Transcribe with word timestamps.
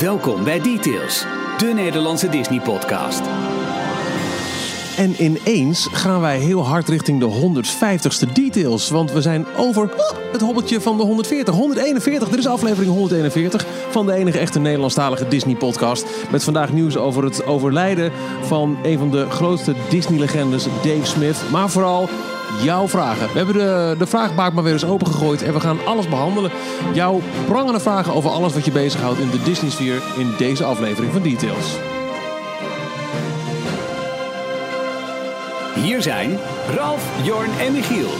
Welkom 0.00 0.44
bij 0.44 0.60
Details, 0.60 1.24
de 1.58 1.72
Nederlandse 1.74 2.28
Disney-podcast. 2.28 3.20
En 4.96 5.22
ineens 5.22 5.88
gaan 5.92 6.20
wij 6.20 6.38
heel 6.38 6.66
hard 6.66 6.88
richting 6.88 7.20
de 7.20 7.62
150ste 7.62 8.32
details. 8.32 8.90
Want 8.90 9.12
we 9.12 9.20
zijn 9.20 9.46
over 9.56 9.90
het 10.32 10.40
hobbeltje 10.40 10.80
van 10.80 10.96
de 10.96 11.02
140. 11.02 11.54
141, 11.54 12.28
dit 12.28 12.38
is 12.38 12.46
aflevering 12.46 12.92
141 12.92 13.66
van 13.90 14.06
de 14.06 14.12
enige 14.12 14.38
echte 14.38 14.60
Nederlandstalige 14.60 15.28
Disney-podcast. 15.28 16.06
Met 16.30 16.44
vandaag 16.44 16.72
nieuws 16.72 16.96
over 16.96 17.24
het 17.24 17.46
overlijden 17.46 18.12
van 18.42 18.78
een 18.82 18.98
van 18.98 19.10
de 19.10 19.30
grootste 19.30 19.74
Disney-legendes, 19.88 20.64
Dave 20.64 21.06
Smith. 21.06 21.42
Maar 21.50 21.70
vooral 21.70 22.08
jouw 22.60 22.88
vragen. 22.88 23.26
We 23.32 23.36
hebben 23.36 23.54
de, 23.54 23.94
de 23.98 24.06
vraagbaak 24.06 24.52
maar 24.52 24.64
weer 24.64 24.72
eens 24.72 24.84
opengegooid 24.84 25.42
en 25.42 25.52
we 25.52 25.60
gaan 25.60 25.86
alles 25.86 26.08
behandelen. 26.08 26.50
Jouw 26.94 27.20
prangende 27.46 27.80
vragen 27.80 28.14
over 28.14 28.30
alles 28.30 28.52
wat 28.52 28.64
je 28.64 28.70
bezighoudt 28.70 29.18
in 29.18 29.30
de 29.30 29.42
Disney-sfeer 29.42 30.02
in 30.18 30.30
deze 30.38 30.64
aflevering 30.64 31.12
van 31.12 31.22
Details. 31.22 31.76
Hier 35.74 36.02
zijn 36.02 36.38
Ralf, 36.76 37.24
Jorn 37.24 37.50
en 37.60 37.72
Michiel. 37.72 38.10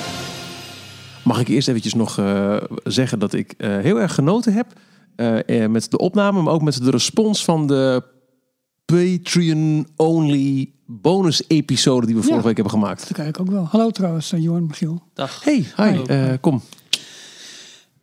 Mag 1.25 1.41
ik 1.41 1.49
eerst 1.49 1.69
eventjes 1.69 1.95
nog 1.95 2.19
eh, 2.19 2.57
zeggen 2.85 3.19
dat 3.19 3.33
ik 3.33 3.55
eh, 3.59 3.79
heel 3.79 4.01
erg 4.01 4.15
genoten 4.15 4.53
heb 4.53 4.67
eh, 5.17 5.67
met 5.67 5.91
de 5.91 5.99
opname, 5.99 6.43
maar 6.43 6.53
ook 6.53 6.63
met 6.63 6.83
de 6.83 6.91
respons 6.91 7.45
van 7.45 7.67
de 7.67 8.03
Patreon-only 8.85 10.73
bonus-episode 11.01 12.07
die 12.07 12.15
we 12.15 12.21
vorige 12.23 12.41
Ja. 12.41 12.47
week 12.47 12.57
hebben 12.57 12.73
gemaakt. 12.75 13.01
Dat 13.09 13.13
kijk 13.17 13.29
ik 13.29 13.41
ook 13.41 13.51
wel. 13.51 13.67
Hallo 13.71 13.91
trouwens, 13.91 14.33
eh, 14.33 14.43
Jorn 14.43 14.67
Michiel. 14.67 15.03
Dag. 15.15 15.45
Hey, 15.45 15.67
hi, 15.77 16.03
eh, 16.07 16.33
kom. 16.41 16.63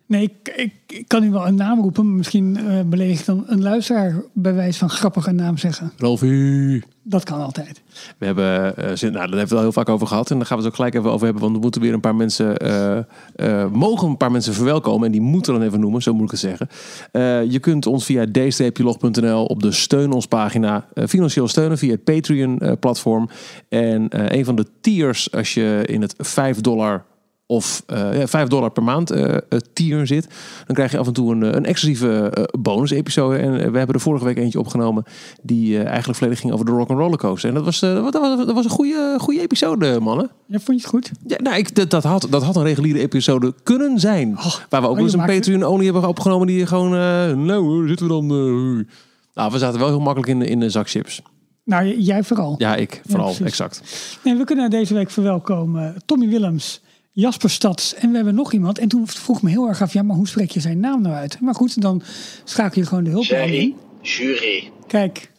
Nee, 0.10 0.24
ik, 0.24 0.54
ik, 0.56 0.74
ik 0.88 1.08
kan 1.08 1.22
nu 1.22 1.32
wel 1.32 1.48
een 1.48 1.56
naam 1.56 1.80
roepen. 1.82 2.06
maar 2.08 2.16
Misschien 2.16 2.58
eh 2.58 2.80
beleeg 2.86 3.20
ik 3.20 3.26
dan 3.26 3.44
een 3.48 3.62
luisteraar 3.62 4.22
bij 4.34 4.54
wijze 4.54 4.80
van 4.80 4.90
grappige 4.90 5.32
naam 5.32 5.58
zeggen. 5.58 5.92
Rolfie. 5.98 6.84
Dat 7.04 7.24
kan 7.24 7.42
altijd. 7.42 7.82
We 8.18 8.26
hebben, 8.26 8.78
eh, 8.78 8.96
zin- 8.96 9.12
nou, 9.12 9.30
daar 9.30 9.38
hebben 9.38 9.38
we 9.38 9.40
het 9.40 9.52
al 9.52 9.60
heel 9.60 9.72
vaak 9.72 9.90
over 9.90 10.08
gehad. 10.08 10.32
En 10.32 10.38
daar 10.38 10.46
gaan 10.46 10.58
we 10.58 10.64
het 10.64 10.72
ook 10.72 10.78
gelijk 10.78 10.96
even 10.96 11.12
over 11.12 11.24
hebben. 11.26 11.42
Want 11.44 11.56
we 11.56 11.62
moeten 11.62 11.82
weer 11.82 11.94
een 11.94 12.00
paar 12.00 12.16
mensen, 12.16 12.58
eh, 12.58 12.98
eh, 13.36 13.72
mogen 13.72 14.08
een 14.08 14.18
paar 14.18 14.32
mensen 14.32 14.54
verwelkomen. 14.54 15.06
En 15.06 15.12
die 15.12 15.22
moeten 15.22 15.54
we 15.54 15.60
dan 15.60 15.68
even 15.68 15.80
noemen, 15.80 16.02
zo 16.02 16.14
moet 16.14 16.24
ik 16.26 16.32
het 16.32 16.40
zeggen. 16.40 16.68
Eh, 17.12 17.52
je 17.52 17.60
kunt 17.60 17.86
ons 17.86 18.06
via 18.06 18.26
d-log.nl 18.32 19.46
op 19.46 19.62
de 19.62 19.72
steun 19.72 20.12
ons 20.12 20.26
pagina 20.26 20.86
financieel 21.08 21.48
steunen 21.48 21.78
via 21.78 21.92
het 21.92 22.04
Patreon 22.04 22.60
eh, 22.60 22.72
platform. 22.80 23.30
En 23.70 24.10
eh, 24.10 24.38
een 24.38 24.46
van 24.46 24.56
de 24.56 24.66
tiers, 24.82 25.32
als 25.32 25.54
je 25.54 25.84
in 25.86 26.02
het 26.02 26.14
5 26.18 26.62
dollar 26.62 27.06
of 27.52 27.84
eh, 27.86 28.20
ja, 28.20 28.28
5 28.28 28.48
dollar 28.48 28.72
per 28.72 28.84
maand 28.84 29.12
eh, 29.12 29.34
eh, 29.36 29.40
tier 29.74 30.08
zit, 30.08 30.28
dan 30.66 30.76
krijg 30.76 30.92
je 30.92 30.98
af 30.98 31.08
en 31.08 31.14
toe 31.14 31.32
een, 31.32 31.44
eh, 31.44 31.52
een 31.52 31.66
exclusieve 31.66 32.30
eh, 32.30 32.44
bonus-episode. 32.62 33.38
En 33.38 33.54
eh, 33.54 33.70
we 33.72 33.78
hebben 33.78 33.96
er 33.96 34.02
vorige 34.02 34.26
week 34.26 34.38
eentje 34.38 34.60
opgenomen 34.60 35.04
die 35.42 35.78
eh, 35.80 35.86
eigenlijk 35.88 36.18
volledig 36.18 36.40
ging 36.40 36.54
over 36.54 36.66
de 36.66 36.72
Rock 36.72 36.90
and 36.90 37.00
Roller 37.00 37.18
Coaster. 37.18 37.50
En 37.50 37.56
dat 37.56 37.66
was, 37.66 37.82
eh, 37.82 37.94
dat 37.94 38.14
was, 38.14 38.38
dat 38.46 38.54
was 38.56 38.66
een 38.66 38.72
goede, 38.72 39.16
goede 39.20 39.42
episode, 39.42 40.00
mannen. 40.00 40.30
Ja, 40.46 40.60
vond 40.60 40.68
je 40.68 40.74
het 40.74 40.86
goed? 40.86 41.12
Ja, 41.28 41.38
nou, 41.42 41.58
ik, 41.58 41.76
dat, 41.76 41.90
dat, 41.90 42.04
had, 42.04 42.28
dat 42.30 42.44
had 42.44 42.56
een 42.56 42.64
reguliere 42.64 43.00
episode 43.00 43.54
kunnen 43.64 44.00
zijn. 44.00 44.38
waar 44.70 44.82
we 44.82 44.88
ook 44.88 44.98
oh, 44.98 45.02
eens 45.02 45.14
een 45.14 45.20
maakt- 45.20 45.34
Patreon-only 45.34 45.84
hebben 45.86 46.08
opgenomen 46.08 46.48
die 46.48 46.66
gewoon... 46.66 46.94
eh, 46.94 47.36
nou, 47.36 47.64
hoor, 47.64 47.88
zitten 47.88 48.08
we 48.08 48.12
dan... 48.14 48.24
eh, 48.30 48.86
nou, 49.34 49.52
we 49.52 49.58
zaten 49.58 49.80
wel 49.80 49.88
heel 49.88 50.00
makkelijk 50.00 50.32
in 50.32 50.40
de, 50.40 50.46
in 50.48 50.60
de 50.60 50.70
zak 50.70 50.90
chips. 50.90 51.22
Nou, 51.66 51.98
jij 51.98 52.24
vooral. 52.24 52.56
Ja, 52.58 52.76
ik 52.76 53.02
vooral, 53.08 53.34
exact. 53.44 53.82
Nee, 54.24 54.36
we 54.36 54.44
kunnen 54.44 54.70
deze 54.70 54.94
week 54.94 55.10
verwelkomen 55.10 55.96
Tommy 56.06 56.28
Willems, 56.28 56.82
Jasper 57.20 57.50
Stads 57.50 57.94
en 57.94 58.10
we 58.10 58.16
hebben 58.16 58.36
nog 58.36 58.54
iemand. 58.54 58.80
En 58.80 58.88
toen 58.88 59.08
vroeg 59.08 59.38
ik 59.38 59.44
me 59.44 59.50
heel 59.50 59.68
erg 59.68 59.82
af, 59.82 59.94
ja, 59.94 60.04
maar 60.04 60.16
hoe 60.16 60.28
spreek 60.28 60.52
je 60.52 60.60
zijn 60.60 60.80
naam 60.80 61.02
nou 61.02 61.16
uit? 61.16 61.40
Maar 61.40 61.56
goed, 61.56 61.82
dan 61.82 62.02
schakel 62.44 62.82
je 62.82 62.88
gewoon 62.88 63.04
de 63.04 63.10
hulp 63.10 63.32
aan 63.32 63.38
Jerry, 63.38 63.58
in. 63.58 63.76
jury. 64.02 64.72
Kijk, 64.88 65.32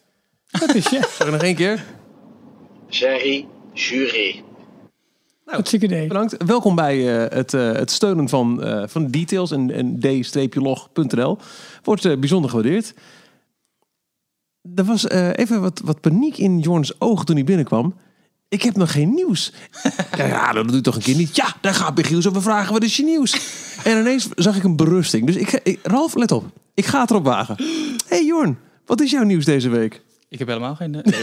dat 0.50 0.74
is 0.74 0.88
je. 0.88 1.08
Zeg 1.18 1.30
nog 1.30 1.42
één 1.42 1.54
keer. 1.54 1.84
Jerry, 2.88 3.46
jury. 3.72 4.42
Hartstikke 5.44 5.84
idee. 5.86 6.06
Bedankt. 6.06 6.44
Welkom 6.46 6.74
bij 6.74 7.24
eh, 7.24 7.36
het, 7.36 7.54
eh, 7.54 7.72
het 7.72 7.90
steunen 7.90 8.28
van, 8.28 8.62
eh, 8.62 8.82
van 8.86 9.10
details 9.10 9.50
en, 9.50 9.70
en 9.70 10.00
d-log.nl. 10.00 11.38
Wordt 11.82 12.04
eh, 12.04 12.18
bijzonder 12.18 12.50
gewaardeerd. 12.50 12.94
Er 14.74 14.84
was 14.84 15.06
eh, 15.06 15.30
even 15.34 15.60
wat, 15.60 15.80
wat 15.84 16.00
paniek 16.00 16.36
in 16.36 16.58
Jorns 16.58 17.00
ogen 17.00 17.26
toen 17.26 17.36
hij 17.36 17.44
binnenkwam. 17.44 17.94
Ik 18.50 18.62
heb 18.62 18.76
nog 18.76 18.92
geen 18.92 19.14
nieuws. 19.14 19.52
ja, 20.16 20.26
ja, 20.26 20.52
dat 20.52 20.68
doe 20.68 20.76
ik 20.76 20.82
toch 20.82 20.94
een 20.94 21.02
keer 21.02 21.16
niet. 21.16 21.36
Ja, 21.36 21.54
daar 21.60 21.74
gaat 21.74 21.96
Michiel 21.96 22.22
zo 22.22 22.32
vragen, 22.34 22.72
wat 22.72 22.82
is 22.82 22.96
je 22.96 23.04
nieuws? 23.04 23.40
En 23.84 23.98
ineens 23.98 24.28
zag 24.34 24.56
ik 24.56 24.62
een 24.62 24.76
berusting. 24.76 25.26
Dus 25.26 25.36
ik, 25.36 25.78
Ralf, 25.82 26.14
let 26.14 26.32
op. 26.32 26.44
Ik 26.74 26.86
ga 26.86 27.00
het 27.00 27.10
erop 27.10 27.24
wagen. 27.24 27.56
hey 28.08 28.24
Jorn, 28.24 28.58
wat 28.86 29.00
is 29.00 29.10
jouw 29.10 29.22
nieuws 29.22 29.44
deze 29.44 29.68
week? 29.68 30.02
Ik 30.28 30.38
heb 30.38 30.48
helemaal 30.48 30.74
geen... 30.74 30.90
nee. 30.90 31.02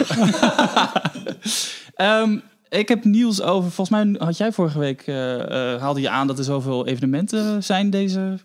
Ehm, 1.95 2.37
ik 2.69 2.87
heb 2.87 3.03
nieuws 3.03 3.41
over... 3.41 3.71
Volgens 3.71 4.03
mij 4.03 4.15
had 4.25 4.37
jij 4.37 4.51
vorige 4.51 4.79
week... 4.79 5.01
eh, 5.01 5.73
eh, 5.73 5.81
haalde 5.81 6.01
je 6.01 6.09
aan 6.09 6.27
dat 6.27 6.37
er 6.37 6.43
zoveel 6.43 6.87
evenementen 6.87 7.63
zijn 7.63 7.89
deze 7.89 8.39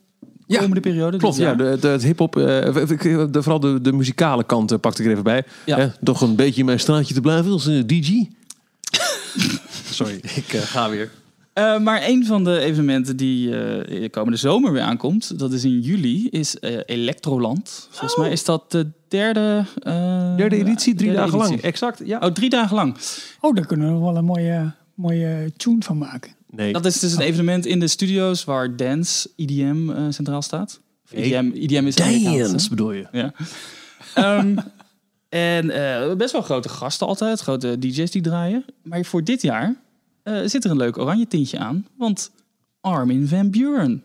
Ja, 0.47 0.59
komende 0.59 0.81
periode. 0.81 1.17
Klopt, 1.19 1.37
ja. 1.37 1.55
De, 1.55 1.77
de, 1.81 1.89
het 1.89 2.03
hip-hop, 2.03 2.37
eh, 2.37 2.43
de, 2.45 3.29
vooral 3.33 3.61
de, 3.61 3.81
de 3.81 3.93
muzikale 3.93 4.45
kant 4.45 4.73
eh, 4.73 4.79
pakte 4.79 5.01
ik 5.01 5.07
er 5.07 5.13
even 5.13 5.25
bij. 5.25 5.45
Ja. 5.67 5.79
Eh, 5.79 5.87
toch 6.03 6.21
een 6.21 6.37
beetje 6.37 6.61
in 6.61 6.67
mijn 6.67 6.81
straatje 6.81 7.15
te 7.15 7.21
blijven 7.21 7.53
als 7.53 7.67
eh, 7.67 7.83
DJ. 7.87 8.29
Sorry, 9.91 10.15
ik 10.37 10.53
eh, 10.53 10.61
ga 10.61 10.91
weer. 10.91 11.11
Eh, 11.53 11.79
maar 11.79 12.03
een 12.09 12.27
van 12.27 12.45
de 12.45 12.59
evenementen 12.59 13.17
die 13.17 13.57
eh 13.57 14.11
komende 14.11 14.39
zomer 14.39 14.73
weer 14.73 14.83
aankomt... 14.83 15.39
dat 15.39 15.53
is 15.53 15.65
in 15.65 15.81
juli, 15.81 16.29
is 16.29 16.59
eh 16.59 16.79
Electroland. 16.87 17.89
Volgens 17.91 18.17
mij 18.17 18.31
is 18.31 18.45
dat 18.45 18.71
de 18.71 18.91
derde... 19.09 19.65
eh, 19.83 20.37
Derde 20.37 20.57
editie, 20.57 20.95
drie 20.95 21.11
derde 21.13 21.31
dagen 21.31 21.39
lang. 21.39 21.61
Exact, 21.61 22.01
ja. 22.05 22.19
Oh, 22.19 22.31
drie 22.31 22.51
dagen 22.51 22.77
lang. 22.77 22.97
Oh, 23.41 23.55
daar 23.55 23.67
kunnen 23.67 23.95
we 23.95 24.01
wel 24.01 24.17
een 24.17 24.25
mooie, 24.25 24.73
mooie 24.95 25.53
tune 25.57 25.83
van 25.83 25.99
maken. 25.99 26.33
Nee, 26.51 26.73
Dat 26.73 26.85
is 26.85 26.99
dus 26.99 27.13
een 27.13 27.21
evenement 27.21 27.67
in 27.67 27.81
de 27.81 27.89
studio's 27.89 28.45
waar 28.45 28.77
dance, 28.77 29.29
IDM 29.37 29.91
eh, 29.91 30.05
centraal 30.11 30.43
staat. 30.43 30.81
Of. 31.05 31.19
IDM, 31.19 31.51
IDM 31.55 31.87
is 31.87 31.95
dance 31.95 32.69
bedoel 32.69 32.93
je. 32.93 33.07
Ja. 33.13 33.33
Ehm, 34.15 34.57
en 35.33 35.71
eh, 35.71 36.15
best 36.17 36.33
wel 36.33 36.43
grote 36.43 36.69
gasten 36.69 37.07
altijd, 37.07 37.41
grote 37.41 37.79
DJ's 37.79 38.11
die 38.11 38.23
draaien. 38.23 38.65
Maar 38.83 39.05
voor 39.05 39.25
dit 39.25 39.43
jaar 39.43 39.75
eh, 40.23 40.35
zit 40.45 40.65
er 40.65 40.71
een 40.71 40.77
leuk 40.77 40.99
oranje 40.99 41.27
tintje 41.27 41.59
aan. 41.59 41.87
Want 41.97 42.31
Armin 42.81 43.29
van 43.29 43.51
Buren. 43.51 44.05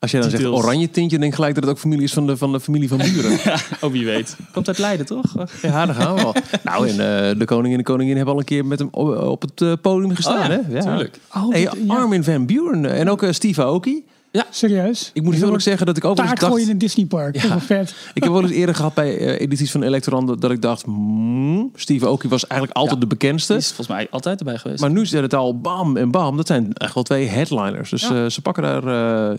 Als 0.00 0.10
jij 0.10 0.20
dan 0.20 0.30
zegt 0.30 0.44
oranje 0.44 0.90
tintje, 0.90 1.18
denk 1.18 1.34
gelijk 1.34 1.54
dat 1.54 1.64
het 1.64 1.72
ook 1.72 1.78
familie 1.78 2.04
is 2.04 2.12
van 2.12 2.26
de, 2.26 2.36
van 2.36 2.52
de 2.52 2.60
familie 2.60 2.88
van 2.88 2.98
Buren. 2.98 3.38
Oh, 3.80 3.90
wie 3.92 4.04
weet. 4.04 4.36
Komt 4.52 4.68
uit 4.68 4.78
Leiden, 4.78 5.06
toch? 5.06 5.34
ja, 5.62 5.86
daar 5.86 5.94
gaan 5.94 6.14
we 6.14 6.22
al. 6.22 6.34
Nou, 6.64 6.88
en 6.88 6.90
eh, 6.90 7.38
de 7.38 7.44
koning 7.44 7.72
en 7.72 7.78
de 7.78 7.84
koningin 7.84 8.16
hebben 8.16 8.34
al 8.34 8.40
een 8.40 8.46
keer 8.46 8.66
met 8.66 8.78
hem 8.78 8.88
op, 8.90 9.16
op 9.16 9.42
het 9.42 9.80
podium 9.80 10.14
gestaan, 10.14 10.50
Oh 10.50 10.56
ja, 10.56 10.62
hè? 10.62 10.74
Ja. 10.74 10.80
tuurlijk. 10.80 11.18
Oh, 11.34 11.50
Hey, 11.50 11.60
ja. 11.60 11.72
Armin 11.86 12.24
van 12.24 12.46
Buren 12.46 12.84
en 12.84 13.10
ook 13.10 13.26
Steve 13.30 13.62
Aoki. 13.62 14.04
Serieus? 14.50 15.10
Ik 15.14 15.22
moet 15.22 15.34
heel 15.34 15.44
eerlijk 15.44 15.62
zeggen 15.62 15.86
dat 15.86 15.96
ik 15.96 16.04
ook 16.04 16.16
wel 16.16 16.24
eens 16.24 16.28
Taart 16.28 16.40
dacht... 16.40 16.52
gooien 16.52 16.66
in 16.66 16.72
een 16.72 16.78
Disneypark. 16.78 17.34
Ja. 17.34 17.48
Dat 17.48 17.50
is 17.60 17.66
wel 17.66 17.78
vet. 17.78 17.94
Ik 18.14 18.22
heb 18.22 18.32
wel 18.32 18.42
eens 18.42 18.50
eerder 18.50 18.74
gehad 18.74 18.94
bij 18.94 19.18
eh, 19.18 19.40
edities 19.40 19.70
van 19.70 19.82
Electroland 19.82 20.40
dat 20.40 20.50
ik 20.50 20.62
dacht, 20.62 20.82
hmm, 20.82 21.70
Steve 21.74 22.06
Aoki 22.06 22.28
was 22.28 22.46
eigenlijk 22.46 22.78
altijd 22.80 22.94
Ja. 22.96 23.08
de 23.08 23.14
bekendste. 23.16 23.52
Die 23.52 23.62
is 23.62 23.66
volgens 23.66 23.88
mij 23.88 24.06
altijd 24.10 24.38
erbij 24.38 24.58
geweest. 24.58 24.80
Maar 24.80 24.90
nu 24.90 25.06
zit 25.06 25.22
het 25.22 25.34
al 25.34 25.60
bam 25.60 25.96
en 25.96 26.10
bam. 26.10 26.36
Dat 26.36 26.46
zijn 26.46 26.72
echt 26.72 26.94
wel 26.94 27.02
twee 27.02 27.26
headliners. 27.26 27.90
Dus 27.90 28.08
Ja. 28.08 28.24
eh, 28.24 28.30
ze 28.30 28.42
pakken 28.42 28.62
daar 28.62 29.38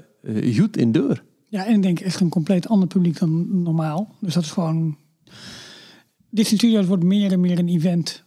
goed 0.55 0.77
in 0.77 0.91
deur. 0.91 1.23
Ja, 1.47 1.65
en 1.65 1.73
ik 1.75 1.81
denk 1.81 1.99
echt 1.99 2.19
een 2.19 2.29
compleet 2.29 2.67
ander 2.67 2.87
publiek 2.87 3.19
dan 3.19 3.61
normaal. 3.63 4.15
Dus 4.19 4.33
dat 4.33 4.43
is 4.43 4.51
gewoon... 4.51 4.97
Disney 6.29 6.57
Studios 6.57 6.85
wordt 6.85 7.03
meer 7.03 7.31
en 7.31 7.39
meer 7.39 7.59
een 7.59 7.67
event. 7.67 8.23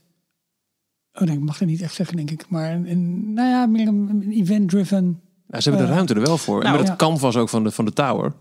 Oh 1.12 1.22
nee, 1.22 1.34
ik 1.36 1.42
mag 1.42 1.58
dat 1.58 1.68
niet 1.68 1.80
echt 1.80 1.94
zeggen, 1.94 2.16
denk 2.16 2.30
ik. 2.30 2.44
Maar 2.48 2.72
een, 2.72 2.90
een- 2.90 3.32
nou 3.32 3.48
ja, 3.48 3.66
meer 3.66 3.86
een, 3.88 4.08
een 4.10 4.32
event-driven... 4.32 5.20
Ze 5.60 5.68
hebben 5.68 5.80
de 5.80 5.88
Eh, 5.90 5.94
ruimte 5.94 6.14
er 6.14 6.20
wel 6.20 6.38
voor. 6.38 6.58
en 6.60 6.66
nou, 6.66 6.78
met 6.78 6.88
het 6.88 6.96
canvas 6.96 7.36
ook 7.36 7.48
van 7.48 7.64
de, 7.64 7.70
van 7.70 7.84
de 7.84 7.92
tower. 7.92 8.32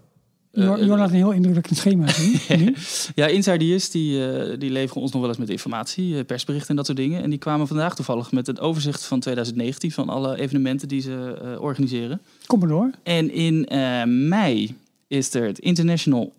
Jor 0.53 0.83
Jor 0.85 0.97
laat 0.97 1.09
een 1.09 1.15
heel 1.15 1.31
indrukwekkend 1.31 1.77
schema 1.77 2.07
zien. 2.07 2.39
nu. 2.65 2.75
Ja, 3.15 3.27
Insiders 3.27 3.89
die, 3.89 4.27
eh, 4.31 4.59
die 4.59 4.69
leveren 4.71 5.01
ons 5.01 5.11
nog 5.11 5.21
wel 5.21 5.29
eens 5.29 5.39
met 5.39 5.49
informatie, 5.49 6.17
eh, 6.17 6.25
persberichten 6.25 6.69
en 6.69 6.75
dat 6.75 6.85
soort 6.85 6.97
dingen. 6.97 7.23
En 7.23 7.29
die 7.29 7.39
kwamen 7.39 7.67
vandaag 7.67 7.95
toevallig 7.95 8.31
met 8.31 8.47
het 8.47 8.59
overzicht 8.59 9.05
van 9.05 9.19
2019 9.19 9.91
van 9.91 10.09
alle 10.09 10.39
evenementen 10.39 10.87
die 10.87 11.01
ze 11.01 11.37
eh, 11.41 11.61
organiseren. 11.61 12.19
Kom 12.45 12.59
maar 12.59 12.67
door. 12.67 12.89
En 13.03 13.31
in 13.33 13.67
eh, 13.67 14.03
mei 14.05 14.75
is 15.07 15.33
er 15.33 15.43
het 15.47 15.59
International 15.59 16.33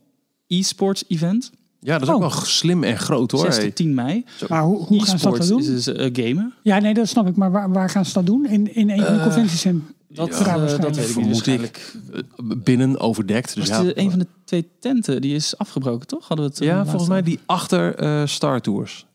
E-sports 0.46 1.04
Event. 1.08 1.50
Ja, 1.80 1.92
dat 1.98 2.02
is 2.08 2.14
ook 2.14 2.22
Oh. 2.22 2.28
wel 2.30 2.40
slim 2.44 2.82
en 2.84 2.98
groot 2.98 3.30
hoor. 3.30 3.40
6 3.40 3.56
Hey. 3.56 3.64
tot 3.66 3.74
10 3.76 3.94
mei. 3.94 4.24
Maar 4.48 4.62
hoe, 4.62 4.84
hoe 4.84 5.04
gaan 5.04 5.18
ze 5.18 5.24
dat 5.24 5.32
dan 5.32 5.42
is 5.42 5.48
doen? 5.48 5.74
dus 5.74 5.86
eh, 5.86 6.08
gamen. 6.12 6.52
Ja, 6.62 6.78
nee, 6.78 6.94
dat 6.94 7.08
snap 7.08 7.26
ik. 7.28 7.36
Maar 7.36 7.50
waar, 7.50 7.72
waar 7.72 7.90
gaan 7.90 8.04
ze 8.04 8.12
dat 8.12 8.26
doen? 8.26 8.46
In, 8.46 8.74
in 8.74 8.90
een 8.90 8.96
van 9.04 9.12
de 9.14 9.18
Eh, 9.18 9.22
conventiecentrum? 9.22 9.86
Dat, 10.12 10.28
Ja, 10.28 10.54
eh, 10.66 10.80
dat 10.80 10.96
weet 10.96 11.08
ik 11.10 11.16
ik. 11.16 11.24
Waarschijnlijk 11.24 11.92
Eh, 12.12 12.20
Binnen 12.56 12.98
overdekt. 13.00 13.54
Dus 13.54 13.68
was 13.68 13.78
ja, 13.78 13.84
de- 13.84 13.98
een 13.98 14.10
van 14.10 14.18
de 14.18 14.26
twee 14.44 14.68
tenten, 14.80 15.20
die 15.20 15.34
is 15.34 15.58
afgebroken, 15.58 16.06
toch? 16.06 16.28
Hadden 16.28 16.46
we 16.46 16.52
het 16.52 16.60
eh, 16.60 16.68
ja, 16.68 16.82
volgens 16.84 17.08
mij 17.08 17.22
die 17.22 17.38
achter 17.46 17.94
eh, 17.94 18.26
Star 18.26 18.60
Tours. 18.60 19.06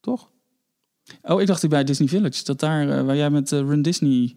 Toch? 0.00 0.30
Oh, 1.22 1.40
ik 1.40 1.46
dacht 1.46 1.60
die 1.60 1.70
bij 1.70 1.84
Disney 1.84 2.08
Village. 2.08 2.44
Dat 2.44 2.60
daar, 2.60 2.88
eh, 2.98 3.04
waar 3.04 3.16
jij 3.16 3.30
met 3.30 3.52
eh, 3.52 3.58
Run 3.58 3.82
Disney 3.82 4.36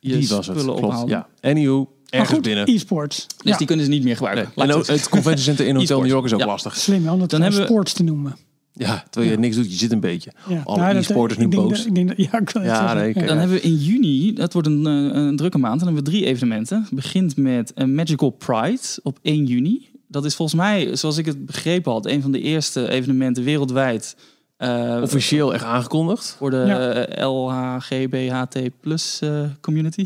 je 0.00 0.16
die 0.18 0.28
was 0.28 0.46
het. 0.46 0.56
spullen 0.58 0.64
Klopt. 0.64 0.82
ophaalde. 0.82 1.10
Ja. 1.10 1.28
Anywho, 1.40 1.92
ergens 2.08 2.30
goed, 2.32 2.42
binnen. 2.42 2.68
e-sports. 2.68 3.26
Dus 3.42 3.50
ja, 3.52 3.56
die 3.56 3.66
kunnen 3.66 3.84
ze 3.84 3.90
niet 3.90 4.04
meer 4.04 4.16
gebruiken. 4.16 4.52
En 4.56 4.72
ook 4.72 4.86
het 4.86 5.08
convention 5.08 5.44
center 5.44 5.66
in 5.66 5.76
Hotel. 5.76 5.98
New 6.02 6.08
York 6.10 6.24
is 6.24 6.32
ook 6.32 6.40
Ja. 6.40 6.46
lastig. 6.46 6.76
slim 6.76 7.04
hè, 7.04 7.12
om 7.12 7.18
dat 7.18 7.30
Dan 7.30 7.40
dan 7.40 7.48
hebben 7.48 7.60
we- 7.66 7.72
sports 7.74 7.92
te 7.92 8.02
noemen. 8.02 8.36
Ja, 8.74 9.04
terwijl 9.10 9.32
je 9.32 9.38
niks 9.38 9.56
doet, 9.56 9.70
je 9.72 9.76
zit 9.78 9.92
een 9.92 10.00
beetje. 10.00 10.32
Ja. 10.48 10.60
Alle 10.64 10.76
Nou, 10.80 10.96
e-sporters 10.96 11.38
nu 11.40 11.48
boos. 11.48 11.76
dat- 11.78 11.86
ik 11.86 11.94
denk 11.94 12.08
dat- 12.08 12.16
Ja, 12.64 12.94
ik 13.02 13.14
nee. 13.14 13.26
Dan 13.26 13.38
hebben 13.38 13.56
we 13.56 13.62
in 13.62 13.76
juni, 13.76 14.32
dat 14.32 14.52
wordt 14.52 14.68
een, 14.68 14.86
eh, 14.86 14.92
een 15.22 15.36
drukke 15.36 15.58
maand, 15.58 15.78
dan 15.80 15.88
hebben 15.88 16.04
we 16.04 16.10
drie 16.10 16.26
evenementen. 16.26 16.80
Het 16.82 16.90
begint 16.94 17.36
met 17.36 17.72
een 17.74 17.94
Magical 17.94 18.30
Pride 18.30 18.80
op 19.02 19.18
1 19.22 19.44
juni. 19.46 19.88
Dat 20.08 20.24
is 20.24 20.34
volgens 20.34 20.60
mij, 20.60 20.96
zoals 20.96 21.16
ik 21.16 21.26
het 21.26 21.46
begrepen 21.46 21.92
had, 21.92 22.06
een 22.06 22.22
van 22.22 22.32
de 22.32 22.40
eerste 22.40 22.88
evenementen 22.90 23.44
wereldwijd. 23.44 24.16
eh, 24.56 24.98
Officieel 25.02 25.54
echt 25.54 25.64
aangekondigd. 25.64 26.34
voor 26.38 26.50
de 26.50 26.56
Ja. 26.56 26.90
eh, 26.92 27.26
LHGBHT 27.30 28.70
plus 28.80 29.18
eh, 29.20 29.42
community. 29.60 30.04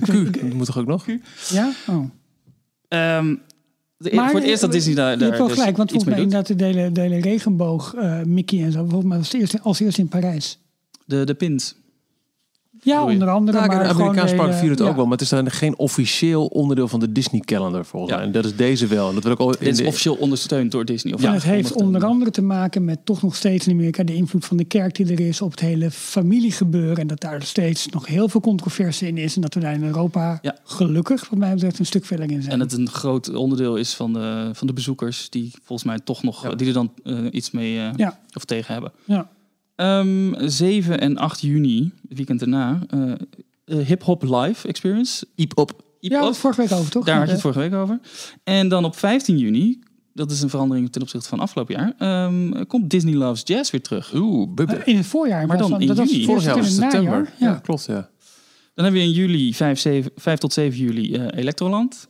Q, 0.00 0.06
dat 0.42 0.52
moet 0.54 0.66
toch 0.66 0.78
ook 0.78 0.86
nog? 0.86 1.06
Ja? 1.50 1.70
Oh. 1.86 2.10
Ehm, 2.88 3.34
de, 3.98 4.14
Maar 4.14 4.30
voor 4.30 4.40
het 4.40 4.48
eerst 4.48 4.60
dat 4.60 4.72
Disney 4.72 4.94
daar, 4.94 5.10
Je 5.10 5.16
daar 5.16 5.26
hebt 5.26 5.38
wel 5.38 5.48
dus 5.48 5.58
gelijk, 5.58 5.76
want 5.76 5.90
volgens 5.90 6.12
mij 6.12 6.22
inderdaad 6.22 6.58
de 6.58 6.64
hele, 6.64 6.92
de 6.92 7.00
hele 7.00 7.20
regenboog 7.20 7.94
eh, 7.94 8.22
Mickey 8.22 8.64
en 8.64 8.72
zo. 8.72 8.78
Volgens 8.78 9.04
mij 9.04 9.18
was 9.18 9.32
het 9.32 9.40
eerst, 9.40 9.62
als 9.62 9.80
eerst 9.80 9.98
in 9.98 10.08
Parijs. 10.08 10.58
De, 11.04 11.24
de 11.24 11.34
pins. 11.34 11.74
Ja, 12.86 13.04
onder 13.04 13.28
andere. 13.28 13.58
Ja, 13.58 13.66
maar 13.66 13.82
de 13.82 13.88
Amerikaanse 13.88 14.34
park 14.34 14.48
hele- 14.48 14.60
viert 14.60 14.78
het 14.78 14.88
ook 14.88 14.94
wel, 14.96 15.04
maar 15.04 15.12
het 15.12 15.20
is 15.20 15.28
dan 15.28 15.50
geen 15.50 15.78
officieel 15.78 16.46
onderdeel 16.46 16.88
van 16.88 17.00
de 17.00 17.12
Disney 17.12 17.40
calendar 17.40 17.84
volgens 17.84 18.12
Ja. 18.12 18.18
mij. 18.18 18.26
En 18.26 18.32
dat 18.32 18.44
is 18.44 18.56
deze 18.56 18.86
wel. 18.86 19.08
En 19.08 19.14
dat 19.14 19.22
wil 19.22 19.32
ik 19.32 19.38
al 19.38 19.50
in 19.52 19.56
Dit 19.58 19.68
is 19.68 19.76
de- 19.76 19.84
officieel 19.86 20.14
ondersteund 20.14 20.70
door 20.72 20.84
Disney. 20.84 21.12
Of 21.14 21.20
En 21.22 21.26
ja, 21.28 21.32
het 21.34 21.42
heeft 21.42 21.72
onder 21.72 22.04
andere 22.04 22.30
te 22.30 22.42
maken 22.42 22.84
met 22.84 22.98
toch 23.04 23.22
nog 23.22 23.36
steeds 23.36 23.66
in 23.66 23.72
Amerika 23.72 24.02
de 24.04 24.14
invloed 24.14 24.44
van 24.44 24.56
de 24.56 24.64
kerk 24.64 24.94
die 24.94 25.06
er 25.12 25.20
is 25.20 25.40
op 25.40 25.50
het 25.50 25.60
hele 25.60 25.90
familiegebeuren. 25.90 26.96
En 26.96 27.06
dat 27.06 27.20
daar 27.20 27.42
steeds 27.42 27.86
nog 27.86 28.06
heel 28.06 28.28
veel 28.28 28.40
controverse 28.40 29.06
in 29.06 29.18
is. 29.18 29.34
En 29.36 29.40
dat 29.40 29.54
we 29.54 29.60
daar 29.60 29.74
in 29.74 29.84
Europa 29.84 30.38
Ja. 30.42 30.56
gelukkig, 30.64 31.28
wat 31.28 31.38
mij 31.38 31.52
betreft, 31.52 31.78
een 31.78 31.86
stuk 31.86 32.04
verder 32.04 32.30
in 32.30 32.40
zijn. 32.42 32.54
En 32.54 32.60
het 32.60 32.72
een 32.72 32.88
groot 32.90 33.34
onderdeel 33.34 33.76
is 33.76 33.94
van 33.94 34.12
de, 34.12 34.50
van 34.52 34.66
de 34.66 34.72
bezoekers 34.72 35.30
die 35.30 35.50
volgens 35.62 35.88
mij 35.88 35.98
toch 36.04 36.22
nog, 36.22 36.42
Ja. 36.42 36.54
die 36.54 36.66
er 36.66 36.72
dan 36.72 36.90
eh, 37.04 37.18
iets 37.30 37.50
mee 37.50 37.78
eh, 37.78 37.88
Ja. 37.96 38.18
of 38.34 38.44
tegen 38.44 38.72
hebben. 38.72 38.92
ja. 39.04 39.28
Ehm 39.76 40.48
7 40.48 41.00
en 41.00 41.16
8 41.16 41.40
juni, 41.40 41.92
het 42.08 42.16
weekend 42.16 42.38
daarna, 42.40 42.80
eh 42.90 43.12
eh, 43.64 43.86
Hip 43.86 44.02
Hop 44.02 44.22
Live 44.22 44.68
Experience. 44.68 45.26
Iep 45.34 45.58
op. 45.58 45.70
Hip 46.00 46.10
ja, 46.12 46.18
Hop. 46.18 46.26
dat 46.26 46.36
vorige 46.38 46.60
week 46.60 46.72
over, 46.72 46.90
toch? 46.90 47.04
Daar 47.04 47.16
had 47.16 47.26
je 47.26 47.32
het 47.32 47.40
vorige 47.40 47.60
week 47.60 47.74
over. 47.74 48.00
En 48.44 48.68
dan 48.68 48.84
op 48.84 48.96
15 48.96 49.38
juni, 49.38 49.78
dat 50.12 50.30
is 50.30 50.42
een 50.42 50.50
verandering 50.50 50.92
ten 50.92 51.02
opzichte 51.02 51.28
van 51.28 51.40
afgelopen 51.40 51.74
jaar, 51.74 51.94
ehm, 51.98 52.64
komt 52.66 52.90
Disney 52.90 53.14
Loves 53.14 53.40
Jazz 53.44 53.70
weer 53.70 53.82
terug. 53.82 54.14
Oeh, 54.14 54.54
bubbe. 54.54 54.74
eh, 54.76 54.86
In 54.86 54.96
het 54.96 55.06
voorjaar. 55.06 55.46
Maar 55.46 55.58
dan 55.58 55.68
van- 55.70 55.80
in 55.80 55.86
dat 55.86 55.96
was 55.96 56.10
juni. 56.10 56.24
Vorig 56.24 56.44
jaar 56.44 56.56
was 56.56 56.66
in 56.66 56.72
het 56.72 56.82
het 56.82 56.92
september. 56.92 57.32
Ja, 57.38 57.46
Ja. 57.48 57.54
klopt. 57.62 57.84
Ja. 57.84 58.08
Dan 58.74 58.84
hebben 58.84 59.02
we 59.02 59.06
in 59.08 59.12
juli 59.14 59.54
5, 59.54 59.78
7, 59.78 60.10
5 60.16 60.38
tot 60.38 60.52
7 60.52 60.78
juli 60.78 61.14
eh, 61.14 61.38
Electroland. 61.38 62.08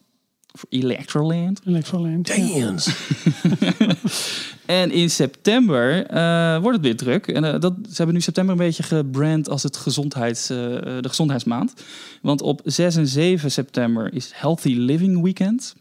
Electroland. 0.68 1.60
Electroland. 1.66 2.28
Ja. 2.28 2.60
Dance. 2.60 2.90
En 4.66 4.90
in 4.90 5.10
september 5.10 6.06
eh, 6.06 6.60
wordt 6.60 6.76
het 6.76 6.86
weer 6.86 6.96
druk. 6.96 7.26
En 7.26 7.44
eh, 7.44 7.60
dat, 7.60 7.72
ze 7.82 7.94
hebben 7.96 8.14
nu 8.14 8.20
september 8.20 8.52
een 8.52 8.66
beetje 8.66 8.82
gebrand 8.82 9.48
als 9.48 9.62
het 9.62 9.76
gezondheids, 9.76 10.50
eh, 10.50 10.56
de 10.56 11.08
gezondheidsmaand. 11.08 11.72
Want 12.22 12.42
op 12.42 12.60
6 12.64 12.96
en 12.96 13.06
7 13.06 13.50
september 13.50 14.14
is 14.14 14.30
Healthy 14.34 14.74
Living 14.74 15.22
Weekend. 15.22 15.74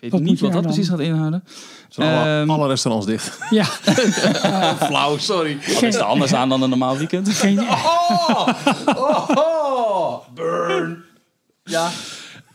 Ik 0.00 0.10
weet 0.10 0.20
niet 0.20 0.40
wat 0.40 0.52
dat 0.52 0.62
precies 0.62 0.88
gaat 0.88 1.00
inhouden. 1.00 1.44
Zijn 1.88 2.18
alle, 2.18 2.40
Ehm, 2.40 2.50
alle 2.50 2.68
restaurants 2.68 3.06
dicht. 3.06 3.38
Ja, 3.50 3.64
Flauw, 4.86 5.18
sorry. 5.18 5.58
Wat 5.74 5.82
is 5.82 5.94
er 5.94 6.02
anders 6.02 6.34
aan 6.34 6.48
dan 6.48 6.62
een 6.62 6.68
normaal 6.70 6.96
weekend? 6.96 7.28
geen, 7.28 7.60
Burn. 10.34 11.04
Ja. 11.64 11.90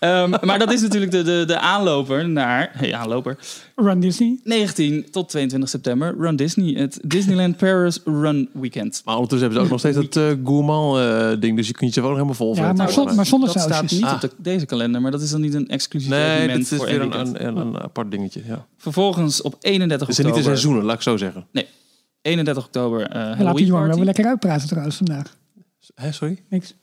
Ehm, 0.05 0.45
maar 0.45 0.59
dat 0.59 0.71
is 0.71 0.81
natuurlijk 0.81 1.11
de, 1.11 1.21
de, 1.23 1.43
de 1.47 1.59
aanloper 1.59 2.29
naar... 2.29 2.71
Hey, 2.73 2.93
aanloper. 2.95 3.37
Run 3.75 3.99
Disney. 3.99 4.39
19 4.43 5.11
tot 5.11 5.29
22 5.29 5.69
september. 5.69 6.15
Run 6.19 6.35
Disney. 6.35 6.73
Het 6.73 6.99
Disneyland 7.03 7.57
Paris 7.57 7.99
Run 8.05 8.49
Weekend. 8.51 9.01
Maar 9.05 9.15
ondertussen 9.15 9.47
hebben 9.51 9.57
ze 9.57 9.63
ook 9.63 9.69
nog 9.71 9.79
steeds 9.93 10.13
dat 10.13 10.37
uh, 10.37 10.45
gourmand 10.47 10.97
eh, 10.97 11.41
ding. 11.41 11.57
Dus 11.57 11.67
je 11.67 11.73
kunt 11.73 11.93
je 11.93 12.01
wel 12.01 12.09
nog 12.09 12.19
helemaal 12.19 12.37
vol 12.37 12.55
Ja, 12.55 12.73
maar, 12.73 12.89
zon- 12.91 13.15
maar 13.15 13.25
zonder 13.25 13.53
Dat 13.53 13.61
staat 13.63 13.91
niet 13.91 14.03
Ah. 14.03 14.13
op 14.13 14.21
de, 14.21 14.29
deze 14.37 14.65
kalender, 14.65 15.01
maar 15.01 15.11
dat 15.11 15.21
is 15.21 15.29
dan 15.31 15.41
niet 15.41 15.53
een 15.53 15.67
exclusief 15.67 16.09
Nee, 16.09 16.33
evenement 16.35 16.69
dat 16.69 16.71
is 16.71 16.77
voor 16.77 16.85
weer 16.87 17.01
een, 17.01 17.09
weekend. 17.09 17.39
een, 17.39 17.57
een, 17.57 17.79
apart 17.81 18.11
dingetje. 18.11 18.41
Ja. 18.47 18.65
Vervolgens 18.77 19.41
op 19.41 19.55
31 19.59 20.07
Het 20.07 20.15
zijn 20.15 20.27
niet 20.27 20.35
de 20.35 20.41
oktober... 20.41 20.59
seizoenen, 20.59 20.83
laat 20.87 20.95
ik 20.95 21.01
zo 21.01 21.17
zeggen. 21.17 21.45
31 22.21 22.65
oktober 22.65 23.01
eh 23.01 23.07
We 23.07 23.17
laten 23.17 23.37
Halloween 23.37 23.71
wel 23.71 23.79
Party. 23.79 23.95
weer 23.95 24.05
lekker 24.05 24.25
uitpraten 24.25 24.67
trouwens 24.67 24.95
vandaag. 24.95 25.35
Hè, 25.95 26.11
sorry? 26.11 26.39
Niks. 26.49 26.73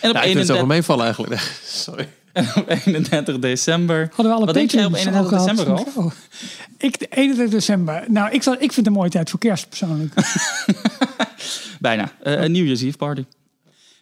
En 0.00 0.10
op, 0.10 0.16
Ja, 0.16 0.22
ik 0.22 0.32
vind 0.32 0.48
het 0.48 0.48
31, 0.48 0.54
over 0.54 0.66
meevallen 0.66 1.04
eigenlijk. 1.04 1.40
Sorry. 1.64 2.08
en 2.32 2.46
op 2.56 2.68
31 2.68 3.38
december... 3.38 3.98
Hadden 3.98 4.26
we 4.26 4.32
alle 4.32 4.44
Wat 4.46 4.54
denk 4.54 4.70
jij 4.70 4.84
op 4.84 4.92
Patreons 4.92 5.16
31 5.16 5.38
al 5.38 5.56
gehad? 5.56 5.66
december, 5.76 6.04
Oh. 6.04 6.12
Ik, 6.78 6.98
de 6.98 7.06
31 7.06 7.54
december. 7.54 8.04
Nou, 8.08 8.30
ik, 8.30 8.42
zal, 8.42 8.52
ik 8.52 8.58
vind 8.60 8.76
het 8.76 8.86
een 8.86 8.92
mooie 8.92 9.10
tijd 9.10 9.30
voor 9.30 9.38
kerst 9.38 9.68
persoonlijk. 9.68 10.14
Bijna. 11.80 12.12
Eh, 12.22 12.42
een 12.42 12.52
New 12.52 12.64
Year's 12.64 12.82
Eve 12.82 12.96
party. 12.96 13.24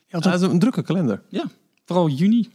Ja, 0.06 0.19
het 0.19 0.41
is 0.43 0.49
een 0.49 0.58
drukke 0.58 0.82
kalender. 0.82 1.23
Ja, 1.29 1.44
vooral 1.85 2.08
juni. 2.08 2.49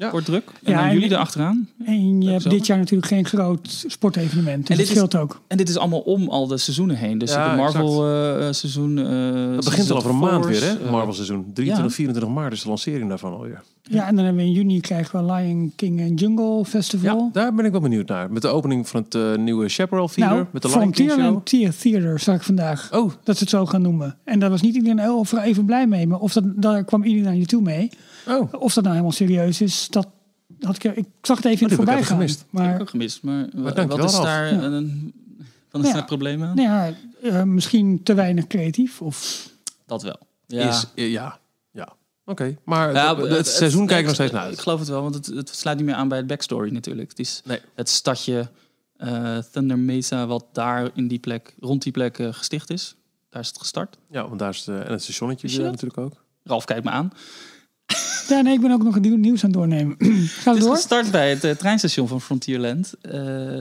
Ja. 0.00 0.10
Wordt 0.10 0.26
druk. 0.26 0.44
En 0.62 0.72
Ja, 0.72 0.78
dan 0.78 0.88
en- 0.88 0.94
juli 0.94 1.06
erachteraan. 1.14 1.68
en 1.84 2.20
je 2.22 2.30
hebt 2.30 2.50
dit 2.50 2.66
jaar 2.66 2.78
natuurlijk 2.78 3.06
geen 3.08 3.24
groot 3.26 3.84
sportevenement. 3.86 4.44
Dus 4.66 4.68
En 4.68 4.76
dat 4.76 4.76
dit 4.76 4.86
is- 4.86 4.90
scheelt 4.90 5.16
ook. 5.16 5.40
En 5.46 5.56
dit 5.56 5.68
is 5.68 5.76
allemaal 5.76 6.00
om 6.00 6.28
al 6.28 6.46
de 6.46 6.58
seizoenen 6.58 6.96
heen. 6.96 7.18
Dus 7.18 7.32
Ja, 7.32 7.48
het 7.48 7.56
Marvel 7.56 8.06
eh, 8.06 8.46
eh, 8.46 8.52
seizoen... 8.52 8.98
eh, 8.98 9.54
Het 9.56 9.64
begint 9.64 9.90
al 9.90 9.96
over 9.96 10.10
een 10.10 10.18
maand 10.18 10.46
weer, 10.46 10.62
hè? 10.62 10.78
eh, 10.84 10.90
Marvel 10.90 11.12
seizoen. 11.14 11.50
23, 11.54 11.84
ja. 11.90 11.90
24 11.96 12.34
maart 12.34 12.52
is 12.52 12.62
de 12.62 12.68
lancering 12.68 13.08
daarvan 13.08 13.32
alweer. 13.32 13.62
Ja, 13.82 14.06
en 14.06 14.14
dan 14.16 14.24
hebben 14.24 14.42
we 14.42 14.48
in 14.48 14.54
juni 14.54 14.80
krijgen 14.80 15.26
we 15.26 15.32
Lion 15.32 15.72
King 15.76 16.00
en 16.00 16.14
Jungle 16.14 16.64
Festival. 16.64 17.16
Ja, 17.18 17.28
daar 17.32 17.54
ben 17.54 17.64
ik 17.64 17.70
wel 17.72 17.80
benieuwd 17.80 18.08
naar. 18.08 18.32
Met 18.32 18.42
de 18.42 18.48
opening 18.48 18.88
van 18.88 19.02
het 19.02 19.14
eh, 19.14 19.36
nieuwe 19.36 19.68
Chaparral 19.68 20.08
Theater. 20.08 20.36
nou, 20.36 20.46
met 20.52 20.62
de 20.62 20.68
Lion 20.68 20.90
King 20.90 21.10
Show. 21.10 21.40
Thea- 21.44 21.70
Theater 21.80 22.18
zag 22.18 22.34
ik 22.34 22.42
vandaag. 22.42 22.88
Oh, 22.92 23.12
Dat 23.24 23.36
ze 23.36 23.42
het 23.42 23.50
zo 23.52 23.66
gaan 23.66 23.82
noemen. 23.82 24.16
En 24.24 24.38
daar 24.38 24.50
was 24.50 24.60
niet 24.60 24.74
iedereen 24.74 24.98
heel 24.98 25.26
even 25.42 25.64
blij 25.64 25.86
mee. 25.86 26.06
Maar 26.06 26.18
of 26.18 26.32
dat, 26.32 26.44
daar 26.46 26.84
kwam 26.84 27.02
iedereen 27.02 27.24
naar 27.24 27.36
je 27.36 27.46
toe 27.46 27.62
mee. 27.62 27.90
Oh. 28.26 28.52
Of 28.52 28.72
dat 28.74 28.82
nou 28.84 28.88
helemaal 28.96 29.12
serieus 29.16 29.60
is, 29.60 29.88
dat 29.90 30.08
had 30.60 30.84
ik, 30.84 30.96
ik 30.96 31.06
zag 31.22 31.36
het 31.36 31.46
even 31.46 31.56
Oh, 31.56 31.60
in 31.60 31.60
heb 31.60 31.70
ik 31.70 31.76
voorbij 31.76 31.94
gaan. 32.02 32.16
gemist. 32.16 32.38
heb 32.38 32.46
ik 32.46 32.52
Maar 32.52 32.80
ook 32.80 32.90
gemist. 32.90 33.22
Maar, 33.22 33.48
dankjewel, 33.52 33.96
wat 33.96 34.04
is 34.08 34.12
Ralf. 34.14 34.24
daar 34.24 34.54
Ja. 34.54 34.62
een, 34.62 35.12
wat 35.70 35.80
is 35.80 35.86
Ja. 35.86 35.92
daar 35.92 35.94
het 36.02 36.06
probleem 36.06 36.42
aan? 36.42 36.56
nou 36.56 36.68
ja, 36.68 36.94
eh, 37.22 37.42
misschien 37.42 38.02
te 38.02 38.14
weinig 38.14 38.46
creatief. 38.46 39.02
Of, 39.02 39.48
Dat 39.86 40.02
wel. 40.02 40.18
Ja. 40.46 40.68
Is, 40.68 40.86
ja. 40.94 41.38
Ja. 41.70 41.92
Oké. 42.24 42.56
Maar 42.64 42.92
Ja, 42.94 43.16
het, 43.16 43.30
het 43.30 43.46
seizoen 43.46 43.86
kijken 43.86 43.96
we 43.96 44.06
nog 44.06 44.14
steeds 44.14 44.32
naar 44.32 44.42
Ik 44.42 44.48
uit. 44.48 44.60
geloof 44.60 44.78
het 44.78 44.88
wel, 44.88 45.02
want 45.02 45.14
het, 45.14 45.26
het 45.26 45.48
sluit 45.54 45.76
niet 45.76 45.86
meer 45.86 45.94
aan 45.94 46.08
bij 46.08 46.18
het 46.18 46.26
backstory 46.26 46.70
natuurlijk. 46.72 47.08
Het 47.10 47.18
is 47.18 47.40
Nee. 47.44 47.60
het 47.74 47.88
stadje 47.88 48.48
eh, 48.96 49.38
Thunder 49.38 49.78
Mesa, 49.78 50.26
wat 50.26 50.44
daar 50.52 50.90
in 50.94 51.08
die 51.08 51.18
plek, 51.18 51.54
rond 51.60 51.82
die 51.82 51.92
plek 51.92 52.18
eh, 52.18 52.32
gesticht 52.32 52.70
is. 52.70 52.94
Daar 53.30 53.42
is 53.42 53.48
het 53.48 53.58
gestart. 53.58 53.98
Ja, 54.10 54.26
want 54.28 54.38
daar 54.38 54.50
is 54.50 54.64
de, 54.64 54.78
en 54.78 54.92
het 54.92 55.02
stationnetje 55.02 55.62
natuurlijk 55.62 55.98
ook. 55.98 56.12
Ralf 56.44 56.64
kijkt 56.64 56.84
me 56.84 56.90
aan. 56.90 57.12
Ja, 58.28 58.40
nee, 58.40 58.54
ik 58.54 58.60
ben 58.60 58.70
ook 58.70 58.82
nog 58.82 58.94
een 58.96 59.00
nieuw- 59.02 59.16
nieuws 59.16 59.44
aan 59.44 59.50
het 59.50 59.58
doornemen. 59.58 59.96
Gaat 60.26 60.44
Het 60.44 60.56
is 60.56 60.62
door? 60.64 60.74
gestart 60.74 61.10
bij 61.10 61.30
het 61.30 61.44
eh, 61.44 61.50
treinstation 61.50 62.08
van 62.08 62.20
Frontierland. 62.20 62.94
Eh, 63.02 63.12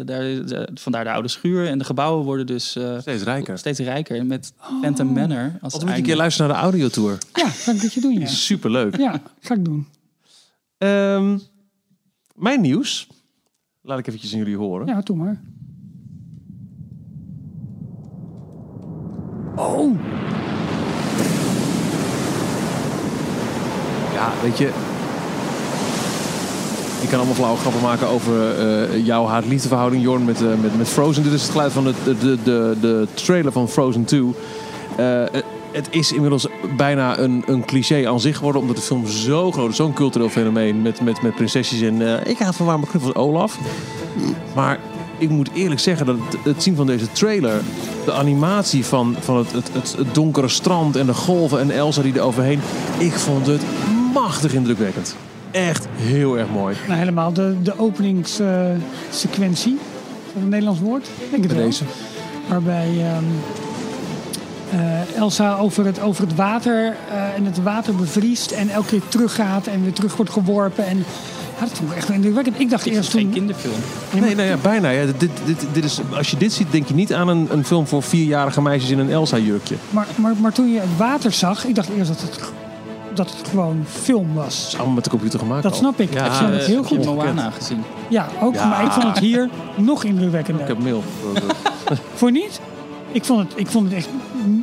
daar, 0.05 0.21
eh, 0.41 0.67
vandaar 0.73 1.03
de 1.03 1.11
oude 1.11 1.27
schuur. 1.27 1.67
En 1.67 1.77
de 1.77 1.83
gebouwen 1.85 2.25
worden 2.25 2.45
dus 2.45 2.75
eh, 2.75 2.99
Steeds 2.99 3.23
rijker. 3.23 3.57
steeds 3.57 3.79
rijker. 3.79 4.25
Met 4.25 4.53
Phantom 4.81 5.13
Manor 5.13 5.51
als 5.61 5.73
Wat 5.73 5.81
moet 5.81 5.91
je 5.91 5.97
een 5.97 6.03
keer 6.03 6.15
luisteren 6.15 6.47
naar 6.51 6.57
de 6.57 6.63
audiotour. 6.63 7.17
Ja, 7.33 7.47
ga 7.49 7.71
ik 7.71 7.81
dat 7.81 7.93
je 7.93 8.01
doen, 8.01 8.19
ja. 8.19 8.25
Superleuk. 8.27 8.97
Ja, 8.97 9.21
ga 9.39 9.53
ik 9.55 9.65
doen. 9.65 9.87
Ehm, 10.77 11.37
mijn 12.35 12.61
nieuws. 12.61 13.07
Laat 13.81 13.99
ik 13.99 14.07
eventjes 14.07 14.31
aan 14.31 14.37
jullie 14.37 14.57
horen. 14.57 14.87
Ja, 14.87 15.01
doe 15.01 15.15
maar. 15.17 15.41
Oh, 19.55 19.95
Ja, 24.19 24.31
weet 24.43 24.57
je. 24.57 24.69
Ik 27.01 27.09
kan 27.09 27.17
allemaal 27.17 27.35
flauwe 27.35 27.57
grappen 27.59 27.81
maken 27.81 28.07
over 28.07 28.59
eh, 28.59 29.05
jouw 29.05 29.25
haat-liefdeverhouding, 29.25 30.03
Jorn, 30.03 30.25
met, 30.25 30.41
eh, 30.41 30.47
met, 30.61 30.77
met 30.77 30.87
Frozen. 30.87 31.23
Dit 31.23 31.33
is 31.33 31.41
het 31.41 31.51
geluid 31.51 31.71
van 31.71 31.83
de, 31.83 31.93
de, 32.03 32.37
de, 32.43 32.75
de, 32.81 33.07
trailer 33.13 33.51
van 33.51 33.69
Frozen 33.69 34.05
2. 34.05 34.23
Eh, 34.97 35.23
het- 35.71 35.87
is 35.89 36.11
inmiddels 36.11 36.47
bijna 36.77 37.17
een, 37.17 37.43
een 37.45 37.65
cliché 37.65 38.09
aan 38.09 38.19
zich 38.19 38.37
geworden, 38.37 38.61
omdat 38.61 38.75
de 38.75 38.81
film 38.81 39.07
zo 39.07 39.51
groot 39.51 39.69
is, 39.69 39.75
zo'n 39.75 39.93
cultureel 39.93 40.29
fenomeen 40.29 40.81
met, 40.81 41.01
met, 41.01 41.21
met 41.21 41.35
prinsesjes 41.35 41.81
en 41.81 42.27
ik 42.27 42.37
haat 42.37 42.55
van 42.55 42.65
warme 42.65 42.85
knuffels 42.87 43.15
Olaf. 43.15 43.57
Maar 44.55 44.79
ik 45.17 45.29
moet 45.29 45.49
eerlijk 45.53 45.79
zeggen 45.79 46.05
dat 46.05 46.15
het, 46.43 46.63
zien 46.63 46.75
van 46.75 46.85
deze 46.87 47.11
trailer, 47.11 47.61
de 48.05 48.13
animatie 48.13 48.85
van, 48.85 49.15
van 49.19 49.37
het, 49.37 49.51
het, 49.51 49.71
het 49.73 50.13
donkere 50.15 50.47
strand 50.47 50.95
en 50.95 51.05
de 51.05 51.13
golven 51.13 51.59
en 51.59 51.71
Elsa 51.71 52.01
die 52.01 52.13
er 52.13 52.21
overheen, 52.21 52.59
ik 52.97 53.13
vond 53.13 53.47
het 53.47 53.61
machtig 54.13 54.53
indrukwekkend. 54.53 55.15
Echt 55.51 55.87
heel 55.95 56.37
erg 56.37 56.47
mooi. 56.49 56.75
nou 56.87 56.99
helemaal 56.99 57.33
de, 57.33 57.55
de 57.63 57.79
openingssequentie. 57.79 59.73
is 59.73 60.33
dat 60.33 60.43
een 60.43 60.49
Nederlands 60.49 60.79
woord? 60.79 61.07
Ik 61.07 61.29
denk 61.29 61.43
het 61.43 61.47
Bij 61.47 61.55
wel. 61.61 61.65
deze. 61.69 61.83
Waarbij 62.47 62.87
ehm, 62.97 63.23
eh, 64.71 65.15
Elsa 65.17 65.55
over 65.57 65.85
het, 65.85 66.01
over 66.01 66.23
het 66.23 66.35
water 66.35 66.95
eh, 67.11 67.35
en 67.35 67.45
het 67.45 67.63
water 67.63 67.95
bevriest 67.95 68.51
en 68.51 68.69
elke 68.69 68.87
keer 68.87 69.01
teruggaat 69.07 69.67
en 69.67 69.83
weer 69.83 69.93
terug 69.93 70.15
wordt 70.15 70.31
geworpen. 70.31 70.85
En 70.85 70.97
Ja, 71.59 71.65
dat 71.65 71.77
vond 71.77 71.91
ik 71.91 71.97
echt 71.97 72.09
indrukwekkend. 72.09 72.59
Ik 72.59 72.69
dacht 72.69 72.85
Ik 72.85 72.93
eerst 72.93 73.11
toen... 73.11 73.19
geen 73.19 73.29
kinderfilm. 73.31 73.73
Nee, 74.19 74.35
nou 74.35 74.47
ja, 74.47 74.57
bijna. 74.57 74.89
Ja. 74.89 75.05
Dit, 75.05 75.31
dit, 75.45 75.65
dit 75.73 75.83
is, 75.83 75.99
als 76.15 76.31
je 76.31 76.37
dit 76.37 76.53
ziet, 76.53 76.71
denk 76.71 76.87
je 76.87 76.93
niet 76.93 77.13
aan 77.13 77.27
een, 77.27 77.47
een 77.51 77.65
film 77.65 77.87
voor 77.87 78.03
vierjarige 78.03 78.61
meisjes 78.61 78.89
in 78.91 78.99
een 78.99 79.11
Elsa-jurkje. 79.11 79.75
Maar, 79.89 80.07
maar, 80.15 80.33
maar 80.41 80.51
toen 80.53 80.71
je 80.73 80.79
het 80.79 80.97
water 80.97 81.31
zag, 81.31 81.65
ik 81.65 81.75
dacht 81.75 81.89
eerst 81.89 82.07
dat 82.07 82.21
het, 82.21 82.39
dat 83.25 83.37
het 83.37 83.47
gewoon 83.47 83.83
film 83.89 84.25
Het 84.27 84.35
was. 84.35 84.67
is 84.67 84.75
allemaal 84.75 84.93
met 84.95 85.03
de 85.03 85.09
computer 85.09 85.39
gemaakt. 85.39 85.63
Dat 85.63 85.71
al. 85.71 85.77
snap 85.77 85.99
ik. 85.99 86.13
Ja, 86.13 86.25
ik 86.25 86.31
Eh, 86.31 86.39
het 86.39 86.65
heel 86.65 86.81
heb 86.81 86.87
je 86.89 86.95
goed. 86.95 87.05
Moana 87.05 87.49
gezien. 87.51 87.83
Ja, 88.07 88.27
ook. 88.41 88.53
Ja. 88.53 88.65
Maar 88.67 88.85
ik 88.85 88.91
vond 88.91 89.03
het 89.05 89.19
hier 89.19 89.49
nog 89.75 90.03
indrukwekkender. 90.03 90.61
Ik 90.61 90.67
heb 90.67 90.79
mail. 90.83 91.03
Voor 92.15 92.31
niet? 92.31 92.59
Ik 93.11 93.25
vond 93.25 93.39
het, 93.49 93.59
ik 93.59 93.67
vond 93.67 93.85
het 93.85 93.93
echt 93.93 94.07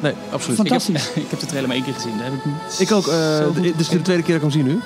Nee, 0.02 0.12
absoluut. 0.30 0.58
Ik 0.58 0.70
heb, 0.72 0.80
fantastisch. 0.82 1.12
ik 1.24 1.30
heb 1.30 1.40
de 1.40 1.46
trailer 1.46 1.66
maar 1.68 1.76
één 1.76 1.84
keer 1.84 1.94
gezien. 1.94 2.12
Daar 2.16 2.24
heb 2.24 2.34
ik 2.34 2.44
niet 2.44 2.80
Ik 2.80 2.92
ook. 2.92 3.06
eh, 3.06 3.44
goed 3.44 3.62
dit 3.62 3.80
is 3.80 3.88
de 3.88 4.02
tweede 4.02 4.22
keer 4.22 4.38
dat 4.40 4.44
ik 4.48 4.52
hem 4.54 4.64
zie 4.64 4.72
nu. 4.72 4.80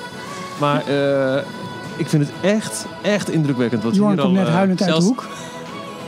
Maar 0.58 0.82
eh, 0.86 1.42
ik 1.96 2.08
vind 2.08 2.22
het 2.22 2.32
echt, 2.54 2.86
echt 3.02 3.30
indrukwekkend. 3.30 3.82
Wat 3.82 3.94
Johan 3.94 4.12
hier 4.12 4.20
komt 4.22 4.34
al, 4.36 4.40
net 4.42 4.48
eh, 4.48 4.54
huilend 4.54 4.82
uit 4.82 4.94
de 4.94 5.00
zelfs- 5.00 5.06
hoek. 5.06 5.28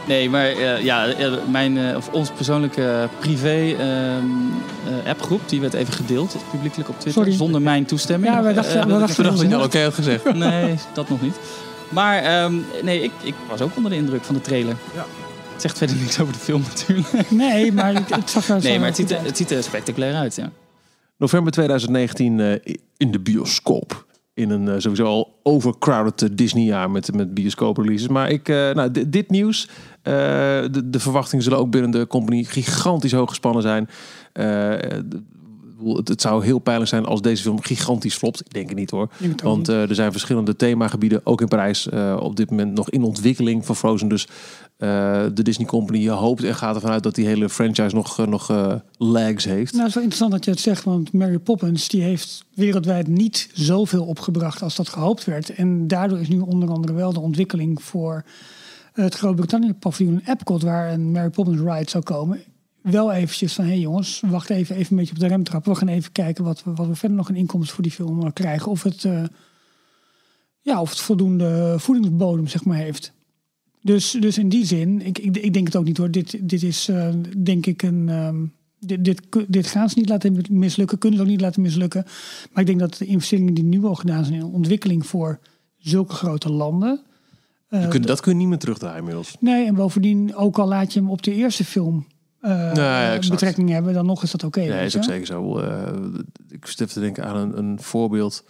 Nee, 0.06 0.30
maar 0.30 0.46
eh, 0.46 0.82
ja, 0.82 1.06
eh, 1.06 1.32
mijn, 1.50 1.78
eh, 1.78 1.96
of 1.96 2.08
ons 2.08 2.30
persoonlijke 2.30 3.08
privé 3.18 3.74
ehm, 3.78 4.24
eh, 5.04 5.10
appgroep, 5.10 5.40
die 5.48 5.60
werd 5.60 5.74
even 5.74 5.92
gedeeld, 5.92 6.36
publiekelijk 6.50 6.88
op 6.88 7.00
Twitter, 7.00 7.22
Sorry. 7.22 7.36
zonder 7.36 7.62
mijn 7.62 7.84
toestemming. 7.84 8.32
Ja, 8.34 8.42
wij 8.42 8.52
dachten- 8.52 8.80
ik 8.82 8.88
dachten 8.88 9.24
Ik 9.24 9.30
dat 9.30 9.40
je 9.40 9.56
al 9.56 9.62
oké 9.64 9.82
had 9.82 9.94
gezegd. 9.94 10.34
Nee, 10.34 10.74
dat 10.94 11.08
nog 11.08 11.22
niet. 11.22 11.36
Maar 11.88 12.22
ehm, 12.22 12.54
nee, 12.82 13.02
ik, 13.02 13.10
ik 13.22 13.34
was 13.48 13.60
ook 13.60 13.76
onder 13.76 13.90
de 13.90 13.96
indruk 13.96 14.24
van 14.24 14.34
de 14.34 14.40
trailer. 14.40 14.76
Ja. 14.94 15.04
Het 15.52 15.60
zegt 15.62 15.78
verder 15.78 15.96
niks 15.96 16.20
over 16.20 16.32
de 16.32 16.38
film 16.38 16.62
natuurlijk. 16.74 17.30
Nee, 17.30 17.72
maar 17.72 17.94
het, 17.94 18.14
het 18.14 18.30
zag 18.30 18.48
er 18.48 18.60
Nee, 18.62 18.72
zo 18.72 18.78
maar 18.78 18.86
het 18.88 18.96
ziet, 18.96 19.10
er, 19.10 19.16
uit. 19.16 19.26
het 19.26 19.36
ziet 19.36 19.50
er 19.50 19.62
spectaculair 19.62 20.14
uit, 20.14 20.34
ja. 20.36 20.50
November 21.16 21.52
2019 21.52 22.40
eh, 22.40 22.74
in 22.96 23.10
de 23.10 23.20
bioscoop. 23.20 24.06
In 24.34 24.50
een 24.50 24.68
eh, 24.68 24.74
sowieso 24.78 25.04
al 25.04 25.38
overcrowded 25.42 26.22
eh, 26.22 26.28
Disney-jaar 26.32 26.90
met, 26.90 27.14
met 27.14 27.34
bioscoop-releases. 27.34 28.08
Maar 28.08 28.30
ik, 28.30 28.48
eh, 28.48 28.70
nou, 28.70 28.90
di- 28.90 29.08
dit 29.08 29.30
nieuws. 29.30 29.68
de, 30.02 30.82
de 30.84 31.00
verwachtingen 31.00 31.44
zullen 31.44 31.58
ook 31.58 31.70
binnen 31.70 31.90
de 31.90 32.06
company 32.06 32.44
gigantisch 32.44 33.12
hoog 33.12 33.28
gespannen 33.28 33.62
zijn. 33.62 33.88
Het, 35.84 36.08
het 36.08 36.20
zou 36.20 36.44
heel 36.44 36.58
pijnlijk 36.58 36.90
zijn 36.90 37.04
als 37.04 37.22
deze 37.22 37.42
film 37.42 37.62
gigantisch 37.62 38.14
flopt. 38.14 38.40
Ik 38.40 38.52
denk 38.52 38.68
het 38.68 38.78
niet 38.78 38.90
hoor. 38.90 39.08
Het 39.16 39.42
Want 39.42 39.68
er 39.68 39.94
zijn 39.94 40.12
verschillende 40.12 40.56
themagebieden, 40.56 41.20
ook 41.24 41.40
in 41.40 41.48
Parijs, 41.48 41.88
op 42.18 42.36
dit 42.36 42.50
moment 42.50 42.74
nog 42.74 42.90
in 42.90 43.02
ontwikkeling 43.02 43.66
van 43.66 43.76
Frozen. 43.76 44.08
Dus 44.08 44.28
de 45.34 45.42
Disney 45.42 45.66
Company 45.66 46.08
hoopt 46.08 46.44
en 46.44 46.54
gaat 46.54 46.74
ervan 46.74 46.90
uit 46.90 47.02
dat 47.02 47.14
die 47.14 47.26
hele 47.26 47.48
franchise 47.48 47.94
nog, 47.94 48.18
eh, 48.18 48.26
nog 48.26 48.50
eh, 48.50 48.74
legs 48.98 49.44
heeft. 49.44 49.72
Nou, 49.72 49.78
het 49.78 49.88
is 49.88 49.94
wel 49.94 50.02
interessant 50.02 50.32
dat 50.32 50.44
je 50.44 50.50
het 50.50 50.60
zegt, 50.60 50.84
want 50.84 51.12
Mary 51.12 51.38
Poppins 51.38 51.88
die 51.88 52.02
heeft 52.02 52.44
wereldwijd 52.54 53.06
niet 53.06 53.50
zoveel 53.52 54.04
opgebracht 54.04 54.62
als 54.62 54.76
dat 54.76 54.88
gehoopt 54.88 55.24
werd. 55.24 55.50
En 55.50 55.86
daardoor 55.86 56.20
is 56.20 56.28
nu 56.28 56.38
onder 56.38 56.70
andere 56.70 56.92
wel 56.92 57.12
de 57.12 57.20
ontwikkeling 57.20 57.82
voor 57.82 58.24
het 58.92 59.14
Groot-Brittannië 59.14 59.74
paviljoen 59.74 60.22
Epcot, 60.26 60.62
waar 60.62 60.92
een 60.92 61.12
Mary 61.12 61.30
Poppins 61.30 61.60
ride 61.60 61.90
zou 61.90 62.04
komen. 62.04 62.42
Wel 62.82 63.12
eventjes 63.12 63.52
van, 63.52 63.64
hé 63.64 63.70
hey 63.70 63.80
jongens, 63.80 64.22
wacht 64.26 64.50
even, 64.50 64.76
even 64.76 64.90
een 64.90 64.96
beetje 64.96 65.14
op 65.14 65.20
de 65.20 65.26
rem 65.26 65.42
trappen. 65.42 65.72
We 65.72 65.78
gaan 65.78 65.88
even 65.88 66.12
kijken 66.12 66.44
wat 66.44 66.64
we, 66.64 66.74
wat 66.74 66.86
we 66.86 66.94
verder 66.94 67.16
nog 67.16 67.28
in 67.28 67.36
inkomsten 67.36 67.74
voor 67.74 67.82
die 67.82 67.92
film 67.92 68.22
eh, 68.22 68.32
krijgen. 68.32 68.70
Of 68.70 68.82
het, 68.82 69.04
eh, 69.04 69.22
ja, 70.60 70.80
of 70.80 70.90
het 70.90 71.00
voldoende 71.00 71.74
voedingsbodem, 71.78 72.46
zeg 72.46 72.64
maar, 72.64 72.76
heeft. 72.76 73.12
Dus, 73.82 74.10
dus 74.20 74.38
in 74.38 74.48
die 74.48 74.66
zin, 74.66 75.00
ik, 75.02 75.18
ik, 75.18 75.36
ik 75.36 75.52
denk 75.52 75.66
het 75.66 75.76
ook 75.76 75.84
niet 75.84 75.96
hoor. 75.96 76.10
Dit, 76.10 76.48
dit 76.48 76.62
is 76.62 76.88
eh, 76.88 77.08
denk 77.36 77.66
ik 77.66 77.82
een. 77.82 78.08
ehm, 78.08 78.44
dit, 78.78 79.04
dit, 79.04 79.22
dit 79.48 79.66
gaan 79.66 79.88
ze 79.88 79.98
niet 79.98 80.08
laten 80.08 80.42
mislukken, 80.50 80.98
kunnen 80.98 81.18
ze 81.18 81.24
ook 81.24 81.30
niet 81.30 81.40
laten 81.40 81.62
mislukken. 81.62 82.04
Maar 82.52 82.60
ik 82.60 82.66
denk 82.66 82.78
dat 82.78 82.96
de 82.96 83.06
investeringen 83.06 83.54
die 83.54 83.64
nu 83.64 83.84
al 83.84 83.94
gedaan 83.94 84.24
zijn 84.24 84.38
in 84.38 84.44
ontwikkeling 84.44 85.06
voor 85.06 85.38
zulke 85.76 86.14
grote 86.14 86.52
landen. 86.52 87.00
eh, 87.68 87.88
kunt, 87.88 88.06
dat 88.06 88.20
kun 88.20 88.32
je 88.32 88.38
niet 88.38 88.48
meer 88.48 88.58
terugdraaien 88.58 88.98
inmiddels. 88.98 89.36
Nee, 89.40 89.66
en 89.66 89.74
bovendien, 89.74 90.34
ook 90.34 90.58
al 90.58 90.68
laat 90.68 90.92
je 90.92 91.00
hem 91.00 91.10
op 91.10 91.22
de 91.22 91.34
eerste 91.34 91.64
film 91.64 92.06
eh, 92.40 93.18
betrekking 93.28 93.70
hebben, 93.70 93.94
dan 93.94 94.06
nog 94.06 94.22
is 94.22 94.30
dat 94.30 94.44
oké. 94.44 94.60
Nee, 94.60 94.70
weet 94.70 94.84
is 94.86 94.96
ook 94.96 95.04
zeker 95.04 95.26
zo. 95.26 95.58
Ik 96.48 96.66
zit 96.66 96.80
even 96.80 96.92
te 96.92 97.00
denken 97.00 97.24
aan 97.24 97.36
een, 97.36 97.58
een 97.58 97.80
voorbeeld. 97.80 98.44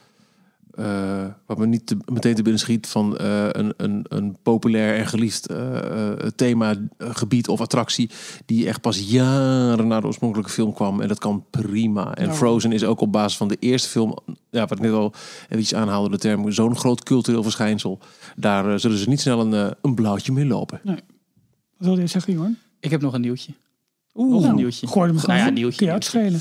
Eh 0.74 1.24
wat 1.46 1.58
me 1.58 1.66
niet 1.66 1.86
te- 1.86 1.96
meteen 2.12 2.34
te 2.34 2.42
binnen 2.42 2.60
schiet 2.60 2.86
van 2.86 3.16
eh, 3.16 3.46
een, 3.50 3.74
een, 3.76 4.04
een 4.08 4.36
populair 4.42 4.96
en 4.98 5.06
geliefd 5.06 5.46
eh, 5.46 5.76
eh, 6.10 6.16
thema, 6.36 6.74
gebied 6.98 7.48
of 7.48 7.60
attractie. 7.60 8.10
Die 8.46 8.66
echt 8.68 8.80
pas 8.80 8.98
jaren 8.98 9.86
na 9.86 10.00
de 10.00 10.06
oorspronkelijke 10.06 10.50
film 10.52 10.72
kwam. 10.72 11.00
En 11.00 11.08
dat 11.08 11.18
kan 11.18 11.44
prima. 11.50 12.14
En 12.14 12.26
Ja. 12.26 12.34
Frozen 12.34 12.72
is 12.72 12.84
ook 12.84 13.00
op 13.00 13.12
basis 13.12 13.36
van 13.36 13.48
de 13.48 13.56
eerste 13.60 13.88
film, 13.88 14.18
ja, 14.50 14.60
wat 14.66 14.78
ik 14.78 14.80
net 14.84 14.92
al 14.92 15.12
eventjes 15.48 15.74
aanhaalde, 15.78 16.10
de 16.10 16.18
term, 16.18 16.50
zo'n 16.52 16.76
groot 16.76 17.02
cultureel 17.02 17.42
verschijnsel. 17.42 17.98
Daar 18.36 18.80
zullen 18.80 18.98
ze 18.98 19.08
niet 19.08 19.20
snel 19.20 19.40
een, 19.52 19.74
een 19.82 19.94
blauwtje 19.94 20.32
mee 20.32 20.46
lopen. 20.46 20.80
Wat 20.84 20.94
wil 21.78 21.98
je 21.98 22.06
zeggen, 22.06 22.32
Jorn? 22.32 22.58
Ik 22.80 22.90
heb 22.90 23.00
nog 23.00 23.12
een 23.14 23.20
nieuwtje. 23.20 23.52
Oeh, 24.14 24.32
Nog 24.32 24.44
een 24.44 24.54
nieuwtje. 24.54 24.86
Gooi 24.86 25.08
hem 25.10 25.18
gewoon 25.18 25.36
Nou 25.36 25.48
ja, 25.48 25.54
nieuwtje, 25.54 25.76
Kun 25.76 25.86
je 25.86 25.92
uitschelen. 25.92 26.40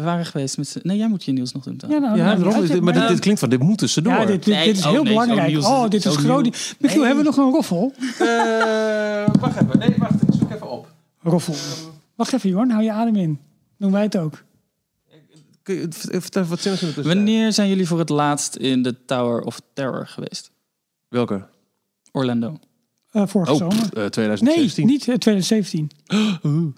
We 0.00 0.06
waren 0.06 0.26
geweest 0.26 0.56
met 0.56 0.68
z'n... 0.68 0.80
Nee, 0.82 0.96
jij 0.96 1.08
moet 1.08 1.24
je 1.24 1.32
nieuws 1.32 1.52
nog 1.52 1.62
doen. 1.64 1.76
dan. 1.76 1.90
Ja, 1.90 1.98
nou, 1.98 2.16
Ja, 2.16 2.24
nou, 2.24 2.42
daarom, 2.42 2.66
dit- 2.66 2.80
maar 2.80 3.08
dit, 3.08 3.18
klinkt 3.20 3.40
van, 3.40 3.48
dit 3.50 3.60
moeten 3.60 3.88
ze 3.88 4.02
door. 4.02 4.12
Ja, 4.12 4.24
dit, 4.24 4.44
dit, 4.44 4.76
is 4.76 4.84
oh, 4.84 4.90
heel 4.90 5.02
nee, 5.02 5.12
belangrijk. 5.12 5.58
oh, 5.58 5.88
dit 5.88 6.04
is 6.04 6.16
groot. 6.16 6.44
Michiel, 6.44 6.76
Nee. 6.78 7.06
hebben 7.06 7.16
we 7.16 7.22
nog 7.22 7.36
een 7.36 7.50
roffel? 7.50 7.92
Eh, 8.18 9.26
wacht 9.40 9.62
even. 9.62 9.78
Nee, 9.78 9.94
wacht. 9.98 10.22
Ik 10.22 10.28
zoek 10.38 10.50
even 10.50 10.70
op. 10.70 10.92
Roffel. 11.22 11.54
Wacht 12.14 12.32
even, 12.32 12.50
Jorn. 12.50 12.70
Hou 12.70 12.82
je 12.82 12.92
adem 12.92 13.16
in. 13.16 13.38
Doen 13.78 13.92
wij 13.92 14.02
het 14.02 14.16
ook. 14.16 14.42
Kun 15.62 15.74
je 15.74 15.86
vertel 16.20 16.44
wat 16.44 16.60
zinnigs 16.60 16.82
in 16.82 16.88
de 16.88 16.94
tussentijd? 16.94 17.06
Wanneer 17.06 17.52
zijn 17.52 17.68
jullie 17.68 17.86
voor 17.86 17.98
het 17.98 18.08
laatst 18.08 18.56
in 18.56 18.82
de 18.82 19.04
Tower 19.04 19.40
of 19.42 19.60
Terror 19.74 20.06
geweest? 20.06 20.50
Welke? 21.08 21.46
Orlando. 22.12 22.58
Eh, 23.10 23.26
vorige 23.26 23.52
Oh, 23.52 23.58
zomer. 23.58 23.76
pff, 23.76 23.90
eh, 23.90 24.00
Nee, 24.00 24.10
2016. 24.10 24.86
niet 24.86 25.08
eh, 25.08 25.14
2017. 25.14 25.90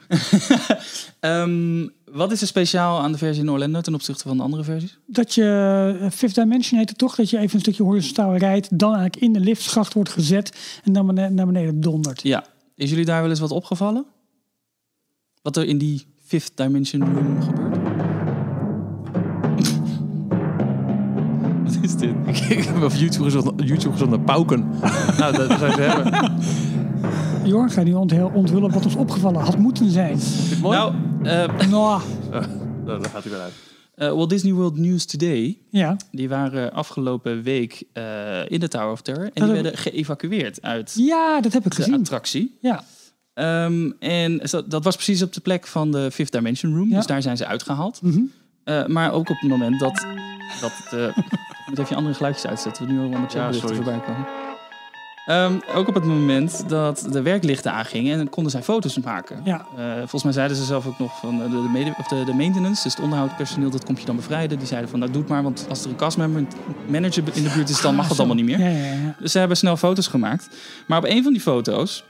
Ehm, 1.20 1.86
wat 2.12 2.32
is 2.32 2.40
er 2.40 2.46
speciaal 2.46 3.00
aan 3.00 3.12
de 3.12 3.18
versie 3.18 3.42
in 3.42 3.50
Orlando 3.50 3.80
ten 3.80 3.94
opzichte 3.94 4.28
van 4.28 4.36
de 4.36 4.42
andere 4.42 4.64
versies? 4.64 4.98
Dat 5.06 5.34
je, 5.34 5.98
eh, 6.00 6.10
Fifth 6.10 6.34
Dimension 6.34 6.78
heet 6.78 6.88
het 6.88 6.98
toch, 6.98 7.14
dat 7.14 7.30
je 7.30 7.38
even 7.38 7.54
een 7.54 7.60
stukje 7.60 7.82
horizontaal 7.82 8.36
rijdt, 8.36 8.78
dan 8.78 8.94
eigenlijk 8.94 9.22
in 9.22 9.32
de 9.32 9.40
liftschacht 9.40 9.94
wordt 9.94 10.10
gezet 10.10 10.80
en 10.84 10.92
dan 10.92 11.06
beneden, 11.06 11.34
naar 11.34 11.46
beneden 11.46 11.80
dondert. 11.80 12.22
Ja. 12.22 12.44
Is 12.74 12.90
jullie 12.90 13.04
daar 13.04 13.20
wel 13.20 13.30
eens 13.30 13.40
wat 13.40 13.50
opgevallen? 13.50 14.04
Wat 15.42 15.56
er 15.56 15.64
in 15.64 15.78
die 15.78 16.06
Fifth 16.24 16.56
Dimension 16.56 17.14
Room 17.14 17.42
gebeurt? 17.42 17.76
wat 21.64 21.78
is 21.82 21.96
dit? 21.96 22.14
Ik 22.26 22.64
heb 22.64 22.82
op 22.82 22.92
YouTube 22.92 23.24
gezocht, 23.24 23.52
YouTube 23.56 23.92
gezocht 23.92 24.10
naar 24.10 24.20
pauken. 24.20 24.68
nou, 25.18 25.36
dat 25.36 25.58
zou 25.58 25.70
je 25.70 25.80
hebben. 25.80 26.40
Nu 27.44 27.52
onthul- 27.94 28.30
onthullen 28.34 28.70
wat 28.70 28.84
ons 28.84 28.94
opgevallen 28.96 29.40
had 29.40 29.58
moeten 29.58 29.90
zijn. 29.90 30.18
Mooi? 30.60 30.76
Nou, 30.78 30.94
eh, 31.22 31.46
Nou, 31.70 32.00
Nou, 32.84 33.00
daar 33.00 33.10
gaat 33.10 33.22
hij 33.24 33.32
weer 33.32 33.40
uit. 33.40 33.52
eh, 33.94 34.08
Walt 34.12 34.30
Disney 34.30 34.52
World 34.52 34.76
News 34.78 35.04
Today, 35.06 35.58
ja. 35.70 35.96
die 36.10 36.28
waren 36.28 36.72
afgelopen 36.72 37.42
week 37.42 37.82
eh, 37.92 38.50
in 38.50 38.60
de 38.60 38.68
Tower 38.68 38.90
of 38.90 39.00
Terror. 39.02 39.24
En 39.24 39.30
Dat 39.34 39.44
die 39.44 39.52
werden 39.62 39.78
geëvacueerd 39.78 40.62
uit 40.62 40.92
ja, 40.96 41.40
dat 41.40 41.52
heb 41.52 41.64
ik 41.66 41.70
de 41.70 41.82
gezien. 41.82 41.94
attractie. 42.00 42.58
Ja. 42.60 42.84
Ehm, 43.34 43.90
en 43.98 44.38
dat, 44.50 44.70
dat 44.70 44.84
was 44.84 44.94
precies 44.94 45.22
op 45.22 45.32
de 45.32 45.40
plek 45.40 45.66
van 45.66 45.90
de 45.90 46.10
Fifth 46.10 46.32
Dimension 46.32 46.74
Room. 46.76 46.88
Ja. 46.90 46.96
Dus 46.96 47.06
daar 47.06 47.22
zijn 47.22 47.36
ze 47.36 47.46
uitgehaald. 47.46 48.00
Eh, 48.64 48.86
maar 48.86 49.12
ook 49.12 49.30
op 49.30 49.36
het 49.40 49.50
moment 49.50 49.80
dat... 49.80 50.06
dat 50.60 50.72
de, 50.90 51.12
ik 51.16 51.24
moet 51.68 51.78
even 51.78 51.88
je 51.90 51.94
andere 51.96 52.14
geluidjes 52.14 52.46
uitzetten. 52.46 52.86
We 52.86 52.92
nu 52.92 52.98
al 53.00 53.08
met 53.08 53.12
Ja, 53.12 53.26
chatberichten 53.26 53.60
sorry. 53.60 53.74
voorbij 53.74 54.00
komen. 54.00 54.26
Ehm, 55.26 55.58
ook 55.74 55.88
op 55.88 55.94
het 55.94 56.04
moment 56.04 56.68
dat 56.68 57.06
de 57.10 57.22
werklichten 57.22 57.72
aangingen... 57.72 58.18
en 58.18 58.28
konden 58.28 58.52
zij 58.52 58.62
foto's 58.62 58.98
maken. 58.98 59.40
Ja. 59.44 59.66
Eh, 59.76 59.96
volgens 59.96 60.22
mij 60.22 60.32
zeiden 60.32 60.56
ze 60.56 60.64
zelf 60.64 60.86
ook 60.86 60.98
nog 60.98 61.18
van 61.18 61.42
eh, 61.42 61.50
de, 61.50 61.62
de, 61.62 61.68
mede, 61.72 61.94
of 61.98 62.06
de, 62.06 62.24
de 62.24 62.34
maintenance, 62.34 62.82
dus 62.82 62.92
het 62.92 63.02
onderhoudpersoneel, 63.02 63.70
dat 63.70 63.84
komt 63.84 64.00
je 64.00 64.06
dan 64.06 64.16
bevrijden. 64.16 64.58
Die 64.58 64.66
zeiden 64.66 64.90
van, 64.90 64.98
nou 64.98 65.12
doe 65.12 65.20
het 65.20 65.30
maar, 65.30 65.42
want 65.42 65.66
als 65.68 65.84
er 65.84 65.90
een 66.20 66.48
manager 66.88 67.22
in 67.32 67.42
de 67.42 67.52
buurt 67.54 67.68
is, 67.68 67.80
dan 67.80 67.94
mag 67.94 68.08
dat 68.08 68.18
allemaal 68.18 68.36
niet 68.36 68.44
meer. 68.44 68.58
Ja, 68.58 68.68
ja, 68.68 68.92
ja. 68.92 69.16
Dus 69.18 69.32
ze 69.32 69.38
hebben 69.38 69.56
snel 69.56 69.76
foto's 69.76 70.06
gemaakt. 70.06 70.48
Maar 70.86 70.98
op 70.98 71.04
een 71.04 71.22
van 71.22 71.32
die 71.32 71.42
foto's 71.42 72.04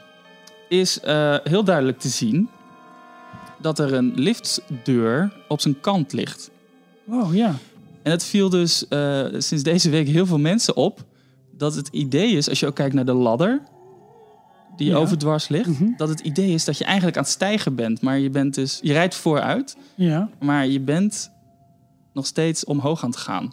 is 0.69 1.01
eh, 1.01 1.37
heel 1.45 1.65
duidelijk 1.65 1.99
te 1.99 2.09
zien 2.09 2.49
dat 3.59 3.79
er 3.79 3.93
een 3.93 4.13
liftdeur 4.15 5.33
op 5.49 5.61
zijn 5.61 5.81
kant 5.81 6.13
ligt. 6.13 6.51
Wow, 7.05 7.35
ja. 7.35 7.55
En 8.03 8.11
het 8.11 8.25
viel 8.25 8.49
dus 8.49 8.87
sinds 9.39 9.63
deze 9.63 9.91
week 9.91 10.09
heel 10.09 10.27
veel 10.27 10.39
mensen 10.39 10.77
op 10.77 11.05
dat 11.57 11.75
het 11.75 11.89
idee 11.89 12.33
is, 12.33 12.49
als 12.49 12.61
je 12.61 12.67
ook 12.67 12.75
kijkt 12.75 12.95
naar 12.95 13.05
de 13.05 13.13
ladder 13.13 13.63
die 14.77 14.91
Ja. 14.91 14.97
overdwars 14.97 15.49
ligt, 15.49 15.67
Mhm. 15.69 15.91
dat 15.97 16.09
het 16.09 16.21
idee 16.21 16.53
is 16.53 16.65
dat 16.65 16.79
je 16.79 16.85
eigenlijk 16.85 17.17
aan 17.17 17.23
het 17.23 17.33
stijgen 17.33 17.75
bent, 17.75 18.01
maar 18.01 18.19
je 18.19 18.31
bent 18.31 18.55
dus 18.55 18.79
je 18.83 18.93
rijdt 18.93 19.15
vooruit, 19.15 19.77
Ja. 19.95 20.29
maar 20.41 20.67
je 20.67 20.81
bent 20.81 21.31
nog 22.13 22.27
steeds 22.27 22.65
omhoog 22.65 23.03
aan 23.05 23.11
het 23.11 23.19
gaan. 23.19 23.53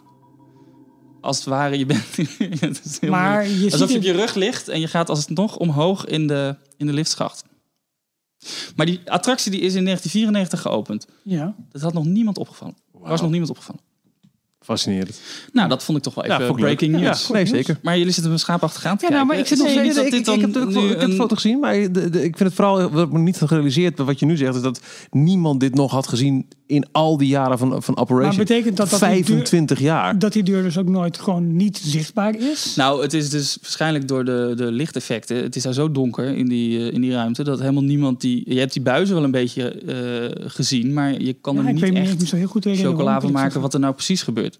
Als 1.20 1.36
het 1.36 1.46
ware, 1.46 1.78
je 1.78 1.86
bent. 1.86 2.16
het 2.60 2.80
is 2.84 3.00
heel 3.00 3.10
Maar 3.10 3.38
moeilijk. 3.44 3.64
je 3.64 3.72
Alsof 3.72 3.90
je 3.90 3.96
op 3.96 4.02
je 4.02 4.12
rug 4.12 4.34
ligt 4.34 4.68
en 4.68 4.80
je 4.80 4.86
gaat 4.88 5.08
alsnog 5.08 5.56
omhoog 5.56 6.04
in 6.06 6.26
de, 6.26 6.56
in 6.76 6.86
de 6.86 6.92
liftschacht. 6.92 7.44
Maar 8.76 8.86
die 8.86 9.00
attractie 9.04 9.50
die 9.50 9.60
is 9.60 9.74
in 9.74 9.84
1994 9.84 10.60
geopend. 10.60 11.06
Ja. 11.22 11.54
Dat 11.70 11.80
had 11.82 11.92
nog 11.92 12.04
niemand 12.04 12.38
opgevallen. 12.38 12.76
Er 13.02 13.08
was 13.08 13.20
nog 13.20 13.30
niemand 13.30 13.50
opgevallen. 13.50 13.80
Fascinerend. 14.64 15.20
Nou, 15.52 15.68
dat 15.68 15.84
vond 15.84 15.98
ik 15.98 16.04
toch 16.04 16.14
wel 16.14 16.24
even 16.24 16.38
Ja, 16.40 16.46
leuk. 16.46 16.56
breaking 16.56 16.92
news. 17.00 17.26
Ja, 17.26 17.32
nee, 17.32 17.46
zeker. 17.46 17.78
Maar 17.82 17.98
jullie 17.98 18.12
zitten 18.12 18.32
me 18.32 18.38
schaapachtig 18.38 18.84
aan 18.84 18.96
te 18.96 19.04
Ja, 19.04 19.10
nou, 19.10 19.26
kijken. 19.26 19.26
maar 19.26 19.38
ik 19.38 19.46
zit 19.46 19.58
nog 19.58 19.68
steeds- 19.68 19.94
dat 19.96 20.10
dit 20.10 20.24
dan 20.24 20.34
ik, 20.34 20.40
heb 20.40 20.52
de, 20.52 20.58
nu 20.80 20.84
ik 20.84 20.88
heb 20.90 20.98
de 21.00 21.04
een- 21.06 21.12
foto 21.12 21.34
gezien, 21.34 21.58
maar 21.58 21.74
de, 21.74 21.90
de- 22.10 22.24
ik 22.24 22.36
vind 22.36 22.38
het 22.38 22.54
vooral 22.54 22.90
wat 22.90 23.06
ik 23.06 23.12
me 23.12 23.18
niet 23.18 23.36
gerealiseerd 23.36 23.98
wat 23.98 24.18
je 24.18 24.26
nu 24.26 24.36
zegt, 24.36 24.54
is 24.54 24.62
dat 24.62 24.80
niemand 25.10 25.60
dit 25.60 25.74
nog 25.74 25.90
had 25.90 26.06
gezien 26.08 26.46
in 26.66 26.86
al 26.92 27.16
die 27.16 27.28
jaren 27.28 27.58
van, 27.58 27.82
van 27.82 27.96
Operation. 27.96 28.36
Maar 28.36 28.44
betekent 28.46 28.76
dat 28.76 28.90
dat 28.90 29.00
die 29.00 29.08
duur- 29.08 29.24
25 29.24 29.80
jaar. 29.80 30.18
Dat 30.18 30.32
die 30.32 30.42
deur 30.42 30.62
dus 30.62 30.78
ook 30.78 30.88
nooit 30.88 31.18
gewoon 31.18 31.56
niet 31.56 31.80
zichtbaar 31.84 32.34
is. 32.38 32.74
Nou, 32.76 33.02
het 33.02 33.12
is 33.12 33.30
dus 33.30 33.58
waarschijnlijk 33.62 34.08
door 34.08 34.24
de, 34.24 34.52
de 34.56 34.72
lichteffecten. 34.72 35.36
Het 35.36 35.56
is 35.56 35.62
daar 35.62 35.72
zo 35.72 35.90
donker 35.92 36.36
in 36.36 36.48
die, 36.48 36.78
eh, 36.78 36.92
in 36.94 37.00
die 37.00 37.12
ruimte 37.12 37.44
dat 37.44 37.58
helemaal 37.60 37.82
niemand 37.82 38.20
die. 38.20 38.42
Je 38.54 38.58
hebt 38.58 38.72
die 38.72 38.82
buizen 38.82 39.14
wel 39.14 39.24
een 39.24 39.30
beetje 39.30 39.68
eh, 39.70 40.46
gezien, 40.50 40.92
maar 40.92 41.20
je 41.22 41.32
kan 41.40 41.54
Ja, 41.54 41.60
er 41.62 41.68
ik 41.68 41.74
niet 41.74 41.94
echt 41.94 42.18
niet 42.18 42.28
zo 42.28 42.36
heel 42.36 42.46
goed 42.46 42.66
chocola 42.72 43.20
van 43.20 43.32
maken 43.32 43.60
wat 43.60 43.74
er 43.74 43.80
nou 43.80 43.94
precies 43.94 44.22
gebeurt. 44.22 44.58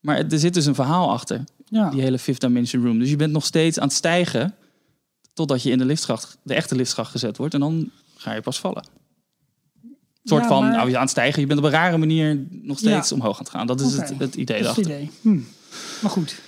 Maar 0.00 0.16
er 0.16 0.38
zit 0.38 0.54
dus 0.54 0.66
een 0.66 0.74
verhaal 0.74 1.10
achter, 1.10 1.44
Ja. 1.64 1.90
die 1.90 2.00
hele 2.00 2.18
Fifth 2.18 2.40
Dimension 2.40 2.84
Room. 2.84 2.98
Dus 2.98 3.10
je 3.10 3.16
bent 3.16 3.32
nog 3.32 3.44
steeds 3.44 3.78
aan 3.78 3.86
het 3.86 3.96
stijgen 3.96 4.54
totdat 5.32 5.62
je 5.62 5.70
in 5.70 5.78
de 5.78 5.84
liftschacht, 5.84 6.38
de 6.42 6.54
echte 6.54 6.74
liftschacht 6.76 7.10
gezet 7.10 7.36
wordt. 7.36 7.54
En 7.54 7.60
dan 7.60 7.90
ga 8.16 8.32
je 8.32 8.40
pas 8.40 8.60
vallen. 8.60 8.84
Een 9.82 9.96
soort 10.24 10.42
Ja, 10.42 10.48
van, 10.48 10.62
maar- 10.62 10.72
nou, 10.72 10.88
je 10.88 10.94
aan 10.96 11.00
het 11.02 11.10
stijgen. 11.10 11.40
Je 11.40 11.46
bent 11.46 11.58
op 11.58 11.64
een 11.64 11.70
rare 11.70 11.96
manier 11.98 12.46
nog 12.50 12.78
steeds 12.78 13.08
Ja. 13.08 13.14
omhoog 13.16 13.32
aan 13.38 13.42
het 13.44 13.50
gaan. 13.50 13.66
Dat 13.66 13.80
is 13.80 13.92
het, 13.96 14.12
het 14.18 14.34
idee 14.34 14.62
Dat 14.62 14.70
is 14.70 14.76
het 14.76 14.86
daarachter. 14.86 14.94
idee. 14.94 15.10
Hm. 15.20 15.40
Maar 16.02 16.10
goed. 16.10 16.40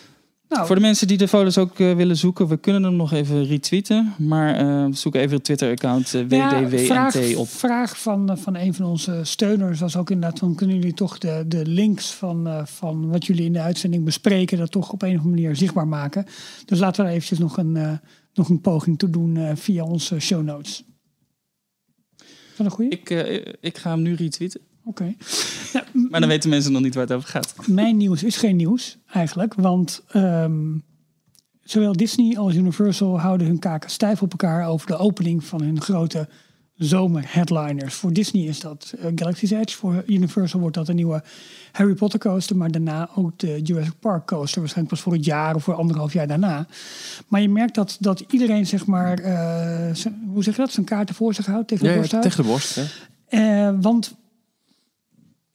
Nou, 0.53 0.67
Voor 0.67 0.77
de 0.77 0.83
mensen 0.83 1.07
die 1.07 1.17
de 1.17 1.29
foto's 1.29 1.59
ook 1.59 1.79
eh, 1.79 1.95
willen 1.95 2.17
zoeken, 2.17 2.47
we 2.49 2.57
kunnen 2.57 2.83
hem 2.83 2.97
nog 2.97 3.13
even 3.13 3.45
retweeten. 3.47 4.15
Maar 4.19 4.55
eh, 4.55 4.87
zoek 4.91 5.15
even 5.15 5.35
het 5.35 5.45
Twitter-account 5.45 6.15
eh, 6.15 6.29
Ja, 6.29 6.63
WDWNT 6.63 6.87
vraag, 6.87 7.35
op. 7.37 7.49
vraag 7.49 7.99
van, 8.01 8.31
eh, 8.31 8.37
van 8.37 8.57
een 8.57 8.75
van 8.75 8.87
onze 8.87 9.21
steuners 9.23 9.81
was 9.81 9.97
ook 9.97 10.11
inderdaad 10.11 10.39
van 10.39 10.55
kunnen 10.55 10.77
jullie 10.77 10.95
toch 10.95 11.19
de, 11.19 11.45
de 11.47 11.67
links 11.67 12.13
van, 12.13 12.47
eh, 12.47 12.65
van 12.65 13.09
wat 13.09 13.27
jullie 13.27 13.45
in 13.45 13.53
de 13.53 13.61
uitzending 13.61 14.05
bespreken, 14.05 14.59
dat 14.59 14.71
toch 14.71 14.93
op 14.93 15.03
een 15.03 15.09
of 15.11 15.17
andere 15.25 15.35
manier 15.35 15.57
zichtbaar 15.57 15.89
maken. 15.89 16.27
Dus 16.65 16.79
laten 16.79 16.97
we 16.97 17.03
daar 17.03 17.13
eventjes 17.17 17.39
nog 17.39 17.57
een, 17.57 17.77
eh, 17.77 17.93
nog 18.35 18.49
een 18.49 18.61
poging 18.61 18.99
toe 18.99 19.11
doen 19.11 19.37
eh, 19.37 19.51
via 19.55 19.85
onze 19.85 20.21
show 20.21 20.43
notes. 20.43 20.85
Is 22.17 22.57
dat 22.57 22.67
een 22.67 22.73
goeie? 22.73 22.91
Ik, 22.91 23.11
eh, 23.11 23.53
ik 23.61 23.79
ga 23.79 23.91
hem 23.91 24.03
nu 24.03 24.15
retweeten. 24.15 24.61
Oké. 24.85 25.15
Maar 26.11 26.21
dan 26.21 26.29
weten 26.29 26.51
mensen 26.51 26.73
nog 26.73 26.83
niet 26.83 26.95
waar 26.95 27.05
het 27.05 27.13
over 27.13 27.29
gaat. 27.29 27.55
Mijn 27.67 27.97
nieuws 27.97 28.23
is 28.23 28.37
geen 28.37 28.57
nieuws 28.57 28.99
eigenlijk, 29.13 29.55
want 29.55 30.03
ehm, 30.09 30.77
zowel 31.63 31.93
Disney 31.93 32.39
als 32.39 32.55
Universal 32.55 33.21
houden 33.21 33.47
hun 33.47 33.59
kaken 33.59 33.91
stijf 33.91 34.23
op 34.23 34.31
elkaar 34.31 34.67
over 34.69 34.87
de 34.87 34.97
opening 34.97 35.45
van 35.45 35.63
hun 35.63 35.81
grote 35.81 36.29
zomerheadliners. 36.75 37.95
Voor 37.95 38.13
Disney 38.13 38.43
is 38.45 38.61
dat 38.61 38.95
eh, 38.99 39.11
Galaxy's 39.15 39.51
Edge, 39.51 39.77
voor 39.77 40.03
Universal 40.07 40.61
wordt 40.61 40.75
dat 40.77 40.89
een 40.89 40.97
nieuwe 40.97 41.23
Harry 41.73 41.95
Potter 41.95 42.19
coaster, 42.19 42.57
maar 42.57 42.71
daarna 42.71 43.09
ook 43.15 43.39
de 43.39 43.61
Jurassic 43.63 43.99
Park 44.01 44.27
coaster, 44.27 44.61
waarschijnlijk 44.61 44.95
pas 44.95 45.05
voor 45.05 45.13
het 45.13 45.25
jaar 45.25 45.55
of 45.55 45.63
voor 45.63 45.75
anderhalf 45.75 46.13
jaar 46.13 46.27
daarna. 46.27 46.67
Maar 47.29 47.41
je 47.41 47.49
merkt 47.49 47.75
dat, 47.75 47.97
dat 48.01 48.25
iedereen 48.31 48.67
zeg 48.67 48.87
maar, 48.87 49.19
eh, 49.19 49.95
hoe 50.33 50.43
zeg 50.43 50.57
je 50.57 50.61
dat, 50.61 50.73
zijn 50.73 50.87
kaarten 50.87 51.15
voor 51.15 51.35
zich 51.35 51.47
houdt, 51.47 51.69
tegen 51.69 51.85
de 51.85 51.91
Ja, 51.91 51.97
ja, 51.97 52.01
borst 52.01 52.13
houdt. 52.13 52.29
tegen 52.29 52.43
de 52.45 52.51
borst. 52.51 52.75
hè. 52.75 52.85
Eh, 53.69 53.75
want, 53.81 54.15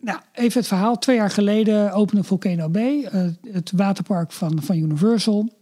nou, 0.08 0.20
even 0.34 0.60
het 0.60 0.68
verhaal. 0.68 0.98
Twee 0.98 1.16
jaar 1.16 1.30
geleden 1.30 1.94
opende 1.94 2.24
Volcano 2.24 2.70
Bay, 2.70 3.04
eh, 3.04 3.22
het 3.52 3.72
waterpark 3.72 4.32
van, 4.32 4.62
van 4.62 4.78
Universal. 4.78 5.56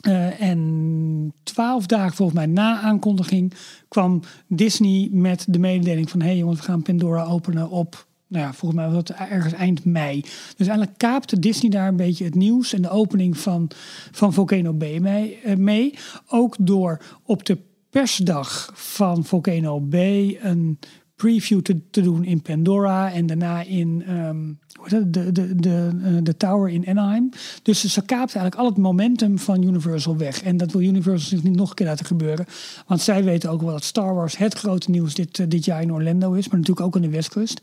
Eh, 0.00 0.40
en 0.40 1.32
twaalf 1.42 1.86
dagen 1.86 2.16
volgens 2.16 2.38
mij 2.38 2.46
na 2.46 2.80
aankondiging 2.80 3.52
kwam 3.88 4.20
Disney 4.48 5.08
met 5.12 5.44
de 5.48 5.58
mededeling 5.58 6.10
van... 6.10 6.20
hé 6.20 6.26
hey 6.26 6.36
jongens, 6.36 6.58
we 6.58 6.64
gaan 6.64 6.82
Pandora 6.82 7.24
openen 7.24 7.70
op... 7.70 8.06
Nou 8.28 8.44
ja, 8.44 8.52
volgens 8.52 8.80
mij 8.80 8.90
was 8.90 8.96
het 8.96 9.10
ergens 9.10 9.52
eind 9.52 9.84
mei. 9.84 10.20
Dus 10.56 10.66
eigenlijk 10.66 10.98
kaapte 10.98 11.38
Disney 11.38 11.70
daar 11.70 11.88
een 11.88 11.96
beetje 11.96 12.24
het 12.24 12.34
nieuws 12.34 12.72
en 12.72 12.82
de 12.82 12.90
opening 12.90 13.38
van, 13.38 13.70
van 14.10 14.32
Volcano 14.32 14.72
Bay 14.72 14.98
mee, 14.98 15.38
eh, 15.38 15.56
mee. 15.56 15.94
Ook 16.28 16.56
door 16.60 17.00
op 17.22 17.44
de 17.44 17.58
persdag 17.90 18.70
van 18.74 19.24
Volcano 19.24 19.80
Bay 19.80 20.38
een 20.42 20.78
preview 21.16 21.60
te, 21.60 21.80
te 21.90 22.00
doen 22.00 22.24
in 22.24 22.42
Pandora 22.42 23.12
en 23.12 23.26
daarna 23.26 23.62
in 23.62 24.02
ehm? 24.06 24.52
De, 24.88 25.10
de, 25.10 25.54
de, 25.56 25.90
eh, 26.02 26.12
de 26.22 26.36
Tower 26.36 26.70
in 26.70 26.86
Anaheim. 26.86 27.28
Dus 27.62 27.80
ze 27.80 28.00
kaapte 28.00 28.38
eigenlijk 28.38 28.54
al 28.54 28.66
het 28.66 28.76
momentum 28.76 29.38
van 29.38 29.62
Universal 29.62 30.16
weg. 30.16 30.42
En 30.42 30.56
dat 30.56 30.72
wil 30.72 30.80
Universal 30.80 31.28
zich 31.28 31.42
niet 31.42 31.56
nog 31.56 31.68
een 31.68 31.74
keer 31.74 31.86
laten 31.86 32.06
gebeuren. 32.06 32.46
Want 32.86 33.00
zij 33.00 33.24
weten 33.24 33.50
ook 33.50 33.60
wel 33.60 33.70
dat 33.70 33.84
Star 33.84 34.14
Wars 34.14 34.36
het 34.36 34.54
grote 34.54 34.90
nieuws 34.90 35.14
dit, 35.14 35.38
eh, 35.38 35.46
dit 35.48 35.64
jaar 35.64 35.82
in 35.82 35.92
Orlando 35.92 36.32
is, 36.32 36.48
maar 36.48 36.58
natuurlijk 36.58 36.86
ook 36.86 36.96
aan 36.96 37.02
de 37.02 37.08
Westkust. 37.08 37.60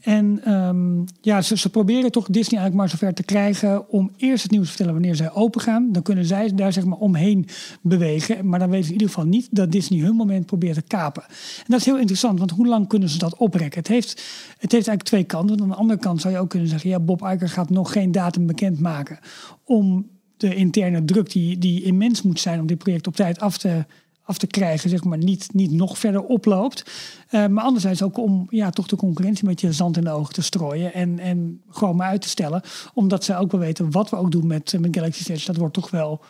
En 0.00 0.40
ehm, 0.44 1.04
ja, 1.20 1.42
ze, 1.42 1.70
proberen 1.70 2.12
toch 2.12 2.26
Disney 2.26 2.60
eigenlijk 2.60 2.74
maar 2.74 2.88
zover 2.88 3.14
te 3.14 3.22
krijgen 3.22 3.88
om 3.88 4.10
eerst 4.16 4.42
het 4.42 4.52
nieuws 4.52 4.62
te 4.62 4.68
vertellen 4.68 4.92
wanneer 4.92 5.14
zij 5.14 5.32
open 5.32 5.60
gaan. 5.60 5.92
Dan 5.92 6.02
kunnen 6.02 6.24
zij 6.24 6.54
daar 6.54 6.72
zeg 6.72 6.84
maar 6.84 6.98
omheen 6.98 7.46
bewegen. 7.80 8.48
Maar 8.48 8.58
dan 8.58 8.70
weten 8.70 8.86
ze 8.86 8.92
in 8.92 8.98
ieder 8.98 9.14
geval 9.14 9.30
niet 9.30 9.48
dat 9.50 9.72
Disney 9.72 10.00
hun 10.00 10.14
moment 10.14 10.46
probeert 10.46 10.74
te 10.74 10.82
kapen. 10.82 11.22
En 11.22 11.64
dat 11.66 11.80
is 11.80 11.86
heel 11.86 11.98
interessant, 11.98 12.38
want 12.38 12.50
hoe 12.50 12.66
lang 12.66 12.88
kunnen 12.88 13.08
ze 13.08 13.18
dat 13.18 13.36
oprekken? 13.36 13.78
Het 13.78 13.88
heeft, 13.88 14.10
het 14.58 14.72
heeft 14.72 14.88
eigenlijk 14.88 15.02
twee 15.02 15.24
kanten. 15.24 15.48
Want 15.48 15.60
aan 15.60 15.68
de 15.68 15.82
andere 15.82 16.00
kant 16.00 16.20
zou 16.20 16.34
je 16.34 16.40
ook 16.40 16.50
kunnen 16.50 16.68
zeggen, 16.68 16.90
ja, 16.90 17.00
Bob 17.00 17.22
Iger 17.22 17.48
gaat 17.48 17.70
nog 17.70 17.92
geen 17.92 18.12
datum 18.12 18.46
bekendmaken 18.46 19.18
om 19.64 20.08
de 20.36 20.54
interne 20.54 21.04
druk 21.04 21.32
die, 21.32 21.58
die 21.58 21.82
immens 21.82 22.22
moet 22.22 22.40
zijn 22.40 22.60
om 22.60 22.66
dit 22.66 22.78
project 22.78 23.06
op 23.06 23.16
tijd 23.16 23.40
af 23.40 23.58
te, 23.58 23.84
af 24.30 24.38
te 24.38 24.46
krijgen, 24.46 24.90
zeg 24.90 25.04
maar, 25.04 25.18
niet, 25.18 25.48
niet 25.52 25.70
nog 25.70 25.98
verder 25.98 26.22
oploopt. 26.22 26.90
Eh, 27.28 27.46
maar 27.46 27.64
anderzijds 27.64 28.02
ook 28.02 28.18
om 28.18 28.46
ja, 28.50 28.70
toch 28.70 28.86
de 28.86 28.96
concurrentie 28.96 29.46
met 29.46 29.60
je 29.60 29.72
zand 29.72 29.96
in 29.96 30.04
de 30.04 30.10
ogen 30.10 30.34
te 30.34 30.42
strooien 30.42 30.94
en, 30.94 31.18
en 31.18 31.62
gewoon 31.68 31.96
maar 31.96 32.08
uit 32.08 32.22
te 32.22 32.28
stellen. 32.28 32.62
Omdat 32.94 33.24
zij 33.24 33.36
ook 33.36 33.50
wel 33.50 33.60
weten 33.60 33.90
wat 33.90 34.10
we 34.10 34.16
ook 34.16 34.30
doen 34.30 34.46
met, 34.46 34.74
met 34.80 34.96
Galaxy 34.96 35.30
Edge. 35.32 35.46
Dat 35.46 35.56
wordt 35.56 35.74
toch 35.74 35.90
wel 35.90 36.20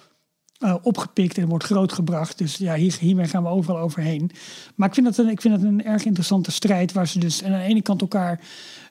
eh, 0.59 0.75
opgepikt 0.83 1.39
en 1.39 1.49
wordt 1.49 1.65
grootgebracht. 1.65 2.39
Dus 2.39 2.57
ja, 2.57 2.75
hier, 2.75 2.97
hiermee 3.01 3.27
gaan 3.27 3.43
we 3.43 3.49
overal 3.49 3.79
overheen. 3.79 4.31
Maar 4.75 4.89
ik 4.89 4.95
vind 4.95 5.07
dat 5.07 5.19
een, 5.19 5.29
ik 5.29 5.41
vind 5.41 5.55
dat 5.55 5.63
een 5.63 5.85
erg 5.85 6.05
interessante 6.05 6.51
strijd 6.51 6.93
waar 6.93 7.09
ze 7.09 7.19
dus 7.19 7.45
aan 7.45 7.53
de 7.53 7.59
ene 7.59 7.83
kant 7.83 8.01
elkaar 8.01 8.41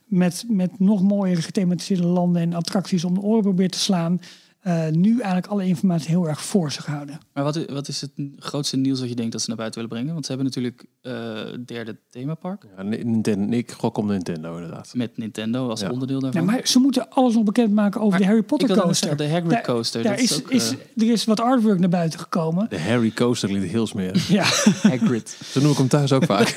met, 0.06 0.46
met 0.48 0.80
nog 0.80 1.02
mooiere 1.02 1.42
gethematiseerde 1.42 2.08
landen 2.08 2.42
en 2.42 2.54
attracties 2.54 3.04
om 3.04 3.14
de 3.14 3.22
oren 3.22 3.42
probeert 3.42 3.72
te 3.72 3.80
slaan. 3.80 4.20
Eh, 4.60 4.88
nu 4.88 5.12
eigenlijk 5.14 5.48
alle 5.48 5.66
informatie 5.66 6.10
heel 6.10 6.28
erg 6.28 6.42
voor 6.42 6.72
zich 6.72 6.86
houden. 6.86 7.20
Maar 7.34 7.44
wat, 7.44 7.66
wat 7.72 7.88
is 7.88 8.02
het 8.02 8.12
grootste 8.40 8.78
nieuws 8.78 9.00
dat 9.00 9.10
je 9.10 9.16
denkt 9.16 9.32
dat 9.32 9.42
ze 9.42 9.48
naar 9.48 9.58
buiten 9.58 9.82
willen 9.82 9.96
brengen? 9.96 10.14
Want 10.14 10.26
ze 10.26 10.32
hebben 10.32 10.50
natuurlijk 10.52 10.86
eh, 11.02 11.52
het 11.52 11.68
derde 11.68 11.98
themapark 12.10 12.66
Ja, 12.78 12.84
Nintendo, 12.84 13.58
ik 13.58 13.72
gok 13.72 13.98
om 13.98 14.08
Nintendo 14.08 14.56
inderdaad. 14.56 14.92
met 14.96 15.18
Nintendo 15.18 15.70
als 15.70 15.80
Ja. 15.82 15.90
onderdeel 15.90 16.20
daarvan. 16.20 16.42
Ja, 16.46 16.52
maar 16.52 16.68
ze 16.68 16.80
moeten 16.80 17.10
alles 17.10 17.34
nog 17.34 17.44
bekendmaken 17.44 18.00
over 18.00 18.10
Maar 18.12 18.20
de 18.20 18.26
Harry 18.26 18.44
Potter 18.44 18.68
coaster. 18.70 18.96
zeggen, 18.96 19.18
de 19.18 19.30
Hagrid 19.30 19.62
coaster, 19.62 20.04
Daar 20.04 20.20
is 20.20 20.32
is, 20.32 20.38
ook, 20.44 20.52
is, 20.52 20.70
eh, 20.96 21.04
er 21.08 21.12
is 21.12 21.24
wat 21.26 21.40
artwork 21.40 21.80
naar 21.80 21.90
buiten 21.90 22.20
gekomen. 22.20 22.70
De 22.70 22.80
Harry 22.80 23.12
Coaster 23.12 23.50
klinkt 23.50 23.68
heel 23.70 23.88
smerig. 23.88 24.28
Ja, 24.40 24.44
Hagrid. 24.82 25.38
Zo 25.46 25.62
noem 25.62 25.72
ik 25.72 25.78
hem 25.78 25.88
thuis 25.88 26.12
ook 26.14 26.26
vaak. 26.26 26.56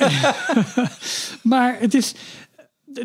maar 1.43 1.77
het 1.81 1.95
is, 1.95 2.15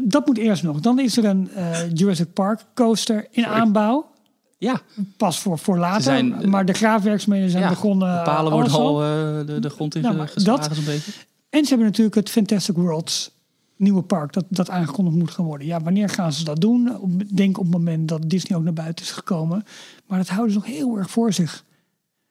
dat 0.02 0.26
moet 0.26 0.38
eerst 0.38 0.64
nog. 0.64 0.80
Dan 0.80 1.00
is 1.00 1.18
er 1.18 1.26
een 1.26 1.50
eh, 1.52 1.80
Jurassic 1.94 2.34
Park 2.34 2.62
coaster 2.76 3.28
in 3.32 3.46
aanbouw. 3.46 4.16
Ja, 4.58 4.82
Pas 5.18 5.40
voor, 5.40 5.60
voor 5.60 5.78
later. 5.78 6.02
Zijn, 6.04 6.50
maar 6.50 6.66
de 6.66 6.74
graafwerkzaamheden 6.74 7.50
zijn 7.50 7.64
ja 7.64 7.70
begonnen. 7.70 8.18
de 8.18 8.22
palen 8.24 8.52
worden 8.52 8.72
al. 8.72 9.04
eh, 9.04 9.08
de, 9.46 9.60
de 9.60 9.70
grond 9.70 9.96
in 9.96 10.02
Nou, 10.02 10.28
geslagen 10.28 10.68
dat- 10.68 10.76
zo'n 10.76 10.86
beetje. 10.86 11.12
En 11.50 11.64
ze 11.64 11.70
hebben 11.70 11.88
natuurlijk 11.88 12.16
het 12.16 12.30
Fantastic 12.30 12.76
Worlds 12.76 13.32
nieuwe 13.76 14.02
park 14.02 14.34
dat, 14.34 14.46
dat 14.50 14.70
aangekondigd 14.70 15.16
moet 15.18 15.32
gaan 15.32 15.46
worden. 15.46 15.68
Ja, 15.68 15.82
wanneer 15.82 16.10
gaan 16.10 16.34
ze 16.34 16.44
dat 16.44 16.62
doen? 16.62 16.92
Denk 17.34 17.58
op 17.58 17.64
het 17.64 17.74
moment 17.74 18.08
dat 18.08 18.30
Disney 18.30 18.58
ook 18.58 18.64
naar 18.64 18.74
buiten 18.74 19.06
is 19.06 19.12
gekomen. 19.12 19.64
Maar 20.08 20.18
dat 20.18 20.28
houden 20.28 20.52
ze 20.54 20.58
nog 20.60 20.68
heel 20.68 20.98
erg 20.98 21.10
voor 21.10 21.34
zich. 21.34 21.64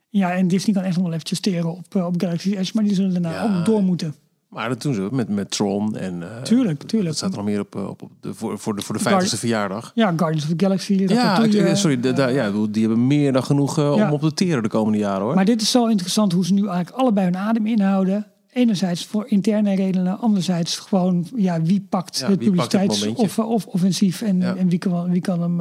Ja, 0.09 0.33
en 0.33 0.49
Disney 0.49 0.75
kan 0.75 0.85
echt 0.85 0.95
nog 0.95 1.05
wel 1.05 1.13
eventjes 1.13 1.39
steren 1.39 1.71
op, 1.77 1.95
eh, 1.95 2.07
op 2.07 2.21
Galaxy 2.21 2.57
Edge. 2.57 2.71
Maar 2.75 2.85
die 2.85 2.95
zullen 2.95 3.13
daarna 3.13 3.33
Ja. 3.33 3.59
ook 3.59 3.65
door 3.65 3.83
moeten. 3.83 4.15
Maar 4.49 4.69
dat 4.69 4.83
doen 4.83 4.95
ze 4.95 5.09
met, 5.13 5.29
met 5.29 5.51
Tron 5.51 5.97
en... 5.97 6.23
eh, 6.23 6.43
Tuurlijk, 6.43 6.83
tuurlijk. 6.83 7.09
Dat 7.09 7.17
staat 7.17 7.31
er 7.31 7.37
nog 7.37 7.45
meer 7.47 7.61
op, 7.61 7.77
eh, 7.77 7.89
op, 7.89 8.03
op 8.03 8.11
de, 8.21 8.35
voor, 8.35 8.59
voor 8.59 8.77
de, 8.77 8.83
voor 8.83 8.95
de 8.99 9.01
Guardi- 9.03 9.27
50ste 9.27 9.39
verjaardag. 9.39 9.93
Ja, 9.95 10.13
Guardians 10.17 10.43
of 10.51 10.57
the 10.57 10.65
Galaxy. 10.65 10.93
Ja, 10.95 11.07
Ratatouille, 11.07 11.63
eh, 11.63 11.75
sorry, 11.75 12.01
de, 12.01 12.13
de- 12.13 12.23
ja, 12.33 12.51
die 12.71 12.87
hebben 12.87 13.07
meer 13.07 13.33
dan 13.33 13.45
genoeg 13.45 13.77
Ja. 13.77 13.93
om 14.07 14.13
op 14.13 14.21
te 14.21 14.35
teren 14.35 14.63
de 14.63 14.69
komende 14.69 14.99
jaren 14.99 15.23
hoor. 15.23 15.35
Maar 15.35 15.45
dit 15.45 15.61
is 15.63 15.71
zo 15.71 15.87
interessant 15.87 16.33
hoe 16.33 16.45
ze 16.47 16.53
nu 16.53 16.67
eigenlijk 16.67 16.97
allebei 16.97 17.27
hun 17.27 17.37
adem 17.37 17.67
inhouden. 17.67 18.27
Enerzijds 18.53 19.07
voor 19.07 19.25
interne 19.29 19.75
redenen, 19.75 20.19
anderzijds 20.19 20.77
gewoon 20.79 21.27
ja, 21.37 21.63
wie 21.63 21.87
pakt 21.89 22.19
Ja, 22.19 22.29
het 22.29 22.39
wie 22.39 22.51
pakt 22.53 22.73
het 22.73 22.81
publiciteits- 22.81 23.01
momentje? 23.01 23.25
of, 23.25 23.39
of 23.39 23.67
offensief 23.67 24.23
en, 24.23 24.43
en 24.59 24.69
wie, 24.69 24.79
kan, 24.79 25.11
wie 25.11 25.21
kan 25.21 25.41
hem 25.43 25.61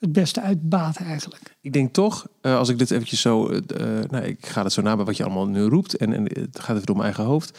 het 0.00 0.12
beste 0.12 0.40
uitbaten 0.40 1.04
eigenlijk. 1.04 1.56
Ik 1.60 1.72
denk 1.72 1.92
toch, 1.92 2.26
eh, 2.40 2.56
als 2.56 2.68
ik 2.68 2.78
dit 2.78 2.90
eventjes 2.90 3.20
zo... 3.20 3.48
eh, 3.48 3.56
eh, 3.56 4.10
nou, 4.10 4.24
ik 4.24 4.46
ga 4.46 4.62
het 4.62 4.72
zo 4.72 4.82
na 4.82 4.96
bij 4.96 5.04
wat 5.04 5.16
je 5.16 5.24
allemaal 5.24 5.46
nu 5.46 5.62
roept. 5.62 5.96
En, 5.96 6.12
en 6.12 6.24
het 6.24 6.60
gaat 6.60 6.74
even 6.74 6.86
door 6.86 6.96
mijn 6.96 7.06
eigen 7.06 7.24
hoofd. 7.24 7.58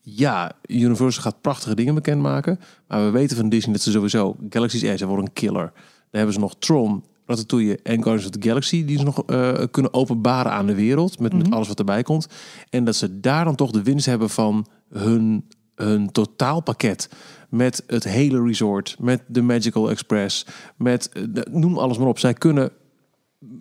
Ja, 0.00 0.52
Universal 0.66 1.22
gaat 1.22 1.40
prachtige 1.40 1.74
dingen 1.74 1.94
bekendmaken. 1.94 2.60
Maar 2.88 3.04
we 3.04 3.10
weten 3.10 3.36
van 3.36 3.48
Disney 3.48 3.72
dat 3.72 3.82
ze 3.82 3.90
sowieso... 3.90 4.36
Galaxy's 4.50 4.82
Edge, 4.82 5.06
wordt 5.06 5.22
een 5.22 5.32
killer. 5.32 5.72
Dan 5.74 6.20
hebben 6.20 6.32
ze 6.32 6.40
nog 6.40 6.54
Tron, 6.58 7.04
Ratatouille 7.26 7.78
en 7.82 8.02
Guardians 8.02 8.24
of 8.24 8.30
the 8.30 8.48
Galaxy... 8.48 8.84
die 8.84 8.98
ze 8.98 9.04
nog 9.04 9.24
kunnen 9.70 9.94
openbaren 9.94 10.52
aan 10.52 10.66
de 10.66 10.74
wereld. 10.74 11.18
Met, 11.18 11.32
met 11.32 11.50
alles 11.50 11.68
wat 11.68 11.78
erbij 11.78 12.02
komt. 12.02 12.26
En 12.70 12.84
dat 12.84 12.96
ze 12.96 13.20
daar 13.20 13.44
dan 13.44 13.54
toch 13.54 13.70
de 13.70 13.82
winst 13.82 14.06
hebben 14.06 14.30
van 14.30 14.66
hun... 14.88 15.48
een 15.74 16.12
totaalpakket 16.12 17.08
met 17.52 17.82
het 17.86 18.04
hele 18.04 18.42
resort, 18.42 18.96
met 19.00 19.22
de 19.26 19.42
Magical 19.42 19.90
Express, 19.90 20.46
met 20.76 21.08
eh, 21.12 21.22
de- 21.30 21.46
noem 21.50 21.78
alles 21.78 21.98
maar 21.98 22.08
op. 22.08 22.18
Zij 22.18 22.34
kunnen, 22.34 22.70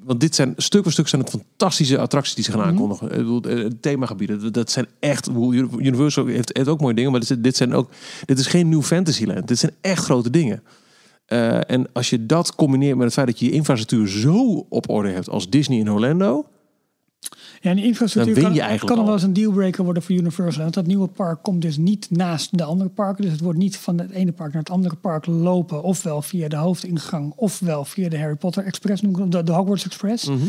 want 0.03 0.19
dit 0.19 0.35
zijn 0.35 0.53
stuk 0.57 0.83
voor 0.83 0.91
stuk 0.91 1.07
zijn 1.07 1.21
het 1.21 1.29
fantastische 1.29 1.97
attracties 1.99 2.35
die 2.35 2.43
ze 2.43 2.51
gaan 2.51 2.61
aankondigen. 2.61 3.07
Ik 3.11 3.17
bedoel, 3.17 3.41
eh, 3.41 3.65
themagebieden, 3.81 4.53
dat- 4.53 4.71
zijn 4.71 4.85
echt. 4.99 5.29
Universal 5.77 6.25
heeft, 6.25 6.57
heeft 6.57 6.67
ook 6.69 6.81
mooie 6.81 6.93
dingen, 6.95 7.11
maar 7.11 7.19
dit, 7.19 7.29
zijn- 7.29 7.41
dit 7.41 7.55
zijn 7.57 7.73
ook. 7.73 7.89
Dit 8.25 8.39
is 8.39 8.47
geen 8.47 8.69
nieuw 8.69 8.81
Fantasyland. 8.83 9.47
Dit 9.47 9.59
zijn 9.59 9.71
echt 9.81 10.03
grote 10.03 10.29
dingen. 10.29 10.63
Eh, 11.25 11.69
en 11.71 11.87
als 11.93 12.09
je 12.09 12.25
dat 12.25 12.55
combineert 12.55 12.95
met 12.95 13.05
het 13.05 13.13
feit 13.13 13.27
dat 13.27 13.39
je 13.39 13.45
je 13.45 13.51
infrastructuur 13.51 14.07
zo 14.07 14.65
op 14.69 14.89
orde 14.89 15.09
hebt 15.09 15.29
als 15.29 15.49
Disney 15.49 15.77
in 15.79 15.91
Orlando. 15.91 16.45
Ja, 17.61 17.69
en 17.69 17.75
die 17.75 17.85
infrastructuur 17.85 18.41
kan, 18.41 18.77
kan 18.77 18.97
nog 18.97 19.05
wel 19.05 19.13
eens 19.13 19.23
een 19.23 19.33
dealbreaker 19.33 19.83
worden 19.83 20.03
voor 20.03 20.15
Universal. 20.15 20.61
Want 20.61 20.73
dat 20.73 20.85
nieuwe 20.85 21.07
park 21.07 21.43
komt 21.43 21.61
dus 21.61 21.77
niet 21.77 22.07
naast 22.09 22.57
de 22.57 22.63
andere 22.63 22.89
parken. 22.89 23.23
Dus 23.23 23.31
het 23.31 23.41
wordt 23.41 23.59
niet 23.59 23.77
van 23.77 23.99
het 23.99 24.11
ene 24.11 24.31
park 24.31 24.53
naar 24.53 24.61
het 24.61 24.71
andere 24.71 24.95
park 24.95 25.25
lopen. 25.25 25.83
Ofwel 25.83 26.21
via 26.21 26.47
de 26.47 26.55
hoofdingang, 26.55 27.33
ofwel 27.35 27.85
via 27.85 28.09
de 28.09 28.19
Harry 28.19 28.35
Potter 28.35 28.63
Express, 28.63 29.01
noem 29.01 29.11
ik 29.11 29.21
het, 29.21 29.31
de, 29.31 29.43
de 29.43 29.51
Hogwarts 29.51 29.85
Express. 29.85 30.25
Mhm. 30.25 30.45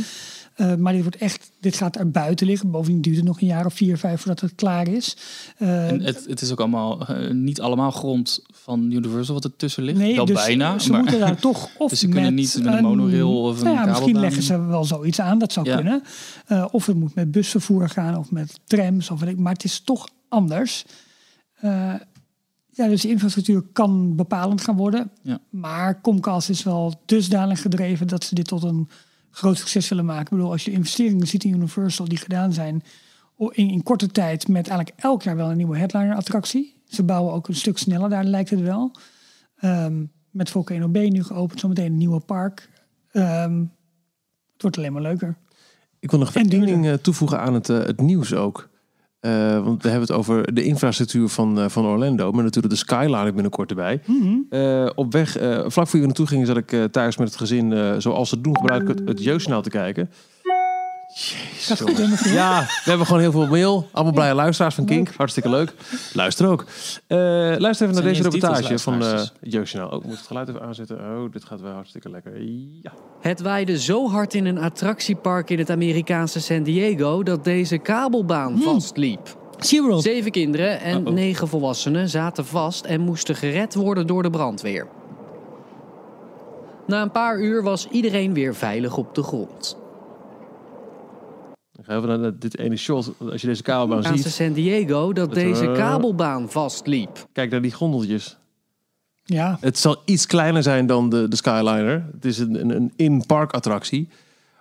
Eh, 0.54 0.74
maar 0.74 0.92
dit, 0.92 1.02
wordt 1.02 1.16
echt, 1.16 1.50
dit 1.60 1.76
gaat 1.76 1.96
er 1.96 2.10
buiten 2.10 2.46
liggen. 2.46 2.70
Bovendien 2.70 3.00
duurt 3.02 3.16
het 3.16 3.24
nog 3.24 3.40
een 3.40 3.46
jaar 3.46 3.66
of 3.66 3.74
vier, 3.74 3.98
vijf 3.98 4.20
voordat 4.20 4.40
het 4.40 4.54
klaar 4.54 4.88
is. 4.88 5.16
Eh, 5.58 5.88
En 5.88 6.00
het, 6.00 6.24
het 6.28 6.40
is 6.40 6.52
ook 6.52 6.58
allemaal, 6.58 7.06
eh, 7.06 7.30
niet 7.30 7.60
allemaal 7.60 7.90
grond 7.90 8.42
van 8.52 8.90
Universal 8.90 9.34
wat 9.34 9.44
er 9.44 9.56
tussen 9.56 9.82
ligt. 9.82 9.98
Nee, 9.98 10.14
wel 10.16 10.24
dus 10.24 10.44
bijna. 10.44 10.78
Ze 10.78 10.90
maar, 10.90 11.00
moeten 11.00 11.20
daar 11.20 11.36
toch 11.50 11.68
of 11.78 11.90
Dus 11.90 11.98
ze 12.00 12.08
kunnen 12.08 12.34
met 12.34 12.34
niet 12.34 12.64
met 12.64 12.74
een 12.74 12.82
monorail 12.82 13.42
of 13.42 13.58
een 13.58 13.64
nou 13.64 13.76
ja, 13.76 13.84
Misschien 13.86 14.18
leggen 14.18 14.42
ze 14.42 14.60
wel 14.66 14.84
zoiets 14.84 15.20
aan, 15.20 15.38
dat 15.38 15.52
zou 15.52 15.66
Ja. 15.68 15.74
kunnen. 15.76 16.02
Of 16.70 16.86
het 16.86 16.96
moet 16.96 17.14
met 17.14 17.30
busvervoer 17.30 17.88
gaan 17.88 18.16
of 18.16 18.30
met 18.30 18.60
trams. 18.64 19.10
Of 19.10 19.22
ik, 19.22 19.38
maar 19.38 19.52
het 19.52 19.64
is 19.64 19.80
toch 19.80 20.08
anders. 20.28 20.84
Ja, 22.74 22.88
dus 22.88 23.00
de 23.02 23.08
infrastructuur 23.08 23.62
kan 23.72 24.16
bepalend 24.16 24.60
gaan 24.60 24.76
worden. 24.76 25.10
Ja. 25.22 25.38
Maar 25.50 26.00
Comcast 26.00 26.48
is 26.48 26.62
wel 26.62 27.00
dusdanig 27.06 27.62
gedreven 27.62 28.06
dat 28.06 28.24
ze 28.24 28.34
dit 28.34 28.46
tot 28.46 28.62
een 28.62 28.88
groot 29.32 29.58
succes 29.58 29.88
willen 29.88 30.04
maken. 30.04 30.24
Ik 30.24 30.30
bedoel, 30.30 30.50
als 30.50 30.64
je 30.64 30.70
de 30.70 30.76
investeringen 30.76 31.26
ziet 31.26 31.44
in 31.44 31.54
Universal 31.54 32.08
die 32.08 32.18
gedaan 32.18 32.52
zijn 32.52 32.82
in, 33.50 33.70
in 33.70 33.82
korte 33.82 34.06
tijd 34.06 34.48
met 34.48 34.68
eigenlijk 34.68 35.00
elk 35.00 35.22
jaar 35.22 35.36
wel 35.36 35.50
een 35.50 35.56
nieuwe 35.56 35.76
headliner 35.76 36.16
attractie. 36.16 36.76
Ze 36.86 37.02
bouwen 37.02 37.32
ook 37.32 37.48
een 37.48 37.54
stuk 37.54 37.78
sneller, 37.78 38.08
daar 38.08 38.24
lijkt 38.24 38.50
het 38.50 38.60
wel. 38.60 38.96
Ehm, 39.56 40.04
met 40.30 40.50
Volcano 40.50 40.88
Bay 40.88 41.08
nu 41.08 41.22
geopend, 41.22 41.60
zometeen 41.60 41.86
een 41.86 41.96
nieuwe 41.96 42.20
park. 42.20 42.70
Ehm, 43.10 43.58
het 44.52 44.62
wordt 44.62 44.76
alleen 44.76 44.92
maar 44.92 45.02
leuker. 45.02 45.36
Ik 45.98 46.10
wil 46.10 46.18
nog 46.18 46.34
één 46.34 46.48
ding 46.48 46.86
eh, 46.86 46.92
toevoegen 46.92 47.40
aan 47.40 47.54
het, 47.54 47.68
eh, 47.68 47.78
het 47.78 48.00
nieuws 48.00 48.34
ook. 48.34 48.68
Eh, 49.22 49.64
want 49.64 49.82
we 49.82 49.88
hebben 49.88 50.08
het 50.08 50.16
over 50.16 50.54
de 50.54 50.64
infrastructuur 50.64 51.28
van, 51.28 51.60
eh, 51.60 51.68
van 51.68 51.84
Orlando. 51.84 52.32
Maar 52.32 52.44
natuurlijk 52.44 52.74
de 52.74 52.78
Skyline 52.78 53.32
binnenkort 53.32 53.70
erbij. 53.70 54.00
Eh, 54.50 54.90
op 54.94 55.12
weg, 55.12 55.36
vlak 55.66 55.88
voor 55.88 55.98
je 55.98 56.06
naartoe 56.06 56.26
ging, 56.26 56.46
zat 56.46 56.56
ik 56.56 56.88
thuis 56.90 57.16
met 57.16 57.28
het 57.28 57.36
gezin, 57.36 58.00
zoals 58.00 58.28
ze 58.28 58.34
het 58.34 58.44
doen, 58.44 58.56
gebruik 58.56 58.82
ik 58.82 58.88
het, 58.88 59.02
het 59.04 59.22
jeugdjournaal 59.22 59.62
te 59.62 59.70
kijken. 59.70 60.10
Mevrouw? 61.68 62.32
Ja, 62.32 62.60
we 62.60 62.90
hebben 62.90 63.06
gewoon 63.06 63.20
heel 63.22 63.30
veel 63.32 63.46
mail. 63.46 63.88
Allemaal 63.92 64.12
blije 64.12 64.34
luisteraars 64.34 64.74
van 64.74 64.84
Kink. 64.84 65.08
Hartstikke 65.16 65.48
leuk. 65.48 65.74
Luister 66.12 66.48
ook. 66.48 66.64
Eh, 67.06 67.18
luister 67.58 67.88
even 67.88 68.02
naar 68.02 68.12
deze 68.12 68.22
reportage 68.22 68.78
van 68.78 68.92
eh 68.92 69.00
luisteraars. 69.00 69.32
het 69.40 69.52
jeugdjournaal. 69.52 69.92
Oh, 69.92 69.98
ik 69.98 70.04
moet 70.04 70.16
het 70.16 70.26
geluid 70.26 70.48
even 70.48 70.62
aanzetten. 70.62 70.96
Oh, 70.96 71.32
dit 71.32 71.44
gaat 71.44 71.60
wel 71.60 71.72
hartstikke 71.72 72.10
lekker. 72.10 72.42
Ja. 72.82 72.92
Het 73.20 73.40
waaide 73.40 73.78
zo 73.78 74.08
hard 74.08 74.34
in 74.34 74.46
een 74.46 74.58
attractiepark 74.58 75.50
in 75.50 75.58
het 75.58 75.70
Amerikaanse 75.70 76.40
San 76.40 76.62
Diego 76.62 77.22
dat 77.22 77.44
deze 77.44 77.78
kabelbaan 77.78 78.58
vastliep. 78.58 79.36
SeaWorld. 79.58 80.02
Zeven 80.02 80.30
kinderen 80.30 80.80
en 80.80 81.14
negen 81.14 81.48
volwassenen 81.48 82.08
zaten 82.08 82.46
vast 82.46 82.84
en 82.84 83.00
moesten 83.00 83.36
gered 83.36 83.74
worden 83.74 84.06
door 84.06 84.22
de 84.22 84.30
brandweer. 84.30 84.86
Na 86.86 87.02
een 87.02 87.10
paar 87.10 87.40
uur 87.40 87.62
was 87.62 87.88
iedereen 87.90 88.34
weer 88.34 88.54
veilig 88.54 88.96
op 88.96 89.14
de 89.14 89.22
grond. 89.22 89.80
Dan 91.86 91.94
gaan 92.02 92.10
we 92.10 92.16
naar 92.16 92.38
dit 92.38 92.58
ene 92.58 92.76
shot. 92.76 93.12
Als 93.30 93.40
je 93.40 93.46
deze 93.46 93.62
kabelbaan 93.62 94.16
ziet, 94.16 94.32
San 94.32 94.52
Diego 94.52 95.12
dat 95.12 95.26
Het, 95.26 95.34
deze 95.34 95.66
eh, 95.66 95.72
kabelbaan 95.72 96.50
vastliep. 96.50 97.26
kijk 97.32 97.50
naar 97.50 97.62
die 97.62 97.72
gondeltjes. 97.72 98.36
Ja, 99.24 99.58
Het 99.60 99.78
zal 99.78 100.02
iets 100.04 100.26
kleiner 100.26 100.62
zijn 100.62 100.86
dan 100.86 101.08
de, 101.10 101.28
de 101.28 101.36
Skyliner. 101.36 102.06
Het 102.12 102.24
is 102.24 102.38
een, 102.38 102.60
een, 102.60 102.70
een 102.70 102.92
in-park 102.96 103.52
attractie. 103.52 104.08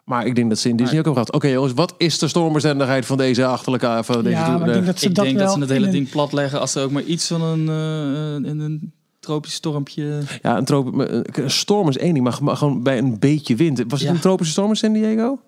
Maar 0.05 0.25
ik 0.25 0.35
denk 0.35 0.49
dat 0.49 0.59
ze 0.59 0.69
in 0.69 0.75
Disney 0.75 0.99
ook 0.99 1.05
hebben 1.05 1.23
gehad. 1.23 1.35
Oké 1.43 1.47
jongens, 1.47 1.73
wat 1.73 1.93
is 1.97 2.19
de 2.19 2.27
stormbestendigheid 2.27 3.05
van 3.05 3.17
deze 3.17 3.45
achterlijke... 3.45 3.99
Van 4.03 4.23
deze 4.23 4.35
ja 4.35 4.57
maar 4.57 4.67
ik 4.67 4.73
denk 4.73 4.85
dat 4.85 4.99
ze 4.99 5.07
ik 5.07 5.15
dat 5.15 5.25
denk 5.25 5.39
dat 5.39 5.51
ze 5.53 5.59
het 5.59 5.69
hele 5.69 5.89
ding 5.89 6.09
plat 6.09 6.33
leggen 6.33 6.59
als 6.59 6.75
er 6.75 6.83
ook 6.83 6.91
maar 6.91 7.03
iets 7.03 7.27
van 7.27 7.41
een, 7.41 7.69
eh, 7.69 8.49
een, 8.49 8.59
een 8.59 8.91
tropisch 9.19 9.53
stormpje... 9.53 10.21
Ja, 10.41 10.61
een, 10.65 11.49
storm 11.49 11.89
is 11.89 11.97
één 11.97 12.13
ding, 12.13 12.25
maar, 12.25 12.37
maar 12.41 12.57
gewoon 12.57 12.83
bij 12.83 12.97
een 12.97 13.19
beetje 13.19 13.55
wind. 13.55 13.83
Was 13.87 13.99
het 13.99 14.09
Ja. 14.09 14.15
een 14.15 14.21
tropische 14.21 14.51
storm 14.53 14.69
in 14.69 14.75
San 14.75 14.93
Diego? 14.93 15.39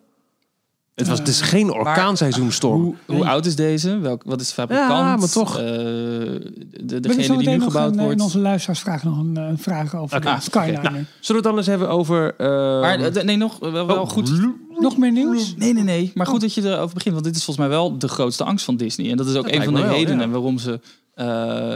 Het, 0.95 1.07
was, 1.07 1.19
het 1.19 1.27
is 1.27 1.41
geen 1.41 1.71
orkaanseizoenstorm. 1.71 2.81
Hoe, 2.81 2.95
hoe 3.05 3.27
oud 3.27 3.45
is 3.45 3.55
deze? 3.55 3.99
Welk, 3.99 4.23
wat 4.25 4.41
is 4.41 4.47
de 4.47 4.53
fabrikant? 4.53 4.89
Ja, 4.89 5.15
maar 5.15 5.29
toch. 5.29 5.57
Eh, 5.57 5.63
de, 5.63 6.99
degene 6.99 7.37
die 7.37 7.49
nu 7.49 7.55
nog 7.55 7.63
gebouwd 7.63 7.91
een, 7.91 7.97
eh, 7.97 8.03
wordt. 8.03 8.17
in 8.17 8.23
onze 8.23 8.39
luisteraarsvraag 8.39 9.03
nog 9.03 9.17
een 9.19 9.37
eh, 9.37 9.49
vraag 9.57 9.95
over 9.95 10.17
Oké, 10.17 10.25
de 10.25 10.31
oké. 10.31 10.41
Skyliner. 10.41 10.81
Zullen 10.83 11.05
we 11.19 11.33
het 11.33 11.43
dan 11.43 11.57
eens 11.57 11.65
hebben 11.67 11.89
over... 11.89 12.35
eh, 12.37 12.47
Maar 12.81 12.99
eh, 12.99 13.23
nee, 13.23 13.37
nog 13.37 13.59
wel, 13.59 13.71
wel 13.87 14.01
oh, 14.01 14.09
goed. 14.09 14.31
Nog 14.79 14.97
meer 14.97 15.11
nieuws? 15.11 15.55
Nee, 15.57 15.73
nee, 15.73 15.83
nee. 15.83 16.11
Maar 16.13 16.27
goed 16.27 16.41
dat 16.41 16.53
je 16.53 16.61
erover 16.61 16.93
begint. 16.93 17.13
Want 17.13 17.25
dit 17.25 17.35
is 17.35 17.43
volgens 17.43 17.65
mij 17.67 17.75
wel 17.77 17.97
de 17.97 18.07
grootste 18.07 18.43
angst 18.43 18.65
van 18.65 18.77
Disney. 18.77 19.11
En 19.11 19.17
dat 19.17 19.27
is 19.27 19.35
ook 19.35 19.43
Dat 19.43 19.53
een 19.53 19.63
van 19.63 19.73
de 19.73 19.81
wel, 19.81 19.93
redenen 19.93 20.25
ja. 20.25 20.31
waarom 20.33 20.57
ze... 20.57 20.79
eh, 21.13 21.25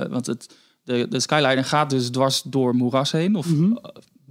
want 0.09 0.25
het, 0.25 0.47
de, 0.83 1.07
de 1.09 1.19
Skyliner 1.19 1.63
gaat 1.65 1.89
dus 1.89 2.09
dwars 2.09 2.41
door 2.45 2.75
moeras 2.75 3.11
heen. 3.11 3.35
Of 3.35 3.47
Mhm. 3.49 3.71
eh, 3.71 3.77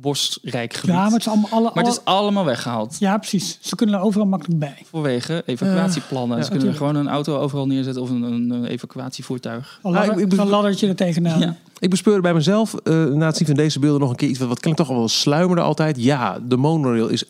bosrijk 0.01 0.75
gebied. 0.75 0.95
Ja, 0.95 1.03
maar 1.03 1.11
het 1.11 1.21
is 1.21 1.29
allemaal... 1.29 1.51
Alle, 1.51 1.71
Maar 1.75 1.85
het 1.85 1.93
is 1.93 2.01
alle- 2.05 2.19
allemaal 2.19 2.45
weggehaald. 2.45 2.97
Ja, 2.99 3.19
precies. 3.19 3.59
Ze 3.61 3.77
kunnen 3.77 3.95
er 3.95 4.01
overal 4.01 4.27
makkelijk 4.27 4.59
bij. 4.61 4.77
Voorwege 4.91 5.43
evacuatieplannen. 5.47 6.37
ja, 6.37 6.43
ze 6.43 6.51
kunnen 6.51 6.69
er 6.69 6.75
gewoon 6.75 6.95
een 6.95 7.09
auto 7.09 7.39
overal 7.39 7.67
neerzetten. 7.67 8.03
Of 8.03 8.11
een, 8.11 8.23
een 8.23 8.65
eh, 8.65 8.71
evacuatievoertuig. 8.71 9.81
Een 9.83 9.93
ladder, 9.93 10.19
ik- 10.21 10.33
ik- 10.33 10.39
een 10.39 10.49
laddertje 10.49 10.89
er 10.89 10.97
tegenaan. 10.97 11.41
Ja. 11.41 11.57
Ik 11.79 11.91
bespeurde 11.91 12.21
bij 12.21 12.35
mezelf, 12.35 12.75
eh, 12.75 13.05
na 13.05 13.27
het 13.27 13.37
zien 13.37 13.47
van 13.47 13.57
deze 13.57 13.79
beelden, 13.79 14.01
nog 14.01 14.11
een 14.11 14.17
keer 14.17 14.29
iets 14.29 14.39
wat, 14.39 14.49
wat 14.49 14.61
klinkt 14.61 14.79
toch 14.79 14.89
al 14.91 14.97
wel 14.97 15.09
sluimerde 15.09 15.63
altijd. 15.63 16.03
Ja, 16.03 16.39
de 16.49 16.57
monorail 16.57 17.09
is 17.09 17.25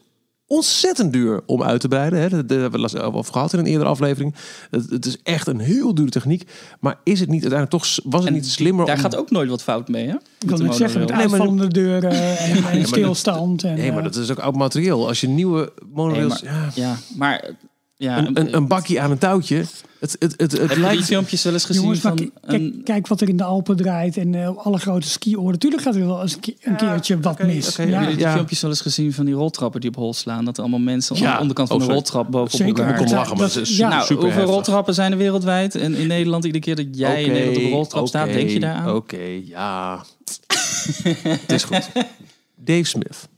ontzettend 0.47 1.13
duur 1.13 1.41
om 1.47 1.63
uit 1.63 1.81
te 1.81 1.89
breiden. 1.89 2.21
Hè. 2.21 2.29
Dat, 2.29 2.51
hebben 2.51 2.81
we 2.81 2.81
het 2.81 3.01
over 3.01 3.33
gehad 3.33 3.53
in 3.53 3.59
een 3.59 3.67
eerdere 3.67 3.91
aflevering. 3.91 4.35
Het, 4.71 4.91
het 4.91 5.07
is 5.07 5.17
echt 5.23 5.47
een 5.47 5.59
heel 5.59 5.95
dure 5.95 6.11
techniek. 6.11 6.51
Maar 6.81 6.99
is 7.05 7.21
het 7.21 7.29
niet 7.29 7.43
uiteindelijk 7.43 7.83
toch, 7.83 8.05
was 8.05 8.25
het 8.25 8.33
niet 8.33 8.47
slimmer 8.47 8.87
Daar 8.87 8.95
om... 8.95 9.01
gaat 9.01 9.17
ook 9.17 9.31
nooit 9.31 9.49
wat 9.49 9.63
fout 9.63 9.89
mee, 9.89 10.07
hè? 10.07 10.15
Ik 10.39 10.49
wil 10.49 10.59
net 10.59 10.75
zeggen, 10.75 11.01
met 11.01 11.13
uitvallende 11.13 11.69
deuren 11.69 12.39
en, 12.39 12.87
stilstand. 12.87 13.65
En, 13.65 13.75
Nee, 13.75 13.89
maar 13.91 13.99
eh, 13.99 14.05
dat 14.05 14.17
is 14.17 14.31
ook 14.31 14.39
oud 14.39 14.57
materieel. 14.57 15.07
Als 15.09 15.21
je 15.21 15.29
nieuwe 15.29 15.73
monorails... 15.93 16.43
Nee, 16.43 16.53
ja, 16.53 16.71
Ja, 16.75 16.97
maar... 17.17 17.41
eh, 17.41 17.51
Ja, 17.97 18.19
een, 18.19 18.41
een, 18.41 18.57
een 18.57 18.67
bakje 18.67 19.01
aan 19.01 19.11
een 19.11 19.19
touwtje. 19.19 19.65
Het, 20.13 20.17
het, 20.19 20.35
het, 20.41 20.53
het 20.53 20.61
Heb 20.61 20.71
je 20.71 20.81
lijkt... 20.81 20.97
die 20.97 21.07
filmpjes 21.07 21.43
wel 21.43 21.53
eens 21.53 21.65
gezien 21.65 21.83
Jongens, 21.83 22.01
van... 22.01 22.17
kijk, 22.17 22.31
een- 22.41 22.81
kijk 22.85 23.07
wat 23.07 23.21
er 23.21 23.29
in 23.29 23.37
de 23.37 23.45
Alpen 23.45 23.77
draait 23.77 24.17
en 24.17 24.35
eh, 24.35 24.57
alle 24.57 24.79
grote 24.79 25.09
skioorden. 25.09 25.53
Natuurlijk 25.53 25.83
gaat 25.83 25.95
er 25.95 26.07
wel 26.07 26.23
eens 26.23 26.35
een, 26.35 26.41
ke- 26.41 26.55
een 26.61 26.77
keertje 26.77 27.21
wat 27.21 27.39
mis. 27.43 27.69
oké, 27.69 27.83
ja. 27.83 27.89
Hebben 27.89 28.01
jullie 28.01 28.17
die 28.17 28.27
Ja. 28.27 28.33
filmpjes 28.33 28.61
wel 28.61 28.71
eens 28.71 28.81
gezien 28.81 29.13
van 29.13 29.25
die 29.25 29.35
roltrappen 29.35 29.81
die 29.81 29.91
op 29.91 29.97
hol 29.97 30.15
slaan? 30.15 30.45
Dat 30.45 30.57
er 30.57 30.63
allemaal 30.63 30.81
mensen 30.81 31.17
Ja. 31.17 31.27
aan 31.27 31.35
de 31.35 31.41
onderkant 31.41 31.69
van 31.69 31.77
Oh, 31.77 31.83
de 31.83 31.89
sorry. 31.93 32.03
roltrap 32.03 32.31
bovenop 32.31 32.67
Zeker. 32.67 32.77
elkaar... 32.85 32.91
Ik 32.91 32.97
kom 32.97 33.07
Dat- 33.07 33.15
lachen, 33.15 33.37
maar 33.37 33.47
dat- 33.49 33.57
is 33.57 33.69
ja. 33.69 33.75
super 33.75 33.97
Nou, 33.97 34.07
hoeveel 34.09 34.31
heftig. 34.31 34.55
roltrappen 34.55 34.95
zijn 34.95 35.13
er 35.13 35.19
wereldwijd? 35.19 35.75
En 35.75 35.95
in 35.95 36.07
Nederland, 36.07 36.45
iedere 36.45 36.65
keer 36.65 36.77
dat 36.77 36.87
jij 36.91 37.23
in 37.23 37.31
Oké, 37.31 37.39
Nederland 37.39 37.57
op 37.59 37.65
een 37.65 37.71
roltrap 37.71 38.07
staat, 38.07 38.27
denk 38.27 38.51
je 38.51 38.61
daaraan? 38.61 38.95
Oké, 38.95 39.41
ja. 39.45 40.05
het 41.47 41.53
is 41.53 41.65
goed. 41.65 41.89
Dave 42.57 42.85
Smith. 42.85 43.29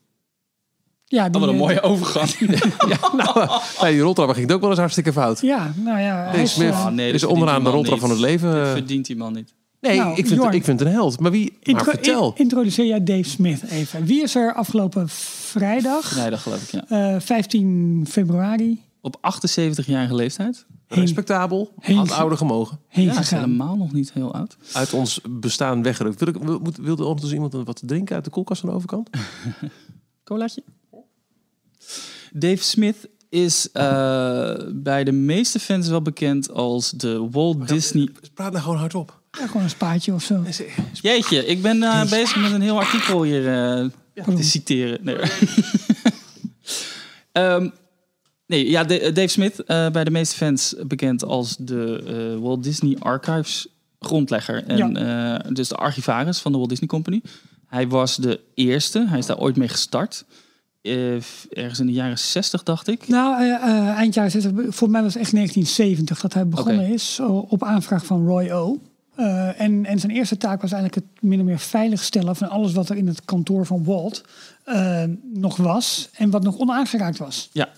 Ja, 1.11 1.29
die, 1.29 1.35
Oh, 1.35 1.41
wat 1.41 1.49
een 1.49 1.55
eh, 1.55 1.61
mooie 1.61 1.81
overgang. 1.83 2.29
Ja, 2.89 3.11
nou, 3.17 3.49
bij 3.81 3.91
die 3.93 4.01
roltrappen 4.01 4.35
ging 4.35 4.47
het 4.47 4.55
ook 4.57 4.61
wel 4.61 4.71
eens 4.71 4.79
hartstikke 4.79 5.13
fout. 5.13 5.41
Ja, 5.41 5.73
nou 5.77 5.99
ja. 6.01 6.27
hij 6.29 6.43
is, 6.43 6.53
Smith 6.53 6.71
eh, 6.71 6.85
Ah, 6.87 6.93
nee, 6.93 7.05
is 7.05 7.11
verdient 7.11 7.31
onderaan 7.33 7.55
die 7.55 7.65
de 7.65 7.71
man 7.71 7.75
roltrap 7.75 7.99
van 7.99 8.09
niet. 8.09 8.19
het 8.19 8.27
leven. 8.31 8.53
Dat 8.55 8.69
verdient 8.69 9.07
die 9.07 9.17
man 9.17 9.33
niet. 9.33 9.55
Nee, 9.81 9.97
Nou, 9.99 10.11
ik, 10.17 10.27
vind, 10.27 10.41
Jorn. 10.41 10.55
ik 10.55 10.65
vind 10.65 10.79
het 10.79 10.89
een 10.89 10.95
held. 10.95 11.21
Maar 11.21 11.31
wie? 11.31 11.51
Maar 11.51 11.59
intro- 11.63 11.91
vertel. 11.91 12.33
in- 12.35 12.43
introduceer 12.43 12.87
jij 12.87 13.05
Dave 13.05 13.29
Smith 13.29 13.63
even. 13.71 14.05
Wie 14.05 14.23
is 14.23 14.35
er 14.35 14.55
afgelopen 14.55 15.09
vrijdag, 15.09 16.17
Nee, 16.17 16.31
dat 16.31 16.39
geloof 16.39 16.63
ik, 16.63 16.71
ja. 16.89 17.15
eh, 17.15 17.21
15 17.21 18.07
februari, 18.09 18.83
Op 19.01 19.17
78-jarige 19.17 20.15
leeftijd. 20.15 20.67
Respectabel. 20.89 21.73
Heen- 21.81 21.97
Had 21.97 22.11
ouder 22.13 22.39
gemogen. 22.39 22.79
heen 22.89 23.05
Ja, 23.07 23.19
is 23.21 23.31
helemaal 23.31 23.77
nog 23.77 23.93
niet 23.93 24.13
heel 24.13 24.35
oud. 24.35 24.57
Uit 24.73 24.93
ons 24.93 25.21
bestaan 25.31 25.83
weggerukt. 25.83 26.19
Wil 26.21 26.29
ik, 26.29 26.37
wilde 26.83 27.03
ondertussen 27.05 27.35
iemand 27.43 27.53
wat 27.67 27.77
te 27.77 27.87
drinken 27.87 28.15
uit 28.15 28.25
de 28.25 28.31
koelkast 28.31 28.63
aan 28.65 28.71
de 28.71 28.77
overkant? 28.77 29.11
Colaatje. 30.25 30.63
Dave 32.33 32.63
Smith 32.63 33.09
is 33.29 33.71
eh, 33.73 34.55
bij 34.69 35.05
de 35.05 35.13
meeste 35.13 35.59
fans 35.59 35.89
wel 35.89 36.03
bekend 36.03 36.53
als 36.53 36.91
de 36.91 37.29
Walt 37.31 37.69
Disney... 37.69 38.09
Praat 38.35 38.53
nou 38.53 38.63
gewoon 38.63 38.79
hardop. 38.79 39.21
Ja, 39.31 39.47
gewoon 39.47 39.63
een 39.63 39.71
spaatje 39.71 40.15
of 40.15 40.23
zo. 40.23 40.45
Jeetje, 40.93 41.47
ik 41.47 41.63
ben 41.63 41.83
eh, 41.83 42.11
bezig 42.11 42.37
met 42.37 42.53
een 42.53 42.61
heel 42.61 42.79
artikel 42.79 43.23
hier 43.23 43.49
eh, 43.49 43.87
te 44.37 44.43
citeren. 44.43 44.99
Nee. 45.03 45.17
Ehm, 47.33 47.69
nee, 48.47 48.71
ja, 48.71 48.85
Dave 48.85 49.27
Smith, 49.27 49.65
eh, 49.65 49.91
bij 49.91 50.05
de 50.05 50.11
meeste 50.11 50.37
fans 50.37 50.75
bekend 50.87 51.25
als 51.25 51.57
de 51.57 52.03
eh, 52.07 52.43
Walt 52.43 52.63
Disney 52.63 52.97
Archives 52.99 53.67
grondlegger 54.01 54.65
en 54.65 54.97
eh, 54.97 55.51
dus 55.53 55.69
de 55.69 55.75
archivaris 55.75 56.39
van 56.39 56.53
de 56.53 56.59
Walt 56.59 56.71
Disney 56.71 56.89
Company. 56.89 57.23
Hij 57.67 57.89
was 57.89 58.17
de 58.17 58.41
eerste. 58.55 59.07
Hij 59.09 59.19
is 59.19 59.27
daar 59.27 59.39
ooit 59.39 59.57
mee 59.57 59.69
gestart. 59.69 60.25
Eh, 60.83 61.15
ergens 61.51 61.81
in 61.81 61.87
de 61.87 61.93
jaren 61.93 62.19
60, 62.19 62.63
dacht 62.63 62.89
ik. 62.89 63.09
Nou, 63.09 63.43
eh, 63.43 63.55
eh, 63.55 63.89
eind 63.89 64.15
jaren 64.15 64.31
60, 64.31 64.53
volgens 64.53 64.91
mij 64.91 65.03
was 65.03 65.15
het 65.15 65.23
echt 65.23 65.33
1970 65.33 66.21
dat 66.21 66.33
hij 66.33 66.47
begonnen 66.47 66.87
is. 66.87 67.21
op 67.49 67.63
aanvraag 67.63 68.07
van 68.07 68.27
Roy 68.27 68.51
O. 68.51 68.79
En, 69.57 69.85
en 69.85 69.99
zijn 69.99 70.13
eerste 70.13 70.37
taak 70.37 70.63
was 70.63 70.73
eigenlijk 70.73 71.05
het 71.05 71.23
min 71.23 71.41
of 71.41 71.47
meer 71.47 71.59
veiligstellen 71.59 72.37
van 72.37 72.49
alles 72.49 72.73
wat 72.73 72.89
er 72.89 72.97
in 72.97 73.07
het 73.07 73.25
kantoor 73.25 73.67
van 73.67 73.85
Walt 73.85 74.25
nog 75.35 75.57
was. 75.57 76.09
En 76.13 76.31
wat 76.31 76.43
nog 76.43 76.59
onaangeraakt 76.59 77.19
was. 77.19 77.49
Ja. 77.53 77.69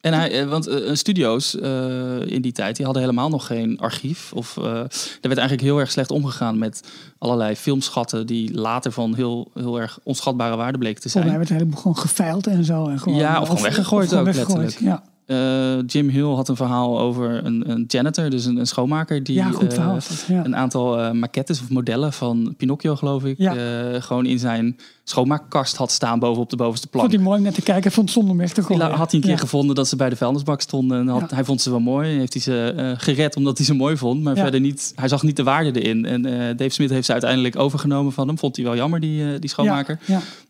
En 0.00 0.12
hij, 0.14 0.40
eh, 0.40 0.48
want 0.48 0.66
eh, 0.66 0.94
studio's 0.94 1.58
eh, 1.60 2.26
in 2.26 2.42
die 2.42 2.52
tijd, 2.52 2.76
die 2.76 2.84
hadden 2.84 3.02
helemaal 3.02 3.28
nog 3.28 3.46
geen 3.46 3.78
archief. 3.78 4.32
Of, 4.32 4.56
eh, 4.56 4.64
er 4.64 4.88
werd 5.20 5.36
eigenlijk 5.38 5.60
heel 5.60 5.78
erg 5.78 5.90
slecht 5.90 6.10
omgegaan 6.10 6.58
met 6.58 6.80
allerlei 7.18 7.56
filmschatten 7.56 8.26
die 8.26 8.54
later 8.54 8.92
van 8.92 9.14
heel, 9.14 9.50
heel 9.54 9.80
erg 9.80 9.98
onschatbare 10.02 10.56
waarde 10.56 10.78
bleken 10.78 11.00
te 11.00 11.08
Volgens 11.08 11.24
mij 11.24 11.32
zijn. 11.32 11.36
werd 11.38 11.48
het 11.48 11.58
helemaal 11.58 11.80
gewoon 11.80 11.98
geveild 11.98 12.46
en 12.46 12.64
zo. 12.64 12.88
En 12.88 12.98
gewoon, 12.98 13.18
Ja, 13.18 13.40
of 13.40 13.48
gewoon 13.48 13.62
weggegooid 13.62 14.14
ook, 14.14 14.24
letterlijk. 14.24 14.78
Ja, 14.80 15.02
Eh, 15.28 15.78
Jim 15.86 16.08
Hill 16.08 16.24
had 16.34 16.48
een 16.48 16.56
verhaal 16.56 17.00
over 17.00 17.44
een, 17.44 17.70
een 17.70 17.84
janitor, 17.88 18.30
dus 18.30 18.44
een, 18.44 18.56
een 18.56 18.66
schoonmaker, 18.66 19.22
die 19.22 19.34
ja 19.34 19.50
goed 19.50 19.62
eh, 19.68 19.74
verhaal. 19.74 19.96
is 19.96 20.08
dat, 20.08 20.24
Ja. 20.28 20.44
een 20.44 20.56
aantal 20.56 20.98
eh, 21.00 21.10
maquettes 21.10 21.60
of 21.60 21.68
modellen 21.70 22.12
van 22.12 22.54
Pinocchio, 22.56 22.96
geloof 22.96 23.24
ik, 23.24 23.38
Ja. 23.38 23.54
gewoon 24.00 24.26
in 24.26 24.38
zijn 24.38 24.76
schoonmaakkast 25.04 25.76
had 25.76 25.90
staan 25.90 26.18
boven 26.18 26.42
op 26.42 26.50
de 26.50 26.56
bovenste 26.56 26.86
plank. 26.86 27.04
Vond 27.06 27.16
hij 27.16 27.24
mooi 27.26 27.38
om 27.38 27.44
net 27.44 27.54
te 27.54 27.62
kijken. 27.62 27.92
Vond 27.92 28.06
het 28.08 28.16
zonde 28.18 28.32
om 28.32 28.38
weg 28.38 28.52
te 28.52 28.62
gooien. 28.62 28.90
had 28.90 29.10
hij 29.10 29.20
een 29.20 29.26
keer 29.26 29.38
gevonden 29.38 29.74
dat 29.74 29.88
ze 29.88 29.96
bij 29.96 30.08
de 30.08 30.16
vuilnisbak 30.16 30.60
stonden. 30.60 30.98
En 31.00 31.08
had. 31.08 31.30
Hij 31.30 31.44
vond 31.44 31.60
ze 31.60 31.70
wel 31.70 31.80
mooi. 31.80 32.18
Heeft 32.18 32.32
hij 32.32 32.42
ze 32.42 32.94
gered 32.98 33.36
omdat 33.36 33.56
hij 33.56 33.66
ze 33.66 33.74
mooi 33.74 33.96
vond. 33.96 34.22
Maar 34.22 34.36
verder 34.36 34.60
niet. 34.60 34.92
Hij 34.94 35.08
zag 35.08 35.22
niet 35.22 35.36
de 35.36 35.42
waarde 35.42 35.80
erin. 35.82 36.04
En 36.04 36.22
Dave 36.56 36.70
Smith 36.70 36.90
heeft 36.90 37.06
ze 37.06 37.12
uiteindelijk 37.12 37.56
overgenomen 37.58 38.12
van 38.12 38.26
hem. 38.28 38.38
Vond 38.38 38.56
hij 38.56 38.64
wel 38.64 38.76
jammer, 38.76 39.00
die, 39.00 39.38
die 39.38 39.50
schoonmaker. 39.50 39.98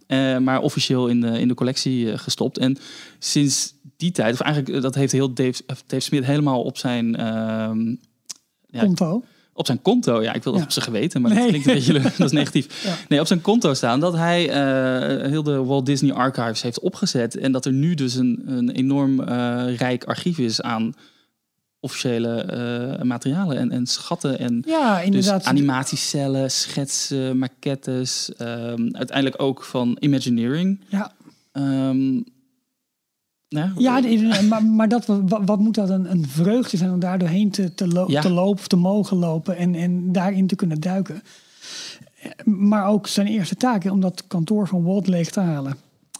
Eh, 0.09 0.39
maar 0.39 0.61
officieel 0.61 1.09
in 1.09 1.21
de, 1.21 1.41
in 1.41 1.49
de 1.49 1.55
collectie 1.55 2.13
eh, 2.13 2.19
gestopt. 2.19 2.59
En 2.59 2.77
sinds 3.19 3.75
die 3.97 4.11
tijd, 4.11 4.33
of 4.33 4.41
eigenlijk 4.41 4.77
eh, 4.77 4.83
dat 4.83 4.95
heeft 4.95 5.13
heel 5.13 5.33
Dave, 5.35 5.63
Dave 5.87 6.03
Smith 6.03 6.25
helemaal 6.25 6.63
op 6.63 6.79
zijn, 6.79 7.17
ehm, 7.17 7.89
Ja. 8.67 8.81
Konto. 8.81 9.25
op 9.53 9.67
zijn 9.67 9.83
konto. 9.83 10.23
Ja, 10.23 10.33
ik 10.33 10.43
wil 10.43 10.53
dat 10.53 10.61
Ja. 10.61 10.67
op 10.67 10.73
zijn 10.73 10.85
geweten, 10.85 11.21
maar 11.21 11.31
dat 11.31 11.39
Nee. 11.41 11.49
klinkt 11.49 11.67
een 11.67 11.75
beetje 11.75 11.93
dat 12.19 12.27
is 12.27 12.33
negatief. 12.33 12.85
Ja. 12.85 12.97
Nee, 13.09 13.21
op 13.21 13.27
zijn 13.27 13.41
konto 13.41 13.75
staan 13.75 14.01
dat 14.01 14.15
hij 14.17 14.43
heel 15.29 15.43
de 15.43 15.65
Walt 15.65 15.87
Disney 15.87 16.13
Archives 16.13 16.63
heeft 16.63 16.81
opgezet. 16.81 17.37
En 17.37 17.53
dat 17.53 17.65
er 17.65 17.73
nu 17.73 17.95
dus 17.95 18.15
een, 18.15 18.43
een 18.47 18.71
enorm 18.71 19.23
rijk 19.77 20.05
archief 20.05 20.39
is 20.39 20.61
aan 20.63 20.95
officiële 21.89 22.35
eh, 22.43 23.03
materialen 23.03 23.57
en, 23.59 23.71
en 23.71 23.87
schatten. 23.87 24.39
En 24.39 24.63
Ja, 24.67 24.97
dus 24.97 25.05
inderdaad. 25.05 25.45
animatiecellen, 25.45 26.51
schetsen, 26.51 27.39
maquettes. 27.39 28.33
ehm, 28.37 28.89
uiteindelijk 28.93 29.43
ook 29.43 29.65
van 29.65 29.97
Imagineering. 30.01 30.81
ja, 30.89 31.13
Ehm, 31.53 32.21
ja, 33.79 34.01
maar, 34.49 34.65
maar 34.65 34.89
dat, 34.89 35.07
wat, 35.07 35.41
wat 35.45 35.59
moet 35.59 35.75
dat 35.75 35.89
een, 35.91 36.11
een 36.11 36.27
vreugde 36.29 36.77
zijn 36.77 36.91
om 36.93 37.01
daar 37.01 37.19
doorheen 37.19 37.51
te, 37.51 37.75
te, 37.75 37.87
lo- 37.89 38.05
Ja. 38.09 38.21
te 38.21 38.31
lopen 38.31 38.59
of 38.61 38.69
te 38.69 38.77
mogen 38.77 39.17
lopen 39.17 39.57
en, 39.57 39.75
en 39.75 40.13
daarin 40.13 40.47
te 40.47 40.57
kunnen 40.57 40.81
duiken. 40.81 41.23
Maar 42.45 42.87
ook 42.87 43.07
zijn 43.07 43.27
eerste 43.27 43.55
taak 43.55 43.85
om 43.85 44.01
dat 44.01 44.25
kantoor 44.27 44.69
van 44.69 44.83
Walt 44.83 45.07
leeg 45.07 45.31
te 45.31 45.41
halen. 45.41 45.77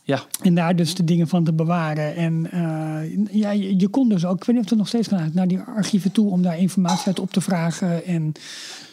Ja. 0.09 0.23
En 0.43 0.55
daar 0.55 0.77
dus 0.77 0.95
de 0.95 1.05
dingen 1.05 1.29
van 1.29 1.45
te 1.45 1.53
bewaren. 1.53 2.17
En 2.17 2.51
eh, 2.51 3.35
ja, 3.41 3.51
je, 3.51 3.79
je 3.81 3.89
kon 3.89 4.09
dus 4.09 4.25
ook, 4.25 4.37
ik 4.37 4.45
weet 4.45 4.57
niet 4.57 4.65
of 4.65 4.71
het 4.71 4.79
nog 4.79 4.89
steeds 4.89 5.09
kan, 5.09 5.31
naar 5.33 5.49
die 5.49 5.59
archieven 5.59 6.13
toe 6.13 6.31
om 6.31 6.43
daar 6.43 6.59
informatie 6.59 7.07
uit 7.07 7.21
op 7.21 7.31
te 7.31 7.41
vragen 7.41 8.05
en, 8.05 8.33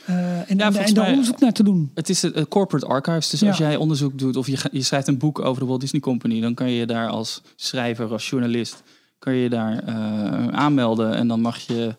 eh, 0.06 0.38
en, 0.38 0.45
en 0.47 0.93
daar 0.93 1.08
onderzoek 1.10 1.39
naar 1.39 1.51
te 1.54 1.63
doen. 1.63 1.91
Het 1.93 2.10
is 2.10 2.21
het 2.21 2.47
corporate 2.47 2.86
archives. 2.86 3.30
Dus 3.30 3.39
Ja. 3.39 3.47
als 3.47 3.58
jij 3.58 3.75
onderzoek 3.75 4.19
doet 4.19 4.36
of 4.36 4.47
je, 4.47 4.58
je 4.71 4.82
schrijft 4.82 5.08
een 5.08 5.17
boek 5.17 5.39
over 5.39 5.62
de 5.62 5.67
Walt 5.67 5.82
Disney 5.82 6.01
Company, 6.01 6.41
dan 6.41 6.54
kan 6.54 6.71
je 6.71 6.86
daar 6.86 7.10
als 7.10 7.41
schrijver, 7.56 8.12
als 8.12 8.30
journalist, 8.30 8.84
kan 9.19 9.34
je 9.36 9.49
daar 9.49 9.84
eh, 9.84 10.47
aanmelden. 10.47 11.15
En 11.15 11.28
dan 11.28 11.41
mag 11.41 11.58
je. 11.58 11.95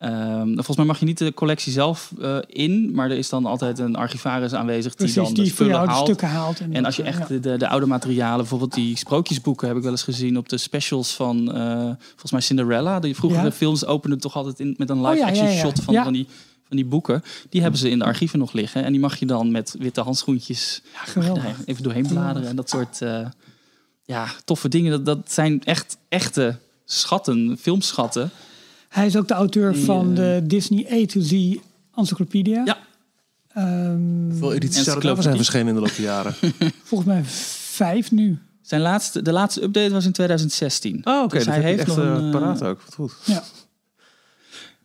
Ehm, 0.00 0.54
volgens 0.54 0.76
mij 0.76 0.86
mag 0.86 0.98
je 0.98 1.04
niet 1.04 1.18
de 1.18 1.34
collectie 1.34 1.72
zelf 1.72 2.12
eh, 2.20 2.36
in, 2.46 2.94
maar 2.94 3.10
er 3.10 3.16
is 3.16 3.28
dan 3.28 3.46
altijd 3.46 3.78
een 3.78 3.96
archivaris 3.96 4.52
aanwezig 4.54 4.94
die 4.94 4.96
Precies, 4.96 5.14
dan 5.14 5.34
de 5.34 5.42
die 5.42 5.50
spullen 5.50 5.74
haalt. 5.88 6.04
stukken 6.04 6.28
haalt. 6.28 6.60
En 6.72 6.84
als 6.84 6.96
je 6.96 7.02
echt 7.02 7.18
ja. 7.18 7.26
de, 7.26 7.40
de, 7.40 7.56
de 7.58 7.68
oude 7.68 7.86
materialen, 7.86 8.36
bijvoorbeeld 8.38 8.74
die 8.74 8.96
sprookjesboeken, 8.96 9.68
heb 9.68 9.76
ik 9.76 9.82
wel 9.82 9.90
eens 9.92 10.02
gezien 10.02 10.36
op 10.38 10.48
de 10.48 10.56
specials 10.58 11.14
van 11.14 11.52
eh, 11.54 11.72
volgens 12.08 12.30
mij 12.32 12.40
Cinderella. 12.40 13.00
Die 13.00 13.14
vroegere 13.16 13.44
Ja. 13.44 13.52
films 13.52 13.84
openden 13.84 14.18
toch 14.18 14.36
altijd 14.36 14.60
in, 14.60 14.74
met 14.78 14.90
een 14.90 14.98
Oh, 15.00 15.08
live 15.10 15.18
ja, 15.22 15.26
action 15.28 15.46
ja, 15.46 15.52
ja. 15.52 15.58
shot 15.60 15.80
van, 15.82 15.94
van, 15.94 16.12
die, 16.12 16.26
van 16.68 16.76
die 16.76 16.86
boeken. 16.86 17.22
Die 17.48 17.60
hebben 17.62 17.80
ze 17.80 17.90
in 17.90 17.98
de 17.98 18.04
archieven 18.04 18.38
nog 18.38 18.52
liggen. 18.52 18.84
En 18.84 18.92
die 18.92 19.00
mag 19.00 19.16
je 19.18 19.26
dan 19.26 19.50
met 19.50 19.74
witte 19.78 20.00
handschoentjes 20.00 20.82
even 21.64 21.82
doorheen 21.82 22.06
bladeren. 22.06 22.48
En 22.48 22.56
dat 22.56 22.70
soort 22.70 23.02
eh, 23.02 23.26
ja, 24.04 24.26
toffe 24.44 24.68
dingen. 24.68 24.90
Dat, 24.90 25.06
dat 25.06 25.32
zijn 25.32 25.64
echt 25.64 25.96
echte 26.08 26.56
schatten, 26.84 27.56
filmschatten. 27.60 28.30
Hij 28.90 29.06
is 29.06 29.16
ook 29.16 29.28
de 29.28 29.34
auteur 29.34 29.72
Die, 29.72 29.84
van 29.84 30.08
eh, 30.10 30.14
de 30.16 30.40
Disney 30.44 30.86
A 30.92 31.06
to 31.06 31.20
Z 31.20 31.56
Encyclopedia. 31.94 32.62
Ja. 32.64 32.78
Ehm, 33.52 34.28
Hoeveel 34.28 34.52
edities 34.52 34.84
zouden 34.84 35.22
zijn 35.22 35.36
verschenen 35.36 35.68
in 35.68 35.74
de 35.74 35.80
loop 35.80 35.94
der 35.96 36.04
jaren? 36.04 36.34
volgens 36.84 37.10
mij 37.10 37.22
vijf 37.24 38.10
nu. 38.10 38.38
Zijn 38.62 38.80
laatste, 38.80 39.22
de 39.22 39.32
laatste 39.32 39.62
update 39.62 39.90
was 39.92 40.04
in 40.04 40.12
2016. 40.12 41.00
Oh, 41.04 41.22
oké. 41.22 41.36
Dus 41.36 41.44
dat 41.44 41.54
hij 41.54 41.62
heeft 41.62 41.78
echt 41.78 41.88
nog 41.88 41.98
eh, 41.98 42.04
een, 42.04 42.24
eh, 42.24 42.30
paraat 42.30 42.62
ook. 42.64 42.80
Wat 42.84 42.94
goed. 42.94 43.14
Ja. 43.24 43.42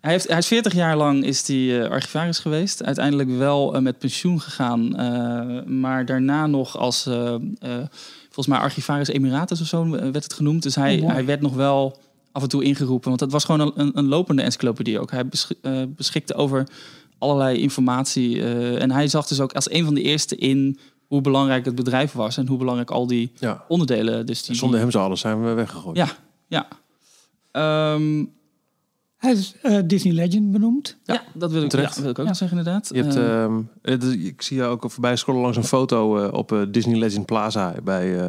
Hij, 0.01 0.11
heeft, 0.13 0.27
hij 0.27 0.37
is 0.37 0.47
40 0.47 0.73
jaar 0.73 0.97
lang 0.97 1.23
is 1.23 1.49
eh, 1.49 1.83
archivaris 1.89 2.39
geweest. 2.39 2.83
Uiteindelijk 2.83 3.29
wel 3.37 3.81
met 3.81 3.97
pensioen 3.99 4.41
gegaan. 4.41 4.95
eh, 4.97 5.63
maar 5.65 6.05
daarna 6.05 6.47
nog 6.47 6.77
als, 6.77 7.05
eh, 7.05 7.33
eh, 7.33 7.39
volgens 8.25 8.47
mij 8.47 8.57
archivaris 8.57 9.07
emiratus 9.07 9.61
of 9.61 9.67
zo 9.67 9.89
werd 9.89 10.23
het 10.23 10.33
genoemd. 10.33 10.63
Dus 10.63 10.75
hij, 10.75 10.99
Oh, 11.01 11.09
hij 11.11 11.25
werd 11.25 11.41
nog 11.41 11.53
wel 11.55 11.97
af 12.35 12.41
en 12.43 12.49
toe 12.49 12.63
ingeroepen. 12.63 13.09
Want 13.09 13.21
het 13.21 13.31
was 13.31 13.43
gewoon 13.45 13.73
een, 13.75 13.91
een, 13.97 14.07
lopende 14.07 14.41
encyclopedie 14.41 14.99
ook. 14.99 15.11
Hij 15.11 15.27
besch- 15.27 15.51
eh, 15.61 15.81
beschikte 15.87 16.33
over 16.35 16.67
allerlei 17.17 17.57
informatie. 17.59 18.41
eh, 18.41 18.81
en 18.81 18.91
hij 18.91 19.07
zag 19.07 19.27
dus 19.27 19.39
ook 19.39 19.53
als 19.53 19.71
een 19.71 19.85
van 19.85 19.93
de 19.93 20.01
eerste 20.01 20.35
in 20.35 20.79
hoe 21.07 21.21
belangrijk 21.21 21.65
het 21.65 21.75
bedrijf 21.75 22.11
was. 22.11 22.37
En 22.37 22.47
hoe 22.47 22.57
belangrijk 22.57 22.91
al 22.91 23.07
die 23.07 23.31
Ja. 23.39 23.65
onderdelen... 23.67 24.25
Dus 24.25 24.43
die, 24.43 24.55
Zonder 24.55 24.79
hem 24.79 24.91
zou 24.91 25.05
alles 25.05 25.19
zijn 25.19 25.43
we 25.43 25.53
weggegooid. 25.53 25.97
Ja, 25.97 26.07
ja. 26.47 26.67
Ehm, 27.51 28.25
Hij 29.25 29.33
is 29.33 29.55
eh, 29.61 29.77
Disney 29.85 30.13
Legend 30.13 30.51
benoemd. 30.51 30.97
ja, 31.03 31.21
dat 31.33 31.51
wil 31.51 31.63
ik, 31.63 31.69
Terecht. 31.69 31.95
ja, 31.95 32.01
wil 32.01 32.09
ik 32.11 32.19
ook 32.19 32.25
Ja. 32.27 32.33
zeggen 32.33 32.57
inderdaad. 32.57 32.89
Je 32.93 33.03
hebt, 33.03 34.01
dus 34.01 34.15
ik 34.15 34.41
zie 34.41 34.57
jou 34.57 34.71
ook 34.71 34.91
voorbij 34.91 35.15
scrollen 35.15 35.41
langs 35.41 35.57
een 35.57 35.63
foto 35.63 36.17
eh, 36.17 36.33
op 36.33 36.51
eh, 36.51 36.59
Disney 36.69 36.99
Legend 36.99 37.25
Plaza 37.25 37.73
bij 37.83 38.19
eh, 38.19 38.27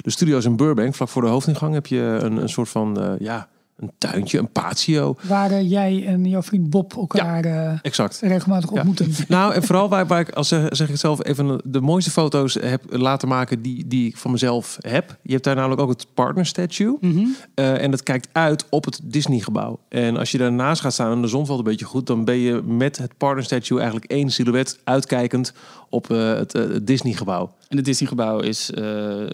de 0.00 0.10
studio's 0.10 0.44
in 0.44 0.56
Burbank. 0.56 0.94
Vlak 0.94 1.08
voor 1.08 1.22
de 1.22 1.28
hoofdingang 1.28 1.74
heb 1.74 1.86
je 1.86 2.18
een, 2.22 2.36
een 2.36 2.48
soort 2.48 2.68
van 2.68 3.00
eh, 3.00 3.12
ja, 3.18 3.48
een 3.82 3.90
tuintje, 3.98 4.38
een 4.38 4.52
patio. 4.52 5.16
Waar 5.22 5.50
eh, 5.50 5.70
jij 5.70 6.06
en 6.06 6.24
jouw 6.24 6.42
vriend 6.42 6.70
Bob 6.70 6.96
elkaar 6.96 7.44
eh, 7.44 7.78
Exact. 7.82 8.20
regelmatig 8.22 8.70
Ja. 8.70 8.76
ontmoeten. 8.76 9.10
Nou, 9.28 9.54
en 9.54 9.62
vooral 9.62 9.88
waar, 9.88 10.06
waar 10.06 10.20
ik, 10.20 10.30
als 10.30 10.48
zeg, 10.48 10.68
zeg 10.70 10.88
ik 10.88 10.96
zelf, 10.96 11.24
even 11.24 11.60
de 11.64 11.80
mooiste 11.80 12.10
foto's 12.10 12.54
heb 12.54 12.82
laten 12.88 13.28
maken 13.28 13.62
die, 13.62 13.86
die 13.86 14.08
ik 14.08 14.16
van 14.16 14.30
mezelf 14.30 14.78
heb. 14.80 15.16
Je 15.22 15.32
hebt 15.32 15.44
daar 15.44 15.54
namelijk 15.54 15.80
ook 15.80 15.88
het 15.88 16.06
partner 16.14 16.46
statue. 16.46 16.96
Mhm. 17.00 17.26
Eh, 17.54 17.82
en 17.82 17.90
dat 17.90 18.02
kijkt 18.02 18.28
uit 18.32 18.66
op 18.68 18.84
het 18.84 19.00
Disney-gebouw. 19.02 19.78
En 19.88 20.16
als 20.16 20.30
je 20.30 20.38
daarnaast 20.38 20.80
gaat 20.80 20.92
staan 20.92 21.12
en 21.12 21.22
de 21.22 21.28
zon 21.28 21.46
valt 21.46 21.58
een 21.58 21.64
beetje 21.64 21.84
goed, 21.84 22.06
dan 22.06 22.24
ben 22.24 22.36
je 22.38 22.62
met 22.62 22.98
het 22.98 23.16
partner 23.16 23.44
statue 23.44 23.78
eigenlijk 23.80 24.10
één 24.10 24.30
silhouet 24.30 24.78
uitkijkend 24.84 25.52
op 25.88 26.08
het, 26.08 26.54
eh, 26.54 26.62
het 26.62 26.86
Disney-gebouw. 26.86 27.50
En 27.72 27.78
het 27.78 27.86
Disney-gebouw 27.86 28.38
is 28.40 28.70
eh, 28.70 28.84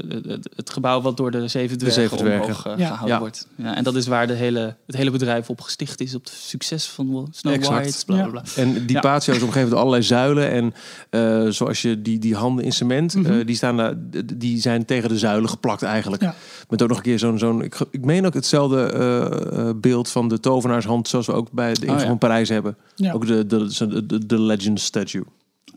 het, 0.08 0.48
het 0.56 0.70
gebouw 0.70 1.00
wat 1.00 1.16
door 1.16 1.30
de 1.30 1.48
zeven 1.48 1.78
dwergen, 1.78 2.02
zeven 2.02 2.16
dwergen. 2.16 2.42
omhoog 2.42 2.66
eh, 2.66 2.72
Ja. 2.76 2.86
gehouden 2.86 3.08
Ja. 3.14 3.18
wordt. 3.18 3.46
Ja, 3.54 3.76
en 3.76 3.84
dat 3.84 3.94
is 3.94 4.06
waar 4.06 4.26
de 4.26 4.32
hele, 4.32 4.76
het 4.86 4.96
hele 4.96 5.10
bedrijf 5.10 5.50
op 5.50 5.60
gesticht 5.60 6.00
is, 6.00 6.14
op 6.14 6.24
het 6.24 6.32
succes 6.32 6.86
van 6.86 7.28
Snow 7.30 7.52
Exact. 7.52 7.80
White. 7.82 8.04
Bla, 8.06 8.16
bla, 8.22 8.26
bla. 8.30 8.42
En 8.56 8.72
die 8.86 8.96
Ja. 8.96 9.00
patio 9.00 9.34
is 9.34 9.42
omgeven 9.42 9.70
door 9.70 9.78
allerlei 9.78 10.02
zuilen. 10.02 10.50
En 10.50 10.74
eh, 11.10 11.46
zoals 11.48 11.82
je 11.82 12.02
die, 12.02 12.18
die 12.18 12.34
handen 12.34 12.64
in 12.64 12.72
cement, 12.72 13.14
Mhm. 13.14 13.32
eh, 13.32 13.46
die, 13.46 13.56
staan 13.56 14.10
die 14.34 14.60
zijn 14.60 14.84
tegen 14.84 15.08
de 15.08 15.18
zuilen 15.18 15.48
geplakt 15.50 15.82
eigenlijk. 15.82 16.22
Ja. 16.22 16.34
Met 16.68 16.82
ook 16.82 16.88
nog 16.88 16.96
een 16.96 17.02
keer 17.02 17.18
zo'n... 17.18 17.38
zo'n 17.38 17.62
ik, 17.62 17.76
ik 17.90 18.04
meen 18.04 18.26
ook 18.26 18.34
hetzelfde 18.34 18.82
eh, 18.82 19.68
eh, 19.68 19.74
beeld 19.76 20.08
van 20.08 20.28
de 20.28 20.40
tovenaarshand... 20.40 21.08
zoals 21.08 21.26
we 21.26 21.32
ook 21.32 21.50
bij 21.52 21.74
de 21.74 21.80
ingang 21.80 22.00
ja. 22.00 22.06
van 22.06 22.18
Parijs 22.18 22.48
hebben. 22.48 22.76
Ja. 22.94 23.12
Ook 23.12 23.26
de, 23.26 23.46
de, 23.46 23.66
de, 23.88 24.06
de, 24.06 24.26
de 24.26 24.40
Legend 24.40 24.80
Statue. 24.80 25.24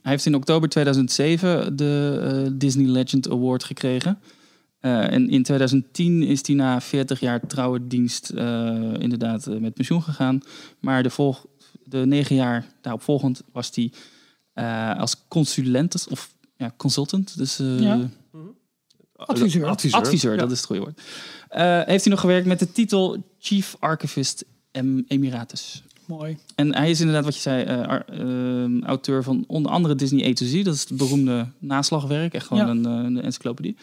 Hij 0.02 0.12
heeft 0.12 0.26
in 0.26 0.36
oktober 0.36 0.70
2007 0.70 1.76
de 1.76 2.20
eh, 2.46 2.52
Disney 2.54 2.86
Legend 2.86 3.30
Award 3.30 3.64
gekregen. 3.64 4.20
Eh, 4.80 5.12
en 5.14 5.30
in 5.30 5.44
2010 5.44 6.24
is 6.24 6.48
hij 6.48 6.56
na 6.56 6.82
40 6.82 7.20
jaar 7.20 7.48
trouwe 7.48 7.88
dienst 7.88 8.30
eh, 8.30 8.94
inderdaad 9.00 9.46
met 9.60 9.74
pensioen 9.74 10.02
gegaan. 10.04 10.42
Maar 10.80 11.04
de, 11.04 11.10
volg, 11.10 11.46
de 11.84 11.98
negen 12.06 12.36
jaar 12.36 12.66
daarop 12.82 13.02
volgend 13.02 13.42
was 13.52 13.70
hij 13.76 13.92
eh, 14.54 15.00
als 15.00 15.16
consulent 15.28 16.08
of 16.10 16.34
ja, 16.56 16.74
consultant. 16.78 17.38
Dus 17.38 17.60
eh, 17.60 17.80
Ja. 17.80 18.10
Adviseur. 19.16 19.66
Adviseur. 19.66 20.00
adviseur, 20.00 20.32
Ja. 20.34 20.38
dat 20.40 20.52
is 20.52 20.58
het 20.58 20.66
goede 20.66 20.82
woord. 20.82 21.02
Eh, 21.50 21.82
heeft 21.86 22.04
hij 22.04 22.14
nog 22.14 22.20
gewerkt 22.20 22.48
met 22.48 22.60
de 22.60 22.72
titel 22.72 23.24
Chief 23.40 23.76
Archivist 23.80 24.46
em- 24.72 25.06
Emiratus. 25.08 25.84
Mooi. 26.17 26.38
En 26.56 26.76
hij 26.76 26.89
is 26.89 27.00
inderdaad, 27.00 27.24
wat 27.24 27.36
je 27.36 27.41
zei, 27.41 27.63
eh, 27.63 27.82
ar- 27.88 28.06
eh, 28.06 28.82
auteur 28.82 29.24
van 29.24 29.43
onder 29.47 29.71
andere 29.71 29.95
Disney 29.95 30.30
A 30.30 30.34
to 30.34 30.45
Z. 30.45 30.63
Dat 30.63 30.74
is 30.76 30.80
het 30.89 30.97
beroemde 30.97 31.47
naslagwerk. 31.60 32.34
Echt 32.34 32.47
gewoon 32.47 32.65
Ja. 32.65 32.69
een, 32.71 32.86
eh, 32.86 33.04
een 33.06 33.21
encyclopedie. 33.21 33.76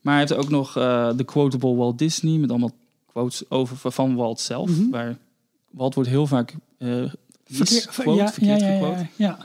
Maar 0.00 0.14
hij 0.18 0.24
heeft 0.28 0.40
ook 0.40 0.50
nog 0.50 0.76
eh 0.76 1.08
The 1.08 1.24
Quotable 1.24 1.74
Walt 1.74 1.98
Disney. 1.98 2.38
Met 2.38 2.50
allemaal 2.50 2.72
quotes 3.06 3.50
over 3.50 3.92
van 3.92 4.14
Walt 4.14 4.40
zelf. 4.40 4.70
Mhm. 4.70 4.90
Waar 4.90 5.16
Walt 5.70 5.94
wordt 5.94 6.08
heel 6.10 6.26
vaak 6.26 6.54
Verkeer- 6.78 7.16
misquote, 7.58 8.10
ja, 8.10 8.28
verkeerd 8.32 8.60
ja, 8.60 8.66
ja, 8.68 9.08
ja, 9.16 9.38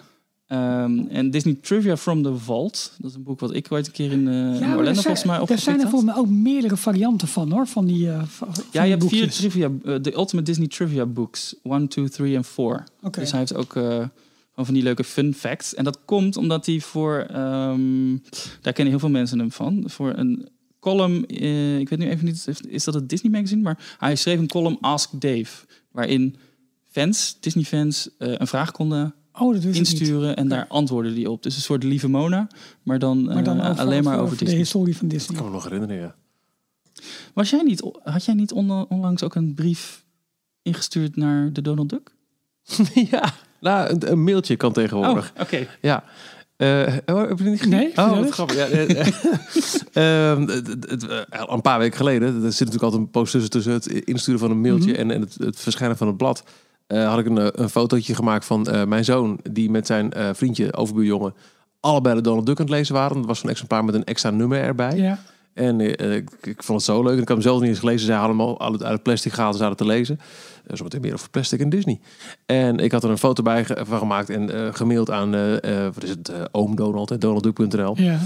Ehm, 0.51 0.99
en 1.09 1.29
Disney 1.31 1.57
Trivia 1.61 1.97
from 1.97 2.23
the 2.23 2.35
Vault. 2.37 2.93
Dat 2.99 3.09
is 3.09 3.15
een 3.15 3.23
boek 3.23 3.39
wat 3.39 3.53
ik 3.53 3.67
ooit 3.71 3.85
een 3.87 3.91
keer 3.93 4.11
in, 4.11 4.27
eh 4.27 4.33
Ja, 4.33 4.69
er 4.71 4.77
Orlando 4.77 5.01
volgens 5.01 5.23
mij 5.23 5.35
Er 5.35 5.41
opgepikt 5.41 5.63
zijn 5.65 5.79
er 5.79 5.89
volgens 5.89 6.11
mij 6.11 6.19
ook 6.19 6.27
meerdere 6.29 6.77
varianten 6.77 7.27
van 7.27 7.51
hoor. 7.51 7.67
Van 7.67 7.85
die, 7.85 8.09
van- 8.25 8.27
van 8.55 8.63
Ja, 8.71 8.83
je 8.83 8.91
hebt 8.91 9.07
vier 9.07 9.29
trivia, 9.29 9.65
eh, 9.83 9.95
de 10.01 10.13
Ultimate 10.13 10.41
Disney 10.51 10.67
Trivia 10.67 11.05
Books. 11.05 11.55
1, 11.63 11.87
2, 11.87 12.09
3 12.09 12.35
en 12.35 12.43
4. 12.43 12.83
Oké. 13.01 13.19
Dus 13.19 13.29
hij 13.31 13.39
heeft 13.39 13.55
ook 13.55 13.73
van 14.55 14.73
die 14.73 14.83
leuke 14.83 15.03
fun 15.03 15.33
facts. 15.33 15.75
En 15.75 15.83
dat 15.83 15.99
komt 16.05 16.37
omdat 16.37 16.65
hij 16.65 16.79
voor, 16.79 17.19
ehm, 17.29 18.17
daar 18.61 18.73
kennen 18.73 18.87
heel 18.93 18.99
veel 18.99 19.09
mensen 19.09 19.39
hem 19.39 19.51
van, 19.51 19.83
voor 19.85 20.13
een 20.17 20.47
column, 20.79 21.27
ik 21.79 21.89
weet 21.89 21.99
nu 21.99 22.09
even 22.09 22.25
niet, 22.25 22.47
is 22.67 22.83
dat 22.83 22.93
het 22.93 23.09
Disney 23.09 23.31
magazine? 23.31 23.61
Maar 23.61 23.95
hij 23.97 24.15
schreef 24.15 24.39
een 24.39 24.47
column 24.47 24.77
Ask 24.81 25.21
Dave, 25.21 25.65
waarin 25.91 26.35
fans, 26.89 27.37
Disney 27.39 27.63
fans, 27.63 28.09
een 28.17 28.47
vraag 28.47 28.71
konden 28.71 29.13
Oh, 29.33 29.53
dat 29.53 29.63
insturen 29.63 30.35
en 30.35 30.47
daar 30.47 30.65
antwoorden 30.67 31.13
die 31.15 31.29
op. 31.29 31.43
Dus 31.43 31.55
een 31.55 31.61
soort 31.61 31.83
lieve 31.83 32.07
Mona, 32.09 32.47
maar 32.83 32.99
dan, 32.99 33.23
Maar 33.23 33.43
dan 33.43 33.59
eh, 33.61 33.69
over, 33.69 33.81
alleen 33.81 34.03
maar 34.03 34.19
over, 34.19 34.31
de 34.37 34.43
Disney. 34.43 34.59
historie 34.59 34.97
van 34.97 35.05
Ik 35.07 35.11
Disney. 35.13 35.37
kan 35.37 35.45
me 35.47 35.51
nog 35.53 35.63
herinneren, 35.63 35.95
ja. 35.95 36.15
Was 37.33 37.49
jij 37.49 37.61
niet, 37.61 37.83
had 38.03 38.25
jij 38.25 38.33
niet 38.33 38.51
on- 38.51 38.89
onlangs 38.89 39.23
ook 39.23 39.35
een 39.35 39.53
brief 39.53 40.03
ingestuurd 40.61 41.15
naar 41.15 41.53
de 41.53 41.61
Donald 41.61 41.89
Duck? 41.89 42.11
ja, 43.11 43.33
nou, 43.59 43.89
een, 43.89 44.11
een 44.11 44.23
mailtje 44.23 44.55
kan 44.55 44.71
tegenwoordig. 44.73 45.31
Oh, 45.35 45.41
oké. 45.41 45.67
Ja. 45.81 46.03
Eh, 46.55 46.67
oh, 47.05 47.27
heb 47.27 47.37
je 47.37 47.43
het 47.43 47.43
niet 47.43 47.57
gezien? 47.57 47.69
Nee, 47.69 47.85
vertel 47.85 48.09
Oh, 48.11 48.19
wat 48.19 48.29
grappig. 48.29 48.55
Ja, 48.55 48.65
eh, 48.65 49.07
eh, 49.93 50.31
ehm, 50.31 50.49
eh, 50.49 51.43
een 51.47 51.61
paar 51.61 51.79
weken 51.79 51.97
geleden, 51.97 52.27
er 52.27 52.33
zit 52.51 52.59
natuurlijk 52.59 52.83
altijd 52.83 53.01
een 53.01 53.09
post 53.09 53.31
tussen, 53.31 53.49
tussen 53.51 53.73
het 53.73 53.85
insturen 53.87 54.39
van 54.39 54.51
een 54.51 54.61
mailtje 54.61 54.91
Mhm. 54.91 54.99
en, 54.99 55.11
en 55.11 55.21
het, 55.21 55.35
het 55.39 55.59
verschijnen 55.59 55.97
van 55.97 56.07
het 56.07 56.17
blad. 56.17 56.43
Eh, 56.91 57.07
had 57.07 57.19
ik 57.19 57.25
een, 57.25 57.37
eh, 57.37 57.47
een 57.51 57.69
fotootje 57.69 58.15
gemaakt 58.15 58.45
van 58.45 58.65
eh, 58.67 58.83
mijn 58.85 59.05
zoon, 59.05 59.39
die 59.51 59.69
met 59.69 59.87
zijn 59.87 60.13
eh, 60.13 60.29
vriendje, 60.33 60.73
overbuurjongen, 60.73 61.33
allebei 61.79 62.15
de 62.15 62.21
Donald 62.21 62.45
Duck 62.45 62.59
aan 62.59 62.65
het 62.65 62.73
lezen 62.73 62.93
waren. 62.95 63.17
Dat 63.17 63.25
was 63.25 63.43
een 63.43 63.49
exemplaar 63.49 63.85
met 63.85 63.95
een 63.95 64.03
extra 64.03 64.29
nummer 64.29 64.59
erbij. 64.61 64.95
Ja. 64.97 65.19
En 65.53 65.81
ik, 65.81 66.31
ik 66.41 66.63
vond 66.63 66.77
het 66.77 66.87
zo 66.87 67.03
leuk. 67.03 67.15
En 67.15 67.21
ik 67.21 67.27
had 67.27 67.37
hem 67.37 67.41
zelf 67.41 67.59
niet 67.59 67.69
eens 67.69 67.79
gelezen. 67.79 68.05
Zij 68.05 68.15
hadden 68.15 68.37
hem 68.37 68.45
al 68.47 68.61
uit 68.61 68.79
het 68.83 69.03
plastic 69.03 69.31
gehaald 69.33 69.53
en 69.53 69.59
zaten 69.59 69.77
te 69.77 69.85
lezen. 69.85 70.19
Uh, 70.19 70.77
zometeen 70.77 71.01
meer 71.01 71.13
over 71.13 71.29
plastic 71.29 71.59
en 71.59 71.69
Disney. 71.69 71.99
En 72.45 72.77
ik 72.79 72.91
had 72.91 73.03
er 73.03 73.09
een 73.09 73.17
foto 73.17 73.43
bij 73.43 73.65
ge- 73.65 73.81
van 73.83 73.97
gemaakt 73.99 74.29
en 74.29 74.73
gemaild 74.75 75.09
aan 75.11 75.31
wat 75.93 76.03
is 76.03 76.09
het, 76.09 76.31
oom 76.51 76.75
Donald, 76.75 77.21
donaldduck.nl. 77.21 77.95
Ja. 77.97 78.19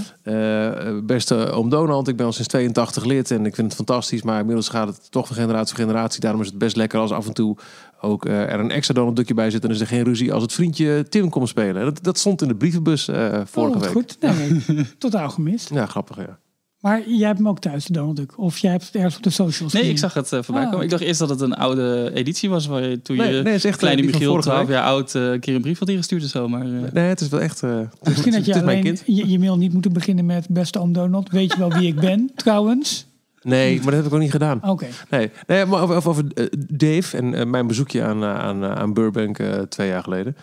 Beste 1.02 1.50
oom 1.50 1.68
Donald, 1.68 2.08
ik 2.08 2.16
ben 2.16 2.26
al 2.26 2.32
sinds 2.32 2.48
82 2.48 3.04
lid 3.04 3.30
en 3.30 3.46
ik 3.46 3.54
vind 3.54 3.66
het 3.66 3.76
fantastisch. 3.76 4.22
Maar 4.22 4.38
inmiddels 4.40 4.68
gaat 4.68 4.88
het 4.88 5.10
toch 5.10 5.26
van 5.26 5.36
generatie 5.36 5.74
voor 5.76 5.84
generatie. 5.84 6.20
Daarom 6.20 6.40
is 6.40 6.46
het 6.46 6.58
best 6.58 6.76
lekker 6.76 6.98
als 7.00 7.12
af 7.12 7.26
en 7.26 7.34
toe 7.34 7.56
ook 8.00 8.24
eh, 8.26 8.40
er 8.52 8.60
een 8.60 8.70
extra 8.70 8.94
Donald 8.94 9.16
Duckje 9.16 9.34
bij 9.34 9.50
zit. 9.50 9.64
En 9.64 9.70
is 9.70 9.80
er 9.80 9.86
geen 9.86 10.04
ruzie 10.04 10.32
als 10.32 10.42
het 10.42 10.52
vriendje 10.52 11.06
Tim 11.08 11.28
komt 11.30 11.48
spelen. 11.48 11.84
Dat, 11.84 12.02
dat 12.02 12.18
stond 12.18 12.42
in 12.42 12.48
de 12.48 12.54
brievenbus 12.56 13.08
eh, 13.08 13.40
vorige 13.44 13.76
oh, 13.76 13.82
week. 13.82 13.90
goed. 13.92 14.16
Nee, 14.20 14.62
totaal 14.98 15.28
gemist. 15.28 15.70
Ja, 15.74 15.86
grappig 15.86 16.16
ja. 16.16 16.38
Maar 16.80 17.02
jij 17.08 17.26
hebt 17.26 17.38
hem 17.38 17.48
ook 17.48 17.58
thuis, 17.58 17.84
de 17.84 17.92
Donald 17.92 18.16
Duck. 18.16 18.38
Of 18.38 18.58
jij 18.58 18.70
hebt 18.70 18.84
het 18.86 18.94
ergens 18.94 19.16
op 19.16 19.22
de 19.22 19.30
socials 19.30 19.72
Nee, 19.72 19.82
ik 19.82 19.98
zag 19.98 20.14
het 20.14 20.32
eh, 20.32 20.42
voorbij 20.42 20.64
Ah, 20.64 20.68
komen. 20.70 20.84
Ik 20.84 20.90
dacht 20.90 21.02
eerst 21.02 21.18
dat 21.18 21.28
het 21.28 21.40
een 21.40 21.54
oude 21.54 22.10
editie 22.14 22.50
was, 22.50 22.66
waar 22.66 22.82
je 22.88 23.02
toen 23.02 23.16
Nee, 23.16 23.26
je 23.26 23.32
nee, 23.32 23.44
het 23.52 23.54
is 23.54 23.64
echt, 23.64 23.78
kleine 23.78 24.02
Michiel, 24.02 24.28
vorige 24.30 24.48
12 24.48 24.60
week. 24.66 24.76
jaar 24.76 24.84
oud, 24.84 25.14
een 25.14 25.40
keer 25.40 25.54
een 25.54 25.60
brief 25.60 25.78
had 25.78 25.88
ingestuurd 25.88 26.22
en 26.22 26.28
zo. 26.28 26.48
Maar, 26.48 26.64
Nee, 26.92 27.08
het 27.08 27.20
is 27.20 27.28
wel 27.28 27.40
echt... 27.40 27.62
eh, 27.62 27.80
Misschien 28.02 28.34
had 28.34 28.44
je 28.44 28.60
alleen 28.60 28.82
kind. 28.82 29.02
je, 29.06 29.28
je 29.28 29.38
mail 29.38 29.56
niet 29.56 29.72
moeten 29.72 29.92
beginnen 29.92 30.26
met 30.26 30.46
beste 30.48 30.78
oom 30.78 30.92
Donald. 30.92 31.30
Weet 31.30 31.52
je 31.52 31.58
wel 31.58 31.72
wie 31.72 31.86
ik 31.88 31.94
ben, 32.00 32.30
trouwens? 32.34 33.06
Nee, 33.46 33.76
maar 33.76 33.84
dat 33.84 33.94
heb 33.94 34.04
ik 34.04 34.12
ook 34.12 34.20
niet 34.20 34.30
gedaan. 34.30 34.60
Oké. 34.62 34.86
Nee, 35.10 35.30
nee 35.46 35.64
maar 35.64 35.82
over, 35.82 36.08
over, 36.08 36.24
eh, 36.34 36.46
Dave 36.68 37.16
en 37.16 37.34
eh, 37.34 37.46
mijn 37.46 37.66
bezoekje 37.66 38.02
aan, 38.02 38.22
eh, 38.22 38.38
aan, 38.38 38.64
aan 38.64 38.92
Burbank 38.92 39.38
twee 39.68 39.88
jaar 39.88 40.02
geleden. 40.02 40.36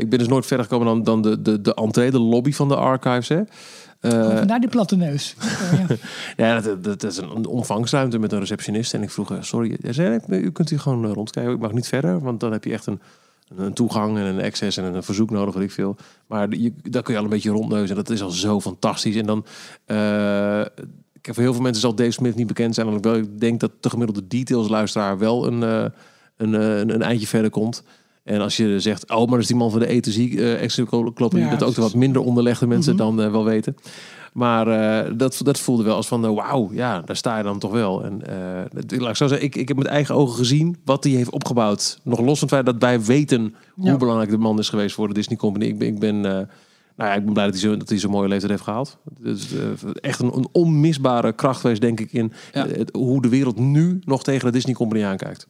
Ik 0.00 0.10
ben 0.10 0.18
dus 0.18 0.28
nooit 0.28 0.46
verder 0.46 0.66
gekomen 0.66 0.86
dan, 0.86 1.02
dan 1.02 1.22
de, 1.22 1.42
de, 1.42 1.60
de 1.60 1.74
entree, 1.74 2.10
de 2.10 2.18
lobby 2.20 2.52
van 2.52 2.68
de 2.68 2.76
archives. 2.76 3.28
Hè. 3.28 3.42
Eh, 4.02 4.12
Oh, 4.12 4.36
vandaar 4.36 4.60
die 4.60 4.68
platte 4.68 4.96
neus. 4.96 5.34
Ja. 6.36 6.60
dat, 6.60 6.84
dat, 6.84 7.02
is 7.02 7.16
een 7.16 7.46
omvangsruimte 7.46 8.18
met 8.18 8.32
een 8.32 8.38
receptionist. 8.38 8.94
En 8.94 9.02
ik 9.02 9.10
vroeg, 9.10 9.36
sorry, 9.40 9.76
zei, 9.82 10.20
u 10.28 10.50
kunt 10.50 10.70
hier 10.70 10.80
gewoon 10.80 11.06
rondkijken. 11.06 11.52
Ik 11.52 11.58
mag 11.58 11.72
niet 11.72 11.88
verder, 11.88 12.20
want 12.20 12.40
dan 12.40 12.52
heb 12.52 12.64
je 12.64 12.72
echt 12.72 12.86
een, 12.86 13.00
een 13.56 13.72
toegang 13.72 14.18
en 14.18 14.24
een 14.24 14.42
access 14.42 14.76
en 14.76 14.84
een 14.84 15.02
verzoek 15.02 15.30
nodig, 15.30 15.54
wat 15.54 15.62
ik 15.62 15.70
veel. 15.70 15.96
Maar 16.26 16.54
je, 16.54 16.72
daar 16.82 17.02
kun 17.02 17.12
je 17.12 17.18
al 17.18 17.24
een 17.24 17.30
beetje 17.30 17.50
rondneuzen. 17.50 17.96
En 17.96 18.02
dat 18.02 18.10
is 18.10 18.22
al 18.22 18.30
zo 18.30 18.60
fantastisch. 18.60 19.16
En 19.16 19.26
dan... 19.26 19.44
ik 21.22 21.28
heb 21.28 21.34
voor 21.34 21.44
heel 21.44 21.52
veel 21.52 21.62
mensen 21.62 21.80
zal 21.82 21.94
Dave 21.94 22.10
Smith 22.10 22.34
niet 22.34 22.46
bekend 22.46 22.74
zijn. 22.74 22.86
Alhoewel 22.86 23.14
ik 23.14 23.40
denk 23.40 23.60
dat 23.60 23.70
de 23.80 23.90
gemiddelde 23.90 24.26
details 24.28 24.68
luisteraar 24.68 25.18
wel 25.18 25.46
een, 25.46 25.62
eh, 25.62 25.84
een, 26.36 26.54
eh, 26.54 26.78
een, 26.78 26.94
een 26.94 27.02
eindje 27.02 27.26
verder 27.26 27.50
komt. 27.50 27.82
En 28.24 28.40
als 28.40 28.56
je 28.56 28.80
zegt, 28.80 29.10
oh, 29.10 29.16
maar 29.18 29.26
dat 29.28 29.38
is 29.38 29.46
die 29.46 29.56
man 29.56 29.70
van 29.70 29.80
de 29.80 29.92
E 29.94 30.00
Z 30.02 30.16
uh, 30.18 30.62
encyclopedie, 30.62 31.44
Ja, 31.44 31.50
dat 31.50 31.62
ook 31.68 31.74
de 31.74 31.80
wat 31.80 31.94
minder 31.94 32.22
onderlegde 32.22 32.66
mensen 32.66 32.94
Mhm. 32.94 33.02
dan 33.04 33.22
eh, 33.22 33.30
wel 33.30 33.44
weten. 33.44 33.76
Maar 34.32 34.66
dat, 35.16 35.40
dat 35.42 35.58
voelde 35.60 35.82
wel 35.82 35.96
als 35.96 36.06
van, 36.08 36.24
eh, 36.24 36.34
wauw, 36.34 36.68
ja, 36.72 37.00
daar 37.00 37.16
sta 37.16 37.36
je 37.36 37.42
dan 37.42 37.58
toch 37.58 37.72
wel. 37.72 38.04
En 38.04 38.18
dat- 38.72 39.00
laat 39.00 39.10
ik 39.10 39.16
zo 39.16 39.26
zeggen, 39.26 39.46
ik, 39.46 39.56
ik 39.56 39.68
heb 39.68 39.76
met 39.76 39.86
eigen 39.86 40.14
ogen 40.14 40.36
gezien 40.36 40.76
wat 40.84 41.04
hij 41.04 41.12
heeft 41.12 41.30
opgebouwd. 41.30 41.98
Nog 42.02 42.18
los 42.20 42.38
van 42.38 42.48
het 42.48 42.56
feit 42.56 42.66
dat 42.66 42.76
wij 42.78 43.02
weten 43.04 43.54
hoe 43.74 43.86
Ja. 43.86 43.96
belangrijk 43.96 44.30
de 44.30 44.38
man 44.38 44.58
is 44.58 44.68
geweest 44.68 44.94
voor 44.94 45.08
de 45.08 45.14
Disney 45.14 45.36
Company. 45.36 45.64
Ik 45.64 45.78
ben, 45.78 45.88
ik 45.88 45.98
ben, 45.98 46.48
nou 46.96 47.10
ja, 47.10 47.16
ik 47.16 47.24
ben 47.24 47.32
blij 47.32 47.44
dat 47.44 47.54
hij 47.54 47.62
zo- 47.62 47.76
dat 47.76 47.88
hij 47.88 47.98
zo'n 47.98 48.10
mooie 48.10 48.28
leeftijd 48.28 48.50
heeft 48.50 48.62
gehaald. 48.64 48.98
Dus, 49.20 49.52
eh, 49.54 49.60
echt 50.00 50.20
een, 50.20 50.36
een 50.36 50.48
onmisbare 50.52 51.32
kracht 51.32 51.60
geweest, 51.60 51.80
denk 51.80 52.00
ik, 52.00 52.12
in 52.12 52.32
Ja. 52.52 52.66
eh, 52.66 52.76
het- 52.78 52.94
hoe 52.94 53.22
de 53.22 53.28
wereld 53.28 53.58
nu 53.58 53.98
nog 54.04 54.22
tegen 54.22 54.46
de 54.46 54.52
Disney 54.52 54.74
Company 54.74 55.04
aankijkt. 55.04 55.46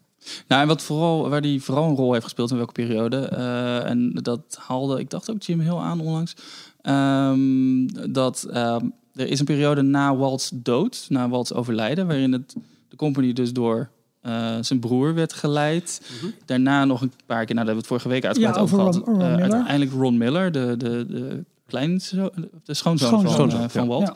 Nou, 0.48 0.62
en 0.62 0.68
wat 0.68 0.82
vooral, 0.82 1.28
waar 1.28 1.40
hij 1.40 1.58
vooral 1.58 1.88
een 1.88 1.96
rol 1.96 2.12
heeft 2.12 2.24
gespeeld 2.24 2.50
in 2.50 2.56
welke 2.56 2.72
periode. 2.72 3.16
eh, 3.16 3.88
en 3.90 4.10
dat 4.12 4.58
haalde, 4.66 4.98
ik 5.00 5.10
dacht 5.10 5.30
ook 5.30 5.42
Jim 5.42 5.60
Hill 5.60 5.76
aan 5.76 6.00
onlangs. 6.00 6.34
ehm, 6.82 7.86
dat 8.12 8.46
ehm, 8.50 8.86
er 9.14 9.28
is 9.28 9.38
een 9.38 9.44
periode 9.44 9.82
na 9.82 10.16
Walt's 10.16 10.50
dood, 10.54 11.06
na 11.08 11.28
Walt's 11.28 11.52
overlijden, 11.52 12.06
waarin 12.06 12.32
het, 12.32 12.54
de 12.88 12.96
company 12.96 13.32
dus 13.32 13.52
door 13.52 13.90
eh, 14.22 14.56
zijn 14.60 14.80
broer 14.80 15.14
werd 15.14 15.32
geleid. 15.32 16.00
Daarna 16.44 16.84
nog 16.84 17.00
een 17.00 17.12
paar 17.26 17.44
keer, 17.44 17.54
nou, 17.54 17.66
daar 17.66 17.74
hebben 17.74 17.74
we 17.74 17.78
het 17.80 17.86
vorige 17.86 18.08
week 18.08 18.24
uitgebreid 18.24 18.54
Ja, 18.56 18.60
over 18.62 18.80
over 18.80 18.92
gehad. 18.92 19.06
Ron- 19.08 19.20
Ron 19.20 19.36
Eh, 19.38 19.40
uiteindelijk 19.52 19.92
Ron 19.92 20.16
Miller, 20.16 20.52
de, 20.52 20.74
de, 20.76 21.06
de 21.08 21.44
kleinzoon, 21.66 22.30
de 22.64 22.74
schoonzoon, 22.74 23.08
Schoonzoon. 23.08 23.50
van, 23.50 23.60
eh, 23.60 23.68
van 23.68 23.82
Ja. 23.82 23.88
Walt. 23.88 24.12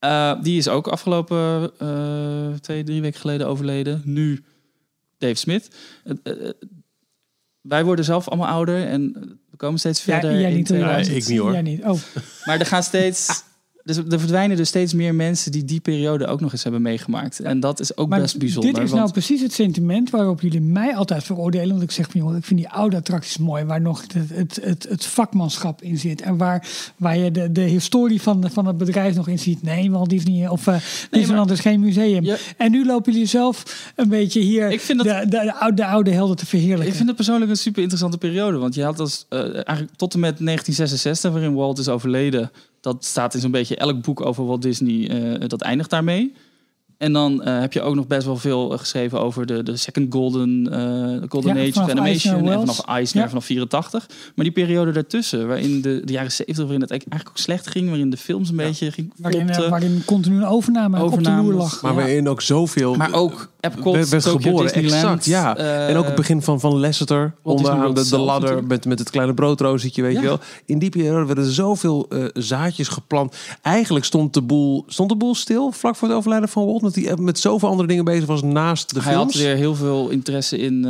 Ja. 0.00 0.32
Uh, 0.36 0.42
die 0.42 0.56
is 0.58 0.68
ook 0.68 0.86
afgelopen 0.88 1.70
uh, 1.82 2.54
twee, 2.60 2.84
drie 2.84 3.00
weken 3.00 3.20
geleden 3.20 3.46
overleden. 3.46 4.02
Nu 4.04 4.44
Dave 5.18 5.34
Smith. 5.34 5.76
Uh, 6.04 6.14
uh, 6.24 6.50
wij 7.60 7.84
worden 7.84 8.04
zelf 8.04 8.28
allemaal 8.28 8.48
ouder 8.48 8.86
en 8.86 9.12
we 9.50 9.56
komen 9.56 9.78
steeds 9.78 10.04
Ja, 10.04 10.12
verder. 10.20 10.40
jij 10.40 10.50
in 10.50 10.56
niet, 10.56 10.66
2000. 10.66 11.16
ik 11.16 11.28
niet, 11.28 11.38
hoor. 11.38 11.52
Jij 11.52 11.62
niet. 11.62 11.82
Oh, 11.84 11.98
Maar 12.44 12.58
er 12.60 12.66
gaan 12.66 12.82
steeds. 12.82 13.26
Dus 13.84 13.96
er 13.96 14.18
verdwijnen 14.18 14.56
dus 14.56 14.68
steeds 14.68 14.94
meer 14.94 15.14
mensen 15.14 15.52
die 15.52 15.64
die 15.64 15.80
periode 15.80 16.26
ook 16.26 16.40
nog 16.40 16.52
eens 16.52 16.62
hebben 16.62 16.82
meegemaakt. 16.82 17.40
En 17.40 17.60
dat 17.60 17.80
is 17.80 17.96
ook 17.96 18.08
maar 18.08 18.20
best 18.20 18.38
bijzonder. 18.38 18.72
dit 18.72 18.82
is 18.82 18.88
nou 18.88 19.00
want- 19.00 19.12
precies 19.12 19.40
het 19.40 19.52
sentiment 19.52 20.10
waarop 20.10 20.40
jullie 20.40 20.60
mij 20.60 20.96
altijd 20.96 21.24
veroordelen. 21.24 21.68
Want 21.70 21.82
ik 21.82 21.90
zeg 21.90 22.10
van, 22.10 22.20
joh, 22.20 22.36
ik 22.36 22.44
vind 22.44 22.60
die 22.60 22.68
oude 22.68 22.96
attracties 22.96 23.38
mooi, 23.38 23.64
waar 23.64 23.80
nog 23.80 24.00
het, 24.02 24.14
het, 24.32 24.58
het, 24.62 24.86
het 24.88 25.04
vakmanschap 25.06 25.82
in 25.82 25.98
zit. 25.98 26.20
En 26.20 26.36
waar, 26.36 26.66
waar 26.96 27.18
je 27.18 27.30
de, 27.30 27.52
de 27.52 27.60
historie 27.60 28.22
van, 28.22 28.50
van 28.52 28.66
het 28.66 28.76
bedrijf 28.76 29.14
nog 29.14 29.28
in 29.28 29.38
ziet. 29.38 29.62
Nee, 29.62 29.90
Walt 29.90 30.10
Disney 30.10 30.48
of 30.48 30.66
uh, 30.66 30.76
Disneyland 31.10 31.50
is 31.50 31.60
geen 31.60 31.80
museum. 31.80 32.24
Ja. 32.24 32.36
En 32.56 32.70
nu 32.70 32.86
lopen 32.86 33.12
jullie 33.12 33.26
zelf 33.28 33.90
een 33.96 34.08
beetje 34.08 34.40
hier 34.40 34.70
Ik 34.70 34.80
vind 34.80 35.04
dat- 35.04 35.22
de, 35.22 35.28
de, 35.28 35.44
de, 35.44 35.54
oude, 35.54 35.76
de 35.76 35.86
oude 35.86 36.10
helden 36.10 36.36
te 36.36 36.46
verheerlijken. 36.46 36.86
Ik 36.88 36.94
vind 36.94 37.06
het 37.06 37.16
persoonlijk 37.16 37.50
een 37.50 37.56
super 37.56 37.80
interessante 37.80 38.18
periode. 38.18 38.58
Want 38.58 38.74
je 38.74 38.82
had 38.84 38.98
als, 39.00 39.26
eh, 39.28 39.38
eigenlijk 39.54 39.90
tot 39.96 40.14
en 40.14 40.20
met 40.20 40.38
1966, 40.38 41.32
waarin 41.32 41.54
Walt 41.54 41.78
is 41.78 41.88
overleden. 41.88 42.50
Dat 42.82 43.04
staat 43.04 43.34
in 43.34 43.40
zo'n 43.40 43.50
beetje 43.50 43.76
elk 43.76 44.02
boek 44.02 44.20
over 44.20 44.46
Walt 44.46 44.62
Disney. 44.62 45.08
eh, 45.08 45.48
dat 45.48 45.60
eindigt 45.62 45.90
daarmee. 45.90 46.34
En 47.02 47.12
dan 47.12 47.42
eh, 47.42 47.60
heb 47.60 47.72
je 47.72 47.80
ook 47.82 47.94
nog 47.94 48.06
best 48.06 48.26
wel 48.26 48.36
veel 48.36 48.72
eh, 48.72 48.78
geschreven 48.78 49.20
over 49.20 49.46
de, 49.46 49.62
de 49.62 49.76
second 49.76 50.12
golden, 50.12 50.68
eh, 50.72 51.28
golden 51.28 51.54
Ja, 51.56 51.60
age 51.68 51.80
of 51.80 51.90
animation. 51.90 52.34
Eisner 52.34 52.52
En 52.52 52.58
vanaf 52.60 52.86
Eisner, 52.86 53.22
Ja. 53.22 53.28
vanaf 53.28 53.44
84. 53.44 54.06
Maar 54.34 54.44
die 54.44 54.54
periode 54.54 54.90
daartussen, 54.92 55.46
waarin 55.46 55.80
de, 55.82 56.02
de 56.04 56.12
jaren 56.12 56.32
70, 56.32 56.64
waarin 56.64 56.80
het 56.80 56.90
eigenlijk 56.90 57.30
ook 57.30 57.38
slecht 57.38 57.66
ging. 57.68 57.88
Waarin 57.88 58.10
de 58.10 58.16
films 58.16 58.48
een 58.50 58.56
beetje 58.56 58.90
ging 58.90 59.12
waarin, 59.16 59.46
waarin 59.68 60.02
continu 60.06 60.36
een 60.36 60.44
overname, 60.46 60.96
op 60.96 61.08
de 61.10 61.16
Overnames. 61.16 61.44
loer 61.44 61.54
lag. 61.54 61.82
Maar 61.82 61.90
Ja. 61.92 61.96
waarin 61.96 62.28
ook 62.28 62.40
zoveel... 62.40 62.94
Maar 62.94 63.12
ook 63.12 63.50
Epcot, 63.60 63.94
werd, 63.94 64.08
werd 64.08 64.22
Tokyo 64.22 64.38
geboren, 64.40 64.72
Disneyland, 64.72 65.16
exact, 65.18 65.24
ja. 65.26 65.56
en 65.86 65.96
ook 65.96 66.04
het 66.06 66.14
begin 66.14 66.42
van, 66.42 66.60
van 66.60 66.78
Lasseter, 66.78 67.34
onderaan 67.42 67.94
de, 67.94 68.08
de 68.08 68.18
ladder 68.18 68.40
natuurlijk. 68.40 68.68
met, 68.68 68.84
met 68.84 68.98
het 68.98 69.10
kleine 69.10 69.34
broodroosetje, 69.34 70.02
weet 70.02 70.14
Ja. 70.14 70.20
je 70.20 70.26
wel. 70.26 70.38
In 70.66 70.78
die 70.78 70.90
periode 70.90 71.26
werden 71.26 71.44
er 71.44 71.52
zoveel 71.52 72.08
zaadjes 72.34 72.88
geplant. 72.88 73.36
Eigenlijk 73.62 74.04
stond 74.04 74.34
de, 74.34 74.42
boel, 74.42 74.84
stond 74.86 75.08
de 75.08 75.16
boel 75.16 75.34
stil 75.34 75.72
vlak 75.72 75.96
voor 75.96 76.08
het 76.08 76.16
overlijden 76.16 76.48
van 76.48 76.64
Walt, 76.66 76.82
die, 76.94 77.16
met 77.16 77.38
zoveel 77.38 77.68
andere 77.68 77.88
dingen 77.88 78.04
bezig 78.04 78.26
was 78.26 78.42
naast 78.42 78.94
de 78.94 79.02
Hij 79.02 79.14
had 79.14 79.30
films. 79.30 79.46
weer 79.46 79.56
heel 79.56 79.74
veel 79.74 80.08
interesse 80.08 80.58
in, 80.58 80.84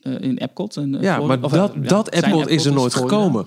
eh, 0.00 0.20
in 0.20 0.36
Epcot. 0.36 0.76
En, 0.76 0.94
eh, 0.94 1.02
Ja, 1.02 1.20
maar 1.20 1.38
of, 1.42 1.52
dat, 1.52 1.72
ja, 1.74 1.88
dat 1.88 2.10
Epcot 2.10 2.48
is 2.48 2.64
er 2.64 2.72
nooit 2.72 2.94
gekomen. 2.94 3.46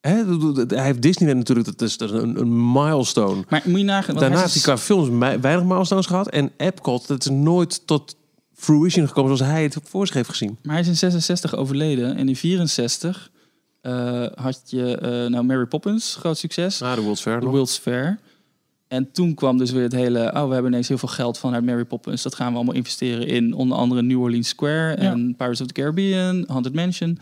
Hè, 0.00 0.24
hij 0.66 0.84
heeft 0.84 1.02
Disneyland 1.02 1.38
natuurlijk, 1.38 1.66
dat 1.66 1.88
is, 1.88 1.96
dat 1.96 2.12
is 2.12 2.22
een, 2.22 2.40
een 2.40 2.72
milestone. 2.72 3.44
Maar 3.48 3.62
moet 3.64 3.78
je 3.78 3.84
nagaan... 3.84 4.14
Daarna 4.14 4.34
hij 4.34 4.42
heeft 4.42 4.54
hij 4.54 4.62
qua 4.62 4.78
films 4.78 5.08
weinig 5.40 5.64
milestones 5.64 6.06
gehad. 6.06 6.28
En 6.28 6.52
Epcot, 6.56 7.06
dat 7.06 7.20
is 7.20 7.30
nooit 7.30 7.86
tot 7.86 8.16
fruition 8.54 9.08
gekomen 9.08 9.36
zoals 9.36 9.52
hij 9.52 9.62
het 9.62 9.76
voor 9.84 10.06
zich 10.06 10.16
heeft 10.16 10.28
gezien. 10.28 10.58
Maar 10.62 10.72
hij 10.72 10.82
is 10.82 10.88
in 10.88 10.96
66 10.96 11.56
overleden. 11.56 12.16
En 12.16 12.28
in 12.28 12.36
64 12.36 13.30
eh, 13.80 14.26
had 14.34 14.62
je 14.66 14.98
nou 15.30 15.44
Mary 15.44 15.66
Poppins, 15.66 16.14
groot 16.14 16.38
succes. 16.38 16.78
Na 16.78 16.94
de 16.94 17.00
World's 17.00 17.22
Fair 17.22 17.38
de 17.38 17.44
nog. 17.44 17.54
World's 17.54 17.78
Fair. 17.78 18.18
En 18.94 19.12
toen 19.12 19.34
kwam 19.34 19.58
dus 19.58 19.70
weer 19.70 19.82
het 19.82 19.92
hele... 19.92 20.30
Oh, 20.34 20.46
we 20.46 20.52
hebben 20.52 20.70
ineens 20.72 20.88
heel 20.88 20.98
veel 20.98 21.08
geld 21.08 21.38
vanuit 21.38 21.64
Mary 21.64 21.84
Poppins. 21.84 22.22
Dat 22.22 22.34
gaan 22.34 22.50
we 22.50 22.56
allemaal 22.56 22.74
investeren 22.74 23.26
in 23.26 23.52
onder 23.54 23.76
andere 23.78 24.02
New 24.02 24.20
Orleans 24.20 24.48
Square... 24.48 24.94
en 24.94 25.34
Pirates 25.36 25.60
of 25.60 25.66
the 25.66 25.72
Caribbean, 25.72 26.44
Haunted 26.46 26.74
Mansion. 26.74 27.18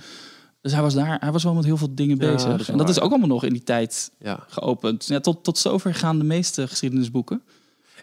Dus 0.61 0.73
hij 0.73 0.83
was 0.83 0.95
daar... 0.95 1.17
Hij 1.21 1.33
was 1.33 1.43
wel 1.45 1.55
met 1.55 1.65
heel 1.65 1.77
veel 1.77 1.95
dingen 1.95 2.19
Ja, 2.21 2.33
bezig. 2.33 2.57
dat 2.57 2.69
en 2.69 2.77
dat 2.79 2.89
is 2.89 3.01
ook 3.01 3.11
allemaal 3.11 3.29
nog 3.29 3.45
in 3.45 3.53
die 3.53 3.63
tijd 3.63 4.13
Ja. 4.21 4.45
geopend. 4.49 5.07
Ja, 5.07 5.21
tot, 5.21 5.45
tot 5.45 5.59
zover 5.59 5.95
gaan 5.95 6.19
de 6.19 6.25
meeste 6.25 6.69
geschiedenisboeken. 6.69 7.43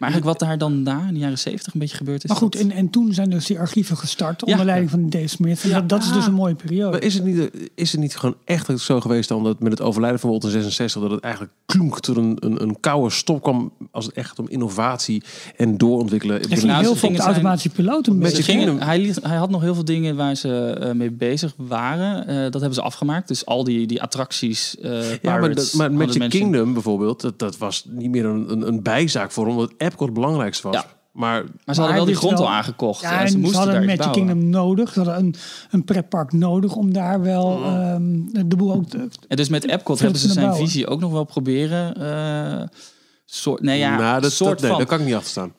Maar 0.00 0.10
eigenlijk 0.10 0.38
wat 0.40 0.48
daar 0.48 0.58
dan 0.58 0.82
na, 0.82 1.04
in 1.08 1.14
de 1.14 1.20
jaren 1.20 1.38
70, 1.38 1.72
een 1.74 1.80
beetje 1.80 1.96
gebeurd 1.96 2.24
is... 2.24 2.28
Maar 2.30 2.38
goed, 2.38 2.52
dat- 2.52 2.62
en, 2.62 2.70
en 2.70 2.90
toen 2.90 3.14
zijn 3.14 3.30
dus 3.30 3.46
die 3.46 3.58
archieven 3.58 3.96
gestart 3.96 4.42
onder 4.44 4.58
Ja. 4.58 4.64
leiding 4.64 4.90
van 4.90 5.08
Dave 5.10 5.26
Smith. 5.26 5.62
En 5.62 5.70
dat, 5.70 5.88
dat 5.88 6.02
is 6.02 6.12
dus 6.12 6.26
een 6.26 6.32
mooie 6.34 6.54
periode. 6.54 6.90
Maar 6.90 7.02
is 7.02 7.14
het, 7.14 7.24
niet, 7.24 7.50
is 7.74 7.92
het 7.92 8.00
niet 8.00 8.16
gewoon 8.16 8.34
echt 8.44 8.80
zo 8.80 9.00
geweest 9.00 9.28
dan 9.28 9.44
dat 9.44 9.60
met 9.60 9.72
het 9.72 9.80
overlijden 9.80 10.20
van 10.20 10.30
Walt 10.30 10.44
in 10.44 10.50
66 10.50 11.02
dat 11.02 11.10
het 11.10 11.20
eigenlijk 11.20 11.52
klonk 11.66 12.00
tot 12.00 12.16
een, 12.16 12.36
een, 12.40 12.62
een 12.62 12.80
koude 12.80 13.10
stop 13.10 13.42
kwam 13.42 13.72
als 13.90 14.06
het 14.06 14.14
echt 14.14 14.38
om 14.38 14.48
innovatie 14.48 15.22
en 15.56 15.78
doorontwikkelen. 15.78 16.40
Er 16.40 16.48
ging 16.58 16.76
heel 16.78 16.94
veel 16.96 17.12
de 17.12 17.18
automatische 17.18 17.68
piloot. 17.68 18.06
een 18.06 18.18
Met 18.18 18.38
gingen, 18.38 18.64
Kingdom- 18.66 18.86
hij, 18.88 18.98
liet- 18.98 19.22
hij 19.22 19.36
had 19.36 19.50
nog 19.50 19.60
heel 19.60 19.74
veel 19.74 19.84
dingen 19.84 20.16
waar 20.16 20.34
ze 20.34 20.70
eh, 20.80 20.92
mee 20.92 21.10
bezig 21.10 21.54
waren. 21.56 22.26
Eh, 22.26 22.36
dat 22.42 22.52
hebben 22.52 22.74
ze 22.74 22.82
afgemaakt. 22.82 23.28
Dus 23.28 23.46
al 23.46 23.64
die, 23.64 23.86
die 23.86 24.02
attracties. 24.02 24.76
eh 24.78 25.10
Ja, 25.22 25.38
maar, 25.38 25.54
dat, 25.54 25.72
maar 25.76 25.92
Magic. 25.92 26.30
Kingdom 26.30 26.72
bijvoorbeeld, 26.72 27.20
dat, 27.20 27.38
dat 27.38 27.58
was 27.58 27.84
niet 27.88 28.10
meer 28.10 28.24
een, 28.24 28.50
een, 28.52 28.66
een 28.68 28.82
bijzaak 28.82 29.30
voor 29.30 29.46
hem, 29.46 29.68
het 29.98 30.14
belangrijkste 30.14 30.66
was. 30.68 30.76
Ja. 30.76 30.86
Maar 31.12 31.42
Maar 31.42 31.42
ze 31.42 31.50
Maar 31.64 31.74
hadden 31.76 31.94
wel 31.94 32.04
die 32.04 32.14
grond 32.14 32.38
wel- 32.38 32.46
al 32.46 32.52
aangekocht. 32.52 33.00
Ja, 33.00 33.10
en 33.12 33.16
ze 33.18 33.22
en 33.24 33.30
ze 33.30 33.38
moesten 33.38 33.56
hadden 33.58 33.74
daar 33.74 33.84
Magic 33.84 33.98
bouwen. 34.00 34.26
Kingdom 34.26 34.48
nodig. 34.50 34.92
Ze 34.92 34.98
hadden 35.00 35.18
een, 35.24 35.34
een 35.70 35.84
pretpark 35.84 36.32
nodig 36.32 36.74
om 36.76 36.92
daar 36.92 37.20
wel 37.22 37.64
ehm, 37.64 38.18
de 38.48 38.56
boel 38.56 38.72
ook 38.72 38.88
te, 38.88 39.08
En 39.28 39.36
dus 39.36 39.48
met 39.48 39.66
Epcot 39.66 39.98
hebben 40.00 40.18
ze 40.20 40.26
zijn 40.32 40.46
bouwen. 40.46 40.66
visie 40.68 40.86
ook 40.86 41.00
nog 41.00 41.12
wel 41.12 41.24
proberen. 41.24 41.94
eh 41.96 42.68
soort, 43.24 43.62
nee, 43.62 43.78
ja, 43.78 43.96
nou, 43.98 44.20
dat, 44.20 44.32
soort 44.32 44.50
dat, 44.50 44.60
nee, 44.60 44.68
van. 44.68 44.78
daar 44.78 44.88
kan 44.88 44.98
ik 45.00 45.04
niet 45.04 45.14
achter 45.14 45.30
staan. 45.30 45.52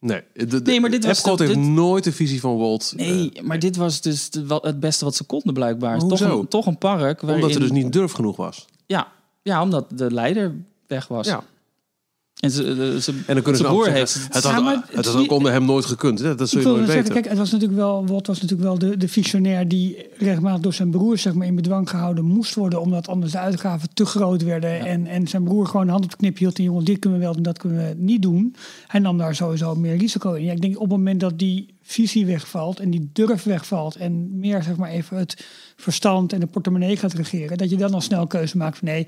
Nee, 0.00 0.22
de, 0.34 0.46
de- 0.46 0.60
Nee, 0.64 0.80
maar 0.80 0.90
dit 0.90 1.04
was 1.04 1.18
Epcot 1.18 1.38
de- 1.38 1.44
heeft 1.44 1.56
dit- 1.58 1.66
nooit 1.68 2.04
de 2.04 2.12
visie 2.12 2.40
van 2.40 2.56
Walt. 2.58 2.92
Nee, 2.96 3.32
maar 3.42 3.58
dit 3.58 3.76
was 3.76 4.00
dus 4.00 4.30
de- 4.30 4.46
wel 4.46 4.58
het 4.62 4.80
beste 4.80 5.04
wat 5.04 5.14
ze 5.14 5.24
konden 5.24 5.54
blijkbaar. 5.54 5.98
Toch 5.98 6.08
hoezo? 6.08 6.40
een, 6.40 6.48
toch 6.48 6.66
een 6.66 6.78
park 6.78 7.18
eh, 7.20 7.24
waarin... 7.26 7.42
omdat 7.44 7.54
er 7.54 7.60
dus 7.60 7.70
niet 7.70 7.92
durf 7.92 8.12
genoeg 8.12 8.36
was. 8.36 8.66
Ja, 8.86 9.08
ja, 9.42 9.62
omdat 9.62 9.86
de 9.98 10.10
leider 10.12 10.54
weg 10.86 11.08
was. 11.08 11.26
Ja. 11.26 11.42
En 12.42 12.50
ze, 12.50 12.74
de, 12.74 13.00
ze, 13.00 13.12
En 13.26 13.34
dan 13.34 13.42
kunnen 13.42 13.84
ze 13.84 13.90
heeft... 13.90 14.14
het 14.30 14.44
had, 14.44 14.52
Ja, 14.52 14.60
maar 14.60 14.74
het 14.74 14.96
het 14.96 15.06
had 15.06 15.16
ook 15.16 15.30
onder 15.30 15.52
hem 15.52 15.64
nooit 15.64 15.84
gekund. 15.84 16.18
Hè? 16.18 16.34
Dat 16.34 16.48
zul 16.48 16.60
Ik 16.60 16.66
je 16.66 16.72
nooit 16.72 16.84
zeggen, 16.84 17.02
weten. 17.02 17.14
kijk, 17.14 17.28
het 17.28 17.38
was 17.38 17.50
natuurlijk 17.50 17.78
wel, 17.78 18.06
Walt 18.06 18.26
was 18.26 18.40
natuurlijk 18.40 18.68
wel 18.68 18.78
de, 18.78 18.96
de 18.96 19.08
visionair 19.08 19.68
die 19.68 20.06
regelmatig 20.16 20.60
door 20.60 20.72
zijn 20.72 20.90
broer 20.90 21.18
zeg 21.18 21.34
maar, 21.34 21.46
in 21.46 21.54
bedwang 21.54 21.90
gehouden 21.90 22.24
moest 22.24 22.54
worden, 22.54 22.80
omdat 22.80 23.08
anders 23.08 23.32
de 23.32 23.38
uitgaven 23.38 23.88
te 23.94 24.04
groot 24.04 24.42
werden. 24.42 24.80
En, 24.80 25.06
en 25.06 25.28
zijn 25.28 25.44
broer 25.44 25.66
gewoon 25.66 25.86
de 25.86 25.92
hand 25.92 26.04
op 26.04 26.10
de 26.10 26.16
knip 26.16 26.38
hield 26.38 26.58
en 26.58 26.64
jongens, 26.64 26.84
dit 26.84 26.98
kunnen 26.98 27.18
we 27.18 27.24
wel 27.24 27.34
doen, 27.34 27.42
dat 27.42 27.58
kunnen 27.58 27.88
we 27.88 27.94
niet 27.96 28.22
doen. 28.22 28.54
Hij 28.86 29.00
nam 29.00 29.18
daar 29.18 29.34
sowieso 29.34 29.74
meer 29.74 29.96
risico 29.96 30.32
in. 30.32 30.44
Ja, 30.44 30.52
ik 30.52 30.60
denk 30.60 30.74
op 30.74 30.80
het 30.80 30.90
moment 30.90 31.20
dat 31.20 31.38
die 31.38 31.74
visie 31.82 32.26
wegvalt 32.26 32.80
en 32.80 32.90
die 32.90 33.10
durf 33.12 33.42
wegvalt 33.42 33.96
en 33.96 34.38
meer 34.38 34.62
zeg 34.62 34.76
maar 34.76 34.90
even 34.90 35.16
het 35.16 35.46
verstand 35.76 36.32
en 36.32 36.40
de 36.40 36.46
portemonnee 36.46 36.96
gaat 36.96 37.12
regeren, 37.12 37.58
dat 37.58 37.70
je 37.70 37.76
dan 37.76 37.94
al 37.94 38.00
snel 38.00 38.26
keuze 38.26 38.56
maakt 38.56 38.78
van 38.78 38.88
nee, 38.88 39.06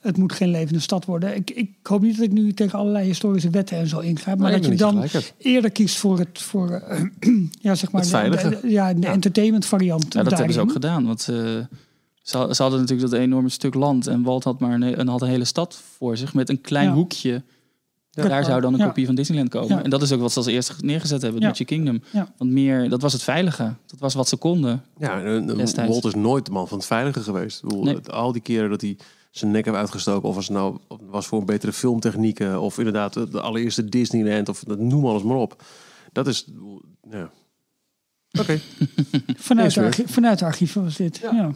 het 0.00 0.16
moet 0.16 0.32
geen 0.32 0.50
levende 0.50 0.80
stad 0.80 1.04
worden. 1.04 1.36
Ik, 1.36 1.50
ik 1.50 1.70
hoop 1.82 2.02
niet 2.02 2.16
dat 2.16 2.24
ik 2.24 2.32
nu 2.32 2.52
tegen 2.52 2.78
allerlei 2.78 3.06
historische 3.06 3.50
wetten 3.50 3.76
en 3.78 3.86
zo 3.86 3.98
inga, 3.98 4.34
maar 4.34 4.50
Nee, 4.50 4.60
dat 4.60 4.70
je 4.70 4.76
dan 4.76 5.04
eerder 5.38 5.70
kiest 5.70 5.96
voor 5.96 6.18
het 6.18 6.42
voor 6.42 6.70
eh, 6.70 7.00
ja 7.60 7.74
zeg 7.74 7.90
maar 7.92 8.00
Het 8.00 8.10
de- 8.10 8.16
veilige. 8.16 8.48
de, 8.62 8.68
ja 8.70 8.94
de 8.94 9.06
entertainment 9.06 9.66
variant. 9.66 10.12
Ja, 10.14 10.22
dat 10.22 10.32
hebben 10.36 10.54
ze 10.54 10.60
ook 10.60 10.72
gedaan. 10.72 11.06
Want 11.06 11.20
eh, 11.20 11.34
ze, 12.22 12.48
ze 12.50 12.62
hadden 12.62 12.80
natuurlijk 12.80 13.10
dat 13.10 13.20
enorme 13.20 13.48
stuk 13.48 13.74
land. 13.74 14.06
En 14.06 14.22
Walt 14.22 14.44
had 14.44 14.60
maar 14.60 14.80
een, 14.80 15.08
had 15.08 15.22
een 15.22 15.28
hele 15.28 15.44
stad 15.44 15.82
voor 15.96 16.16
zich 16.16 16.34
met 16.34 16.48
een 16.48 16.60
klein 16.60 16.88
Ja. 16.88 16.94
hoekje. 16.94 17.42
Daar 18.10 18.44
zou 18.44 18.60
dan 18.60 18.72
een 18.72 18.78
Ja. 18.78 18.86
kopie 18.86 19.06
van 19.06 19.14
Disneyland 19.14 19.48
komen. 19.50 19.76
Ja. 19.76 19.82
En 19.82 19.90
dat 19.90 20.02
is 20.02 20.12
ook 20.12 20.20
wat 20.20 20.32
ze 20.32 20.38
als 20.38 20.46
eerste 20.46 20.74
neergezet 20.80 21.22
hebben, 21.22 21.32
het 21.32 21.42
Ja. 21.42 21.48
Magic 21.48 21.66
Kingdom. 21.66 22.02
Ja. 22.12 22.32
Want 22.38 22.50
meer, 22.50 22.88
dat 22.88 23.02
was 23.02 23.12
het 23.12 23.22
veilige. 23.22 23.74
Dat 23.86 23.98
was 23.98 24.14
wat 24.14 24.28
ze 24.28 24.36
konden. 24.36 24.82
Ja, 24.98 25.22
en. 25.22 25.86
Walt 25.86 26.04
is 26.04 26.14
nooit 26.14 26.46
de 26.46 26.52
man 26.52 26.68
van 26.68 26.78
het 26.78 26.86
veilige 26.86 27.20
geweest. 27.20 27.62
Bedoel, 27.62 27.82
Nee. 27.82 27.98
Al 28.00 28.32
die 28.32 28.42
keren 28.42 28.70
dat 28.70 28.80
hij 28.80 28.96
zijn 29.30 29.50
nek 29.50 29.64
heeft 29.64 29.76
uitgestoken, 29.76 30.28
of 30.28 30.36
als 30.36 30.48
het 30.48 30.56
nou 30.56 30.78
was 31.00 31.26
voor 31.26 31.38
een 31.40 31.46
betere 31.46 31.72
filmtechnieken, 31.72 32.60
of 32.60 32.78
inderdaad 32.78 33.12
de, 33.12 33.40
allereerste 33.40 33.88
Disneyland, 33.88 34.48
of 34.48 34.62
dat- 34.66 34.78
noem 34.78 35.06
alles 35.06 35.22
maar 35.22 35.36
op. 35.36 35.62
Dat 36.12 36.26
is, 36.26 36.46
ja. 37.10 37.30
Oké. 38.40 38.60
Vanuit, 39.36 39.74
de 39.74 39.80
archie- 39.82 40.08
vanuit 40.08 40.38
de 40.38 40.44
archieven 40.44 40.82
was 40.82 40.96
dit. 40.96 41.16
Ja. 41.16 41.52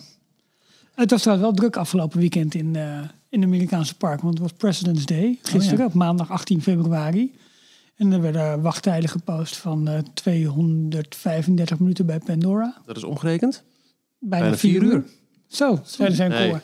Het 0.95 1.11
was 1.11 1.21
trouwens 1.23 1.49
wel 1.49 1.57
druk 1.59 1.77
afgelopen 1.77 2.19
weekend 2.19 2.55
in, 2.55 2.77
eh 2.77 2.99
in 3.29 3.41
de 3.41 3.47
Amerikaanse 3.47 3.97
park. 3.97 4.21
Want 4.21 4.35
het 4.35 4.43
was 4.43 4.53
President's 4.53 5.07
Day, 5.07 5.39
gisteren 5.43 5.79
ja. 5.79 5.85
op 5.85 5.95
maandag 5.95 6.31
18 6.31 6.63
februari. 6.63 7.35
En 7.97 8.13
er 8.13 8.21
werden 8.21 8.61
wachttijden 8.63 9.09
gepost 9.09 9.57
van 9.57 9.89
eh 9.89 9.99
235 10.15 11.79
minuten 11.79 12.07
bij 12.07 12.19
Pandora. 12.19 12.77
Dat 12.87 12.97
is 12.97 13.05
omgerekend? 13.05 13.63
Bijna, 14.19 14.45
Bijna 14.45 14.59
vier 14.59 14.71
vier 14.81 14.83
uur. 14.83 14.95
uur. 14.95 15.05
Zo, 15.47 15.81
zei 15.85 16.15
zijn 16.15 16.31
Nee. 16.31 16.51
koor. 16.51 16.61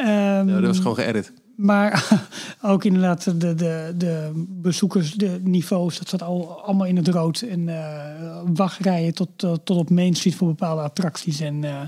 Ehm, 0.00 0.48
Ja, 0.48 0.54
dat 0.54 0.64
was 0.64 0.78
gewoon 0.78 0.94
geëdit. 0.94 1.32
Maar 1.56 2.18
ook 2.62 2.84
inderdaad 2.84 3.40
de, 3.40 3.54
de, 3.54 3.94
de 3.96 4.44
bezoekers, 4.48 5.12
de 5.14 5.40
niveaus, 5.44 5.98
dat 5.98 6.08
zat 6.08 6.22
al, 6.22 6.62
allemaal 6.62 6.86
in 6.86 6.96
het 6.96 7.08
rood. 7.08 7.40
En 7.40 7.68
eh, 7.68 8.42
wachtrijen 8.54 9.14
tot, 9.14 9.42
eh, 9.42 9.52
tot 9.64 9.76
op 9.76 9.90
Main 9.90 10.14
Street 10.14 10.34
voor 10.34 10.48
bepaalde 10.48 10.82
attracties. 10.82 11.40
En 11.40 11.64
eh, 11.64 11.80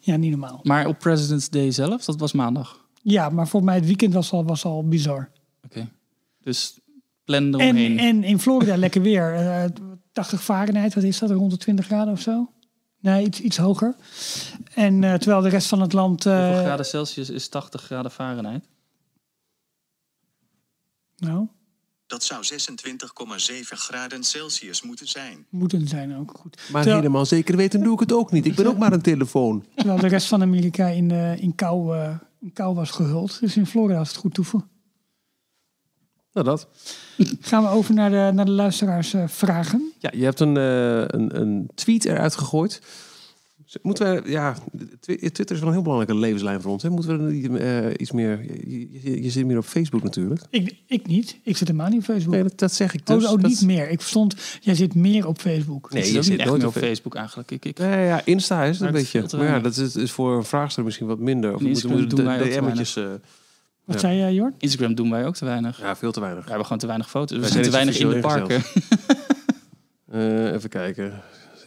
ja, 0.00 0.16
niet 0.16 0.30
normaal. 0.30 0.60
Maar 0.62 0.86
op 0.86 0.98
President's 0.98 1.48
Day 1.50 1.70
zelf, 1.70 2.04
dat 2.04 2.18
was 2.20 2.32
maandag. 2.32 2.84
Ja, 3.02 3.28
maar 3.28 3.48
voor 3.48 3.64
mij 3.64 3.74
het 3.74 3.86
weekend 3.86 4.12
was 4.14 4.32
al, 4.32 4.44
was 4.44 4.64
al 4.64 4.88
bizar. 4.88 5.28
Oké. 5.64 5.88
Dus 6.42 6.78
plan 7.24 7.42
En, 7.44 7.60
eromheen. 7.60 7.98
en 7.98 8.24
in 8.24 8.38
Florida 8.40 8.76
lekker 8.86 9.02
weer. 9.02 9.34
eh 9.34 9.64
80 10.12 10.42
Fahrenheit, 10.42 10.94
wat 10.94 11.04
is 11.04 11.18
dat? 11.18 11.30
Rond 11.30 11.50
de 11.50 11.56
20 11.56 11.84
graden 11.86 12.12
of 12.12 12.20
zo? 12.20 12.50
Nee, 13.00 13.24
iets, 13.26 13.40
iets 13.40 13.56
hoger. 13.56 13.96
En 14.74 15.04
eh, 15.04 15.14
terwijl 15.14 15.40
de 15.42 15.48
rest 15.48 15.68
van 15.68 15.80
het 15.80 15.92
land... 15.92 16.26
eh, 16.26 16.44
Hoeveel 16.46 16.62
graden 16.64 16.86
Celsius 16.86 17.30
is 17.30 17.48
80 17.48 17.82
graden 17.82 18.10
Fahrenheit? 18.10 18.68
Nou, 21.16 21.46
Dat 22.06 22.22
zou 22.24 22.44
26,7 22.44 23.62
graden 23.68 24.24
Celsius 24.24 24.82
moeten 24.82 25.06
zijn. 25.08 25.46
moeten 25.50 25.88
zijn 25.88 26.16
ook 26.16 26.30
goed. 26.40 26.56
Maar 26.56 26.64
Terwijl- 26.82 26.96
helemaal 26.96 27.26
zeker 27.26 27.56
weten 27.56 27.82
doe 27.82 27.92
ik 27.94 28.00
het 28.00 28.12
ook 28.12 28.32
niet. 28.32 28.46
Ik 28.46 28.54
ben 28.54 28.66
ook 28.66 28.78
maar 28.78 28.92
een 28.92 29.02
telefoon. 29.02 29.64
Terwijl 29.74 29.98
de 30.00 30.06
rest 30.08 30.26
van 30.28 30.42
Amerika 30.42 30.86
in, 30.86 31.10
eh, 31.10 31.36
in, 31.42 31.54
kou, 31.54 31.96
eh, 31.96 32.18
in 32.40 32.52
kou 32.52 32.74
was 32.74 32.90
gehuld. 32.90 33.40
Dus 33.40 33.56
in 33.56 33.66
Florida 33.66 33.98
was 33.98 34.08
het 34.08 34.16
goed 34.16 34.34
toeven. 34.34 34.68
Nou, 36.36 36.48
dat. 36.48 36.68
Gaan 37.40 37.62
we 37.62 37.68
over 37.68 37.94
naar 37.94 38.10
de, 38.10 38.30
naar 38.34 38.44
de 38.44 38.50
luisteraars 38.50 39.14
eh, 39.14 39.24
vragen. 39.26 39.92
Ja, 39.98 40.10
je 40.16 40.24
hebt 40.24 40.40
een, 40.40 40.56
eh, 40.56 40.98
een, 41.00 41.40
een 41.40 41.70
tweet 41.74 42.04
eruit 42.04 42.34
gegooid. 42.36 42.80
Moeten 43.82 44.22
we, 44.22 44.30
ja, 44.30 44.54
Twi- 45.00 45.16
Twitter 45.30 45.50
is 45.50 45.58
wel 45.58 45.66
een 45.68 45.74
heel 45.74 45.82
belangrijke 45.82 46.20
levenslijn 46.20 46.60
voor 46.60 46.70
ons. 46.72 46.82
Hè? 46.82 46.90
Moeten 46.90 47.18
we 47.18 47.24
er 47.24 47.32
niet, 47.32 47.60
eh, 47.60 47.90
iets 47.96 48.12
meer, 48.12 48.44
je, 48.68 48.88
je, 49.02 49.22
je 49.22 49.30
zit 49.30 49.46
meer 49.46 49.58
op 49.58 49.64
Facebook 49.64 50.02
natuurlijk. 50.02 50.40
Ik, 50.50 50.74
ik 50.86 51.06
niet. 51.06 51.36
Ik 51.42 51.56
zit 51.56 51.68
helemaal 51.68 51.88
niet 51.90 51.98
op 51.98 52.04
Facebook. 52.04 52.32
Nee, 52.32 52.42
dat, 52.42 52.58
dat 52.58 52.72
zeg 52.72 52.94
ik 52.94 53.06
dus. 53.06 53.24
oh, 53.24 53.32
oh, 53.32 53.40
Dat- 53.40 53.50
niet 53.50 53.62
meer. 53.62 53.90
Ik 53.90 53.98
verstond, 54.00 54.34
jij 54.60 54.74
zit 54.74 54.94
meer 54.94 55.26
op 55.26 55.38
Facebook. 55.40 55.92
Nee, 55.92 56.02
ik 56.06 56.14
je 56.14 56.22
zit 56.22 56.38
echt 56.38 56.48
nooit 56.48 56.58
meer 56.58 56.68
op 56.68 56.74
Facebook 56.76 57.14
eigenlijk. 57.14 57.50
Ik, 57.50 57.64
ik, 57.64 57.78
Nee, 57.78 58.06
ja, 58.06 58.22
Insta 58.24 58.64
is 58.64 58.78
het 58.78 58.86
een 58.86 58.92
beetje. 58.94 59.24
Maar 59.36 59.46
ja, 59.46 59.58
dat 59.60 59.76
is, 59.76 59.96
is 59.96 60.10
voor 60.10 60.36
een 60.36 60.44
vraagster 60.44 60.84
misschien 60.84 61.06
wat 61.06 61.18
minder. 61.18 61.54
Of 61.54 61.60
En 61.60 61.64
we 61.74 61.88
moeten 61.88 62.08
doen 62.08 62.38
de 62.38 62.58
DM'tjes... 62.60 62.96
eh 62.96 63.04
Wat 63.86 63.94
Ja. 63.94 64.00
zei 64.00 64.16
jij, 64.18 64.32
Jort? 64.34 64.54
Instagram 64.58 64.94
doen 64.94 65.10
wij 65.10 65.26
ook 65.26 65.34
te 65.36 65.44
weinig. 65.44 65.80
ja, 65.80 65.96
veel 65.96 66.12
te 66.12 66.20
weinig. 66.20 66.40
We 66.42 66.46
hebben 66.48 66.64
gewoon 66.66 66.80
te 66.80 66.86
weinig 66.86 67.10
foto's. 67.10 67.38
We 67.38 67.46
zijn 67.48 67.62
te 67.64 67.70
weinig 67.70 67.98
in 67.98 68.08
de 68.08 68.18
parken. 68.20 68.62
Eh, 70.12 70.52
even 70.52 70.68
kijken. 70.68 71.12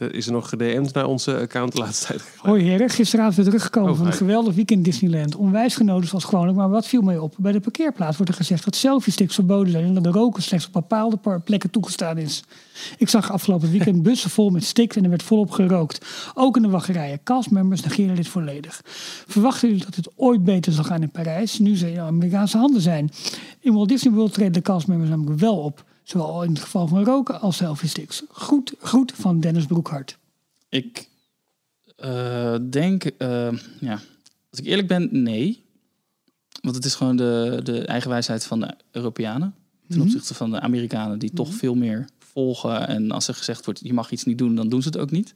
Is 0.00 0.26
er 0.26 0.32
nog 0.32 0.48
gedM'd 0.48 0.94
naar 0.94 1.06
onze 1.06 1.38
account 1.38 1.72
de 1.72 1.78
laatste 1.78 2.06
tijd? 2.06 2.22
Hoi 2.36 2.62
heren, 2.62 2.88
gisteravond 2.90 3.36
weer 3.36 3.44
teruggekomen 3.44 3.90
Oh, 3.90 3.96
van 3.96 4.06
een 4.06 4.12
geweldig 4.12 4.54
weekend 4.54 4.84
Disneyland. 4.84 5.36
Onwijs 5.36 5.76
genoten 5.76 6.08
zoals 6.08 6.24
gewoonlijk, 6.24 6.56
maar 6.56 6.68
wat 6.68 6.86
viel 6.86 7.02
mij 7.02 7.18
op? 7.18 7.34
Bij 7.38 7.52
de 7.52 7.60
parkeerplaats 7.60 8.16
wordt 8.16 8.32
er 8.32 8.38
gezegd 8.38 8.64
dat 8.64 8.76
selfie-sticks 8.76 9.34
verboden 9.34 9.72
zijn 9.72 9.84
en 9.84 9.94
dat 9.94 10.04
de 10.04 10.10
roken 10.10 10.42
slechts 10.42 10.66
op 10.66 10.72
bepaalde 10.72 11.18
plekken 11.44 11.70
toegestaan 11.70 12.18
is. 12.18 12.44
Ik 12.98 13.08
zag 13.08 13.32
afgelopen 13.32 13.70
weekend 13.70 14.02
bussen 14.08 14.30
vol 14.30 14.50
met 14.50 14.64
sticks 14.64 14.96
en 14.96 15.04
er 15.04 15.10
werd 15.10 15.22
volop 15.22 15.50
gerookt. 15.50 16.06
Ook 16.34 16.56
in 16.56 16.62
de 16.62 16.68
wachtrijen. 16.68 17.22
Castmembers 17.22 17.82
negeren 17.82 18.16
dit 18.16 18.28
volledig. 18.28 18.80
Verwachten 19.26 19.68
jullie 19.68 19.84
dat 19.84 19.94
het 19.94 20.08
ooit 20.16 20.44
beter 20.44 20.72
zal 20.72 20.84
gaan 20.84 21.02
in 21.02 21.10
Parijs, 21.10 21.58
nu 21.58 21.76
ze 21.76 21.92
in 21.92 22.00
Amerikaanse 22.00 22.58
handen 22.58 22.80
zijn? 22.82 23.10
In 23.60 23.72
Walt 23.72 23.88
Disney 23.88 24.12
World 24.12 24.32
treden 24.32 24.52
de 24.52 24.62
castmembers 24.62 25.10
namelijk 25.10 25.40
wel 25.40 25.56
op. 25.56 25.84
Zowel 26.02 26.42
in 26.42 26.50
het 26.50 26.60
geval 26.60 26.86
van 26.88 27.04
roken 27.04 27.40
als 27.40 27.56
selfie-sticks. 27.56 28.22
Goed, 28.28 28.74
goed 28.80 29.12
van 29.14 29.40
Dennis 29.40 29.66
Broekhart. 29.66 30.18
Ik 30.68 31.08
Eh, 31.96 32.56
denk, 32.70 33.04
eh, 33.04 33.52
ja, 33.80 33.92
als 34.50 34.60
ik 34.60 34.64
eerlijk 34.66 34.88
ben, 34.88 35.08
nee. 35.22 35.64
Want 36.62 36.74
het 36.76 36.84
is 36.84 36.94
gewoon 36.94 37.16
de, 37.16 37.60
de 37.62 37.84
eigen 37.86 38.10
wijsheid 38.10 38.44
van 38.44 38.60
de 38.60 38.74
Europeanen. 38.90 39.54
Ten 39.88 39.98
Mhm. 39.98 40.06
opzichte 40.06 40.34
van 40.34 40.50
de 40.50 40.60
Amerikanen, 40.60 41.18
die 41.18 41.32
toch 41.32 41.54
veel 41.54 41.74
meer 41.74 42.08
volgen. 42.18 42.88
En 42.88 43.10
als 43.10 43.28
er 43.28 43.34
gezegd 43.34 43.64
wordt, 43.64 43.80
je 43.82 43.92
mag 43.92 44.10
iets 44.10 44.24
niet 44.24 44.38
doen, 44.38 44.54
dan 44.54 44.68
doen 44.68 44.82
ze 44.82 44.88
het 44.88 44.98
ook 44.98 45.10
niet. 45.10 45.32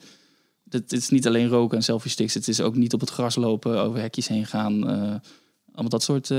Het 0.68 0.92
is 0.92 1.08
niet 1.08 1.26
alleen 1.26 1.48
roken 1.48 1.76
en 1.76 1.82
selfie 1.84 2.10
sticks. 2.10 2.34
Het 2.34 2.48
is 2.48 2.60
ook 2.60 2.76
niet 2.76 2.92
op 2.92 3.00
het 3.00 3.10
gras 3.10 3.34
lopen, 3.36 3.80
over 3.80 4.00
hekjes 4.00 4.28
heen 4.28 4.46
gaan. 4.46 4.88
eh, 4.88 5.14
allemaal 5.72 5.88
dat 5.90 6.02
soort... 6.02 6.30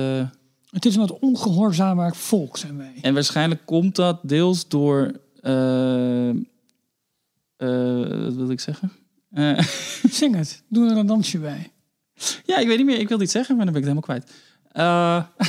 Het 0.76 0.86
is 0.86 0.96
een 0.96 1.02
wat 1.08 1.20
ongehoorzamer 1.20 2.16
volk, 2.16 2.58
zijn 2.58 2.78
wij. 2.78 2.94
en 3.02 3.14
waarschijnlijk 3.14 3.62
komt 3.66 3.96
dat 3.96 4.20
deels 4.24 4.68
door. 4.68 5.12
eh, 5.42 6.30
eh, 6.30 6.36
wat 8.24 8.34
wil 8.36 8.50
ik 8.50 8.60
zeggen? 8.60 8.92
Eh, 9.32 9.60
Zing 10.10 10.36
het. 10.36 10.64
Doe 10.68 10.90
er 10.90 10.98
een 10.98 11.06
dansje 11.06 11.40
bij. 11.40 11.72
ja, 12.46 12.58
ik 12.58 12.68
weet 12.68 12.78
niet 12.78 12.86
meer. 12.86 13.00
Ik 13.00 13.08
wilde 13.08 13.24
iets 13.24 13.32
zeggen, 13.34 13.56
maar 13.56 13.66
dan 13.66 13.74
ben 13.74 13.84
ik 13.84 13.90
het 13.90 13.98
helemaal 14.06 14.22
kwijt. 14.24 14.44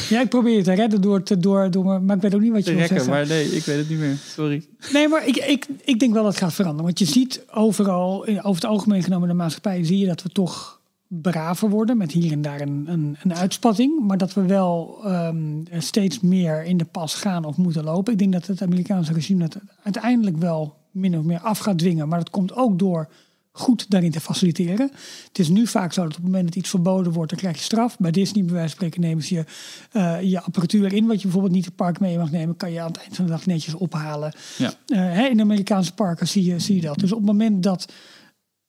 Ja, 0.08 0.20
ik 0.20 0.28
probeer 0.28 0.56
je 0.56 0.62
te 0.62 0.72
redden 0.72 1.00
door, 1.00 1.22
te, 1.22 1.38
door, 1.38 1.70
door 1.70 2.02
maar 2.02 2.16
ik 2.16 2.22
weet 2.22 2.34
ook 2.34 2.40
niet 2.40 2.52
wat 2.52 2.64
je 2.64 2.74
wil 2.74 2.86
zeggen. 2.86 3.10
maar 3.10 3.26
nee, 3.26 3.44
ik 3.44 3.64
weet 3.64 3.78
het 3.78 3.88
niet 3.88 3.98
meer. 3.98 4.16
Sorry. 4.16 4.66
Nee, 4.92 5.08
maar 5.08 5.26
ik, 5.26 5.36
ik, 5.36 5.66
ik 5.84 5.98
denk 5.98 6.12
wel 6.12 6.22
dat 6.22 6.32
het 6.32 6.42
gaat 6.42 6.54
veranderen. 6.54 6.84
Want 6.84 6.98
je 6.98 7.04
ziet 7.04 7.44
overal, 7.50 8.26
over 8.26 8.54
het 8.54 8.64
algemeen 8.64 9.02
genomen 9.02 9.28
in 9.28 9.36
de 9.36 9.42
maatschappij, 9.42 9.84
zie 9.84 9.98
je 9.98 10.06
dat 10.06 10.22
we 10.22 10.28
toch 10.28 10.75
braver 11.08 11.70
worden. 11.70 11.96
Met 11.96 12.12
hier 12.12 12.32
en 12.32 12.42
daar 12.42 12.60
een, 12.60 12.84
een, 12.86 13.16
een 13.22 13.34
uitspatting. 13.34 14.06
Maar 14.06 14.18
dat 14.18 14.34
we 14.34 14.42
wel 14.42 14.98
ehm, 15.04 15.62
steeds 15.78 16.20
meer 16.20 16.64
in 16.64 16.76
de 16.76 16.84
pas 16.84 17.14
gaan 17.14 17.44
of 17.44 17.56
moeten 17.56 17.84
lopen. 17.84 18.12
Ik 18.12 18.18
denk 18.18 18.32
dat 18.32 18.46
het 18.46 18.62
Amerikaanse 18.62 19.12
regime 19.12 19.48
dat 19.48 19.58
uiteindelijk 19.82 20.36
wel 20.36 20.76
min 20.90 21.18
of 21.18 21.24
meer 21.24 21.40
af 21.40 21.58
gaat 21.58 21.78
dwingen. 21.78 22.08
Maar 22.08 22.18
dat 22.18 22.30
komt 22.30 22.54
ook 22.54 22.78
door 22.78 23.08
goed 23.56 23.90
daarin 23.90 24.10
te 24.10 24.20
faciliteren. 24.20 24.90
Het 25.28 25.38
is 25.38 25.48
nu 25.48 25.66
vaak 25.66 25.92
zo 25.92 26.02
dat 26.02 26.10
op 26.10 26.16
het 26.16 26.24
moment 26.24 26.44
dat 26.44 26.54
iets 26.54 26.70
verboden 26.70 27.12
wordt, 27.12 27.30
dan 27.30 27.38
krijg 27.38 27.56
je 27.56 27.62
straf. 27.62 27.98
Bij 27.98 28.10
Disney, 28.10 28.44
bij 28.44 28.52
wijze 28.52 28.68
van 28.68 28.76
spreken, 28.76 29.00
nemen 29.00 29.24
ze 29.24 29.34
je, 29.34 29.44
eh, 29.92 30.22
je 30.22 30.40
apparatuur 30.40 30.92
in. 30.92 31.06
Wat 31.06 31.16
je 31.16 31.22
bijvoorbeeld 31.22 31.54
niet 31.54 31.64
het 31.64 31.76
park 31.76 32.00
mee 32.00 32.18
mag 32.18 32.30
nemen, 32.30 32.56
kan 32.56 32.72
je 32.72 32.80
aan 32.80 32.86
het 32.86 32.98
eind 33.00 33.16
van 33.16 33.24
de 33.24 33.30
dag 33.30 33.46
netjes 33.46 33.74
ophalen. 33.74 34.34
Ja. 34.58 34.72
Eh, 34.86 35.30
in 35.30 35.36
de 35.36 35.42
Amerikaanse 35.42 35.94
parken 35.94 36.28
zie 36.28 36.44
je, 36.44 36.58
zie 36.58 36.74
je 36.74 36.80
dat. 36.80 36.98
Dus 36.98 37.12
op 37.12 37.18
het 37.18 37.26
moment 37.26 37.62
dat 37.62 37.92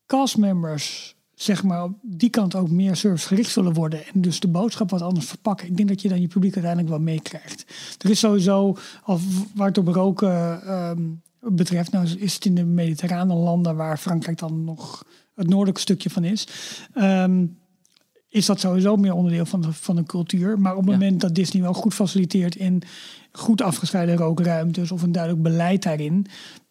castmembers 0.05 1.16
zeg 1.37 1.63
maar 1.63 1.83
op 1.83 1.93
die 2.01 2.29
kant 2.29 2.55
ook 2.55 2.69
meer 2.69 2.95
servicegericht 2.95 3.51
zullen 3.51 3.73
worden 3.73 4.05
en 4.13 4.21
dus 4.21 4.39
de 4.39 4.47
boodschap 4.47 4.89
wat 4.89 5.01
anders 5.01 5.25
verpakken. 5.25 5.67
Ik 5.67 5.77
denk 5.77 5.89
dat 5.89 6.01
je 6.01 6.09
dan 6.09 6.21
je 6.21 6.27
publiek 6.27 6.53
uiteindelijk 6.53 6.93
wel 6.93 7.03
meekrijgt. 7.03 7.65
Er 8.01 8.09
is 8.09 8.19
sowieso, 8.19 8.77
al 9.03 9.19
waar 9.55 9.67
het 9.67 9.77
op 9.77 9.87
roken 9.87 10.61
ehm, 10.63 11.01
betreft, 11.39 11.91
nou 11.91 12.07
is 12.17 12.33
het 12.33 12.45
in 12.45 12.55
de 12.55 12.65
mediterrane 12.65 13.33
landen 13.33 13.75
waar 13.75 13.97
Frankrijk 13.97 14.37
dan 14.37 14.63
nog 14.63 15.05
het 15.35 15.47
noordelijke 15.49 15.81
stukje 15.81 16.09
van 16.09 16.23
is. 16.23 16.47
ehm, 16.93 17.45
is 18.29 18.45
dat 18.45 18.59
sowieso 18.59 18.95
meer 18.95 19.13
onderdeel 19.13 19.45
van 19.45 19.61
de, 19.61 19.73
van 19.73 19.95
de 19.95 20.03
cultuur. 20.03 20.59
Maar 20.59 20.75
op 20.75 20.81
het 20.81 20.89
Ja. 20.91 20.97
moment 20.97 21.21
dat 21.21 21.35
Disney 21.35 21.61
wel 21.61 21.73
goed 21.73 21.93
faciliteert 21.93 22.55
in 22.55 22.81
goed 23.31 23.61
afgescheiden 23.61 24.15
rookruimtes 24.17 24.91
of 24.91 25.01
een 25.01 25.11
duidelijk 25.11 25.43
beleid 25.43 25.83
daarin. 25.83 26.25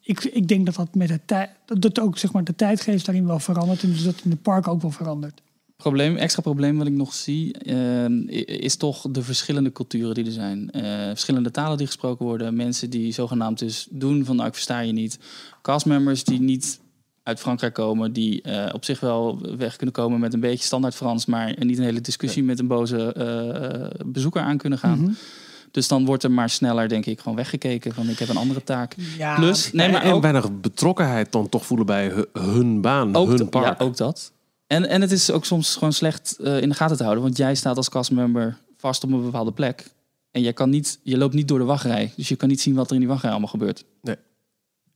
Ik, 0.07 0.23
ik 0.23 0.47
denk 0.47 0.65
dat 0.65 0.75
dat 0.75 0.95
met 0.95 1.07
de 1.07 1.19
tijd, 1.25 1.49
dat 1.65 1.99
ook 1.99 2.17
zeg 2.17 2.31
maar 2.31 2.43
de 2.43 2.55
tijdgeest 2.55 3.05
daarin 3.05 3.27
wel 3.27 3.39
verandert 3.39 3.83
en 3.83 3.91
dus 3.91 4.03
dat 4.03 4.21
in 4.23 4.29
de 4.29 4.35
park 4.35 4.67
ook 4.67 4.81
wel 4.81 4.91
verandert. 4.91 5.41
Probleem, 5.75 6.15
extra 6.15 6.41
probleem 6.41 6.77
wat 6.77 6.87
ik 6.87 6.93
nog 6.93 7.13
zie, 7.13 7.53
eh, 7.53 8.59
is 8.61 8.75
toch 8.75 9.05
de 9.11 9.21
verschillende 9.21 9.71
culturen 9.71 10.15
die 10.15 10.25
er 10.25 10.31
zijn. 10.31 10.71
Eh, 10.71 11.07
verschillende 11.07 11.51
talen 11.51 11.77
die 11.77 11.85
gesproken 11.85 12.25
worden. 12.25 12.55
Mensen 12.55 12.89
die 12.89 13.11
zogenaamd 13.11 13.59
dus 13.59 13.87
doen 13.89 14.25
van 14.25 14.35
nou 14.35 14.47
ik 14.47 14.53
versta 14.53 14.79
je 14.79 14.91
niet. 14.91 15.19
Castmembers 15.61 16.23
die 16.23 16.39
niet 16.39 16.79
uit 17.23 17.39
Frankrijk 17.39 17.73
komen, 17.73 18.13
die 18.13 18.41
eh, 18.41 18.73
op 18.73 18.85
zich 18.85 18.99
wel 18.99 19.41
weg 19.57 19.75
kunnen 19.75 19.95
komen 19.95 20.19
met 20.19 20.33
een 20.33 20.39
beetje 20.39 20.65
standaard 20.65 20.95
Frans, 20.95 21.25
maar 21.25 21.55
niet 21.59 21.77
een 21.77 21.83
hele 21.83 22.01
discussie 22.01 22.43
met 22.43 22.59
een 22.59 22.67
boze 22.67 23.15
bezoeker 24.05 24.41
aan 24.41 24.57
kunnen 24.57 24.79
gaan. 24.79 24.99
Mhm. 24.99 25.11
Dus 25.71 25.87
dan 25.87 26.05
wordt 26.05 26.23
er 26.23 26.31
maar 26.31 26.49
sneller, 26.49 26.87
denk 26.87 27.05
ik, 27.05 27.19
gewoon 27.19 27.37
weggekeken 27.37 27.93
van 27.93 28.09
ik 28.09 28.19
heb 28.19 28.29
een 28.29 28.37
andere 28.37 28.63
taak. 28.63 28.95
Ja, 29.17 29.35
Plus, 29.35 29.71
nee, 29.71 29.91
maar 29.91 30.01
en 30.01 30.11
ook, 30.13 30.21
weinig 30.21 30.59
betrokkenheid 30.59 31.31
dan 31.31 31.49
toch 31.49 31.65
voelen 31.65 31.85
bij 31.85 32.07
hu- 32.09 32.41
hun 32.41 32.81
baan, 32.81 33.15
ook, 33.15 33.27
hun 33.27 33.49
park. 33.49 33.79
Ja, 33.79 33.85
ook 33.85 33.97
dat. 33.97 34.31
En, 34.67 34.89
en 34.89 35.01
het 35.01 35.11
is 35.11 35.31
ook 35.31 35.45
soms 35.45 35.73
gewoon 35.73 35.93
slecht 35.93 36.37
eh, 36.39 36.61
in 36.61 36.69
de 36.69 36.75
gaten 36.75 36.97
te 36.97 37.03
houden. 37.03 37.23
Want 37.23 37.37
jij 37.37 37.55
staat 37.55 37.77
als 37.77 37.89
castmember 37.89 38.57
vast 38.77 39.03
op 39.03 39.11
een 39.11 39.23
bepaalde 39.23 39.51
plek. 39.51 39.85
En 40.31 40.41
jij 40.41 40.53
kan 40.53 40.69
niet, 40.69 40.99
je 41.03 41.17
loopt 41.17 41.33
niet 41.33 41.47
door 41.47 41.59
de 41.59 41.65
wachtrij. 41.65 42.13
Dus 42.15 42.27
je 42.27 42.35
kan 42.35 42.49
niet 42.49 42.61
zien 42.61 42.75
wat 42.75 42.87
er 42.87 42.93
in 42.93 42.99
die 42.99 43.09
wachtrij 43.09 43.31
allemaal 43.31 43.49
gebeurt. 43.49 43.83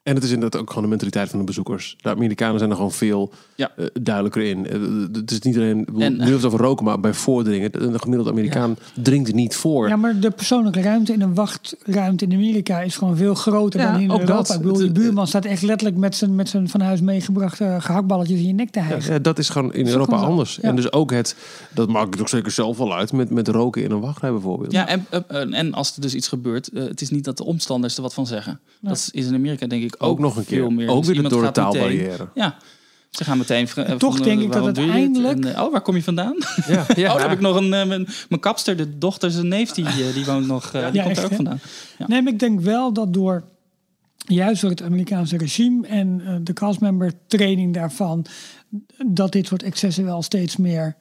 En 0.03 0.15
het 0.15 0.23
is 0.23 0.31
inderdaad 0.31 0.61
ook 0.61 0.67
gewoon 0.67 0.83
de 0.83 0.89
mentaliteit 0.89 1.29
van 1.29 1.39
de 1.39 1.45
bezoekers. 1.45 1.95
De 2.01 2.09
Amerikanen 2.09 2.57
zijn 2.57 2.69
er 2.69 2.75
gewoon 2.75 2.91
veel 2.91 3.31
Ja. 3.55 3.71
eh, 3.77 3.85
duidelijker 4.01 4.41
in. 4.43 4.67
Eh, 4.67 4.81
het 5.11 5.31
is 5.31 5.39
niet 5.39 5.55
alleen, 5.57 5.87
het 6.19 6.45
over 6.45 6.59
roken, 6.59 6.85
maar 6.85 6.99
bij 6.99 7.13
voordringen. 7.13 7.71
De, 7.71 7.91
de 7.91 7.99
gemiddelde 7.99 8.31
Amerikaan 8.31 8.77
drinkt 9.01 9.27
er 9.29 9.35
niet 9.35 9.55
voor. 9.55 9.87
Ja, 9.87 9.95
maar 9.95 10.19
de 10.19 10.31
persoonlijke 10.31 10.81
ruimte 10.81 11.13
in 11.13 11.21
een 11.21 11.33
wachtruimte 11.33 12.25
in 12.25 12.33
Amerika 12.33 12.81
is 12.81 12.95
gewoon 12.95 13.17
veel 13.17 13.35
groter 13.35 13.79
Ja, 13.79 13.91
dan 13.91 14.01
in 14.01 14.11
ook 14.11 14.19
Europa. 14.19 14.35
dat. 14.37 14.49
Ik 14.49 14.57
bedoel, 14.61 14.77
je 14.77 14.83
Het- 14.83 14.93
buurman 14.93 15.27
staat 15.27 15.45
echt 15.45 15.61
letterlijk 15.61 15.99
met 15.99 16.15
zijn, 16.15 16.35
met 16.35 16.49
zijn 16.49 16.69
van 16.69 16.81
huis 16.81 17.01
meegebrachte 17.01 17.75
gehaktballetjes 17.79 18.39
in 18.39 18.47
je 18.47 18.53
nek 18.53 18.69
te 18.69 18.79
Ja, 18.79 18.85
hijgen. 18.85 19.13
ja, 19.13 19.19
dat 19.19 19.39
is 19.39 19.49
gewoon 19.49 19.73
in 19.73 19.85
is 19.85 19.91
Europa 19.91 20.15
gewoon 20.15 20.29
anders. 20.29 20.55
Ja. 20.61 20.61
En 20.69 20.75
dus 20.75 20.91
ook 20.91 21.11
het, 21.11 21.35
dat 21.73 21.89
maakt 21.89 22.11
het 22.11 22.21
ook 22.21 22.29
zeker 22.29 22.51
zelf 22.51 22.77
wel 22.77 22.93
uit, 22.95 23.11
met, 23.13 23.29
met 23.29 23.47
roken 23.47 23.83
in 23.83 23.91
een 23.91 23.99
wachtrij 23.99 24.31
bijvoorbeeld. 24.31 24.71
Ja, 24.71 24.87
en, 24.87 25.05
eh, 25.09 25.59
en 25.59 25.73
als 25.73 25.95
er 25.95 26.01
dus 26.01 26.15
iets 26.15 26.27
gebeurt, 26.27 26.67
eh, 26.69 26.83
het 26.83 27.01
is 27.01 27.09
niet 27.09 27.23
dat 27.23 27.37
de 27.37 27.45
omstanders 27.45 27.95
er 27.95 28.01
wat 28.01 28.13
van 28.13 28.27
zeggen. 28.27 28.59
Dat 28.81 29.09
is 29.11 29.27
in 29.27 29.33
Amerika 29.35 29.67
denk 29.67 29.83
ik 29.83 29.90
ook, 29.99 30.09
ook 30.09 30.19
nog 30.19 30.35
een 30.35 30.45
keer. 30.45 30.73
meer. 30.73 30.87
Ook 30.89 30.97
Dus 30.97 31.05
weer 31.07 31.15
iemand 31.15 31.33
door 31.33 31.43
de 31.43 31.51
taalbarrière. 31.51 32.27
Ja, 32.33 32.55
ze 33.09 33.23
gaan 33.23 33.37
meteen. 33.37 33.67
eh, 33.75 33.95
toch 33.95 34.15
van, 34.15 34.25
denk 34.25 34.39
eh, 34.39 34.45
ik 34.45 34.51
dat 34.51 34.63
uiteindelijk- 34.65 35.45
En, 35.45 35.55
eh, 35.55 35.63
oh, 35.63 35.71
waar 35.71 35.81
kom 35.81 35.95
je 35.95 36.03
vandaan? 36.03 36.35
Ja, 36.67 36.85
ja. 36.95 37.09
Oh, 37.11 37.17
daar 37.17 37.21
heb 37.29 37.31
ik 37.37 37.39
nog 37.39 37.55
een. 37.55 37.73
eh, 37.73 37.85
mijn, 37.87 38.07
mijn 38.29 38.41
kapster, 38.41 38.77
de 38.77 38.97
dochter, 38.97 39.31
zijn 39.31 39.47
neef, 39.47 39.71
die, 39.71 39.85
eh, 39.85 40.13
die 40.13 40.25
woont 40.25 40.47
nog. 40.47 40.65
eh, 40.73 40.85
die 40.85 40.93
Ja, 40.93 41.03
komt 41.03 41.07
echt, 41.07 41.17
er 41.17 41.23
ook 41.25 41.33
vandaan. 41.35 41.59
Ja. 41.97 42.07
Nee, 42.07 42.21
maar 42.21 42.33
ik 42.33 42.39
denk 42.39 42.59
wel 42.61 42.93
dat 42.93 43.13
door 43.13 43.43
juist 44.17 44.61
door 44.61 44.69
het 44.69 44.81
Amerikaanse 44.81 45.37
regime 45.37 45.87
en 45.87 46.21
eh, 46.25 46.35
de 46.41 46.53
castmember 46.53 47.11
training 47.27 47.73
daarvan, 47.73 48.25
dat 49.07 49.31
dit 49.31 49.47
soort 49.47 49.63
excessen 49.63 50.05
wel 50.05 50.21
steeds 50.21 50.57
meer 50.57 50.95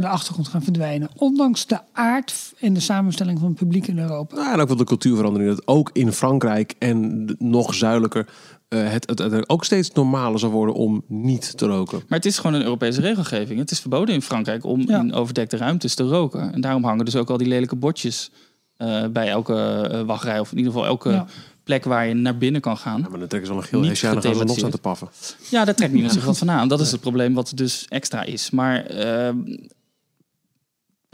naar 0.00 0.10
de 0.10 0.16
achtergrond 0.16 0.48
gaan 0.48 0.62
verdwijnen. 0.62 1.08
Ondanks 1.16 1.66
de 1.66 1.78
aard 1.92 2.52
en 2.60 2.72
de 2.74 2.80
samenstelling 2.80 3.38
van 3.38 3.48
het 3.48 3.56
publiek 3.56 3.86
in 3.86 3.98
Europa. 3.98 4.36
Nou, 4.36 4.52
en 4.52 4.60
ook 4.60 4.68
wel 4.68 4.76
de 4.76 4.84
cultuurverandering. 4.84 5.50
Dat 5.50 5.66
ook 5.66 5.90
in 5.92 6.12
Frankrijk 6.12 6.74
en 6.78 7.24
nog 7.38 7.74
zuidelijker 7.74 8.26
eh, 8.68 8.90
het, 8.90 9.08
het, 9.08 9.18
het 9.18 9.48
ook 9.48 9.64
steeds 9.64 9.90
normaler 9.92 10.38
zal 10.38 10.50
worden 10.50 10.74
om 10.74 11.04
niet 11.08 11.56
te 11.58 11.66
roken. 11.66 11.98
Maar 12.08 12.18
het 12.18 12.26
is 12.26 12.38
gewoon 12.38 12.54
een 12.56 12.62
Europese 12.64 13.00
regelgeving. 13.00 13.58
Het 13.58 13.70
is 13.70 13.80
verboden 13.80 14.14
in 14.14 14.22
Frankrijk 14.22 14.64
om 14.64 14.80
Ja. 14.80 15.00
in 15.00 15.12
overdekte 15.12 15.56
ruimtes 15.56 15.94
te 15.94 16.02
roken. 16.02 16.52
En 16.52 16.60
daarom 16.60 16.84
hangen 16.84 17.04
dus 17.04 17.16
ook 17.16 17.30
al 17.30 17.36
die 17.36 17.48
lelijke 17.48 17.76
bordjes 17.76 18.30
eh, 18.76 19.06
bij 19.06 19.28
elke 19.28 19.54
eh, 19.90 20.02
wachtrij. 20.02 20.40
Of 20.40 20.50
in 20.52 20.56
ieder 20.58 20.72
geval 20.72 20.86
elke 20.88 21.10
Ja. 21.10 21.26
plek 21.64 21.84
waar 21.84 22.06
je 22.06 22.14
naar 22.14 22.38
binnen 22.38 22.60
kan 22.60 22.76
gaan. 22.76 23.00
Ja, 23.02 23.08
maar 23.08 23.18
dan 23.18 23.28
trekken 23.28 23.48
ze 23.48 23.54
wel 23.54 23.62
een 23.62 23.68
geel 23.68 23.82
hesje 23.84 24.06
aan 24.08 24.22
gaan 24.22 24.34
ze 24.34 24.44
nog 24.44 24.58
staan 24.58 24.70
te 24.70 24.78
paffen. 24.78 25.08
Ja, 25.50 25.64
daar 25.64 25.74
trekt 25.74 25.92
niemand 25.92 26.12
zich 26.18 26.24
wat 26.24 26.38
van 26.38 26.50
aan. 26.50 26.68
Dat 26.68 26.80
is 26.80 26.92
het 26.92 27.00
probleem 27.00 27.34
wat 27.34 27.50
er 27.50 27.56
dus 27.56 27.86
extra 27.88 28.22
is. 28.22 28.50
Maar 28.50 28.84
ehm, 28.86 29.36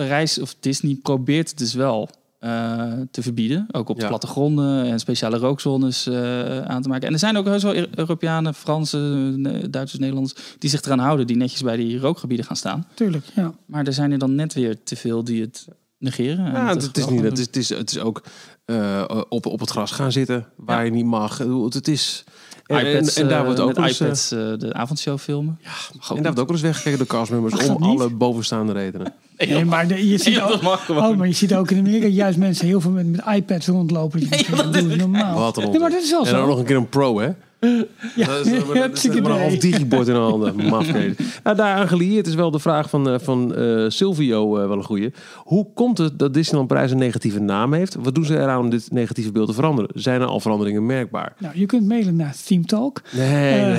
Parijs 0.03 0.39
of 0.41 0.55
Disney 0.61 0.99
probeert 1.03 1.49
het 1.49 1.59
dus 1.59 1.75
wel 1.75 2.09
eh, 2.39 2.93
te 3.11 3.23
verbieden. 3.23 3.67
Ook 3.73 3.89
op 3.89 4.01
Ja. 4.01 4.09
plattegronden 4.09 4.85
en 4.87 4.99
speciale 5.01 5.37
rookzones 5.37 6.07
eh, 6.07 6.61
aan 6.61 6.83
te 6.83 6.89
maken. 6.89 7.07
En 7.07 7.13
er 7.13 7.19
zijn 7.19 7.37
ook 7.37 7.45
heus 7.47 7.63
wel 7.63 7.75
Europeanen, 7.95 8.55
Fransen, 8.55 9.43
Duitsers, 9.71 10.01
Nederlanders... 10.01 10.35
die 10.59 10.71
zich 10.71 10.83
eraan 10.83 10.99
houden, 10.99 11.27
die 11.27 11.37
netjes 11.37 11.63
bij 11.63 11.77
die 11.77 11.99
rookgebieden 11.99 12.47
gaan 12.47 12.57
staan. 12.57 12.87
Tuurlijk, 12.95 13.25
ja. 13.35 13.55
Maar 13.67 13.87
er 13.87 13.93
zijn 13.93 14.13
er 14.13 14.19
dan 14.19 14.35
net 14.35 14.55
weer 14.55 14.83
te 14.85 14.97
veel 14.97 15.25
die 15.25 15.41
het 15.41 15.67
negeren. 15.99 16.47
en 16.47 16.53
Ja, 16.53 16.69
het 16.69 16.83
het, 16.83 16.97
is 16.97 17.07
niet, 17.09 17.23
het, 17.23 17.39
is, 17.39 17.47
het, 17.47 17.57
is, 17.57 17.69
het 17.69 17.91
is 17.91 17.99
ook 17.99 18.23
eh, 18.65 19.05
op, 19.29 19.47
op 19.47 19.61
het 19.61 19.71
gras 19.71 19.91
gaan 19.91 20.13
zitten 20.13 20.47
waar 20.57 20.79
Ja. 20.79 20.85
je 20.85 20.91
niet 20.91 21.05
mag. 21.07 21.39
Het 21.69 21.89
is... 21.89 22.25
En, 22.67 22.79
en, 22.79 22.87
iPads, 22.97 23.17
en 23.17 23.29
daar 23.29 23.45
wordt 23.45 23.61
ook 23.61 23.77
eens, 23.77 24.01
iPads 24.01 24.29
de 24.29 24.73
avondshow 24.73 25.19
filmen. 25.19 25.59
Ja, 25.63 25.71
en 26.17 26.23
daar 26.23 26.23
wordt 26.23 26.39
ook 26.41 26.47
wel 26.47 26.57
eens 26.57 26.61
weggekeken 26.61 26.99
door 26.99 27.07
castmembers 27.07 27.53
om 27.55 27.67
dat 27.67 27.79
niet? 27.79 28.01
alle 28.01 28.11
bovenstaande 28.11 28.73
redenen. 28.73 29.13
Nee, 29.49 29.65
maar 29.65 29.87
de- 29.89 30.09
je 30.09 30.19
ziet 30.19 30.41
ook, 30.41 30.63
oh, 30.89 31.17
maar 31.17 31.27
je 31.27 31.33
ziet 31.35 31.55
ook 31.55 31.71
in 31.71 31.79
Amerika 31.79 32.07
juist 32.07 32.39
mensen 32.39 32.67
heel 32.67 32.81
veel 32.81 32.91
met, 32.91 33.07
met 33.11 33.21
iPads 33.35 33.67
rondlopen. 33.67 34.19
Die 34.21 34.29
denken, 34.29 34.57
dat 34.57 34.73
doen 34.73 34.91
ze 34.91 34.97
normaal. 34.97 35.39
Wat 35.39 35.57
een 35.57 35.71
Nee, 35.71 35.79
maar 35.81 35.91
dat 35.91 36.03
is 36.03 36.11
wel 36.11 36.27
En 36.27 36.33
dan 36.33 36.41
zo. 36.41 36.47
nog 36.47 36.59
een 36.59 36.65
keer 36.65 36.77
een 36.77 36.89
pro, 36.89 37.19
hè? 37.21 37.29
Ja, 38.17 38.27
Dat 38.27 38.47
is, 38.47 38.53
dat 38.53 38.55
is- 38.61 38.67
dat 38.67 38.75
is 38.75 38.81
hartstikke 38.81 39.21
maar 39.21 39.31
een 39.31 39.39
half 39.41 39.57
digibord 39.57 40.07
in 40.09 40.15
de 40.15 40.21
handen. 40.21 40.57
Nou, 40.57 41.57
daaraan 41.57 41.89
gelieerd 41.89 42.27
is 42.27 42.35
wel 42.35 42.51
de 42.51 42.59
vraag 42.59 42.91
van, 42.91 43.09
eh, 43.11 43.19
van 43.19 43.55
eh, 43.55 43.85
Silvio 43.89 44.59
eh, 44.59 44.67
wel 44.69 44.77
een 44.77 44.85
goeie. 44.85 45.13
Hoe 45.37 45.67
komt 45.75 45.99
het 45.99 46.19
dat 46.19 46.35
Disneyland 46.35 46.69
Parijs 46.69 46.91
een 46.91 46.99
negatieve 46.99 47.41
naam 47.41 47.73
heeft? 47.73 47.97
Wat 48.01 48.15
doen 48.15 48.25
ze 48.25 48.39
eraan 48.39 48.61
om 48.61 48.71
dit 48.71 48.89
negatieve 48.93 49.33
beeld 49.33 49.49
te 49.49 49.55
veranderen? 49.55 49.91
Zijn 49.95 50.21
er 50.21 50.27
al 50.27 50.41
veranderingen 50.41 50.87
merkbaar? 50.87 51.35
Nou, 51.39 51.59
je 51.59 51.67
kunt 51.67 51.89
mailen 51.89 52.17
naar 52.17 52.35
Theme 52.47 52.65
Talk. 52.65 53.03
Nee. 53.13 53.61
nee. 53.65 53.79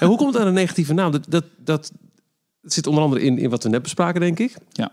En 0.00 0.06
hoe 0.06 0.16
komt 0.16 0.32
het 0.32 0.42
aan 0.42 0.48
een 0.48 0.54
negatieve 0.54 0.92
naam? 0.94 1.12
Dat, 1.12 1.26
dat, 1.28 1.44
dat 1.64 1.92
zit 2.62 2.86
onder 2.86 3.02
andere 3.02 3.22
in, 3.22 3.38
in 3.38 3.50
wat 3.50 3.62
we 3.62 3.68
net 3.68 3.82
bespraken, 3.82 4.20
denk 4.20 4.38
ik. 4.38 4.56
Ja. 4.72 4.92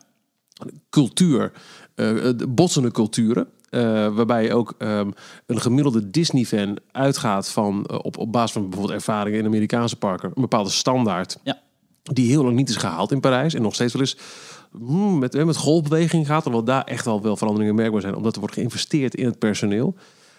Cultuur, 0.89 1.51
eh, 1.95 2.29
de 2.35 2.47
botsende 2.47 2.91
culturen. 2.91 3.47
eh, 3.69 3.81
waarbij 4.15 4.43
je 4.43 4.53
ook 4.53 4.73
ehm, 4.77 5.11
een 5.45 5.61
gemiddelde 5.61 6.09
Disney-fan 6.09 6.77
uitgaat 6.91 7.49
van 7.49 7.85
eh, 7.85 7.99
op, 8.01 8.17
op 8.17 8.31
basis 8.31 8.51
van 8.51 8.61
bijvoorbeeld 8.61 8.93
ervaringen 8.97 9.39
in 9.39 9.45
Amerikaanse 9.45 9.95
parken, 9.95 10.31
een 10.33 10.41
bepaalde 10.41 10.69
standaard. 10.69 11.37
Ja. 11.43 11.61
Die 12.03 12.29
heel 12.29 12.43
lang 12.43 12.55
niet 12.55 12.69
is 12.69 12.75
gehaald 12.75 13.11
in 13.11 13.19
Parijs. 13.19 13.53
En 13.53 13.61
nog 13.61 13.73
steeds 13.73 13.93
wel 13.93 14.01
eens 14.01 14.17
hmm, 14.71 15.19
met, 15.19 15.45
met 15.45 15.57
golfbeweging 15.57 16.27
gaat. 16.27 16.43
Terwijl 16.43 16.63
daar 16.63 16.83
echt 16.83 17.05
wel 17.05 17.21
wel 17.21 17.37
veranderingen 17.37 17.75
merkbaar 17.75 18.01
zijn. 18.01 18.15
Omdat 18.15 18.33
er 18.33 18.39
wordt 18.39 18.55
geïnvesteerd 18.55 19.15
in 19.15 19.25
het 19.25 19.39
personeel. 19.39 19.95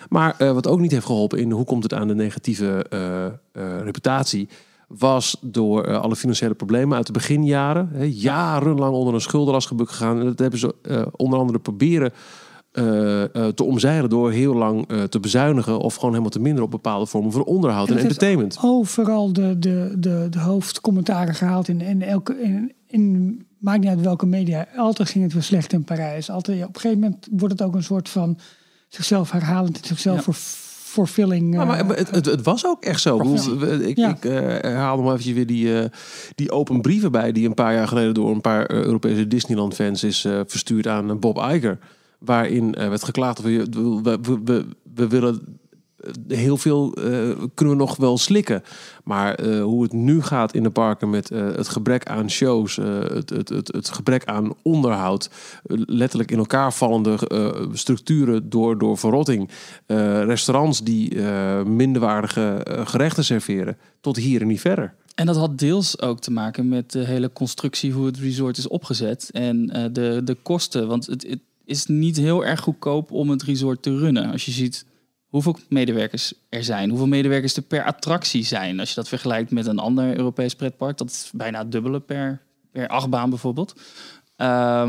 Maar 0.08 0.34
wat 0.38 0.66
ook 0.66 0.80
niet 0.80 0.90
heeft 0.90 1.06
geholpen 1.06 1.38
in 1.38 1.50
hoe 1.50 1.64
komt 1.64 1.82
het 1.82 1.94
aan 1.94 2.08
de 2.08 2.14
negatieve 2.14 2.86
reputatie. 3.84 4.48
Was 4.98 5.36
door 5.40 5.84
eh, 5.84 6.00
alle 6.00 6.16
financiële 6.16 6.54
problemen 6.54 6.96
uit 6.96 7.06
de 7.06 7.12
beginjaren. 7.12 7.88
Hè, 7.92 8.04
jarenlang 8.04 8.94
onder 8.94 9.14
een 9.14 9.20
schuldenlast 9.20 9.66
gebukt 9.66 9.90
gegaan. 9.90 10.18
En 10.18 10.24
dat 10.24 10.38
hebben 10.38 10.58
ze 10.58 10.74
eh, 10.82 11.02
onder 11.16 11.38
andere 11.38 11.58
proberen 11.58 12.12
eh, 12.72 13.22
eh, 13.22 13.46
te 13.46 13.64
omzeilen 13.64 14.10
door 14.10 14.30
heel 14.30 14.54
lang 14.54 14.88
eh, 14.88 15.02
te 15.02 15.20
bezuinigen 15.20 15.78
of 15.78 15.94
gewoon 15.94 16.10
helemaal 16.10 16.30
te 16.30 16.38
minderen 16.40 16.64
op 16.64 16.70
bepaalde 16.70 17.06
vormen 17.06 17.32
van 17.32 17.44
onderhoud 17.44 17.90
en, 17.90 17.98
entertainment. 17.98 18.58
overal 18.62 19.32
de, 19.32 19.58
de, 19.58 19.94
de, 19.98 20.26
de 20.30 20.38
hoofdcommentaren 20.38 21.34
gehaald 21.34 21.68
in, 21.68 21.80
in 21.80 22.02
elke. 22.02 22.40
In, 22.42 22.72
in, 22.86 23.46
maakt 23.58 23.80
niet 23.80 23.88
uit 23.88 24.00
welke 24.00 24.26
media. 24.26 24.66
Altijd 24.76 25.08
ging 25.08 25.24
het 25.24 25.32
weer 25.32 25.42
slecht 25.42 25.72
in 25.72 25.84
Parijs. 25.84 26.30
Altijd, 26.30 26.58
ja, 26.58 26.66
op 26.66 26.74
een 26.74 26.80
gegeven 26.80 27.02
moment 27.02 27.28
wordt 27.30 27.58
het 27.58 27.62
ook 27.62 27.74
een 27.74 27.82
soort 27.82 28.08
van 28.08 28.38
zichzelf 28.88 29.30
herhalend, 29.30 29.80
zichzelf 29.82 30.16
Ja. 30.16 30.22
voor 30.22 30.34
fulfilling. 30.92 31.54
Ja, 31.54 31.64
maar 31.64 31.80
eh, 31.80 31.96
het, 31.96 32.10
het, 32.10 32.26
het 32.26 32.42
was 32.42 32.66
ook 32.66 32.84
echt 32.84 33.00
zo. 33.00 33.34
Ik, 33.80 33.96
Ja. 33.96 34.08
ik 34.08 34.24
eh, 34.24 34.32
herhaal 34.40 34.96
nog 34.96 35.06
eventjes 35.06 35.34
weer 35.34 35.46
die, 35.46 35.78
eh, 35.78 35.88
die 36.34 36.50
open 36.50 36.80
brieven 36.80 37.12
bij... 37.12 37.32
die 37.32 37.46
een 37.48 37.54
paar 37.54 37.74
jaar 37.74 37.88
geleden 37.88 38.14
door 38.14 38.30
een 38.30 38.40
paar 38.40 38.66
eh, 38.66 38.76
Europese 38.82 39.28
Disneyland-fans 39.28 40.04
is 40.04 40.20
verstuurd 40.46 40.86
aan 40.86 41.18
Bob 41.18 41.36
Iger. 41.36 41.78
Waarin 42.18 42.70
werd 42.70 43.04
geklaagd 43.04 43.40
We, 43.42 43.66
we, 44.02 44.18
we, 44.44 44.66
we 44.94 45.08
willen 45.08 45.60
heel 46.28 46.56
veel 46.56 46.92
eh, 46.92 47.02
kunnen 47.54 47.74
we 47.74 47.80
nog 47.80 47.96
wel 47.96 48.18
slikken. 48.18 48.62
Maar 49.04 49.34
eh, 49.34 49.62
hoe 49.62 49.82
het 49.82 49.92
nu 49.92 50.22
gaat 50.22 50.54
in 50.54 50.62
de 50.62 50.70
parken 50.70 51.10
met 51.10 51.30
eh, 51.30 51.40
het 51.40 51.68
gebrek 51.68 52.06
aan 52.06 52.30
shows, 52.30 52.78
eh, 52.78 53.00
het, 53.00 53.30
het, 53.30 53.48
het, 53.48 53.72
het 53.72 53.88
gebrek 53.88 54.24
aan 54.24 54.52
onderhoud, 54.62 55.30
eh, 55.66 55.76
letterlijk 55.86 56.30
in 56.30 56.38
elkaar 56.38 56.72
vallende 56.72 57.28
eh, 57.28 57.66
structuren 57.72 58.50
door, 58.50 58.78
door 58.78 58.98
verrotting, 58.98 59.50
eh, 59.86 60.24
restaurants 60.24 60.82
die 60.82 61.22
eh, 61.24 61.62
minderwaardige 61.62 62.40
eh, 62.40 62.86
gerechten 62.86 63.24
serveren, 63.24 63.76
tot 64.00 64.16
hier 64.16 64.40
en 64.40 64.46
niet 64.46 64.60
verder. 64.60 64.94
En 65.14 65.26
dat 65.26 65.36
had 65.36 65.58
deels 65.58 66.00
ook 66.00 66.20
te 66.20 66.30
maken 66.30 66.68
met 66.68 66.92
de 66.92 67.04
hele 67.04 67.32
constructie, 67.32 67.92
hoe 67.92 68.06
het 68.06 68.18
resort 68.18 68.58
is 68.58 68.68
opgezet 68.68 69.30
en 69.32 69.70
eh, 69.70 69.84
de, 69.92 70.20
de 70.24 70.36
kosten. 70.42 70.86
Want 70.88 71.06
het, 71.06 71.26
het 71.28 71.40
is 71.64 71.86
niet 71.86 72.16
heel 72.16 72.44
erg 72.44 72.60
goedkoop 72.60 73.10
om 73.10 73.30
het 73.30 73.42
resort 73.42 73.82
te 73.82 73.98
runnen. 73.98 74.30
Als 74.30 74.44
je 74.44 74.50
ziet 74.50 74.84
hoeveel 75.32 75.56
medewerkers 75.68 76.32
er 76.48 76.64
zijn, 76.64 76.88
hoeveel 76.88 77.06
medewerkers 77.06 77.56
er 77.56 77.62
per 77.62 77.84
attractie 77.84 78.44
zijn. 78.44 78.80
Als 78.80 78.88
je 78.88 78.94
dat 78.94 79.08
vergelijkt 79.08 79.50
met 79.50 79.66
een 79.66 79.78
ander 79.78 80.16
Europees 80.16 80.54
pretpark, 80.54 80.98
dat 80.98 81.10
is 81.10 81.30
bijna 81.34 81.58
het 81.58 81.72
dubbele 81.72 82.00
per, 82.00 82.42
per 82.70 82.88
achtbaan 82.88 83.30
bijvoorbeeld. 83.30 83.74
Eh, 84.36 84.88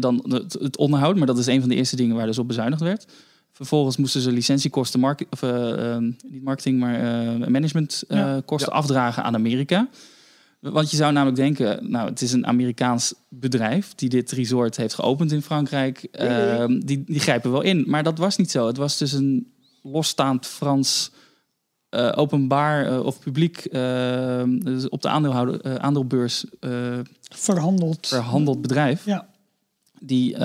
dan 0.00 0.24
het, 0.28 0.52
het 0.52 0.76
onderhoud, 0.76 1.16
maar 1.16 1.26
dat 1.26 1.38
is 1.38 1.46
een 1.46 1.60
van 1.60 1.68
de 1.68 1.74
eerste 1.74 1.96
dingen 1.96 2.16
waar 2.16 2.26
dus 2.26 2.38
op 2.38 2.46
bezuinigd 2.46 2.82
werd. 2.82 3.06
Vervolgens 3.52 3.96
moesten 3.96 4.20
ze 4.20 4.32
licentiekosten, 4.32 5.16
of, 5.30 5.42
eh, 5.42 5.92
ehm, 5.92 6.10
niet 6.28 6.42
marketing, 6.42 6.78
maar 6.78 6.94
eh 6.94 7.48
managementkosten 7.48 8.72
Ja. 8.72 8.78
afdragen 8.78 9.22
aan 9.22 9.34
Amerika. 9.34 9.88
Want 10.60 10.90
je 10.90 10.96
zou 10.96 11.12
namelijk 11.12 11.36
denken, 11.36 11.90
nou, 11.90 12.08
het 12.08 12.22
is 12.22 12.32
een 12.32 12.46
Amerikaans 12.46 13.14
bedrijf 13.28 13.94
die 13.94 14.08
dit 14.08 14.30
resort 14.30 14.76
heeft 14.76 14.94
geopend 14.94 15.32
in 15.32 15.42
Frankrijk. 15.42 16.02
Ehm, 16.02 16.80
die, 16.80 17.04
die 17.06 17.20
grijpen 17.20 17.52
wel 17.52 17.62
in. 17.62 17.84
Maar 17.86 18.02
dat 18.02 18.18
was 18.18 18.36
niet 18.36 18.50
zo. 18.50 18.66
Het 18.66 18.76
was 18.76 18.98
dus 18.98 19.12
een 19.12 19.51
losstaand 19.82 20.46
Frans 20.46 21.10
eh, 21.92 22.12
openbaar 22.14 22.86
eh, 22.86 23.04
of 23.04 23.20
publiek 23.20 23.58
eh, 23.58 24.42
dus 24.46 24.88
op 24.88 25.02
de 25.02 25.08
aandeelhouder, 25.08 25.78
aandeelbeurs 25.78 26.44
verhandeld. 27.34 28.06
verhandeld 28.06 28.62
bedrijf. 28.62 29.04
Ja. 29.04 29.28
Die 30.00 30.36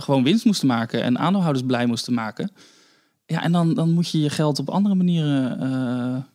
gewoon 0.00 0.22
winst 0.22 0.44
moesten 0.44 0.68
maken 0.68 1.02
en 1.02 1.18
aandeelhouders 1.18 1.66
blij 1.66 1.86
moesten 1.86 2.14
maken. 2.14 2.50
Ja, 3.26 3.42
en 3.42 3.52
dan, 3.52 3.74
dan 3.74 3.92
moet 3.92 4.08
je 4.08 4.20
je 4.20 4.30
geld 4.30 4.58
op 4.58 4.68
andere 4.68 4.94
manieren 4.94 6.26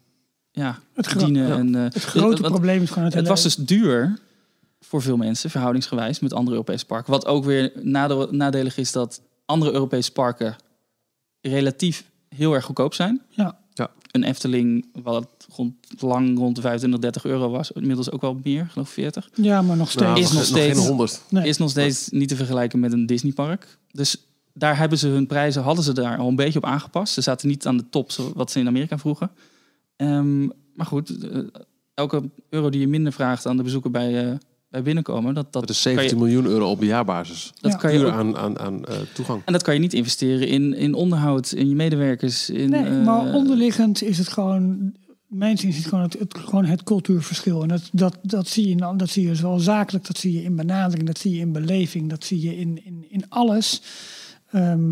ja, 0.51 0.79
Het 0.93 1.07
verdienen. 1.07 1.47
ja. 1.47 1.57
En, 1.57 1.73
Het 1.73 2.03
grote 2.03 2.41
probleem 2.41 2.81
is 2.81 2.89
gewoon 2.89 3.03
het, 3.03 3.13
het 3.13 3.27
was 3.27 3.43
dus 3.43 3.55
duur 3.55 4.19
voor 4.79 5.01
veel 5.01 5.17
mensen, 5.17 5.49
verhoudingsgewijs, 5.49 6.19
met 6.19 6.33
andere 6.33 6.55
Europese 6.55 6.85
parken. 6.85 7.11
Wat 7.11 7.25
ook 7.25 7.45
weer 7.45 7.71
nadelig 8.31 8.77
is 8.77 8.91
dat 8.91 9.21
andere 9.45 9.71
Europese 9.71 10.11
parken 10.11 10.55
relatief 11.41 12.11
heel 12.36 12.53
erg 12.53 12.65
goedkoop 12.65 12.93
zijn. 12.93 13.21
Ja. 13.29 13.57
Ja. 13.73 13.91
Een 14.11 14.23
Efteling, 14.23 14.86
wat 15.03 15.27
rond, 15.55 15.73
lang 15.99 16.38
rond 16.38 16.55
de 16.55 16.61
25, 16.61 16.99
30 16.99 17.25
euro 17.25 17.49
was, 17.49 17.71
inmiddels 17.71 18.11
ook 18.11 18.21
wel 18.21 18.39
meer, 18.43 18.65
geloof 18.71 18.88
ik 18.88 18.93
40. 18.93 19.29
Ja, 19.34 19.61
maar 19.61 19.77
nog 19.77 19.89
steeds. 19.91 20.05
Nou, 20.05 20.19
is 20.19 20.32
nog 20.32 20.43
steeds- 20.45 20.77
geen 20.77 20.88
honderd. 20.88 21.21
Nee. 21.29 21.47
Is 21.47 21.57
nog 21.57 21.69
steeds 21.69 22.09
niet 22.09 22.27
te 22.29 22.36
vergelijken 22.36 22.79
met 22.79 22.91
een 22.93 23.05
Disneypark. 23.05 23.77
Dus 23.91 24.25
daar 24.53 24.77
hebben 24.77 24.97
ze 24.97 25.07
hun 25.07 25.27
prijzen, 25.27 25.61
hadden 25.63 25.84
ze 25.84 25.93
daar 25.93 26.17
al 26.17 26.27
een 26.27 26.36
beetje 26.36 26.59
op 26.59 26.65
aangepast. 26.65 27.13
Ze 27.13 27.21
zaten 27.21 27.47
niet 27.47 27.67
aan 27.67 27.77
de 27.77 27.89
top, 27.89 28.11
zo- 28.11 28.32
wat 28.36 28.51
ze 28.51 28.59
in 28.59 28.67
Amerika 28.67 28.97
vroegen. 28.97 29.32
Ehm, 29.95 30.41
maar 30.73 30.86
goed, 30.86 31.27
eh, 31.27 31.39
elke 31.93 32.29
euro 32.49 32.69
die 32.69 32.79
je 32.82 32.88
minder 32.88 33.13
vraagt 33.13 33.45
aan 33.45 33.57
de 33.57 33.63
bezoeker 33.63 33.91
bij, 33.91 34.29
eh, 34.32 34.36
bij 34.72 34.82
binnenkomen, 34.82 35.34
dat, 35.34 35.43
dat, 35.53 35.61
Dat 35.67 35.69
is 35.69 35.82
kan 35.82 35.93
17 35.93 36.17
je, 36.17 36.24
miljoen 36.24 36.45
euro 36.45 36.69
op 36.69 36.82
jaarbasis. 36.84 37.51
dat 37.59 37.72
Ja. 37.72 37.78
kan 37.78 37.93
je 37.93 38.05
ook- 38.05 38.11
aan, 38.11 38.38
aan, 38.38 38.59
aan 38.59 38.86
eh, 38.86 38.95
toegang. 39.13 39.41
en 39.45 39.53
dat 39.53 39.61
kan 39.63 39.74
je 39.74 39.80
niet 39.80 39.93
investeren 39.93 40.47
in, 40.47 40.74
in 40.74 40.93
onderhoud, 40.93 41.51
in 41.51 41.69
je 41.69 41.76
medewerkers. 41.76 42.49
In, 42.49 42.69
Nee, 42.69 42.84
eh, 42.86 43.05
maar 43.05 43.34
onderliggend 43.34 44.01
is 44.03 44.17
het 44.17 44.28
gewoon, 44.28 44.93
mijn 45.28 45.57
zin 45.57 45.69
is 45.69 45.78
het 45.78 45.86
gewoon 45.86 46.03
het, 46.03 46.19
het, 46.19 46.38
gewoon 46.38 46.65
het 46.65 46.84
cultuurverschil. 46.84 47.61
En 47.61 47.67
dat, 47.67 47.89
dat, 47.91 48.17
dat, 48.22 48.47
zie 48.47 48.63
je, 48.67 48.72
in- 48.72 48.97
dat 48.97 49.09
zie 49.09 49.28
je 49.28 49.36
zowel 49.36 49.59
zakelijk, 49.59 50.07
dat 50.07 50.17
zie 50.17 50.34
je 50.34 50.43
in 50.43 50.55
benadering, 50.55 51.07
dat 51.07 51.17
zie 51.17 51.34
je 51.34 51.39
in 51.39 51.51
beleving, 51.51 52.09
dat 52.09 52.24
zie 52.24 52.41
je 52.41 52.57
in, 52.57 52.86
in, 52.86 53.05
in 53.09 53.30
alles. 53.30 53.82
Ehm, 54.51 54.91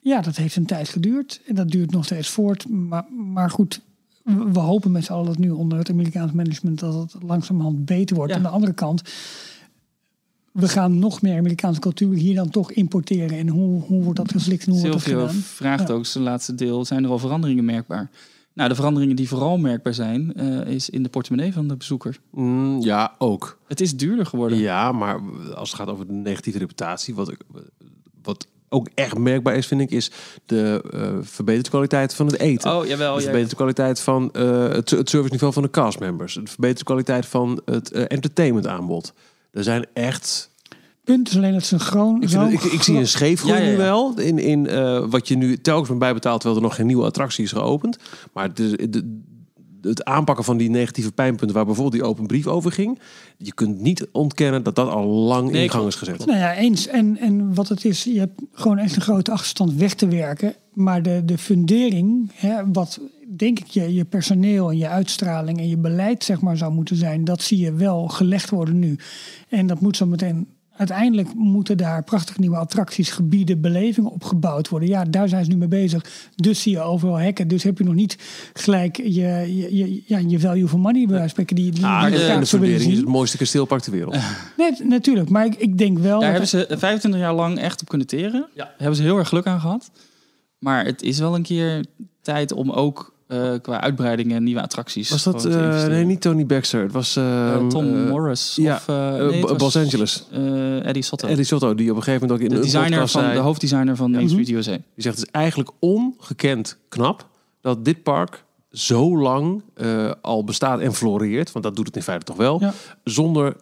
ja, 0.00 0.20
dat 0.20 0.36
heeft 0.36 0.56
een 0.56 0.66
tijd 0.66 0.88
geduurd 0.88 1.40
en 1.46 1.54
dat 1.54 1.70
duurt 1.70 1.90
nog 1.90 2.04
steeds 2.04 2.28
voort. 2.28 2.68
Maar, 2.68 3.04
maar 3.32 3.50
goed, 3.50 3.80
we, 4.24 4.58
hopen 4.58 4.92
met 4.92 5.04
z'n 5.04 5.12
allen 5.12 5.26
dat 5.26 5.38
nu 5.38 5.50
onder 5.50 5.78
het 5.78 5.90
Amerikaans 5.90 6.32
management 6.32 6.78
dat 6.78 6.94
het 6.94 7.22
langzamerhand 7.22 7.84
beter 7.84 8.16
wordt. 8.16 8.30
Ja. 8.30 8.36
Aan 8.36 8.42
de 8.42 8.48
andere 8.48 8.72
kant, 8.72 9.02
we 10.52 10.68
gaan 10.68 10.98
nog 10.98 11.22
meer 11.22 11.38
Amerikaanse 11.38 11.80
cultuur 11.80 12.14
hier 12.14 12.34
dan 12.34 12.50
toch 12.50 12.72
importeren. 12.72 13.38
En 13.38 13.48
hoe, 13.48 13.82
hoe 13.82 14.02
wordt 14.02 14.18
dat 14.18 14.32
geflikt 14.32 14.64
hoe 14.66 14.80
wordt 14.80 14.92
dat 14.92 15.02
Silvio 15.02 15.28
vraagt 15.40 15.88
Ja. 15.88 15.94
ook 15.94 16.06
zijn 16.06 16.24
laatste 16.24 16.54
deel, 16.54 16.84
zijn 16.84 17.04
er 17.04 17.10
al 17.10 17.18
veranderingen 17.18 17.64
merkbaar? 17.64 18.10
Nou, 18.54 18.68
de 18.68 18.74
veranderingen 18.74 19.16
die 19.16 19.28
vooral 19.28 19.58
merkbaar 19.58 19.94
zijn, 19.94 20.34
eh, 20.34 20.66
is 20.66 20.90
in 20.90 21.02
de 21.02 21.08
portemonnee 21.08 21.52
van 21.52 21.68
de 21.68 21.76
bezoeker. 21.76 22.18
Mm, 22.30 22.80
ja, 22.80 23.14
ook. 23.18 23.58
Het 23.68 23.80
is 23.80 23.96
duurder 23.96 24.26
geworden. 24.26 24.58
Ja, 24.58 24.92
maar 24.92 25.20
als 25.54 25.70
het 25.70 25.80
gaat 25.80 25.88
over 25.88 26.06
de 26.06 26.12
negatieve 26.12 26.58
reputatie, 26.58 27.14
wat, 27.14 27.30
ik, 27.30 27.38
wat 28.22 28.46
ook 28.72 28.88
echt 28.94 29.18
merkbaar 29.18 29.56
is, 29.56 29.66
vind 29.66 29.80
ik, 29.80 29.90
is 29.90 30.10
de 30.46 30.82
eh, 30.92 31.08
verbeterde 31.20 31.70
kwaliteit 31.70 32.14
van 32.14 32.26
het 32.26 32.38
eten. 32.38 32.76
Oh, 32.76 32.86
jawel. 32.86 33.12
de 33.14 33.18
ja. 33.18 33.24
verbeterde 33.24 33.56
kwaliteit 33.56 34.00
van 34.00 34.30
eh, 34.32 34.68
het, 34.68 34.90
het 34.90 35.08
serviceniveau 35.10 35.52
van 35.52 35.62
de 35.62 35.70
castmembers. 35.70 36.34
De 36.34 36.40
verbeterde 36.44 36.84
kwaliteit 36.84 37.26
van 37.26 37.60
het 37.64 37.90
eh, 37.92 38.04
entertainmentaanbod. 38.08 39.12
Er 39.52 39.62
zijn 39.64 39.86
echt... 39.92 40.50
punt 41.04 41.28
is 41.28 41.36
alleen 41.36 41.52
dat 41.52 41.64
ze 41.64 41.74
een 41.74 41.80
gewoon. 41.80 42.22
Ik, 42.22 42.28
zo 42.28 42.46
ik, 42.46 42.62
ik 42.62 42.82
zie 42.82 42.98
een 42.98 43.08
scheefgroei 43.08 43.54
Ja, 43.54 43.60
ja, 43.60 43.64
ja. 43.66 43.70
nu 43.70 43.76
wel. 43.76 44.18
In, 44.18 44.38
in 44.38 44.66
eh, 44.66 45.04
wat 45.08 45.28
je 45.28 45.36
nu 45.36 45.60
telkens 45.60 45.88
bent 45.88 46.00
bijbetaalt, 46.00 46.40
terwijl 46.40 46.60
er 46.60 46.66
nog 46.66 46.76
geen 46.76 46.86
nieuwe 46.86 47.04
attractie 47.04 47.44
is 47.44 47.52
geopend. 47.52 47.98
Maar 48.32 48.50
is- 48.54 48.90
de, 48.90 49.20
het 49.82 50.04
aanpakken 50.04 50.44
van 50.44 50.56
die 50.56 50.70
negatieve 50.70 51.12
pijnpunten, 51.12 51.56
waar 51.56 51.64
bijvoorbeeld 51.64 52.02
die 52.02 52.10
open 52.10 52.26
brief 52.26 52.46
over 52.46 52.72
ging. 52.72 52.98
Je 53.38 53.54
kunt 53.54 53.80
niet 53.80 54.08
ontkennen 54.12 54.62
dat 54.62 54.74
dat 54.74 54.88
al 54.88 55.06
lang 55.06 55.50
Nee, 55.50 55.62
in 55.62 55.70
gang 55.70 55.86
is 55.86 55.94
gezet. 55.94 56.26
Nou 56.26 56.38
ja, 56.38 56.54
eens. 56.54 56.86
En, 56.86 57.18
en 57.18 57.54
wat 57.54 57.68
het 57.68 57.84
is, 57.84 58.04
je 58.04 58.18
hebt 58.18 58.42
gewoon 58.52 58.78
echt 58.78 58.96
een 58.96 59.02
grote 59.02 59.30
achterstand 59.30 59.74
weg 59.74 59.94
te 59.94 60.08
werken. 60.08 60.54
Maar 60.72 61.02
de, 61.02 61.22
de 61.24 61.38
fundering, 61.38 62.30
hè, 62.34 62.70
wat 62.72 63.00
denk 63.36 63.58
ik 63.58 63.66
je, 63.66 63.94
je 63.94 64.04
personeel 64.04 64.70
en 64.70 64.78
je 64.78 64.88
uitstraling 64.88 65.58
en 65.58 65.68
je 65.68 65.78
beleid 65.78 66.24
zeg 66.24 66.40
maar 66.40 66.56
zou 66.56 66.72
moeten 66.72 66.96
zijn, 66.96 67.24
dat 67.24 67.42
zie 67.42 67.58
je 67.58 67.72
wel 67.72 68.08
gelegd 68.08 68.50
worden 68.50 68.78
nu. 68.78 68.98
En 69.48 69.66
dat 69.66 69.80
moet 69.80 69.96
zo 69.96 70.06
meteen. 70.06 70.46
Uiteindelijk 70.88 71.34
moeten 71.34 71.76
daar 71.76 72.04
prachtige 72.04 72.40
nieuwe 72.40 72.56
attracties, 72.56 73.10
gebieden, 73.10 73.60
belevingen 73.60 74.10
opgebouwd 74.10 74.68
worden. 74.68 74.88
Ja, 74.88 75.04
daar 75.04 75.28
zijn 75.28 75.44
ze 75.44 75.50
nu 75.50 75.56
mee 75.56 75.68
bezig. 75.68 76.04
Dus 76.36 76.62
zie 76.62 76.72
je 76.72 76.80
overal 76.80 77.16
hekken. 77.16 77.48
Dus 77.48 77.62
heb 77.62 77.78
je 77.78 77.84
nog 77.84 77.94
niet 77.94 78.18
gelijk 78.52 78.96
je, 78.96 79.04
je, 79.10 79.76
je, 79.76 80.02
ja, 80.06 80.18
je 80.18 80.40
value 80.40 80.68
for 80.68 80.78
money 80.78 81.06
bij 81.06 81.28
spreken 81.28 81.56
die, 81.56 81.70
die 81.70 81.86
Ah, 81.86 82.02
die 82.02 82.10
de, 82.10 82.36
de 82.38 82.46
fundering 82.46 82.90
is 82.90 82.96
het 82.96 83.06
mooiste 83.06 83.36
kasteelpark 83.36 83.82
ter 83.82 83.92
wereld. 83.92 84.16
Nee, 84.56 84.70
natuurlijk. 84.84 85.28
Maar 85.28 85.44
ik, 85.44 85.54
ik 85.54 85.78
denk 85.78 85.98
wel. 85.98 86.20
Daar 86.20 86.38
dat 86.38 86.50
hebben 86.50 86.68
ze 86.68 86.78
25 86.78 87.20
jaar 87.20 87.34
lang 87.34 87.58
echt 87.58 87.80
op 87.80 87.88
kunnen 87.88 88.06
teren. 88.06 88.46
Ja. 88.54 88.64
Daar 88.64 88.74
hebben 88.76 88.96
ze 88.96 89.02
heel 89.02 89.18
erg 89.18 89.28
geluk 89.28 89.46
aan 89.46 89.60
gehad. 89.60 89.90
Maar 90.58 90.84
het 90.84 91.02
is 91.02 91.18
wel 91.18 91.34
een 91.34 91.42
keer 91.42 91.84
tijd 92.20 92.52
om 92.52 92.70
ook 92.70 93.14
eh, 93.32 93.52
qua 93.62 93.80
uitbreidingen 93.80 94.36
en 94.36 94.42
nieuwe 94.42 94.62
attracties. 94.62 95.10
Was 95.10 95.22
dat... 95.22 95.34
investeren. 95.34 95.90
nee, 95.90 96.04
niet 96.04 96.20
Tony 96.20 96.46
Baxter. 96.46 96.82
Het 96.82 96.92
was... 96.92 97.16
Ehm, 97.16 97.68
Tom 97.68 98.06
Morris 98.08 98.56
ja, 98.56 98.74
of 98.74 98.86
nee, 98.86 99.42
was, 99.42 99.60
Los 99.60 99.76
Angeles. 99.76 100.24
Eddie 100.82 101.02
Soto. 101.02 101.28
Eddie 101.28 101.44
Soto, 101.44 101.74
die 101.74 101.90
op 101.90 101.96
een 101.96 102.02
gegeven 102.02 102.28
moment 102.28 102.44
ook 102.44 102.52
in 102.52 102.56
de 102.56 102.62
designer 102.62 102.98
van 102.98 103.22
zei... 103.22 103.34
de 103.34 103.40
hoofddesigner 103.40 103.96
van 103.96 104.10
Main 104.10 104.28
Street 104.28 104.48
USA. 104.48 104.70
Die 104.70 104.82
zegt 104.96 105.16
het 105.16 105.26
is 105.26 105.32
eigenlijk 105.32 105.70
ongekend 105.78 106.78
knap 106.88 107.28
dat 107.60 107.84
dit 107.84 108.02
park 108.02 108.44
zo 108.70 109.18
lang 109.18 109.62
al 110.20 110.44
bestaat 110.44 110.80
en 110.80 110.94
floreert, 110.94 111.52
want 111.52 111.64
dat 111.64 111.76
doet 111.76 111.86
het 111.86 111.96
in 111.96 112.02
feite 112.02 112.24
toch 112.24 112.36
wel, 112.36 112.60
Ja. 112.60 112.72
zonder 113.04 113.56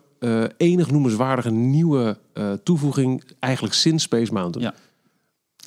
enig 0.56 0.90
noemenswaardige 0.90 1.50
nieuwe 1.50 2.18
toevoeging, 2.62 3.24
eigenlijk 3.38 3.74
sinds 3.74 4.04
Space 4.04 4.32
Mountain. 4.32 4.72
Ja. 4.72 4.74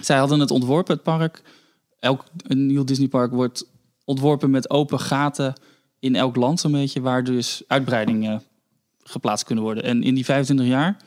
Zij 0.03 0.17
hadden 0.17 0.39
het 0.39 0.51
ontworpen, 0.51 0.93
het 0.93 1.03
park. 1.03 1.41
Elk 1.99 2.23
een 2.47 2.65
nieuw 2.65 2.83
Disneypark 2.83 3.31
wordt 3.31 3.65
ontworpen 4.05 4.49
met 4.49 4.69
open 4.69 4.99
gaten 4.99 5.53
in 5.99 6.15
elk 6.15 6.35
land 6.35 6.59
zo'n 6.59 6.71
beetje, 6.71 7.01
waar 7.01 7.23
dus 7.23 7.63
uitbreidingen 7.67 8.41
geplaatst 9.03 9.45
kunnen 9.45 9.63
worden. 9.63 9.83
En 9.83 10.03
in 10.03 10.15
die 10.15 10.25
25 10.25 10.65
jaar 10.67 10.97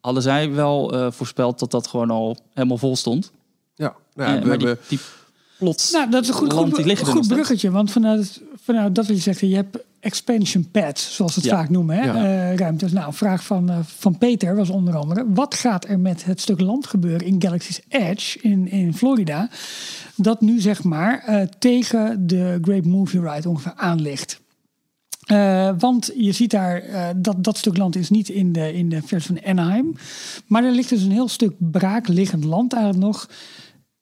hadden 0.00 0.22
zij 0.22 0.50
wel 0.52 0.92
eh, 0.92 1.10
voorspeld 1.10 1.58
dat 1.58 1.70
dat 1.70 1.86
gewoon 1.86 2.10
al 2.10 2.36
helemaal 2.54 2.78
vol 2.78 2.96
stond. 2.96 3.32
Ja, 3.74 3.94
nou 4.14 4.30
ja, 4.30 4.36
Eh, 4.36 4.42
we 4.42 4.48
maar 4.48 4.58
die, 4.58 4.66
hebben- 4.66 4.84
die 4.88 4.98
plots 5.58 5.90
Nou, 5.92 6.10
dat 6.10 6.22
is 6.22 6.28
een 6.28 6.34
goed, 6.34 6.52
land, 6.52 6.66
goed, 6.68 6.76
die 6.76 6.86
liggen 6.86 7.06
nog 7.06 7.16
goed 7.16 7.28
bruggetje. 7.28 7.70
Want 7.70 7.90
vanuit, 7.90 8.40
vanuit 8.62 8.94
dat 8.94 9.06
wat 9.06 9.16
je 9.16 9.22
zegt, 9.22 9.40
je 9.40 9.54
hebt 9.54 9.78
expansion 10.04 10.70
pads, 10.70 11.14
zoals 11.14 11.32
ze 11.32 11.38
het 11.40 11.48
Ja. 11.48 11.56
vaak 11.56 11.68
noemen, 11.70 11.96
hè? 11.96 12.04
Ja. 12.04 12.14
eh, 12.50 12.56
ruimtes. 12.56 12.92
Nou, 12.92 13.06
een 13.06 13.12
vraag 13.12 13.44
van, 13.44 13.70
eh, 13.70 13.78
van 13.82 14.18
Peter 14.18 14.56
was 14.56 14.70
onder 14.70 14.96
andere: 14.96 15.24
wat 15.28 15.54
gaat 15.54 15.88
er 15.88 16.00
met 16.00 16.24
het 16.24 16.40
stuk 16.40 16.60
land 16.60 16.86
gebeuren 16.86 17.26
in 17.26 17.42
Galaxy's 17.42 17.80
Edge 17.88 18.38
in, 18.40 18.68
in 18.70 18.94
Florida? 18.94 19.48
Dat 20.16 20.40
nu 20.40 20.60
zeg 20.60 20.82
maar 20.82 21.22
eh, 21.26 21.40
tegen 21.58 22.26
de 22.26 22.58
Great 22.62 22.84
Movie 22.84 23.20
Ride 23.20 23.48
ongeveer 23.48 23.74
aan 23.76 24.00
ligt. 24.00 24.42
Eh, 25.24 25.70
want 25.78 26.10
je 26.16 26.32
ziet 26.32 26.50
daar, 26.50 26.80
eh, 26.82 27.08
dat, 27.16 27.44
dat 27.44 27.58
stuk 27.58 27.76
land 27.76 27.96
is 27.96 28.10
niet 28.10 28.28
in 28.28 28.52
de, 28.52 28.72
in 28.72 28.88
de 28.88 29.02
versie 29.04 29.36
van 29.36 29.50
Anaheim. 29.50 29.94
Maar 30.46 30.64
er 30.64 30.72
ligt 30.72 30.88
dus 30.88 31.02
een 31.02 31.10
heel 31.10 31.28
stuk 31.28 31.52
braakliggend 31.58 32.44
land 32.44 32.72
eigenlijk 32.72 33.04
nog 33.04 33.28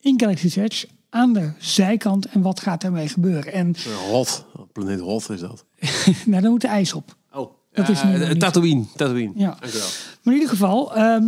in 0.01 0.21
Galaxy's 0.21 0.57
Edge 0.57 0.87
aan 1.11 1.33
de 1.33 1.51
zijkant. 1.59 2.27
En 2.27 2.43
wat 2.43 2.61
gaat 2.61 2.81
daarmee 2.81 3.09
gebeuren? 3.09 3.53
En 3.53 3.75
Hoth, 4.11 4.45
planeet 4.73 5.01
Hoth 5.01 5.31
is 5.31 5.41
dat. 5.41 5.65
nou, 6.27 6.43
daar 6.43 6.51
moet 6.51 6.61
de 6.61 6.69
ijs 6.69 6.93
op. 6.93 7.17
Oh, 7.33 7.53
Dat 7.73 7.89
is 7.89 8.03
nu 8.03 8.19
nog 8.19 8.29
niet. 8.29 8.41
Tatooine. 8.41 8.85
Tatooine. 8.97 9.33
Ja. 9.37 9.57
Dankjewel. 9.61 9.89
Maar 10.23 10.35
in 10.35 10.41
ieder 10.41 10.49
geval, 10.49 10.95
ehm, 10.95 11.25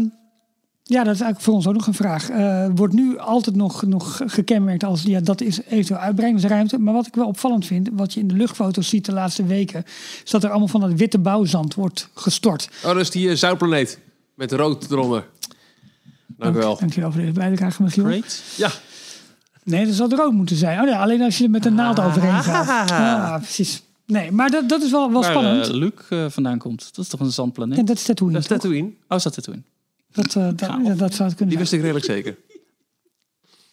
ja, 0.82 1.04
dat 1.04 1.14
is 1.14 1.20
eigenlijk 1.20 1.40
voor 1.40 1.54
ons 1.54 1.66
ook 1.66 1.74
nog 1.74 1.86
een 1.86 1.94
vraag. 1.94 2.30
Eh, 2.30 2.66
wordt 2.74 2.94
nu 2.94 3.18
altijd 3.18 3.56
nog, 3.56 3.82
nog 3.82 4.20
gekenmerkt 4.26 4.84
als, 4.84 5.02
ja, 5.02 5.20
dat 5.20 5.40
is 5.40 5.60
eventueel 5.68 6.00
uitbreidingsruimte. 6.00 6.78
Maar 6.78 6.94
wat 6.94 7.06
ik 7.06 7.14
wel 7.14 7.26
opvallend 7.26 7.66
vind, 7.66 7.88
wat 7.92 8.14
je 8.14 8.20
in 8.20 8.28
de 8.28 8.34
luchtfoto's 8.34 8.88
ziet 8.88 9.04
de 9.04 9.12
laatste 9.12 9.44
weken, 9.44 9.84
is 10.24 10.30
dat 10.30 10.44
er 10.44 10.50
allemaal 10.50 10.68
van 10.68 10.80
dat 10.80 10.92
witte 10.92 11.18
bouwzand 11.18 11.74
wordt 11.74 12.08
gestort. 12.14 12.68
Oh, 12.84 12.90
dat 12.90 13.00
is 13.00 13.10
die 13.10 13.28
uh, 13.28 13.36
zoutplaneet. 13.36 13.98
Met 14.34 14.52
rood 14.52 14.90
eronder. 14.90 15.26
Dank 16.26 16.54
u 16.54 16.58
wel. 16.58 16.76
Dankjewel 16.78 17.12
voor 17.12 17.20
deze 17.20 17.32
bijdrage, 17.32 17.82
Michiel. 17.82 18.04
Great. 18.04 18.42
Ja, 18.56 18.70
Nee, 19.64 19.86
dat 19.86 19.94
zou 19.94 20.14
rood 20.16 20.32
moeten 20.32 20.56
zijn. 20.56 20.80
Oh 20.80 20.88
ja, 20.88 21.02
alleen 21.02 21.22
als 21.22 21.38
je 21.38 21.44
er 21.44 21.50
met 21.50 21.64
een 21.66 21.74
naald 21.74 22.00
overheen 22.00 22.42
gaat. 22.42 22.88
Ja, 22.90 23.38
precies. 23.38 23.82
Nee, 24.06 24.32
maar 24.32 24.50
dat, 24.50 24.68
dat 24.68 24.82
is 24.82 24.90
wel, 24.90 25.12
wel 25.12 25.20
Waar 25.20 25.30
spannend. 25.30 25.66
eh, 25.68 25.74
Luke 25.74 26.02
eh, 26.08 26.30
vandaan 26.30 26.58
komt. 26.58 26.88
Dat 26.94 27.04
is 27.04 27.10
toch 27.10 27.20
een 27.20 27.32
zandplaneet? 27.32 27.76
ja, 27.76 27.82
dat 27.82 27.96
is 27.96 28.04
Tatooine. 28.04 28.34
dat 28.38 28.50
is 28.50 28.56
Tatooine. 28.56 28.88
Oh, 29.08 29.16
is 29.16 29.22
dat 29.22 29.34
Tatooine? 29.34 29.62
Dat, 30.12 30.26
eh, 30.36 30.46
dat, 30.56 30.60
ja, 30.60 30.94
dat 30.94 31.14
zou 31.14 31.28
het 31.28 31.36
kunnen 31.36 31.48
Die 31.48 31.58
wist 31.58 31.72
ik 31.72 31.80
redelijk 31.80 32.04
zeker. 32.04 32.36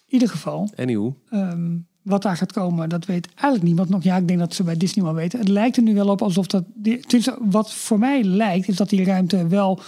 In 0.07 0.17
ieder 0.17 0.29
geval, 0.29 0.69
Anywho. 0.77 1.15
ehm, 1.29 1.77
wat 2.01 2.21
daar 2.21 2.37
gaat 2.37 2.51
komen, 2.53 2.89
dat 2.89 3.05
weet 3.05 3.27
eigenlijk 3.33 3.63
niemand 3.63 3.89
nog. 3.89 4.03
Ja, 4.03 4.17
ik 4.17 4.27
denk 4.27 4.39
dat 4.39 4.53
ze 4.53 4.63
bij 4.63 4.77
Disney 4.77 5.05
wel 5.05 5.13
weten. 5.13 5.39
Het 5.39 5.47
lijkt 5.47 5.77
er 5.77 5.83
nu 5.83 5.93
wel 5.93 6.07
op 6.07 6.21
alsof 6.21 6.47
dat... 6.47 6.63
Die, 6.73 7.05
wat 7.39 7.73
voor 7.73 7.99
mij 7.99 8.23
lijkt, 8.23 8.67
is 8.67 8.75
dat 8.75 8.89
die 8.89 9.03
ruimte 9.03 9.47
wel 9.47 9.79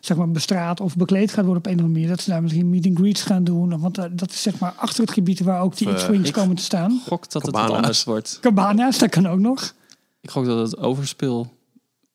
zeg 0.00 0.16
maar, 0.16 0.30
bestraat 0.30 0.80
of 0.80 0.96
bekleed 0.96 1.32
gaat 1.32 1.44
worden 1.44 1.56
op 1.56 1.66
een 1.66 1.72
of 1.72 1.78
andere 1.78 1.94
manier. 1.94 2.08
Dat 2.16 2.20
ze 2.24 2.30
daar 2.30 2.42
misschien 2.42 2.70
meet 2.70 2.86
and 2.86 2.98
greets 2.98 3.22
gaan 3.22 3.44
doen. 3.44 3.80
Want 3.80 3.94
dat 3.94 4.30
is 4.30 4.42
zeg 4.42 4.58
maar 4.58 4.72
achter 4.76 5.00
het 5.00 5.10
gebied 5.12 5.40
waar 5.40 5.60
ook 5.60 5.76
die 5.76 5.94
X-Wings 5.94 6.30
komen 6.30 6.56
te 6.56 6.62
staan. 6.62 7.00
Gok 7.06 7.30
dat 7.30 7.42
het 7.42 7.50
Cabana's. 7.54 7.76
anders 7.76 8.04
wordt. 8.04 8.38
Cabana's, 8.40 8.98
dat 8.98 9.10
kan 9.10 9.26
ook 9.26 9.38
nog. 9.38 9.74
Ik 10.20 10.30
gok 10.30 10.44
dat 10.44 10.70
het 10.70 10.78
overspil 10.78 11.56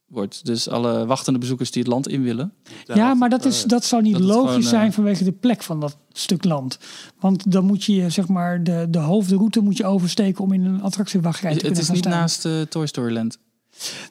wordt. 0.08 0.45
Dus 0.45 0.70
alle 0.70 1.06
wachtende 1.06 1.39
bezoekers 1.39 1.72
die 1.72 1.82
het 1.82 1.91
land 1.91 2.08
in 2.08 2.24
willen. 2.24 2.54
Ja, 2.86 3.14
maar 3.14 3.30
dat, 3.30 3.45
is, 3.45 3.64
dat 3.64 3.86
zou 3.86 4.01
niet 4.01 4.12
dat 4.12 4.22
het 4.22 4.30
logisch 4.30 4.49
gewoon, 4.49 4.64
eh, 4.64 4.70
zijn 4.70 4.93
vanwege 4.93 5.24
de 5.24 5.32
plek 5.32 5.64
van 5.64 5.80
dat 5.80 5.97
stuk 6.12 6.43
land. 6.43 6.80
Want 7.20 7.51
dan 7.51 7.66
moet 7.66 7.84
je 7.84 8.10
zeg 8.10 8.28
maar 8.28 8.64
de, 8.64 8.88
de 8.89 8.99
hoofdroute 8.99 9.60
moet 9.60 9.78
je 9.78 9.86
oversteken 9.86 10.43
om 10.43 10.54
in 10.54 10.66
een 10.66 10.82
attractiewachtrij 10.82 11.49
te 11.51 11.56
Het 11.56 11.64
kunnen 11.66 11.80
is 11.82 11.86
gaan 11.86 11.95
niet 11.95 12.06
staan. 12.06 12.20
naast 12.20 12.45
eh, 12.45 12.62
Toy 12.62 12.88
Story 12.88 13.14
Land. 13.14 13.38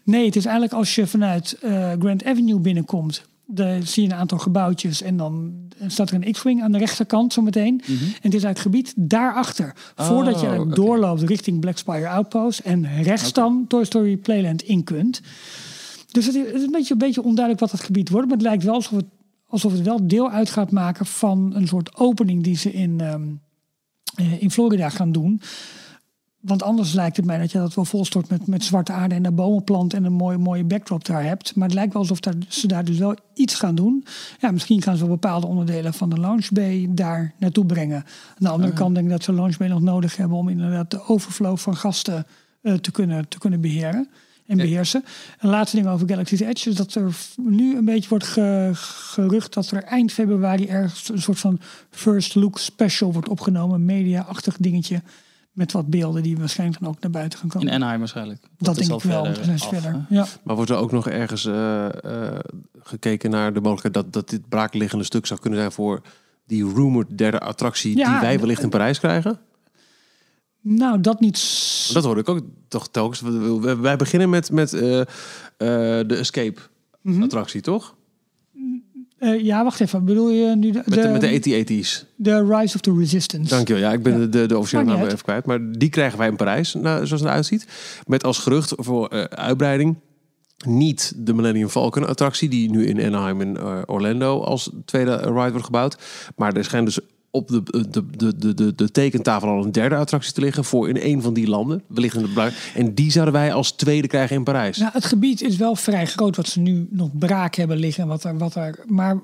Nee, 0.04 0.24
het 0.26 0.36
is 0.36 0.44
eigenlijk 0.44 0.74
als 0.74 0.94
je 0.94 1.06
vanuit 1.06 1.58
eh, 1.60 1.92
Grand 1.98 2.24
Avenue 2.24 2.58
binnenkomt. 2.60 3.24
Dan 3.54 3.82
zie 3.82 4.02
je 4.02 4.08
een 4.08 4.18
aantal 4.18 4.38
gebouwtjes 4.38 5.02
en 5.02 5.16
dan 5.16 5.54
staat 5.86 6.10
er 6.10 6.14
een 6.14 6.32
X-Wing 6.32 6.62
aan 6.62 6.72
de 6.72 6.78
rechterkant 6.78 7.32
zometeen. 7.32 7.80
En 7.86 7.94
het 7.96 8.34
is 8.34 8.44
eigenlijk 8.44 8.46
het 8.46 8.58
gebied 8.58 8.94
daarachter. 8.96 9.74
Voordat 9.94 10.40
je 10.40 10.60
oké. 10.60 10.74
doorloopt 10.74 11.22
richting 11.22 11.60
Black 11.60 11.78
Spire 11.78 12.08
Outpost. 12.08 12.58
En 12.58 13.02
rechts 13.02 13.32
dan 13.32 13.64
Toy 13.68 13.84
Story 13.84 14.16
Playland 14.16 14.62
in 14.62 14.84
kunt. 14.84 15.20
Dus 16.10 16.26
het 16.26 16.34
is, 16.34 16.62
een, 16.62 16.70
beetje, 16.70 16.92
een 16.92 16.98
beetje 16.98 17.22
onduidelijk 17.22 17.60
wat 17.60 17.70
het 17.70 17.80
gebied 17.80 18.08
wordt. 18.08 18.26
Maar 18.26 18.36
het 18.36 18.46
lijkt 18.46 18.64
wel 18.64 18.74
alsof 18.74 18.96
het, 18.96 19.06
alsof 19.46 19.72
het 19.72 19.82
wel 19.82 20.06
deel 20.06 20.30
uit 20.30 20.50
gaat 20.50 20.70
maken 20.70 21.06
van 21.06 21.52
een 21.54 21.68
soort 21.68 21.96
opening 21.96 22.42
die 22.42 22.56
ze 22.56 22.72
in, 22.72 23.00
ehm, 23.00 23.22
eh, 24.14 24.42
in 24.42 24.50
Florida 24.50 24.88
gaan 24.88 25.12
doen. 25.12 25.40
Want 26.42 26.62
anders 26.62 26.92
lijkt 26.92 27.16
het 27.16 27.26
mij 27.26 27.38
dat 27.38 27.52
je 27.52 27.58
dat 27.58 27.74
wel 27.74 27.84
volstort 27.84 28.28
met, 28.28 28.46
met 28.46 28.64
zwarte 28.64 28.92
aarde 28.92 29.14
en 29.14 29.22
daar 29.22 29.34
bomen 29.34 29.64
plant 29.64 29.94
en 29.94 30.04
een 30.04 30.12
mooie, 30.12 30.38
mooie 30.38 30.64
backdrop 30.64 31.04
daar 31.04 31.24
hebt. 31.24 31.54
Maar 31.54 31.64
het 31.66 31.74
lijkt 31.76 31.92
wel 31.92 32.02
alsof 32.02 32.20
daar, 32.20 32.34
ze 32.48 32.66
daar 32.66 32.84
dus 32.84 32.98
wel 32.98 33.16
iets 33.34 33.54
gaan 33.54 33.74
doen. 33.74 34.04
Ja, 34.40 34.50
misschien 34.50 34.82
gaan 34.82 34.96
ze 34.96 35.02
wel 35.02 35.12
bepaalde 35.12 35.46
onderdelen 35.46 35.94
van 35.94 36.10
de 36.10 36.20
Launch 36.20 36.48
Bay 36.50 36.86
daar 36.90 37.34
naartoe 37.38 37.66
brengen. 37.66 37.96
Aan 37.96 38.36
de 38.38 38.48
andere 38.48 38.72
kant 38.72 38.94
denk 38.94 39.06
ik 39.06 39.12
dat 39.12 39.22
ze 39.22 39.32
Launch 39.32 39.56
Bay 39.56 39.68
nog 39.68 39.80
nodig 39.80 40.16
hebben 40.16 40.38
om 40.38 40.48
inderdaad 40.48 40.90
de 40.90 41.06
overflow 41.08 41.56
van 41.56 41.76
gasten 41.76 42.26
eh, 42.62 42.74
te, 42.74 42.90
kunnen, 42.90 43.28
te 43.28 43.38
kunnen 43.38 43.60
beheren 43.60 44.08
en 44.46 44.56
beheersen. 44.56 45.04
Een 45.40 45.50
laatste 45.50 45.76
ding 45.76 45.88
over 45.88 46.08
Galaxy's 46.08 46.40
Edge 46.40 46.70
is 46.70 46.76
dat 46.76 46.94
er 46.94 47.16
nu 47.36 47.76
een 47.76 47.84
beetje 47.84 48.08
wordt 48.08 48.26
ge- 48.26 48.70
gerucht 48.74 49.54
dat 49.54 49.70
er 49.70 49.82
eind 49.82 50.12
februari 50.12 50.66
ergens 50.66 51.08
een 51.08 51.22
soort 51.22 51.38
van 51.38 51.60
first 51.90 52.34
look 52.34 52.58
special 52.58 53.12
wordt 53.12 53.28
opgenomen, 53.28 53.74
een 53.74 53.84
media-achtig 53.84 54.56
dingetje. 54.56 55.02
Met 55.52 55.72
wat 55.72 55.86
beelden 55.86 56.22
die 56.22 56.36
waarschijnlijk 56.36 56.80
dan 56.80 56.88
ook 56.88 57.00
naar 57.00 57.10
buiten 57.10 57.38
gaan 57.38 57.48
komen. 57.48 57.68
In 57.68 57.74
Anaheim 57.74 57.98
waarschijnlijk. 57.98 58.42
dat 58.58 58.76
is 58.78 58.86
denk 58.86 58.90
al 58.90 58.96
ik 58.96 59.02
wel, 59.12 59.24
verder 59.24 59.34
dan 59.34 59.44
zijn 59.44 59.58
ze 59.58 59.64
af, 59.64 59.70
verder. 59.70 59.92
hè? 60.08 60.14
Ja. 60.14 60.26
Maar 60.42 60.56
wordt 60.56 60.70
er 60.70 60.76
ook 60.76 60.92
nog 60.92 61.08
ergens 61.08 61.44
eh, 61.46 61.86
eh, 62.04 62.38
gekeken 62.82 63.30
naar 63.30 63.52
de 63.52 63.60
mogelijkheid 63.60 63.94
dat, 63.94 64.12
dat 64.12 64.28
dit 64.30 64.48
braakliggende 64.48 65.04
stuk 65.04 65.26
zou 65.26 65.40
kunnen 65.40 65.58
zijn 65.58 65.72
voor 65.72 66.00
die 66.46 66.72
rumored 66.74 67.18
derde 67.18 67.40
attractie 67.40 67.96
Ja, 67.96 68.10
die 68.10 68.20
wij 68.20 68.38
wellicht 68.40 68.62
in 68.62 68.68
Parijs 68.68 68.98
krijgen? 68.98 69.38
Nou, 70.60 71.00
dat 71.00 71.20
niet. 71.20 71.90
Dat 71.92 72.04
hoorde 72.04 72.20
ik 72.20 72.28
ook 72.28 72.40
toch 72.68 72.88
telkens. 72.88 73.20
Wij 73.80 73.96
beginnen 73.96 74.30
met, 74.30 74.50
met 74.50 74.72
eh, 74.72 75.00
eh, 75.00 75.06
de 76.08 76.16
Escape 76.18 76.60
Mhm. 77.02 77.22
attractie, 77.22 77.60
toch? 77.60 77.94
Eh, 79.22 79.44
ja, 79.44 79.64
wacht 79.64 79.80
even. 79.80 80.04
Bedoel 80.04 80.30
je 80.30 80.56
nu 80.56 80.70
de, 80.70 80.82
Met 80.86 81.02
de, 81.02 81.08
met 81.08 81.20
de 81.20 81.54
AT-AT's. 81.54 82.04
de 82.16 82.44
Rise 82.46 82.74
of 82.74 82.80
the 82.80 82.96
Resistance? 82.98 83.54
Dankjewel. 83.54 83.82
Ja, 83.82 83.92
ik 83.92 84.02
ben 84.02 84.20
Ja. 84.20 84.26
de, 84.26 84.46
de, 84.46 84.58
officiële 84.58 84.84
naam 84.84 85.02
even 85.04 85.22
kwijt. 85.22 85.46
Maar 85.46 85.58
die 85.72 85.88
krijgen 85.88 86.18
wij 86.18 86.28
in 86.28 86.36
Parijs, 86.36 86.74
nou, 86.74 87.06
zoals 87.06 87.10
het 87.10 87.30
eruit 87.30 87.46
ziet. 87.46 87.66
Met 88.06 88.24
als 88.24 88.38
gerucht 88.38 88.72
voor 88.76 89.08
eh, 89.08 89.22
uitbreiding 89.24 89.96
niet 90.66 91.12
de 91.16 91.34
Millennium 91.34 91.68
Falcon 91.68 92.06
attractie... 92.06 92.48
die 92.48 92.70
nu 92.70 92.86
in 92.86 93.02
Anaheim 93.02 93.40
en 93.40 93.56
eh, 93.56 93.78
Orlando 93.86 94.40
als 94.40 94.70
tweede 94.84 95.16
ride 95.16 95.50
wordt 95.50 95.64
gebouwd. 95.64 95.98
Maar 96.36 96.52
er 96.52 96.64
schijnt 96.64 96.86
dus 96.86 96.98
op 97.34 97.48
de, 97.48 97.62
de, 97.90 98.06
de, 98.36 98.54
de, 98.54 98.74
de, 98.74 98.90
tekentafel 98.90 99.48
al 99.48 99.64
een 99.64 99.72
derde 99.72 99.96
attractie 99.96 100.32
te 100.32 100.40
liggen... 100.40 100.64
voor 100.64 100.88
in 100.88 100.96
een 101.00 101.22
van 101.22 101.34
die 101.34 101.48
landen. 101.48 101.82
Wellicht 101.86 102.16
in 102.16 102.22
de 102.34 102.52
En 102.74 102.94
die 102.94 103.10
zouden 103.10 103.34
wij 103.34 103.52
als 103.52 103.72
tweede 103.72 104.08
krijgen 104.08 104.36
in 104.36 104.44
Parijs. 104.44 104.76
Nou, 104.76 104.90
het 104.92 105.04
gebied 105.04 105.42
is 105.42 105.56
wel 105.56 105.76
vrij 105.76 106.06
groot 106.06 106.36
wat 106.36 106.48
ze 106.48 106.60
nu 106.60 106.86
nog 106.90 107.18
braak 107.18 107.54
hebben 107.54 107.76
liggen. 107.76 108.06
Wat 108.06 108.24
er, 108.24 108.38
wat 108.38 108.54
er, 108.54 108.84
maar 108.86 109.20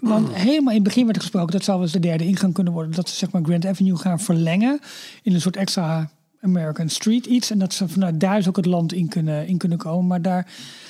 want 0.00 0.32
helemaal 0.32 0.68
in 0.68 0.74
het 0.74 0.82
begin 0.82 1.04
werd 1.04 1.16
er 1.16 1.22
gesproken 1.22 1.52
dat 1.52 1.64
zou 1.64 1.76
wel 1.76 1.86
eens 1.86 1.94
de 1.94 2.00
derde 2.00 2.26
ingang 2.26 2.54
kunnen 2.54 2.72
worden. 2.72 2.92
Dat 2.92 3.08
ze 3.08 3.16
zeg 3.16 3.30
maar 3.30 3.42
Grand 3.44 3.66
Avenue 3.66 3.96
gaan 3.96 4.20
verlengen 4.20 4.80
in 5.22 5.34
een 5.34 5.40
soort 5.40 5.56
extra 5.56 6.10
American 6.40 6.88
Street 6.88 7.26
iets. 7.26 7.50
En 7.50 7.58
dat 7.58 7.72
ze 7.72 7.88
vanuit 7.88 8.20
daar 8.20 8.36
dus 8.36 8.48
ook 8.48 8.56
het 8.56 8.66
land 8.66 8.92
in 8.92 9.08
kunnen, 9.08 9.46
in 9.46 9.58
kunnen 9.58 9.78
komen. 9.78 10.06
Maar 10.06 10.22
daar 10.22 10.46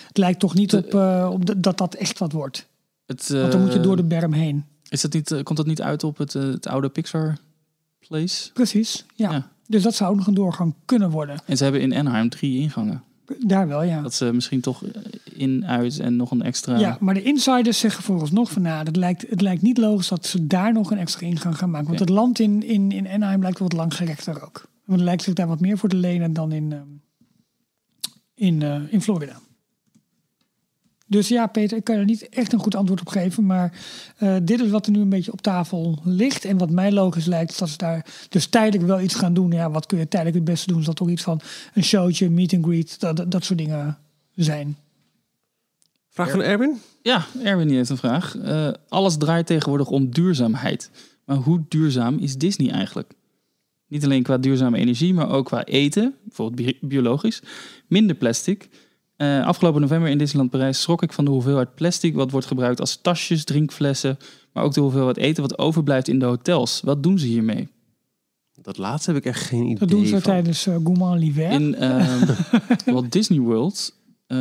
het 0.08 0.18
lijkt 0.18 0.40
toch 0.40 0.54
niet 0.54 0.74
op, 0.74 0.94
eh, 0.94 1.28
op 1.32 1.62
dat 1.62 1.78
dat 1.78 1.94
echt 1.94 2.18
wat 2.18 2.32
wordt. 2.32 2.68
Het, 3.06 3.28
Want 3.28 3.52
dan 3.52 3.60
moet 3.60 3.72
je 3.72 3.78
eh, 3.78 3.84
door 3.84 3.96
de 3.96 4.04
berm 4.04 4.32
heen. 4.32 4.64
Is 4.95 5.01
dat 5.01 5.12
niet, 5.12 5.30
eh, 5.30 5.42
komt 5.42 5.57
dat 5.57 5.66
niet 5.66 5.82
uit 5.82 6.05
op 6.05 6.18
het, 6.18 6.34
eh, 6.34 6.42
het 6.42 6.66
oude 6.66 6.88
Pixar 6.88 7.36
Place? 8.09 8.53
Precies, 8.53 9.05
ja. 9.14 9.32
Ja. 9.32 9.49
Dus 9.66 9.82
dat 9.82 9.95
zou 9.95 10.11
ook 10.11 10.16
nog 10.16 10.26
een 10.26 10.34
doorgang 10.34 10.74
kunnen 10.84 11.11
worden. 11.11 11.36
En 11.47 11.57
ze 11.57 11.62
hebben 11.62 11.80
in 11.80 11.95
Anaheim 11.95 12.28
drie 12.28 12.61
ingangen. 12.61 13.03
Daar 13.38 13.68
wel, 13.68 13.82
ja. 13.82 14.03
Dat 14.03 14.14
ze 14.14 14.32
misschien 14.32 14.61
toch 14.61 14.84
eh, 14.84 15.03
in, 15.24 15.66
uit 15.66 15.99
en 15.99 16.16
nog 16.16 16.30
een 16.30 16.42
extra... 16.42 16.78
Ja, 16.78 16.97
maar 17.01 17.14
de 17.14 17.22
insiders 17.22 17.78
zeggen 17.78 18.03
vooralsnog 18.03 18.51
van 18.51 18.62
nou, 18.62 18.84
het 18.86 18.97
lijkt, 18.97 19.24
het 19.28 19.40
lijkt 19.40 19.62
niet 19.62 19.78
logisch 19.78 20.09
dat 20.09 20.26
ze 20.26 20.47
daar 20.47 20.72
nog 20.72 20.90
een 20.90 20.99
extra 20.99 21.26
ingang 21.26 21.59
gaan 21.59 21.70
maken. 21.70 21.86
Want 21.86 22.01
het 22.01 22.09
land 22.09 22.38
in, 22.38 22.62
in, 22.62 22.92
in 22.92 23.09
Anaheim 23.09 23.42
lijkt 23.42 23.59
wat 23.59 23.72
langgerekter 23.72 24.42
ook. 24.42 24.68
Want 24.84 24.99
het 24.99 25.09
lijkt 25.09 25.22
zich 25.22 25.34
daar 25.34 25.47
wat 25.47 25.61
meer 25.61 25.78
voor 25.78 25.88
te 25.88 25.97
lenen 25.97 26.32
dan 26.32 26.53
in, 26.53 26.72
ehm, 26.72 26.82
in, 28.34 28.62
in 28.90 29.03
Florida. 29.03 29.40
Dus 31.07 31.28
ja, 31.28 31.46
Peter, 31.46 31.76
ik 31.76 31.84
kan 31.84 31.96
er 31.96 32.05
niet 32.05 32.28
echt 32.28 32.52
een 32.52 32.59
goed 32.59 32.74
antwoord 32.74 33.00
op 33.00 33.09
geven. 33.09 33.46
Maar 33.46 33.80
eh, 34.16 34.36
dit 34.42 34.61
is 34.61 34.70
wat 34.70 34.86
er 34.86 34.92
nu 34.92 35.00
een 35.00 35.09
beetje 35.09 35.32
op 35.32 35.40
tafel 35.42 35.98
ligt. 36.05 36.44
En 36.44 36.59
wat 36.59 36.70
mij 36.70 36.92
logisch 36.92 37.24
lijkt, 37.26 37.50
is 37.50 37.59
dat 37.59 37.68
ze 37.68 37.76
daar 37.76 38.07
dus 38.28 38.46
tijdelijk 38.46 38.84
wel 38.84 39.00
iets 39.00 39.14
gaan 39.14 39.34
doen. 39.34 39.50
Ja, 39.50 39.70
wat 39.70 39.86
kun 39.86 39.98
je 39.98 40.09
tijdelijk 40.09 40.36
het 40.36 40.44
beste 40.46 40.66
doen? 40.66 40.80
Is 40.80 40.86
dat 40.86 40.96
toch 40.96 41.09
iets 41.09 41.22
van 41.22 41.40
een 41.74 41.84
showtje, 41.84 42.30
meet 42.30 42.52
and 42.55 42.64
greet, 42.64 43.00
dat, 43.00 43.16
dat, 43.16 43.30
dat 43.30 43.44
soort 43.44 43.59
dingen 43.59 43.98
zijn. 44.34 44.76
Vraag 46.09 46.30
van 46.30 46.42
Erwin? 46.42 46.80
Ja, 47.02 47.26
Erwin 47.42 47.70
heeft 47.70 47.90
een 47.90 47.96
vraag. 47.96 48.36
Eh, 48.36 48.68
alles 48.88 49.16
draait 49.16 49.46
tegenwoordig 49.46 49.88
om 49.88 50.11
duurzaamheid. 50.11 50.90
Maar 51.24 51.36
hoe 51.36 51.64
duurzaam 51.68 52.18
is 52.18 52.36
Disney 52.38 52.70
eigenlijk? 52.70 53.12
Niet 53.88 54.05
alleen 54.05 54.22
qua 54.22 54.38
duurzame 54.38 54.78
energie, 54.78 55.14
maar 55.14 55.30
ook 55.30 55.46
qua 55.46 55.64
eten, 55.64 56.14
bijvoorbeeld 56.24 56.66
bi- 56.80 56.86
biologisch. 56.88 57.42
Minder 57.86 58.16
plastic. 58.16 58.68
Eh, 59.16 59.46
afgelopen 59.46 59.80
november 59.80 60.08
in 60.10 60.18
Disneyland 60.18 60.50
Parijs 60.50 60.80
schrok 60.80 61.02
ik 61.02 61.12
van 61.12 61.24
de 61.24 61.30
hoeveelheid 61.30 61.74
plastic 61.74 62.14
wat 62.14 62.30
wordt 62.30 62.46
gebruikt 62.46 62.80
als 62.80 62.96
tasjes, 63.02 63.44
drinkflessen, 63.44 64.18
maar 64.52 64.64
ook 64.64 64.74
de 64.74 64.80
hoeveelheid 64.80 65.16
eten 65.16 65.42
wat 65.42 65.58
overblijft 65.58 66.08
in 66.08 66.18
de 66.18 66.24
hotels. 66.24 66.80
Wat 66.84 67.02
doen 67.02 67.18
ze 67.18 67.26
hiermee? 67.26 67.68
Dat 68.62 68.78
laatste 68.78 69.10
heb 69.12 69.20
ik 69.20 69.26
echt 69.26 69.40
geen 69.42 69.62
idee 69.64 69.78
Dat 69.78 69.88
doen 69.88 70.04
ze 70.06 70.12
van. 70.12 70.20
tijdens 70.22 70.66
uh, 70.66 70.74
Gourmand 70.84 71.20
l'hiver. 71.20 71.50
In 71.50 71.74
ehm 71.84 72.26
Walt 72.84 73.12
Disney 73.12 73.38
World 73.38 73.94
eh, 74.26 74.38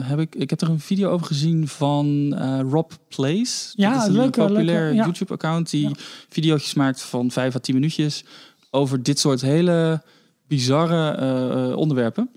heb 0.00 0.18
ik, 0.18 0.34
ik 0.34 0.50
heb 0.50 0.60
er 0.60 0.68
een 0.68 0.80
video 0.80 1.10
over 1.10 1.26
gezien 1.26 1.68
van 1.68 2.34
eh, 2.38 2.60
Rob 2.70 2.90
Place. 3.08 3.72
Ja, 3.74 3.92
dat 3.92 4.02
is 4.02 4.08
een 4.08 4.14
leuke, 4.14 4.40
populair 4.40 4.80
leuke, 4.80 4.94
ja. 4.96 5.04
YouTube-account 5.04 5.70
die 5.70 5.88
Ja. 5.88 5.94
video's 6.28 6.74
maakt 6.74 7.02
van 7.02 7.30
5 7.30 7.54
à 7.54 7.58
10 7.58 7.74
minuutjes 7.74 8.24
over 8.70 9.02
dit 9.02 9.18
soort 9.18 9.40
hele 9.40 10.02
bizarre 10.46 11.10
eh, 11.10 11.76
onderwerpen. 11.76 12.30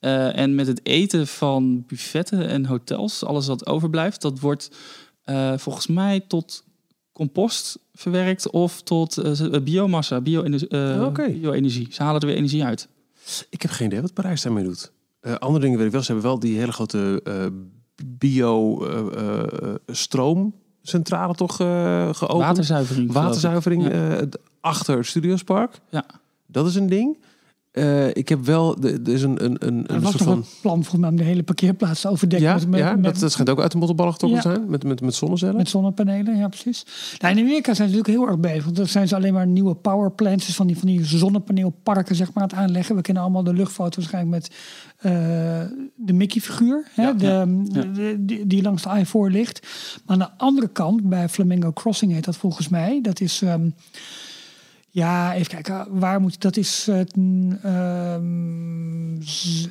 Eh, 0.00 0.36
en 0.38 0.54
met 0.54 0.66
het 0.66 0.80
eten 0.86 1.26
van 1.26 1.84
buffetten 1.86 2.48
en 2.48 2.66
hotels, 2.66 3.24
alles 3.24 3.46
wat 3.46 3.66
overblijft, 3.66 4.20
dat 4.22 4.38
wordt 4.40 4.70
eh, 5.24 5.52
volgens 5.56 5.86
mij 5.86 6.20
tot 6.20 6.64
compost 7.12 7.78
verwerkt 7.94 8.50
of 8.50 8.82
tot 8.82 9.16
eh, 9.18 9.60
biomassa, 9.62 10.20
bio-energie. 10.20 11.04
Oké. 11.04 11.30
bio-energie. 11.30 11.86
Ze 11.90 12.02
halen 12.02 12.20
er 12.20 12.26
weer 12.26 12.36
energie 12.36 12.64
uit. 12.64 12.88
Ik 13.50 13.62
heb 13.62 13.70
geen 13.70 13.86
idee 13.86 14.00
wat 14.00 14.14
Parijs 14.14 14.42
daarmee 14.42 14.64
doet. 14.64 14.92
Eh, 15.20 15.34
andere 15.34 15.60
dingen 15.64 15.76
weet 15.78 15.86
ik 15.86 15.92
wel. 15.92 16.02
Ze 16.02 16.12
hebben 16.12 16.30
wel 16.30 16.38
die 16.40 16.58
hele 16.58 16.72
grote 16.72 17.20
eh, 17.24 17.46
bio 18.18 18.84
eh, 18.86 19.42
eh, 19.42 19.74
stroomcentrale 19.86 21.34
toch 21.34 21.60
eh, 21.60 22.08
geopend. 22.14 22.40
Waterzuivering. 22.42 23.12
Waterzuivering 23.12 23.82
Ja. 23.82 24.16
eh, 24.18 24.26
achter 24.60 25.04
Studiospark. 25.04 25.80
Ja. 25.90 26.04
Dat 26.46 26.66
is 26.66 26.74
een 26.74 26.88
ding. 26.88 27.18
Eh, 27.70 28.08
ik 28.08 28.28
heb 28.28 28.44
wel, 28.44 28.76
er 28.82 29.08
is 29.08 29.22
een, 29.22 29.44
een, 29.44 29.56
een, 29.66 29.86
er 29.86 30.00
was 30.00 30.10
soort 30.10 30.22
van... 30.22 30.36
een 30.36 30.44
plan 30.62 30.84
mij 30.98 31.08
om 31.10 31.16
de 31.16 31.22
hele 31.22 31.42
parkeerplaats 31.42 32.00
te 32.00 32.08
overdekken. 32.08 32.48
Ja, 32.48 32.54
met, 32.54 32.68
met, 32.68 32.80
ja 32.80 32.94
dat, 32.96 33.18
dat 33.18 33.32
schijnt 33.32 33.50
ook 33.50 33.60
uit 33.60 33.70
de 33.72 33.76
mottenballen 33.78 34.12
getrokken 34.12 34.40
te 34.40 34.48
Ja. 34.48 34.54
zijn. 34.54 34.70
Met, 34.70 34.84
met, 34.84 35.00
met 35.00 35.14
zonnecellen. 35.14 35.56
Met 35.56 35.68
zonnepanelen, 35.68 36.36
ja 36.36 36.48
precies. 36.48 36.84
Nou, 37.18 37.36
in 37.36 37.40
Amerika 37.42 37.74
zijn 37.74 37.88
ze 37.88 37.96
natuurlijk 37.96 38.08
heel 38.24 38.26
erg 38.28 38.38
bezig. 38.40 38.64
Want 38.64 38.76
dan 38.76 38.86
zijn 38.86 39.08
ze 39.08 39.14
alleen 39.16 39.32
maar 39.32 39.46
nieuwe 39.46 39.74
power 39.74 40.10
plants, 40.12 40.46
dus 40.46 40.54
van 40.54 40.66
die, 40.66 40.78
van 40.78 40.86
die 40.88 41.04
zonnepaneelparken 41.04 42.14
zeg 42.14 42.32
maar, 42.32 42.42
aan 42.42 42.48
het 42.48 42.58
aanleggen. 42.58 42.96
We 42.96 43.02
kennen 43.02 43.22
allemaal 43.22 43.44
de 43.44 43.52
luchtfoto 43.54 43.96
waarschijnlijk 44.00 44.34
met 44.42 44.50
eh, 44.96 45.12
de 45.96 46.12
Mickey-figuur. 46.12 46.86
Ja, 46.96 47.12
de, 47.12 47.26
ja. 47.26 47.44
de- 47.82 48.16
die, 48.18 48.46
die 48.46 48.62
langs 48.62 48.82
de 48.82 48.88
I-4 48.98 49.30
ligt. 49.32 49.66
Maar 50.06 50.16
aan 50.16 50.18
de 50.18 50.30
andere 50.44 50.68
kant, 50.68 51.08
bij 51.08 51.28
Flamingo 51.28 51.72
Crossing 51.72 52.12
heet 52.12 52.24
dat 52.24 52.36
volgens 52.36 52.68
mij. 52.68 52.98
Dat 53.02 53.20
is... 53.20 53.42
ehm, 53.42 53.68
ja, 54.90 55.34
even 55.34 55.48
kijken. 55.48 55.98
Waar 55.98 56.20
moet 56.20 56.40
dat 56.40 56.56
is 56.56 56.86
het. 56.86 57.12
z- 59.20 59.68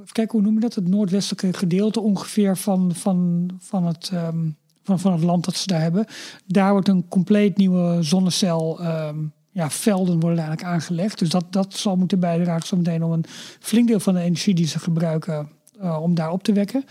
even 0.00 0.12
kijken, 0.12 0.32
hoe 0.38 0.42
noem 0.42 0.54
je 0.54 0.60
dat? 0.60 0.74
Het 0.74 0.88
noordwestelijke 0.88 1.52
gedeelte 1.58 2.00
ongeveer 2.00 2.56
van, 2.56 2.94
van, 2.94 3.50
van, 3.58 3.86
het, 3.86 4.10
ehm, 4.12 4.48
van, 4.82 5.00
van 5.00 5.12
het 5.12 5.22
land 5.22 5.44
dat 5.44 5.56
ze 5.56 5.66
daar 5.66 5.80
hebben. 5.80 6.06
Daar 6.46 6.72
wordt 6.72 6.88
een 6.88 7.08
compleet 7.08 7.56
nieuwe 7.56 8.02
zonnecel. 8.02 8.80
ehm, 8.80 9.18
ja, 9.54 9.70
velden 9.70 10.20
worden 10.20 10.38
eigenlijk 10.38 10.68
aangelegd. 10.68 11.18
Dus 11.18 11.28
dat, 11.28 11.52
dat 11.52 11.74
zal 11.74 11.96
moeten 11.96 12.20
bijdragen 12.20 12.66
zometeen 12.66 13.02
om 13.02 13.12
een 13.12 13.24
flink 13.60 13.88
deel 13.88 14.00
van 14.00 14.14
de 14.14 14.20
energie 14.20 14.54
die 14.54 14.66
ze 14.66 14.78
gebruiken 14.78 15.48
eh, 15.80 16.02
om 16.02 16.14
daar 16.14 16.30
op 16.30 16.42
te 16.42 16.52
wekken. 16.52 16.84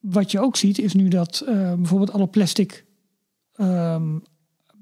Wat 0.00 0.30
je 0.30 0.40
ook 0.40 0.56
ziet 0.56 0.78
is 0.78 0.94
nu 0.94 1.08
dat 1.08 1.44
eh, 1.46 1.72
bijvoorbeeld 1.72 2.12
alle 2.12 2.26
plastic 2.26 2.84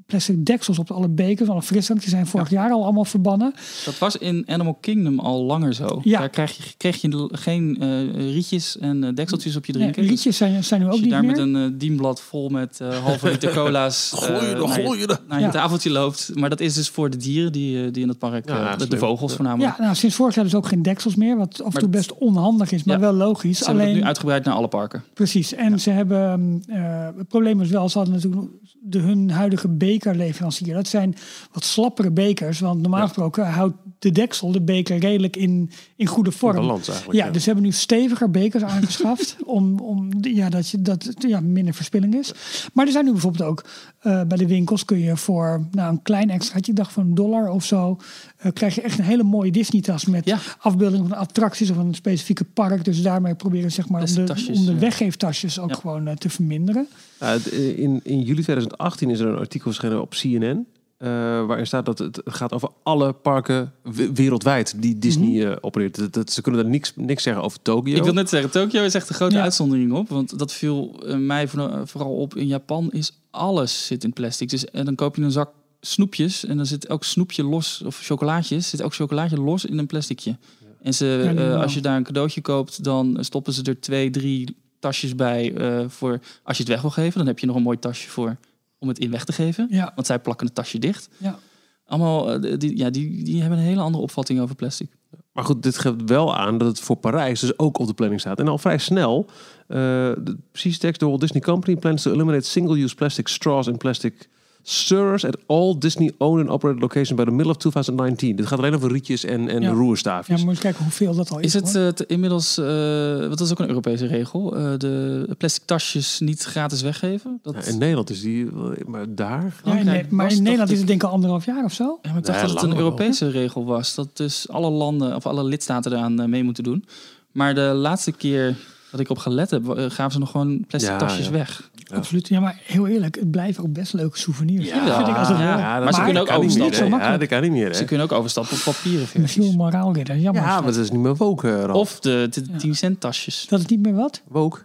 plastic 0.06 0.44
deksels 0.46 0.78
op 0.78 0.90
alle 0.90 1.08
bekers, 1.08 1.48
alle 1.48 1.62
frisdrankjes 1.62 2.10
zijn 2.10 2.26
vorig 2.26 2.50
jaar 2.50 2.70
al 2.70 2.82
allemaal 2.84 3.04
verbannen. 3.04 3.54
Dat 3.84 3.98
was 3.98 4.16
in 4.16 4.42
Animal 4.46 4.74
Kingdom 4.80 5.18
al 5.20 5.44
langer 5.44 5.74
zo. 5.74 6.00
Ja. 6.02 6.18
Daar 6.18 6.28
krijg 6.28 6.56
je, 6.56 6.62
kreeg 6.76 7.00
je 7.00 7.28
geen 7.32 7.76
eh, 7.80 8.10
rietjes 8.32 8.78
en 8.78 9.04
eh, 9.04 9.14
dekseltjes 9.14 9.56
op 9.56 9.66
je 9.66 9.72
Nee, 9.72 9.80
drinken. 9.80 10.02
Dus 10.02 10.10
rietjes 10.10 10.36
zijn, 10.36 10.64
zijn 10.64 10.80
nu 10.80 10.86
ook 10.86 10.92
als 10.92 11.00
je 11.00 11.06
niet 11.06 11.14
daar 11.14 11.24
meer. 11.24 11.30
met 11.30 11.40
een 11.40 11.56
eh, 11.72 11.78
dienblad 11.78 12.20
vol 12.20 12.48
met 12.48 12.80
eh 12.80 12.98
halve 13.04 13.30
liter 13.30 13.52
cola's 13.58 14.12
Gooi 14.14 14.32
je, 14.32 14.40
naar 14.40 14.80
je- 14.80 14.84
gooi 14.86 14.98
je. 15.00 15.18
naar 15.28 15.38
je 15.38 15.44
Ja. 15.44 15.50
tafeltje 15.50 15.90
loopt. 15.90 16.30
Maar 16.34 16.50
dat 16.50 16.60
is 16.60 16.74
dus 16.74 16.88
voor 16.88 17.10
de 17.10 17.16
dieren 17.16 17.52
die, 17.52 17.90
die 17.90 18.02
in 18.02 18.08
het 18.08 18.18
park, 18.18 18.48
Ja, 18.48 18.76
de, 18.76 18.98
vogels 18.98 19.34
voornamelijk. 19.34 19.76
Ja, 19.76 19.82
nou, 19.84 19.96
sinds 19.96 20.14
vorig 20.16 20.34
jaar 20.34 20.44
dus 20.44 20.54
ook 20.54 20.66
geen 20.66 20.82
deksels 20.82 21.14
meer, 21.14 21.36
wat 21.36 21.62
af 21.62 21.74
en 21.74 21.80
toe 21.80 21.88
best 21.88 22.14
onhandig 22.18 22.72
is, 22.72 22.84
maar 22.84 22.94
Ja. 22.94 23.00
wel 23.00 23.12
logisch. 23.12 23.58
Ze 23.58 23.64
hebben 23.64 23.82
Alleen, 23.82 23.94
het 23.94 24.02
nu 24.02 24.08
uitgebreid 24.08 24.44
naar 24.44 24.54
alle 24.54 24.68
parken. 24.68 25.04
precies. 25.14 25.54
En 25.54 25.80
ze 25.80 25.90
hebben, 25.90 26.62
eh, 26.66 27.08
het 27.16 27.28
probleem 27.28 27.60
is 27.60 27.68
wel, 27.70 27.88
ze 27.88 27.98
hadden 27.98 28.14
natuurlijk 28.14 28.42
de, 28.86 28.98
hun 28.98 29.30
huidige 29.30 29.68
bekerleverancier. 29.68 30.74
Dat 30.74 30.88
zijn 30.88 31.14
wat 31.52 31.64
slappere 31.64 32.10
bekers, 32.10 32.60
want 32.60 32.80
normaal 32.80 33.00
Ja. 33.00 33.06
gesproken 33.06 33.46
houdt 33.46 33.76
de 33.98 34.12
deksel 34.12 34.52
de 34.52 34.60
beker 34.62 34.98
redelijk 34.98 35.36
in, 35.36 35.70
in 35.96 36.06
goede 36.06 36.32
vorm. 36.32 36.56
balans 36.56 36.88
eigenlijk, 36.88 37.18
Ja, 37.18 37.26
ja. 37.26 37.32
dus 37.32 37.42
ze 37.42 37.48
hebben 37.48 37.66
nu 37.66 37.72
steviger 37.72 38.30
bekers 38.30 38.62
aangeschaft 38.62 39.36
om, 39.44 39.78
om 39.78 40.08
ja, 40.20 40.48
dat, 40.48 40.68
je, 40.68 40.82
dat 40.82 41.02
het 41.04 41.24
ja, 41.28 41.40
minder 41.40 41.74
verspilling 41.74 42.14
is. 42.14 42.32
Maar 42.72 42.86
er 42.86 42.92
zijn 42.92 43.04
nu 43.04 43.12
bijvoorbeeld 43.12 43.48
ook 43.50 43.64
eh, 44.00 44.22
bij 44.22 44.36
de 44.38 44.46
winkels 44.46 44.84
kun 44.84 44.98
je 44.98 45.16
voor 45.16 45.66
nou, 45.70 45.92
een 45.92 46.02
klein 46.02 46.30
extraatje, 46.30 46.70
ik 46.70 46.76
dacht 46.78 46.92
van 46.92 47.06
een 47.06 47.14
dollar 47.14 47.48
of 47.50 47.64
zo, 47.64 47.98
eh, 48.44 48.52
krijg 48.52 48.74
je 48.74 48.80
echt 48.80 48.98
een 48.98 49.04
hele 49.04 49.22
mooie 49.22 49.50
Disney 49.52 49.80
tas 49.82 50.04
met 50.04 50.24
Ja. 50.26 50.38
afbeeldingen 50.58 51.08
van 51.08 51.18
attracties 51.18 51.70
of 51.70 51.76
een 51.76 51.94
specifieke 51.94 52.44
park. 52.44 52.84
Dus 52.84 53.02
daarmee 53.02 53.34
proberen 53.34 53.70
ze 53.70 53.74
zeg 53.76 53.88
maar 53.88 54.00
om 54.02 54.14
de, 54.14 54.24
tasjes, 54.24 54.58
om 54.58 54.66
de 54.66 54.72
ja. 54.72 54.78
weggeeftasjes 54.78 55.58
ook 55.58 55.68
Ja. 55.70 55.74
gewoon 55.76 56.06
eh, 56.08 56.16
te 56.16 56.28
verminderen. 56.30 56.86
Eh, 57.18 57.34
in, 57.76 58.00
in 58.02 58.20
juli 58.20 58.42
2018 58.42 59.10
is 59.10 59.20
er 59.20 59.26
een 59.26 59.38
artikel 59.38 59.70
verschenen 59.72 60.00
op 60.00 60.10
CNN. 60.10 60.66
eh, 60.98 61.10
waarin 61.46 61.66
staat 61.66 61.86
dat 61.86 61.98
het 61.98 62.20
gaat 62.24 62.52
over 62.52 62.68
alle 62.82 63.12
parken 63.12 63.72
we- 63.82 64.12
wereldwijd 64.12 64.74
die 64.82 64.98
Disney 64.98 65.46
eh, 65.50 65.56
opereert. 65.60 65.98
Dat, 65.98 66.12
dat- 66.12 66.32
ze 66.32 66.42
kunnen 66.42 66.62
daar 66.62 66.70
niks, 66.70 66.92
niks 66.96 67.22
zeggen 67.22 67.42
over 67.44 67.62
Tokio. 67.62 67.96
Ik 67.96 68.02
wil 68.04 68.12
net 68.12 68.28
zeggen, 68.28 68.50
Tokio 68.50 68.82
is 68.84 68.94
echt 68.94 69.08
een 69.08 69.14
grote 69.14 69.34
Ja. 69.36 69.42
uitzondering 69.42 69.92
op. 69.92 70.08
Want 70.08 70.38
dat 70.38 70.52
viel 70.52 71.00
mij 71.18 71.48
vooral 71.48 71.86
vooral 71.86 72.14
op. 72.16 72.36
In 72.36 72.46
Japan 72.46 72.90
is 72.92 73.18
alles 73.30 73.86
zit 73.86 74.04
in 74.04 74.12
plastic. 74.12 74.48
Dus, 74.48 74.64
en 74.64 74.84
dan 74.84 74.94
koop 74.94 75.16
je 75.16 75.22
een 75.22 75.30
zak 75.30 75.50
snoepjes. 75.86 76.44
En 76.44 76.56
dan 76.56 76.66
zit 76.66 76.86
elk 76.86 77.04
snoepje 77.04 77.44
los, 77.44 77.82
of 77.86 78.00
chocolaatjes, 78.02 78.68
zit 78.68 78.80
elk 78.80 78.94
chocolaatje 78.94 79.40
los 79.40 79.64
in 79.64 79.78
een 79.78 79.86
plasticje. 79.86 80.36
En 80.82 80.94
ze, 80.94 81.34
eh, 81.36 81.60
als 81.60 81.74
je 81.74 81.80
daar 81.80 81.96
een 81.96 82.02
cadeautje 82.02 82.40
koopt, 82.40 82.84
dan 82.84 83.16
stoppen 83.20 83.52
ze 83.52 83.62
er 83.62 83.80
twee, 83.80 84.10
drie 84.10 84.56
tasjes 84.78 85.14
bij 85.14 85.54
eh, 85.54 85.88
voor 85.88 86.20
als 86.42 86.56
je 86.56 86.62
het 86.62 86.72
weg 86.72 86.80
wil 86.80 86.90
geven. 86.90 87.18
Dan 87.18 87.26
heb 87.26 87.38
je 87.38 87.46
nog 87.46 87.56
een 87.56 87.62
mooi 87.62 87.78
tasje 87.78 88.08
voor 88.08 88.36
om 88.78 88.88
het 88.88 88.98
in 88.98 89.10
weg 89.10 89.24
te 89.24 89.32
geven. 89.32 89.66
Ja. 89.70 89.92
Want 89.94 90.06
zij 90.06 90.18
plakken 90.18 90.46
het 90.46 90.54
tasje 90.54 90.78
dicht. 90.78 91.08
Ja. 91.16 91.38
Allemaal, 91.86 92.32
eh, 92.32 92.58
die, 92.58 92.76
ja, 92.76 92.90
die, 92.90 93.24
die 93.24 93.40
hebben 93.40 93.58
een 93.58 93.64
hele 93.64 93.80
andere 93.80 94.02
opvatting 94.02 94.40
over 94.40 94.54
plastic. 94.54 94.90
Maar 95.32 95.44
goed, 95.44 95.62
dit 95.62 95.78
geeft 95.78 96.04
wel 96.06 96.36
aan 96.36 96.58
dat 96.58 96.68
het 96.68 96.80
voor 96.80 96.96
Parijs 96.96 97.40
dus 97.40 97.58
ook 97.58 97.78
op 97.78 97.86
de 97.86 97.94
planning 97.94 98.20
staat. 98.20 98.38
En 98.38 98.48
al 98.48 98.58
vrij 98.58 98.78
snel, 98.78 99.26
eh 99.66 99.76
de 100.22 100.36
precies 100.50 100.78
tekst, 100.78 101.00
de 101.00 101.06
Walt 101.06 101.20
Disney 101.20 101.42
Company 101.42 101.76
plans 101.76 102.02
to 102.02 102.12
eliminate 102.12 102.46
single-use 102.46 102.94
plastic 102.94 103.28
straws 103.28 103.68
and 103.68 103.78
plastic 103.78 104.28
stirrers 104.66 105.24
at 105.24 105.36
all 105.46 105.78
Disney-owned 105.78 106.40
and 106.40 106.48
operated 106.50 106.82
locations 106.82 107.14
by 107.18 107.24
the 107.24 107.30
middle 107.30 107.50
of 107.52 107.56
2019. 107.56 108.36
Dit 108.36 108.46
gaat 108.46 108.58
alleen 108.58 108.74
over 108.74 108.90
rietjes 108.92 109.24
en, 109.24 109.48
en 109.48 109.54
Ja. 109.54 109.58
de 109.58 109.64
Ja, 109.64 109.70
roerstaafjes. 109.72 110.44
moet 110.44 110.54
je 110.54 110.60
kijken 110.60 110.82
hoeveel 110.82 111.14
dat 111.14 111.30
al 111.30 111.38
is. 111.38 111.54
Is 111.54 111.72
het 111.72 112.00
eh, 112.00 112.06
inmiddels, 112.06 112.58
uh, 112.58 113.26
wat 113.28 113.40
is 113.40 113.50
ook 113.50 113.58
een 113.58 113.68
Europese 113.68 114.06
regel, 114.06 114.56
eh, 114.56 114.72
de 114.78 115.28
plastic 115.38 115.62
tasjes 115.64 116.20
niet 116.20 116.42
gratis 116.42 116.82
weggeven? 116.82 117.38
Dat, 117.42 117.54
Ja, 117.54 117.60
in 117.72 117.78
Nederland 117.78 118.10
is 118.10 118.20
die, 118.20 118.48
maar 118.86 119.04
daar... 119.14 119.40
ja, 119.40 119.44
in, 119.44 119.50
Frankrijk 119.52 120.10
Ne- 120.10 120.16
maar 120.16 120.32
in 120.32 120.42
Nederland 120.42 120.70
is 120.70 120.78
het 120.78 120.86
denk 120.86 121.02
ik 121.02 121.08
al 121.08 121.14
anderhalf 121.14 121.44
jaar 121.44 121.64
of 121.64 121.72
zo. 121.72 121.98
Ja, 122.02 122.08
maar 122.08 122.18
ik 122.18 122.24
dacht 122.26 122.38
Nee, 122.38 122.46
dat 122.46 122.54
het 122.60 122.70
een 122.70 122.76
wel. 122.76 122.84
Europese 122.84 123.28
regel 123.30 123.64
was. 123.64 123.94
Dat 123.94 124.08
dus 124.16 124.48
alle 124.48 124.70
landen 124.70 125.14
of 125.16 125.26
alle 125.26 125.44
lidstaten 125.44 125.92
eraan 125.92 126.30
mee 126.30 126.44
moeten 126.44 126.64
doen. 126.64 126.84
Maar 127.32 127.54
de 127.54 127.60
laatste 127.60 128.12
keer 128.12 128.56
dat 128.90 129.00
ik 129.00 129.10
op 129.10 129.18
gelet 129.18 129.50
heb, 129.50 129.62
gaven 129.88 130.12
ze 130.12 130.18
nog 130.18 130.30
gewoon 130.30 130.64
plastic 130.68 130.92
Ja, 130.92 130.98
tasjes 130.98 131.26
ja. 131.26 131.32
weg. 131.32 131.70
Absoluut. 131.96 132.28
Ja, 132.28 132.40
maar 132.40 132.60
heel 132.64 132.86
eerlijk, 132.86 133.14
het 133.14 133.30
blijven 133.30 133.64
ook 133.64 133.72
best 133.72 133.92
leuke 133.92 134.18
souvenirs. 134.18 134.68
Ja, 134.68 134.96
vind 134.96 135.08
ik 135.08 135.16
altijd 135.16 135.38
wel. 135.38 135.46
ja, 135.46 135.78
maar 135.80 135.94
ze 135.94 136.02
kunnen 136.02 136.22
ook 136.22 136.30
overstappen. 136.30 136.88
Ja, 136.98 137.16
dat 137.18 137.28
kan 137.28 137.42
niet 137.42 137.50
meer. 137.50 137.66
Hè? 137.66 137.74
Ze 137.74 137.84
kunnen 137.84 138.06
ook 138.06 138.12
overstappen 138.12 138.56
op 138.56 138.62
papieren 138.62 139.00
Misschien 139.00 139.22
versies. 139.26 139.50
een 139.50 139.56
moraalridder. 139.56 140.16
Jammer. 140.18 140.42
Ja, 140.42 140.60
maar 140.60 140.72
dat. 140.72 140.76
is 140.76 140.90
niet 140.90 141.00
meer 141.00 141.16
woke, 141.16 141.50
eh. 141.56 141.74
Of 141.74 142.00
de, 142.00 142.28
de 142.30 142.56
10 142.56 142.74
cent 142.74 143.00
tasjes. 143.00 143.46
Dat 143.48 143.60
is 143.60 143.66
niet 143.66 143.80
meer 143.80 143.94
wat? 143.94 144.22
Woke. 144.28 144.58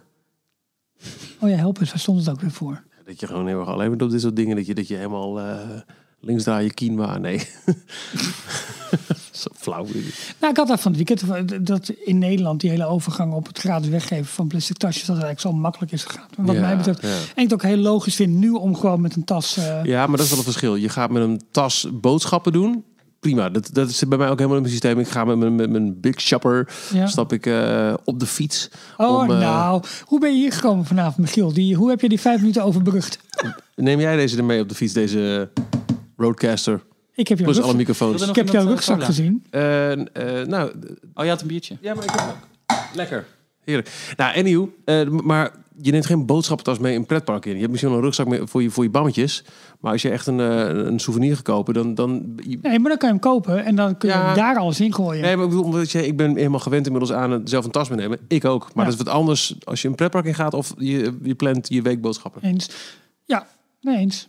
Oh 1.40 1.48
ja, 1.50 1.56
help 1.56 1.80
eens. 1.80 1.90
Waar 1.90 1.98
stond 1.98 2.18
het 2.18 2.30
ook 2.30 2.40
weer 2.40 2.50
voor? 2.50 2.82
Dat 3.06 3.20
je 3.20 3.26
gewoon 3.26 3.46
heel 3.46 3.58
erg 3.60 3.68
alleen 3.68 3.88
bent 3.90 4.02
op 4.02 4.10
dit 4.10 4.20
soort 4.20 4.36
dingen. 4.36 4.56
Dat 4.56 4.66
je, 4.66 4.74
dat 4.74 4.88
je 4.88 4.94
helemaal... 4.96 5.40
eh, 5.40 5.58
Links 6.22 6.42
draaien 6.42 6.74
quinoa. 6.74 7.18
Nee. 7.18 7.36
Zo 9.32 9.48
flauw. 9.56 9.84
Nou, 10.40 10.50
ik 10.52 10.56
had 10.56 10.68
dat 10.68 10.80
van 10.80 10.92
het 10.94 11.06
weekend. 11.06 11.66
Dat 11.66 11.88
in 11.88 12.18
Nederland 12.18 12.60
die 12.60 12.70
hele 12.70 12.84
overgang 12.86 13.32
op 13.32 13.46
het 13.46 13.58
gratis 13.58 13.88
weggeven 13.88 14.26
van 14.26 14.48
plastic 14.48 14.76
tasjes. 14.76 15.04
Dat 15.06 15.16
het 15.16 15.24
eigenlijk 15.24 15.54
zo 15.56 15.60
makkelijk 15.62 15.92
is 15.92 16.04
gegaan. 16.04 16.26
Wat 16.36 16.54
Ja, 16.54 16.60
mij 16.60 16.76
betreft. 16.76 17.02
ja. 17.02 17.08
En 17.08 17.16
ik 17.34 17.42
het 17.42 17.52
ook 17.52 17.62
heel 17.62 17.76
logisch 17.76 18.14
vind 18.14 18.34
nu 18.34 18.50
om 18.50 18.76
gewoon 18.76 19.00
met 19.00 19.16
een 19.16 19.24
tas. 19.24 19.56
eh, 19.56 19.84
Ja, 19.84 20.06
maar 20.06 20.16
dat 20.16 20.24
is 20.24 20.28
wel 20.28 20.38
een 20.38 20.44
verschil. 20.44 20.74
Je 20.76 20.88
gaat 20.88 21.10
met 21.10 21.22
een 21.22 21.40
tas 21.50 21.86
boodschappen 21.92 22.52
doen. 22.52 22.84
Prima, 23.20 23.48
dat, 23.50 23.70
dat 23.72 23.90
zit 23.92 24.08
bij 24.08 24.18
mij 24.18 24.28
ook 24.30 24.36
helemaal 24.36 24.56
in 24.56 24.62
mijn 24.62 24.74
systeem. 24.74 24.98
Ik 24.98 25.08
ga 25.08 25.24
met 25.24 25.38
mijn, 25.38 25.54
met 25.54 25.70
mijn 25.70 26.00
big 26.00 26.20
shopper, 26.20 26.72
Ja. 26.92 27.06
stap 27.06 27.32
ik 27.32 27.46
eh, 27.46 27.94
op 28.04 28.20
de 28.20 28.26
fiets. 28.26 28.68
Oh, 28.96 29.18
om, 29.22 29.30
eh, 29.30 29.38
nou. 29.38 29.82
Hoe 30.04 30.20
ben 30.20 30.30
je 30.32 30.36
hier 30.36 30.52
gekomen 30.52 30.84
vanavond, 30.84 31.16
Michiel? 31.16 31.52
Die, 31.52 31.74
hoe 31.76 31.88
heb 31.90 32.00
je 32.00 32.08
die 32.08 32.20
vijf 32.20 32.40
minuten 32.40 32.64
overbrugd? 32.64 33.18
Neem 33.76 34.00
jij 34.00 34.16
deze 34.16 34.36
er 34.36 34.44
mee 34.44 34.60
op 34.60 34.68
de 34.68 34.74
fiets, 34.74 34.92
deze 34.92 35.50
Roadcaster? 36.16 36.82
Ik 37.14 37.28
heb 37.28 37.38
jouw 37.38 37.46
Plus 37.46 37.56
alle 37.62 37.72
rugzak, 37.76 37.88
microfoons. 37.88 38.28
Ik 38.28 38.36
heb 38.36 38.48
jouw 38.48 38.60
iemand, 38.60 38.68
eh, 38.68 38.74
rugzak 38.74 38.94
cola? 38.94 39.06
gezien. 39.06 39.44
Eh, 39.50 39.92
eh, 39.92 40.46
nou, 40.48 40.72
Oh, 41.14 41.24
je 41.24 41.30
had 41.30 41.40
een 41.40 41.46
biertje. 41.46 41.76
ja, 41.80 41.94
maar 41.94 42.04
ik 42.04 42.10
heb 42.10 42.20
ook. 42.20 42.76
Lekker. 42.94 43.26
Heerlijk. 43.64 43.90
Nou, 44.16 44.36
anyhow, 44.36 44.68
eh, 44.84 45.08
maar 45.08 45.50
je 45.82 45.90
neemt 45.90 46.06
geen 46.06 46.26
boodschappentas 46.26 46.78
mee 46.78 46.96
een 46.96 47.06
pretpark 47.06 47.44
in. 47.46 47.52
Je 47.52 47.58
hebt 47.58 47.70
misschien 47.70 47.90
wel 47.90 47.98
een 48.00 48.04
rugzak 48.06 48.28
mee 48.28 48.40
voor 48.46 48.62
je, 48.62 48.70
voor 48.70 48.84
je 48.84 48.90
bammetjes. 48.90 49.44
Maar 49.80 49.92
als 49.92 50.02
je 50.02 50.10
echt 50.10 50.26
een, 50.26 50.40
eh, 50.40 50.66
een 50.86 50.98
souvenir 50.98 51.34
gaat 51.34 51.44
kopen, 51.44 51.74
dan... 51.74 51.94
dan 51.94 52.32
je- 52.36 52.58
Nee, 52.62 52.78
maar 52.78 52.88
dan 52.90 52.98
kan 52.98 53.08
je 53.08 53.14
hem 53.14 53.18
kopen 53.18 53.64
en 53.64 53.74
dan 53.74 53.96
kun 53.98 54.08
je 54.08 54.14
Ja. 54.14 54.24
hem 54.26 54.34
daar 54.34 54.56
alles 54.56 54.80
in 54.80 54.94
gooien. 54.94 55.22
Nee, 55.22 55.34
maar 55.36 55.44
ik 55.44 55.50
bedoel, 55.50 55.64
omdat 55.64 55.90
je, 55.90 56.06
ik 56.06 56.16
ben 56.16 56.36
helemaal 56.36 56.58
gewend 56.60 56.86
inmiddels 56.86 57.12
aan 57.12 57.30
het 57.30 57.48
zelf 57.50 57.64
een 57.64 57.70
tas 57.70 57.88
meenemen. 57.88 58.18
Ik 58.28 58.44
ook. 58.44 58.60
Maar 58.62 58.84
Ja. 58.84 58.90
dat 58.90 59.00
is 59.00 59.04
wat 59.06 59.14
anders 59.14 59.54
als 59.64 59.82
je 59.82 59.88
een 59.88 59.94
pretpark 59.94 60.24
in 60.24 60.34
gaat 60.34 60.54
of 60.54 60.74
je, 60.78 61.18
je 61.22 61.34
plant 61.34 61.68
je 61.68 61.82
weekboodschappen. 61.82 62.42
Eens. 62.42 62.68
Ja, 63.24 63.46
nee 63.80 63.96
eens. 63.98 64.28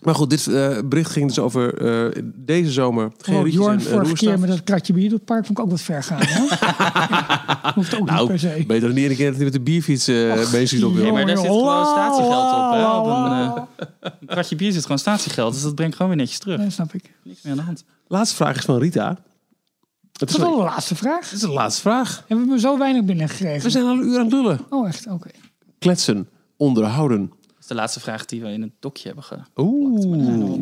Maar 0.00 0.14
goed, 0.14 0.30
dit 0.30 0.46
eh, 0.46 0.78
bericht 0.84 1.10
ging 1.10 1.26
dus 1.26 1.38
over 1.38 1.74
eh, 2.14 2.22
deze 2.34 2.70
zomer. 2.70 3.12
Geen 3.18 3.36
Oh, 3.36 3.48
Jorn, 3.48 3.78
eh, 3.78 3.84
vorige 3.86 4.14
keer 4.14 4.38
met 4.38 4.48
dat 4.48 4.64
kratje 4.64 4.92
bier 4.92 5.08
door 5.08 5.18
het 5.18 5.24
park 5.26 5.46
vond 5.46 5.58
ik 5.58 5.64
ook 5.64 5.70
wat 5.70 5.80
ver 5.80 6.02
gaan. 6.02 6.18
Hè? 6.22 6.38
Ja, 6.40 7.72
Hoeft 7.74 7.94
ook 7.94 8.06
Nou, 8.06 8.18
niet 8.18 8.28
per 8.28 8.38
se. 8.38 8.64
beter 8.66 8.88
dan 8.88 8.94
niet 8.96 9.10
een 9.10 9.16
keer 9.16 9.26
dat 9.26 9.34
hij 9.34 9.44
met 9.44 9.52
de 9.52 9.60
bierfiets 9.60 10.08
eh 10.08 10.16
Main 10.16 10.84
op 10.84 10.94
wil. 10.94 11.02
Nee, 11.02 11.12
maar 11.12 11.26
daar 11.26 11.36
zit 11.36 11.46
gewoon 11.46 11.86
statiegeld 11.86 12.52
op. 12.54 12.72
Hè? 12.72 12.98
Op 12.98 13.06
een, 13.06 14.10
een 14.20 14.26
kratje 14.26 14.56
bier 14.56 14.72
zit 14.72 14.82
gewoon 14.82 14.98
statiegeld. 14.98 15.52
Dus 15.52 15.62
dat 15.62 15.74
brengt 15.74 15.96
gewoon 15.96 16.10
weer 16.10 16.20
netjes 16.20 16.38
terug. 16.38 16.58
Nee, 16.58 16.70
snap 16.70 16.94
ik. 16.94 17.12
Niks 17.24 17.42
meer 17.42 17.52
aan 17.52 17.58
de 17.58 17.64
hand. 17.64 17.84
Laatste 18.08 18.36
vraag 18.36 18.56
is 18.56 18.64
van 18.64 18.78
Rita. 18.78 19.08
Het 19.08 19.18
Dat 20.12 20.30
is, 20.30 20.36
wel 20.36 20.56
de 20.56 20.62
laatste 20.62 20.94
vraag. 20.94 21.20
dit 21.24 21.32
is 21.32 21.40
de 21.40 21.48
laatste 21.50 21.80
vraag. 21.80 22.24
Hebben 22.28 22.48
we 22.48 22.58
zo 22.60 22.78
weinig 22.78 23.04
binnengekregen? 23.04 23.62
We 23.62 23.70
zijn 23.70 23.84
al 23.84 23.90
een 23.90 24.06
uur 24.06 24.18
aan 24.18 24.24
het 24.24 24.32
lullen. 24.32 24.60
Oh, 24.70 24.88
echt? 24.88 25.06
Oké. 25.06 25.28
Kletsen, 25.78 26.28
onderhouden. 26.56 27.32
De 27.70 27.76
laatste 27.76 28.00
vraag 28.00 28.24
die 28.24 28.40
we 28.40 28.48
in 28.48 28.62
het 28.62 28.70
dokje 28.80 29.06
hebben 29.06 29.24
ge... 29.24 29.36
Oeh. 29.56 30.58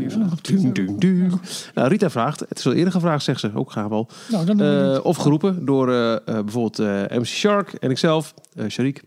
Nou, 1.75 1.89
Rita 1.89 2.11
vraagt, 2.11 2.41
het 2.41 2.59
is 2.59 2.67
al 2.67 2.73
eerder 2.73 2.93
gevraagd, 2.93 3.25
zegt 3.25 3.41
ze, 3.41 3.51
ook 3.55 3.73
gaan 3.73 3.89
we 3.89 3.95
al. 3.95 4.09
Nou, 4.31 4.63
Eh, 4.95 5.05
of 5.05 5.17
geroepen 5.17 5.65
door 5.65 5.93
eh, 5.93 6.15
eh, 6.15 6.21
bijvoorbeeld 6.25 6.79
eh, 6.79 7.19
MC 7.19 7.25
Shark 7.27 7.73
en 7.73 7.91
ikzelf, 7.91 8.35
eh 8.55 8.67
Sharik. 8.69 9.03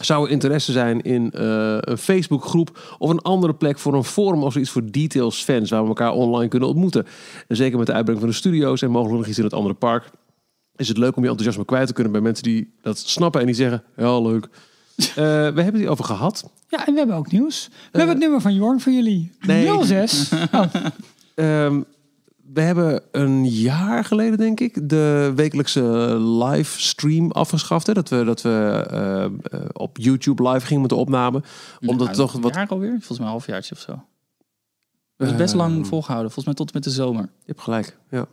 Zou 0.00 0.24
er 0.26 0.30
interesse 0.30 0.72
zijn 0.72 1.02
in 1.02 1.30
eh, 1.30 1.76
een 1.80 1.98
Facebookgroep 1.98 2.96
of 2.98 3.10
een 3.10 3.22
andere 3.22 3.54
plek 3.54 3.78
voor 3.78 3.94
een 3.94 4.04
forum 4.04 4.42
of 4.42 4.52
zoiets 4.52 4.70
voor 4.70 4.90
details 4.90 5.42
fans 5.42 5.70
waar 5.70 5.82
we 5.82 5.88
elkaar 5.88 6.12
online 6.12 6.48
kunnen 6.48 6.68
ontmoeten? 6.68 7.06
En 7.48 7.56
zeker 7.56 7.78
met 7.78 7.86
de 7.86 7.92
uitbrenging 7.92 8.24
van 8.24 8.34
de 8.34 8.40
studio's 8.40 8.82
en 8.82 8.90
mogelijk 8.90 9.18
nog 9.18 9.26
iets 9.26 9.38
in 9.38 9.44
het 9.44 9.54
andere 9.54 9.74
park. 9.74 10.10
Is 10.76 10.88
het 10.88 10.98
leuk 10.98 11.16
om 11.16 11.22
je 11.22 11.28
enthousiasme 11.28 11.64
kwijt 11.64 11.86
te 11.86 11.92
kunnen 11.92 12.12
bij 12.12 12.20
mensen 12.20 12.44
die 12.44 12.74
dat 12.82 12.98
snappen 12.98 13.40
en 13.40 13.46
die 13.46 13.54
zeggen, 13.54 13.82
ja 13.96 14.20
leuk. 14.20 14.48
Eh, 14.96 15.14
we 15.14 15.22
hebben 15.22 15.64
het 15.64 15.74
hierover 15.76 16.04
gehad. 16.04 16.50
Ja, 16.68 16.86
en 16.86 16.92
we 16.92 16.98
hebben 16.98 17.16
ook 17.16 17.32
nieuws. 17.32 17.68
We 17.68 17.98
hebben 17.98 18.08
het 18.14 18.18
nummer 18.18 18.40
van 18.40 18.54
Jorn 18.54 18.80
voor 18.80 18.92
jullie. 18.92 19.32
Eh, 19.40 19.46
nee. 19.46 19.84
06. 19.84 20.30
Oh, 20.52 20.64
Ehm, 21.34 21.80
we 22.52 22.60
hebben 22.60 23.02
een 23.12 23.50
jaar 23.50 24.04
geleden, 24.04 24.38
denk 24.38 24.60
ik, 24.60 24.88
de 24.88 25.32
wekelijkse 25.34 25.82
livestream 26.20 27.30
afgeschaft. 27.30 27.86
Hè? 27.86 27.92
Dat 27.94 28.08
we, 28.08 28.24
dat 28.24 28.42
we 28.42 28.84
eh, 28.90 29.24
eh, 29.24 29.30
op 29.72 29.98
YouTube 29.98 30.48
live 30.48 30.66
gingen 30.66 30.80
met 30.80 30.90
de 30.90 30.96
opname. 30.96 31.42
Omdat 31.80 32.06
Nou, 32.06 32.16
toch 32.18 32.34
een 32.34 32.40
wat. 32.40 32.54
jaar 32.54 32.68
alweer? 32.68 32.90
Volgens 32.90 33.18
mij 33.18 33.26
een 33.26 33.32
halfjaartje 33.32 33.74
of 33.74 33.80
zo. 33.80 34.04
Dat 35.16 35.28
is 35.28 35.36
best 35.36 35.54
lang 35.54 35.86
volgehouden. 35.86 36.32
Volgens 36.32 36.44
mij 36.46 36.54
tot 36.54 36.66
en 36.66 36.72
met 36.74 36.84
de 36.84 36.90
zomer. 36.90 37.22
Je 37.22 37.46
hebt 37.46 37.60
gelijk, 37.60 37.98
ja. 38.10 38.26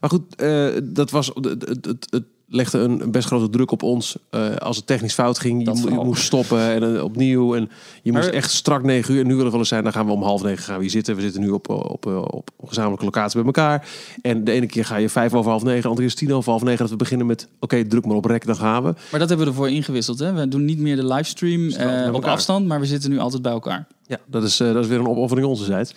Maar 0.00 0.10
goed, 0.10 0.34
eh, 0.34 0.68
dat 0.82 1.10
was, 1.10 1.30
het, 1.34 1.44
het, 1.68 1.84
het, 1.84 2.06
het 2.10 2.24
legde 2.54 2.78
een, 2.78 3.10
best 3.10 3.26
grote 3.26 3.50
druk 3.50 3.70
op 3.70 3.82
ons. 3.82 4.16
eh, 4.30 4.56
als 4.56 4.76
het 4.76 4.86
technisch 4.86 5.14
fout 5.14 5.38
ging, 5.38 5.58
je, 5.60 5.66
mo- 5.66 5.74
je 5.74 5.80
vooral. 5.80 6.04
moest 6.04 6.22
stoppen 6.22 6.60
en 6.60 6.96
eh, 6.96 7.02
opnieuw. 7.04 7.54
En 7.54 7.70
je 8.02 8.12
moest 8.12 8.24
Maar- 8.24 8.32
echt 8.34 8.50
strak 8.50 8.82
negen 8.82 9.14
uur. 9.14 9.20
En 9.20 9.26
nu 9.26 9.30
willen 9.30 9.44
we 9.44 9.50
wel 9.50 9.60
eens 9.60 9.68
zijn, 9.68 9.82
dan 9.84 9.92
gaan 9.92 10.06
we 10.06 10.12
om 10.12 10.22
half 10.22 10.42
negen 10.42 10.64
gaan 10.64 10.76
we 10.76 10.80
hier 10.82 10.90
zitten. 10.90 11.14
We 11.16 11.20
zitten 11.20 11.40
nu 11.40 11.48
op, 11.50 11.68
op, 11.68 12.06
op, 12.06 12.50
op 12.56 12.68
gezamenlijke 12.68 13.04
locatie 13.04 13.36
bij 13.36 13.44
elkaar. 13.46 13.88
En 14.22 14.44
de 14.44 14.52
ene 14.52 14.66
keer 14.66 14.84
ga 14.84 14.96
je 14.96 15.08
vijf 15.08 15.34
over 15.34 15.50
half 15.50 15.62
negen, 15.62 15.82
de 15.82 15.88
andere 15.88 16.06
is 16.06 16.14
tien 16.14 16.32
over 16.32 16.50
half 16.50 16.62
negen. 16.62 16.78
Dat 16.78 16.90
we 16.90 16.96
beginnen 16.96 17.26
met, 17.26 17.48
oké, 17.60 17.84
druk 17.86 18.06
maar 18.06 18.16
op 18.16 18.24
rek, 18.24 18.46
dan 18.46 18.56
gaan 18.56 18.82
we. 18.82 18.94
Maar 19.10 19.20
dat 19.20 19.28
hebben 19.28 19.46
we 19.46 19.52
ervoor 19.52 19.70
ingewisseld. 19.70 20.18
Hè? 20.18 20.32
We 20.32 20.48
doen 20.48 20.64
niet 20.64 20.78
meer 20.78 20.96
de 20.96 21.06
livestream 21.06 21.68
eh, 21.68 22.04
met 22.04 22.14
op 22.14 22.24
afstand, 22.24 22.66
maar 22.66 22.80
we 22.80 22.86
zitten 22.86 23.10
nu 23.10 23.18
altijd 23.18 23.42
bij 23.42 23.52
elkaar. 23.52 23.86
Ja, 24.06 24.18
dat 24.26 24.42
is, 24.42 24.60
eh, 24.60 24.72
dat 24.72 24.82
is 24.82 24.88
weer 24.90 24.98
een 24.98 25.08
opoffering 25.08 25.46
onzerzijds. 25.46 25.92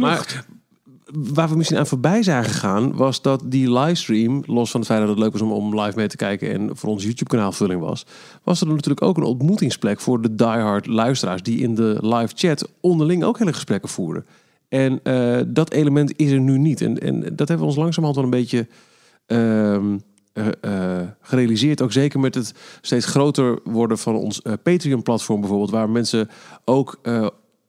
Maar 0.00 0.44
waar 1.12 1.48
we 1.48 1.56
misschien 1.56 1.78
aan 1.78 1.86
voorbij 1.86 2.22
zijn 2.22 2.44
gegaan, 2.44 2.96
was 2.96 3.22
dat 3.22 3.42
die 3.44 3.72
livestream, 3.72 4.42
los 4.46 4.70
van 4.70 4.80
het 4.80 4.88
feit 4.88 5.00
dat 5.00 5.08
het 5.08 5.18
leuk 5.18 5.32
was 5.32 5.40
om, 5.40 5.52
om 5.52 5.80
live 5.80 5.96
mee 5.96 6.08
te 6.08 6.16
kijken 6.16 6.52
en 6.52 6.76
voor 6.76 6.90
ons 6.90 7.02
YouTube-kanaal 7.02 7.52
vulling 7.52 7.80
was, 7.80 8.06
was 8.42 8.60
er 8.60 8.66
natuurlijk 8.66 9.02
ook 9.02 9.16
een 9.16 9.22
ontmoetingsplek 9.22 10.00
voor 10.00 10.20
de 10.20 10.34
diehard 10.34 10.86
luisteraars 10.86 11.42
die 11.42 11.58
in 11.58 11.74
de 11.74 11.98
live 12.00 12.32
chat 12.34 12.70
onderling 12.80 13.24
ook 13.24 13.38
hele 13.38 13.52
gesprekken 13.52 13.88
voeren. 13.88 14.26
En 14.68 15.00
eh, 15.02 15.40
dat 15.46 15.72
element 15.72 16.12
is 16.16 16.30
er 16.30 16.40
nu 16.40 16.58
niet. 16.58 16.80
En, 16.80 16.98
en 16.98 17.20
dat 17.20 17.48
hebben 17.48 17.58
we 17.58 17.72
ons 17.72 17.76
langzamerhand 17.76 18.14
wel 18.14 18.24
een 18.24 18.40
beetje 18.40 18.66
ehm, 19.26 19.98
eh, 20.32 21.00
eh, 21.00 21.08
gerealiseerd. 21.20 21.82
Ook 21.82 21.92
zeker 21.92 22.20
met 22.20 22.34
het 22.34 22.54
steeds 22.80 23.06
groter 23.06 23.58
worden 23.64 23.98
van 23.98 24.14
ons 24.14 24.42
Patreon-platform 24.62 25.40
bijvoorbeeld. 25.40 25.70
Waar 25.70 25.90
mensen 25.90 26.28
ook 26.64 27.00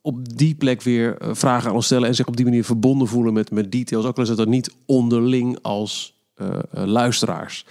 op 0.01 0.37
die 0.37 0.55
plek 0.55 0.81
weer 0.81 1.17
eh, 1.17 1.29
vragen 1.33 1.69
aan 1.69 1.75
ons 1.75 1.85
stellen. 1.85 2.07
En 2.07 2.15
zich 2.15 2.27
op 2.27 2.35
die 2.35 2.45
manier 2.45 2.63
verbonden 2.65 3.07
voelen 3.07 3.33
met, 3.33 3.51
met 3.51 3.71
details. 3.71 4.05
Ook 4.05 4.17
al 4.17 4.23
is 4.23 4.29
het 4.29 4.37
dan 4.37 4.49
niet 4.49 4.75
onderling 4.85 5.57
als 5.61 6.19
eh, 6.35 6.47
eh, 6.47 6.83
luisteraars. 6.85 7.65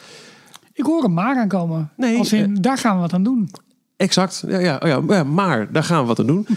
ik 0.72 0.85
hoor 0.85 1.03
hem 1.03 1.12
maar 1.14 1.37
aankomen. 1.37 1.91
Nee, 1.97 2.18
Als 2.18 2.33
in, 2.33 2.55
daar 2.55 2.78
gaan 2.78 2.95
we 2.95 3.01
wat 3.01 3.12
aan 3.12 3.22
doen. 3.22 3.51
Exact. 3.97 4.45
Ja, 4.47 4.59
ja, 4.59 4.81
oh 4.83 4.89
ja, 4.89 5.03
ja, 5.09 5.24
maar 5.24 5.72
daar 5.72 5.85
gaan 5.85 6.01
we 6.01 6.07
wat 6.07 6.18
aan 6.18 6.26
doen. 6.26 6.47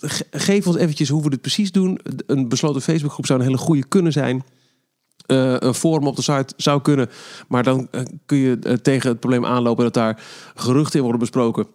Ge- 0.00 0.26
geef 0.30 0.66
ons 0.66 0.76
eventjes 0.76 1.08
hoe 1.08 1.22
we 1.22 1.30
dit 1.30 1.40
precies 1.40 1.72
doen. 1.72 1.98
Een 2.26 2.48
besloten 2.48 2.82
Facebookgroep 2.82 3.26
zou 3.26 3.38
een 3.40 3.44
hele 3.46 3.58
goede 3.58 3.84
kunnen 3.88 4.12
zijn. 4.12 4.42
Een 5.26 5.74
forum 5.74 6.06
op 6.06 6.16
de 6.16 6.22
site 6.22 6.54
zou 6.56 6.82
kunnen. 6.82 7.08
Maar 7.48 7.62
dan 7.62 7.88
kun 8.26 8.38
je 8.38 8.78
tegen 8.82 9.08
het 9.10 9.20
probleem 9.20 9.44
aanlopen 9.46 9.84
dat 9.84 9.94
daar 9.94 10.22
geruchten 10.54 10.94
in 10.96 11.02
worden 11.02 11.20
besproken. 11.20 11.66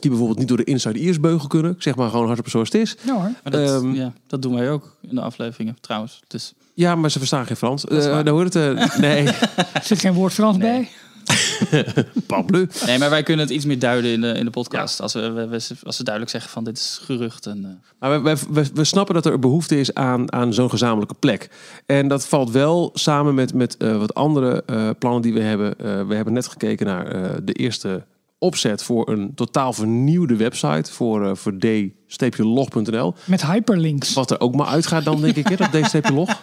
Die 0.00 0.10
bijvoorbeeld 0.10 0.38
niet 0.38 0.48
door 0.48 0.56
de 0.56 0.64
Inside 0.64 0.98
Ears 0.98 1.20
beugel 1.20 1.48
kunnen. 1.48 1.70
Ik 1.72 1.82
zeg 1.82 1.96
maar 1.96 2.10
gewoon 2.10 2.26
hardop 2.26 2.48
zoals 2.48 2.72
het 2.72 2.80
is. 2.82 2.96
Ja 3.02 3.12
hoor. 3.14 3.22
Maar 3.42 3.52
dat, 3.52 3.68
Ehm, 3.82 3.92
ja, 3.94 4.12
dat 4.26 4.42
doen 4.42 4.54
wij 4.54 4.70
ook 4.70 4.96
in 5.00 5.14
de 5.14 5.20
afleveringen 5.20 5.76
trouwens. 5.80 6.20
Dus 6.26 6.52
Ja, 6.74 6.94
maar 6.94 7.10
ze 7.10 7.18
verstaan 7.18 7.46
geen 7.46 7.56
Frans. 7.56 7.84
Eh 7.84 8.06
waar. 8.06 8.24
dan 8.24 8.34
hoort 8.34 8.54
het. 8.54 8.78
eh, 8.78 8.98
nee, 9.08 9.26
Er 9.72 9.82
zit 9.82 9.98
geen 10.00 10.12
woord 10.12 10.32
Frans 10.32 10.56
bij. 10.56 10.88
parbleu. 12.26 12.66
Nee, 12.86 12.98
maar 12.98 13.10
wij 13.10 13.22
kunnen 13.22 13.46
het 13.46 13.54
iets 13.54 13.64
meer 13.64 13.78
duiden 13.78 14.10
in 14.10 14.20
de, 14.20 14.28
in 14.32 14.44
de 14.44 14.50
podcast. 14.50 15.00
Als, 15.00 15.12
we, 15.12 15.30
we- 15.30 15.48
we- 15.48 15.74
als 15.82 15.96
ze 15.96 16.02
duidelijk 16.04 16.32
zeggen 16.34 16.50
van 16.50 16.64
dit 16.64 16.76
is 16.78 17.00
gerucht. 17.04 17.46
En, 17.46 17.64
eh, 17.64 17.70
Maar 17.98 18.22
we, 18.22 18.30
we, 18.30 18.42
we, 18.50 18.70
we 18.74 18.84
snappen 18.84 19.14
dat 19.14 19.26
er 19.26 19.38
behoefte 19.38 19.80
is 19.80 19.94
aan, 19.94 20.32
aan 20.32 20.54
zo'n 20.54 20.70
gezamenlijke 20.70 21.14
plek. 21.14 21.48
En 21.86 22.08
dat 22.08 22.26
valt 22.26 22.50
wel 22.50 22.90
samen 22.94 23.34
met, 23.34 23.54
met 23.54 23.76
eh, 23.76 23.98
wat 23.98 24.14
andere 24.14 24.62
eh, 24.66 24.90
plannen 24.98 25.22
die 25.22 25.32
we 25.34 25.40
hebben. 25.40 25.78
Eh, 25.78 26.06
we 26.06 26.14
hebben 26.14 26.32
net 26.34 26.46
gekeken 26.48 26.86
naar 26.86 27.06
eh, 27.06 27.30
de 27.42 27.52
eerste 27.52 28.04
opzet 28.38 28.82
voor 28.82 29.08
een 29.08 29.34
totaal 29.34 29.72
vernieuwde 29.72 30.36
website 30.36 30.92
voor, 30.92 31.26
eh 31.26 31.34
voor 31.34 31.58
d-log.nl. 31.58 33.14
Met 33.24 33.46
hyperlinks. 33.46 34.14
Wat 34.14 34.30
er 34.30 34.40
ook 34.40 34.54
maar 34.54 34.66
uitgaat 34.66 35.04
dan, 35.04 35.20
denk 35.20 35.36
ik, 35.36 35.48
hè, 35.48 35.56
dat 35.56 36.02
d-log. 36.02 36.30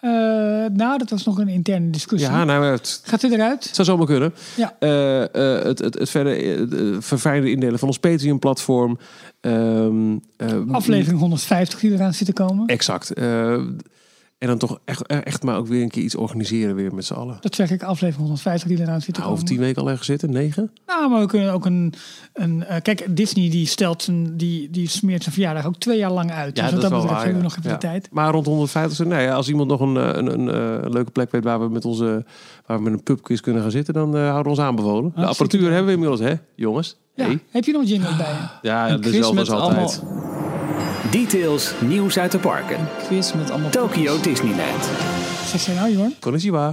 Eh, 0.00 0.10
nou, 0.72 0.98
dat 0.98 1.10
was 1.10 1.24
nog 1.24 1.38
een 1.38 1.48
interne 1.48 1.90
discussie. 1.90 2.30
Ja, 2.30 2.44
nou, 2.44 2.64
het, 2.64 3.00
Gaat 3.04 3.22
hij 3.22 3.30
eruit? 3.30 3.64
het 3.64 3.74
zou 3.74 3.88
zomaar 3.88 4.06
kunnen. 4.06 4.34
Ja. 4.56 4.76
Eh, 4.78 5.64
het, 5.64 5.78
het, 5.78 5.98
het 5.98 6.10
verder 6.10 7.02
verfijnde 7.02 7.50
indelen 7.50 7.78
van 7.78 7.88
ons 7.88 7.98
Patreon-platform. 7.98 8.98
Ehm, 9.40 10.16
eh, 10.36 10.48
Aflevering 10.70 11.20
150 11.20 11.80
die 11.80 11.92
eraan 11.92 12.14
zit 12.14 12.26
te 12.26 12.32
komen. 12.32 12.66
Exact. 12.66 13.12
Eh, 14.40 14.48
en 14.48 14.58
dan 14.58 14.68
toch 14.68 14.80
echt, 14.84 15.06
echt 15.06 15.42
maar 15.42 15.56
ook 15.56 15.66
weer 15.66 15.82
een 15.82 15.88
keer 15.88 16.02
iets 16.02 16.14
organiseren 16.14 16.74
weer 16.74 16.94
met 16.94 17.04
z'n 17.04 17.14
allen. 17.14 17.38
Dat 17.40 17.54
zeg 17.54 17.70
ik, 17.70 17.82
aflevering 17.82 18.20
150 18.20 18.68
die 18.68 18.80
eraan 18.80 19.00
zit 19.00 19.14
te 19.14 19.20
Nou, 19.20 19.32
over 19.32 19.44
tien 19.44 19.58
weken 19.58 19.82
al 19.82 19.88
ergens 19.88 20.06
zitten, 20.06 20.30
negen? 20.30 20.70
Nou, 20.86 21.10
maar 21.10 21.20
we 21.20 21.26
kunnen 21.26 21.52
ook 21.52 21.64
een... 21.66 21.94
een 22.32 22.64
eh, 22.64 22.82
kijk, 22.82 23.16
Disney 23.16 23.50
die 23.50 23.66
stelt 23.66 24.02
zijn, 24.02 24.36
die, 24.36 24.70
die 24.70 24.88
smeert 24.88 25.22
zijn 25.22 25.34
verjaardag 25.34 25.66
ook 25.66 25.76
twee 25.76 25.98
jaar 25.98 26.10
lang 26.12 26.30
uit. 26.30 26.56
Ja, 26.56 26.62
dus 26.62 26.72
dat 26.72 26.80
dat 26.80 26.90
wel 26.90 27.00
betreft 27.00 27.16
waar, 27.22 27.32
hebben 27.32 27.42
we 27.42 27.48
nog 27.48 27.58
even 27.58 27.70
Ja. 27.70 27.76
de 27.76 27.86
tijd. 27.86 28.08
Maar 28.12 28.32
rond 28.32 28.46
150, 28.46 29.06
nou 29.06 29.22
ja, 29.22 29.34
als 29.34 29.48
iemand 29.48 29.68
nog 29.68 29.80
een, 29.80 29.96
eh, 29.96 30.08
een, 30.12 30.26
een, 30.32 30.48
eh, 30.48 30.82
een 30.84 30.92
leuke 30.92 31.10
plek 31.10 31.30
weet 31.30 31.44
waar 31.44 31.60
we 31.60 31.68
met 31.68 31.84
onze 31.84 32.24
waar 32.66 32.76
we 32.76 32.82
met 32.82 32.92
een 32.92 33.02
pubquiz 33.02 33.40
kunnen 33.40 33.62
gaan 33.62 33.70
zitten, 33.70 33.94
dan 33.94 34.16
eh, 34.16 34.22
houden 34.22 34.42
we 34.42 34.48
ons 34.48 34.58
aanbevolen. 34.58 35.12
De 35.14 35.26
apparatuur 35.26 35.68
hebben 35.68 35.86
we 35.86 35.92
inmiddels, 35.92 36.20
hè, 36.20 36.34
jongens? 36.54 36.98
Ja. 37.14 37.24
Hey. 37.24 37.38
Heb 37.50 37.64
je 37.64 37.72
nog 37.72 37.84
jingles 37.84 38.16
bij 38.16 38.26
je? 38.26 38.68
Ja, 38.68 38.96
dat 38.96 39.04
is 39.06 39.22
altijd. 39.24 39.50
allemaal 39.50 40.29
Details, 41.10 41.72
nieuws 41.80 42.18
uit 42.18 42.32
de 42.32 42.38
parken. 42.38 42.88
Quiz 43.06 43.32
met 43.32 43.50
allemaal... 43.50 43.70
Tokyo 43.70 44.20
Disneyland. 44.20 44.84
Zeg 45.46 45.66
jij 45.66 45.74
nou, 45.74 45.90
Jorn? 45.92 46.14
Konnichiwa. 46.20 46.66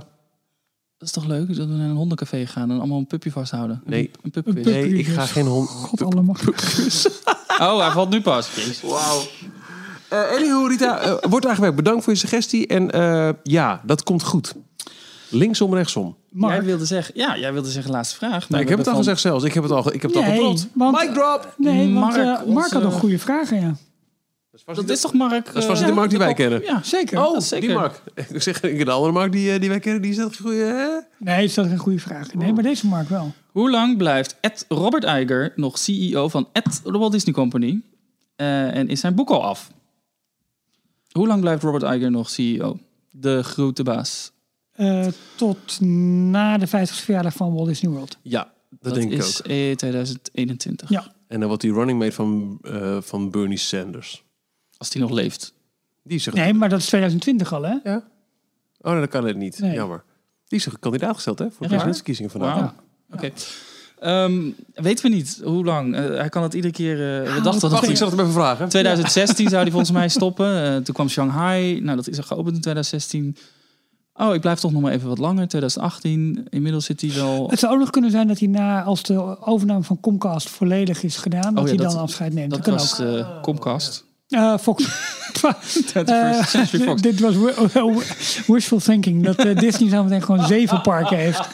Dat 0.97 1.07
is 1.07 1.11
toch 1.11 1.25
leuk 1.25 1.47
dat 1.47 1.67
we 1.67 1.73
naar 1.73 1.89
een 1.89 1.95
hondencafé 1.95 2.45
gaan 2.45 2.71
en 2.71 2.77
allemaal 2.77 2.97
een 2.97 3.07
puppy 3.07 3.29
vasthouden? 3.29 3.81
Nee. 3.85 4.11
Een. 4.21 4.31
Een 4.45 4.61
Nee, 4.63 4.93
ik 4.97 5.07
ga 5.07 5.25
geen 5.25 5.45
hond... 5.45 5.69
God 5.69 6.01
allemachtig. 6.03 6.55
Oh, 7.59 7.79
hij 7.81 7.91
valt 7.91 8.09
nu 8.09 8.21
pas. 8.21 8.49
Wauw. 8.81 9.21
Eh 10.09 10.31
anywho, 10.35 10.65
Rita, 10.65 10.99
eh, 10.99 11.15
wordt 11.29 11.45
eigenlijk 11.45 11.75
bedankt 11.75 12.03
voor 12.03 12.13
je 12.13 12.19
suggestie. 12.19 12.67
En 12.67 12.91
eh, 12.91 13.29
ja, 13.43 13.81
dat 13.85 14.03
komt 14.03 14.23
goed. 14.23 14.53
Linksom, 15.29 15.73
rechtsom. 15.73 16.05
Jij 16.29 16.39
Mark. 16.39 16.61
wilde 16.61 16.85
zeggen, 16.85 17.13
ja, 17.17 17.38
jij 17.38 17.53
wilde 17.53 17.69
zeggen 17.69 17.91
laatste 17.91 18.15
vraag. 18.15 18.31
maar 18.31 18.45
Nou, 18.49 18.63
ik 18.63 18.69
heb 18.69 18.77
het 18.77 18.88
al 18.88 18.95
gezegd 18.95 19.19
zelfs. 19.21 19.43
Ik 19.43 19.53
heb 19.53 19.63
het 19.63 19.71
al, 19.71 19.93
ik 19.93 20.01
heb 20.01 20.13
het 20.13 20.23
al 20.23 20.29
Nee, 20.29 20.41
want- 20.41 20.69
Mic 20.75 21.09
drop! 21.13 21.53
Nee, 21.57 21.93
want 21.93 22.15
Mark, 22.15 22.45
Mark, 22.45 22.71
had 22.71 22.83
nog 22.83 22.99
goede 22.99 23.19
vragen, 23.19 23.59
ja. 23.61 23.75
Dat 24.65 24.89
is 24.89 25.01
toch 25.01 25.13
Mark? 25.13 25.45
Dat 25.45 25.55
is 25.55 25.65
vast 25.65 25.85
de 25.85 25.91
Mark 25.91 26.09
die 26.09 26.19
wij 26.19 26.33
kennen. 26.33 26.61
Ja. 26.63 26.83
Zeker. 26.83 27.17
Oh, 27.25 27.33
dat 27.33 27.41
is 27.41 27.47
zeker. 27.47 27.67
die 27.67 27.77
Mark. 27.77 28.01
Ik 28.33 28.41
zeg, 28.41 28.61
ik 28.61 28.85
de 28.85 28.91
andere 28.91 29.13
Mark 29.13 29.31
die, 29.31 29.51
eh, 29.51 29.59
die 29.59 29.69
wij 29.69 29.79
kennen, 29.79 30.01
die 30.01 30.11
is 30.11 30.17
dat 30.17 30.37
goede. 30.37 30.57
Hè? 30.63 30.87
Nee, 31.25 31.43
is 31.43 31.53
dat 31.53 31.65
een 31.65 31.77
goede 31.77 31.99
vraag? 31.99 32.33
Nee, 32.33 32.53
maar 32.53 32.63
deze 32.63 32.87
Mark 32.87 33.09
wel. 33.09 33.33
Hoe 33.51 33.69
lang 33.71 33.97
blijft 33.97 34.37
Ed 34.41 34.65
Robert 34.67 35.03
Iger 35.03 35.53
nog 35.55 35.77
CEO 35.77 36.27
van 36.27 36.47
Ed 36.53 36.81
de 36.83 36.91
Walt 36.97 37.11
Disney 37.11 37.33
Company? 37.33 37.81
Eh, 38.35 38.75
en 38.75 38.87
is 38.87 38.99
zijn 38.99 39.15
boek 39.15 39.29
al 39.29 39.43
af? 39.43 39.71
Hoe 41.11 41.27
lang 41.27 41.41
blijft 41.41 41.63
Robert 41.63 41.83
Iger 41.95 42.11
nog 42.11 42.29
CEO? 42.29 42.79
De 43.11 43.43
grote 43.43 43.83
baas. 43.83 44.31
Eh, 44.71 45.07
tot 45.35 45.81
na 45.81 46.57
de 46.57 46.67
50ste 46.67 47.03
verjaardag 47.03 47.33
van 47.33 47.53
Walt 47.53 47.67
Disney 47.67 47.91
World. 47.91 48.17
Ja, 48.21 48.51
dat, 48.69 48.79
Dat 48.81 48.93
denk 48.93 49.11
ik 49.11 49.17
is 49.17 49.39
ook. 49.39 49.47
eh, 49.47 49.75
2021. 49.75 50.89
Ja. 50.89 51.11
En 51.27 51.39
dan 51.39 51.47
wordt 51.47 51.63
die 51.63 51.73
running 51.73 51.99
mate 51.99 52.11
van, 52.11 52.59
eh, 52.61 52.97
van 53.01 53.31
Bernie 53.31 53.57
Sanders. 53.57 54.23
Als 54.78 54.89
die 54.89 55.01
nog 55.01 55.11
leeft. 55.11 55.53
Die 56.03 56.19
zegt... 56.19 56.38
Nee, 56.38 56.53
maar 56.53 56.69
dat 56.69 56.80
is 56.80 56.86
2020 56.86 57.53
al, 57.53 57.63
hè? 57.63 57.75
Ja? 57.84 58.03
Oh, 58.82 58.91
nee, 58.91 58.99
dat 58.99 59.09
kan 59.09 59.25
het 59.25 59.38
niet. 59.38 59.59
Nee. 59.59 59.73
Jammer. 59.73 60.03
Die 60.47 60.59
is 60.59 60.65
een 60.65 60.80
kandidaat 60.80 61.15
gesteld, 61.15 61.39
hè? 61.39 61.45
Voor 61.45 61.51
de 61.53 61.57
waar? 61.59 61.67
presidentsverkiezingen 61.69 62.32
vandaag. 62.32 62.55
Wauw. 62.55 62.73
Oké. 63.13 63.32
Ehm, 63.99 64.41
weten 64.73 65.09
we 65.09 65.15
niet 65.15 65.41
hoe 65.43 65.63
lang. 65.65 65.95
Eh, 65.95 66.05
hij 66.05 66.30
kan 66.30 66.43
het 66.43 66.53
iedere 66.53 66.73
keer. 66.73 66.93
eh, 66.93 67.34
we 67.36 67.41
dachten 67.41 67.61
dat 67.61 67.71
Wacht, 67.71 67.82
hij 67.84 67.91
ik 67.91 67.97
zal 67.97 68.07
het 68.07 68.17
hem 68.17 68.25
even 68.28 68.41
vragen. 68.41 68.69
2016 68.75 69.49
zou 69.49 69.61
hij 69.61 69.71
volgens 69.71 69.91
mij 69.91 70.09
stoppen. 70.09 70.63
Eh, 70.63 70.75
toen 70.75 70.93
kwam 70.93 71.09
Shanghai. 71.09 71.80
Nou, 71.82 71.95
dat 71.95 72.07
is 72.07 72.17
er 72.17 72.23
geopend 72.23 72.55
in 72.55 72.61
2016. 72.61 73.38
Oh, 74.13 74.34
ik 74.34 74.41
blijf 74.41 74.59
toch 74.59 74.71
nog 74.71 74.82
maar 74.82 74.91
even 74.91 75.07
wat 75.07 75.17
langer. 75.17 75.47
2018. 75.47 76.47
Inmiddels 76.49 76.86
zit 76.86 77.01
hij 77.01 77.11
wel. 77.13 77.49
Het 77.49 77.59
zou 77.59 77.73
ook 77.73 77.80
nog 77.80 77.89
kunnen 77.89 78.11
zijn 78.11 78.28
dat 78.28 78.39
hij 78.39 78.47
na, 78.47 78.84
als 78.84 79.03
de 79.03 79.45
overname 79.45 79.84
van 79.84 79.99
Comcast 79.99 80.49
volledig 80.49 81.03
is 81.03 81.17
gedaan, 81.17 81.53
dat 81.55 81.63
Oh 81.63 81.69
ja, 81.69 81.75
hij 81.75 81.84
dat- 81.84 81.91
dan 81.93 82.01
afscheid 82.01 82.34
neemt. 82.34 82.49
Dat, 82.51 82.63
Dat 82.65 82.67
kan 82.67 82.78
was 82.78 82.91
ook. 83.01 83.07
de 83.07 83.39
Comcast. 83.41 84.05
Eh, 84.28 84.57
Fox. 84.57 84.84
21st 85.38 86.49
Century 86.49 86.82
Eh, 86.82 86.88
Fox. 86.88 87.01
dit 87.01 87.19
was 87.19 87.36
wi- 87.36 88.43
wishful 88.47 88.80
thinking. 88.80 89.23
Dat 89.23 89.38
eh, 89.38 89.55
Disney 89.57 89.89
zo 89.89 90.03
meteen 90.03 90.21
gewoon 90.23 90.45
zeven 90.47 90.82
parken 90.82 91.17
heeft. 91.17 91.47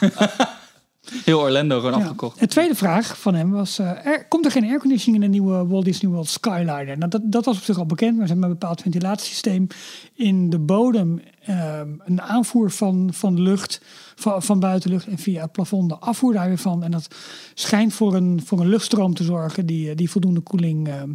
Heel 1.24 1.38
Orlando 1.40 1.76
gewoon 1.80 1.98
Ja. 1.98 2.04
afgekocht. 2.04 2.38
De 2.38 2.46
tweede 2.46 2.74
vraag 2.74 3.18
van 3.20 3.34
hem 3.34 3.50
was: 3.50 3.78
er, 3.78 4.26
komt 4.28 4.44
er 4.44 4.50
geen 4.50 4.64
airconditioning 4.64 5.24
in 5.24 5.30
de 5.30 5.38
nieuwe 5.38 5.66
Walt 5.66 5.84
Disney 5.84 6.10
World 6.10 6.28
Skyliner? 6.28 6.98
Nou, 6.98 7.08
dat, 7.08 7.20
dat 7.24 7.44
was 7.44 7.56
op 7.56 7.62
zich 7.62 7.78
al 7.78 7.86
bekend, 7.86 8.16
maar 8.16 8.26
ze 8.26 8.32
hebben 8.32 8.50
een 8.50 8.58
bepaald 8.58 8.80
ventilatiesysteem 8.80 9.66
in 10.14 10.50
de 10.50 10.58
bodem. 10.58 11.20
ehm, 11.44 11.88
een 12.04 12.22
aanvoer 12.22 12.70
van, 12.70 13.08
van 13.12 13.40
lucht, 13.40 13.80
van, 14.14 14.42
van 14.42 14.60
buitenlucht 14.60 15.06
en 15.06 15.18
via 15.18 15.42
het 15.42 15.52
plafond 15.52 15.88
de 15.88 15.96
afvoer 15.98 16.32
daar 16.32 16.48
weer 16.48 16.58
van. 16.58 16.82
En 16.84 16.90
dat 16.90 17.08
schijnt 17.54 17.94
voor 17.94 18.14
een, 18.14 18.40
voor 18.44 18.60
een 18.60 18.68
luchtstroom 18.68 19.14
te 19.14 19.24
zorgen 19.24 19.66
die, 19.66 19.94
die 19.94 20.10
voldoende 20.10 20.40
koeling 20.40 20.88
ehm, 20.88 21.10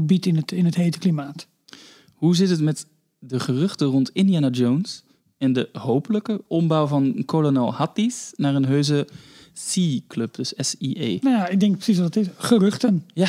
biedt 0.00 0.26
in 0.26 0.36
het, 0.36 0.52
in 0.52 0.64
het 0.64 0.74
hete 0.74 0.98
klimaat. 0.98 1.46
Hoe 2.14 2.36
zit 2.36 2.50
het 2.50 2.60
met 2.60 2.86
de 3.18 3.40
geruchten 3.40 3.86
rond 3.86 4.10
Indiana 4.10 4.48
Jones 4.48 5.04
en 5.38 5.52
de 5.52 5.68
hopelijke 5.72 6.42
ombouw 6.48 6.86
van 6.86 7.22
kolonel 7.24 7.74
Hatties 7.74 8.32
naar 8.36 8.54
een 8.54 8.66
heuse 8.66 9.08
Sea-club, 9.52 10.34
dus 10.34 10.52
S-I-E? 10.56 11.18
Nou 11.20 11.36
ja, 11.36 11.48
ik 11.48 11.60
denk 11.60 11.74
precies 11.74 11.98
wat 11.98 12.14
het 12.14 12.26
is. 12.26 12.32
Geruchten. 12.36 13.04
Ja, 13.14 13.28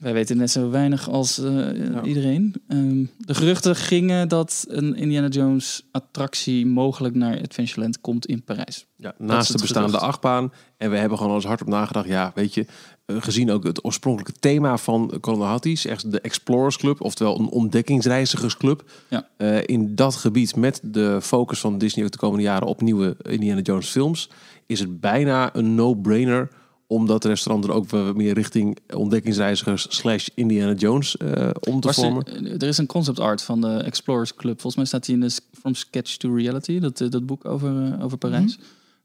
wij 0.00 0.12
weten 0.12 0.36
net 0.36 0.50
zo 0.50 0.70
weinig 0.70 1.08
als 1.08 1.38
eh, 1.38 1.98
iedereen. 2.04 2.54
Ehm, 2.68 3.04
de 3.18 3.34
geruchten 3.34 3.76
gingen 3.76 4.28
dat 4.28 4.64
een 4.68 4.96
Indiana 4.96 5.28
Jones 5.28 5.88
attractie 5.90 6.66
mogelijk 6.66 7.14
naar 7.14 7.40
Adventureland 7.40 8.00
komt 8.00 8.26
in 8.26 8.42
Parijs. 8.42 8.86
Ja, 8.96 9.14
naast 9.18 9.52
de 9.52 9.58
bestaande 9.58 9.88
gerucht. 9.88 10.06
achtbaan. 10.06 10.52
En 10.76 10.90
we 10.90 10.96
hebben 10.96 11.16
gewoon 11.16 11.32
al 11.32 11.38
eens 11.38 11.48
hardop 11.48 11.68
nagedacht. 11.68 12.08
Ja, 12.08 12.32
weet 12.34 12.54
je, 12.54 12.66
eh, 13.04 13.16
gezien 13.18 13.50
ook 13.50 13.64
het 13.64 13.84
oorspronkelijke 13.84 14.40
thema 14.40 14.76
van 14.76 15.18
Colonel 15.20 15.46
Hatties. 15.46 15.84
Echt 15.84 16.12
de 16.12 16.20
Explorers 16.20 16.76
Club, 16.76 17.00
oftewel 17.00 17.38
een 17.38 17.48
ontdekkingsreizigersclub. 17.48 18.90
Ja. 19.08 19.28
Eh, 19.36 19.58
in 19.64 19.94
dat 19.94 20.14
gebied 20.14 20.56
met 20.56 20.80
de 20.82 21.18
focus 21.22 21.60
van 21.60 21.78
Disney 21.78 22.04
ook 22.04 22.10
de 22.10 22.18
komende 22.18 22.44
jaren 22.44 22.68
op 22.68 22.80
nieuwe 22.80 23.16
Indiana 23.22 23.60
Jones 23.60 23.88
films. 23.88 24.30
Is 24.66 24.80
het 24.80 25.00
bijna 25.00 25.54
een 25.54 25.74
no-brainer 25.74 26.48
om 26.90 27.06
dat 27.06 27.24
restaurant 27.24 27.64
er 27.64 27.72
ook 27.72 27.90
weer 27.90 28.16
meer 28.16 28.34
richting 28.34 28.78
ontdekkingsreizigers 28.94 29.86
slash 29.88 30.28
Indiana 30.34 30.72
Jones 30.72 31.16
eh, 31.16 31.50
om 31.68 31.80
te 31.80 31.86
Was 31.86 31.96
vormen. 31.96 32.26
er, 32.26 32.62
er 32.62 32.68
is 32.68 32.78
een 32.78 32.86
concept 32.86 33.20
art 33.20 33.42
van 33.42 33.60
de 33.60 33.76
Explorers 33.76 34.34
Club. 34.34 34.60
Volgens 34.60 34.76
mij 34.76 34.84
staat 34.84 35.06
die 35.06 35.14
in 35.14 35.20
de 35.20 35.30
From 35.60 35.74
Sketch 35.74 36.16
to 36.16 36.34
Reality, 36.34 36.78
dat, 36.78 37.00
eh, 37.00 37.10
dat 37.10 37.26
boek 37.26 37.44
over, 37.44 37.92
eh, 37.92 38.04
over 38.04 38.18
Parijs. 38.18 38.58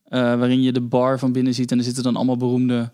Eh, 0.04 0.20
waarin 0.20 0.62
je 0.62 0.72
de 0.72 0.82
bar 0.82 1.20
van 1.20 1.32
binnen 1.32 1.54
ziet 1.54 1.72
en 1.72 1.78
er 1.78 1.84
zitten 1.84 2.04
dan 2.04 2.16
allemaal 2.16 2.38
beroemde, 2.38 2.92